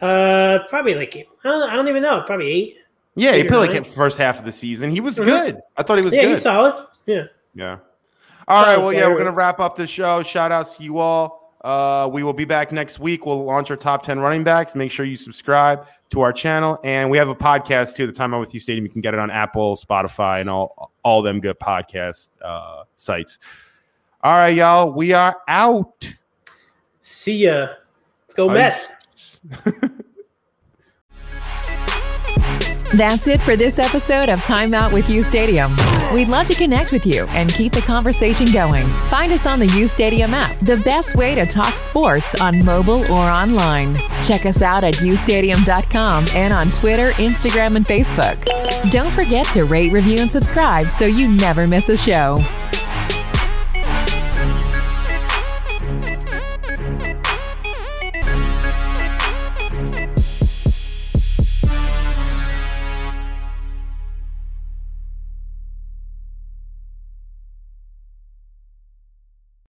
Uh, 0.00 0.60
probably 0.68 0.94
like 0.94 1.14
I 1.16 1.48
don't, 1.50 1.68
I 1.70 1.76
don't 1.76 1.88
even 1.88 2.02
know. 2.02 2.22
Probably 2.26 2.48
eight. 2.48 2.76
Yeah, 3.14 3.32
he 3.32 3.40
Eight 3.40 3.48
played 3.48 3.58
like 3.58 3.72
nine. 3.72 3.82
the 3.82 3.88
first 3.90 4.16
half 4.16 4.38
of 4.38 4.46
the 4.46 4.52
season. 4.52 4.88
He 4.88 5.00
was 5.00 5.16
Mhm. 5.18 5.24
good. 5.26 5.60
I 5.76 5.82
thought 5.82 5.98
he 5.98 6.04
was 6.04 6.14
yeah, 6.14 6.22
good. 6.22 6.30
he's 6.30 6.42
solid. 6.42 6.86
Yeah. 7.04 7.24
Yeah. 7.54 7.76
All 8.48 8.64
right. 8.64 8.76
Well, 8.76 8.92
yeah, 8.92 9.08
we're 9.08 9.18
gonna 9.18 9.30
wrap 9.30 9.60
up 9.60 9.76
the 9.76 9.86
show. 9.86 10.22
Shout 10.22 10.52
outs 10.52 10.76
to 10.76 10.82
you 10.82 10.98
all. 10.98 11.54
Uh, 11.62 12.08
we 12.12 12.22
will 12.22 12.32
be 12.32 12.44
back 12.44 12.72
next 12.72 12.98
week. 12.98 13.24
We'll 13.24 13.44
launch 13.44 13.70
our 13.70 13.76
top 13.76 14.04
ten 14.04 14.18
running 14.18 14.42
backs. 14.44 14.74
Make 14.74 14.90
sure 14.90 15.06
you 15.06 15.16
subscribe 15.16 15.86
to 16.10 16.20
our 16.20 16.32
channel, 16.32 16.78
and 16.82 17.10
we 17.10 17.18
have 17.18 17.28
a 17.28 17.34
podcast 17.34 17.94
too. 17.94 18.06
The 18.06 18.12
Time 18.12 18.34
Out 18.34 18.40
with 18.40 18.52
U 18.54 18.60
Stadium. 18.60 18.84
You 18.84 18.90
can 18.90 19.00
get 19.00 19.14
it 19.14 19.20
on 19.20 19.30
Apple, 19.30 19.76
Spotify, 19.76 20.40
and 20.40 20.50
all 20.50 20.92
all 21.04 21.22
them 21.22 21.40
good 21.40 21.58
podcast 21.58 22.28
uh, 22.44 22.84
sites. 22.96 23.38
All 24.22 24.32
right, 24.32 24.54
y'all. 24.54 24.92
We 24.92 25.12
are 25.12 25.36
out. 25.46 26.14
See 27.00 27.44
ya. 27.44 27.68
Let's 28.22 28.34
go 28.34 28.48
Peace. 28.48 28.54
Mets. 28.54 29.78
That's 32.94 33.26
it 33.26 33.40
for 33.40 33.56
this 33.56 33.78
episode 33.78 34.28
of 34.28 34.44
Time 34.44 34.74
Out 34.74 34.92
with 34.92 35.08
U 35.08 35.22
Stadium. 35.22 35.74
We'd 36.12 36.28
love 36.28 36.46
to 36.48 36.54
connect 36.54 36.92
with 36.92 37.06
you 37.06 37.24
and 37.30 37.50
keep 37.50 37.72
the 37.72 37.80
conversation 37.80 38.52
going. 38.52 38.86
Find 39.08 39.32
us 39.32 39.46
on 39.46 39.58
the 39.58 39.66
U 39.68 39.88
Stadium 39.88 40.34
app, 40.34 40.56
the 40.58 40.76
best 40.76 41.16
way 41.16 41.34
to 41.34 41.46
talk 41.46 41.78
sports 41.78 42.38
on 42.38 42.62
mobile 42.66 43.10
or 43.10 43.30
online. 43.30 43.96
Check 44.22 44.44
us 44.44 44.60
out 44.60 44.84
at 44.84 44.94
ustadium.com 44.96 46.26
and 46.34 46.52
on 46.52 46.70
Twitter, 46.72 47.12
Instagram, 47.12 47.76
and 47.76 47.86
Facebook. 47.86 48.44
Don't 48.90 49.12
forget 49.12 49.46
to 49.54 49.64
rate, 49.64 49.94
review, 49.94 50.20
and 50.20 50.30
subscribe 50.30 50.92
so 50.92 51.06
you 51.06 51.28
never 51.28 51.66
miss 51.66 51.88
a 51.88 51.96
show. 51.96 52.44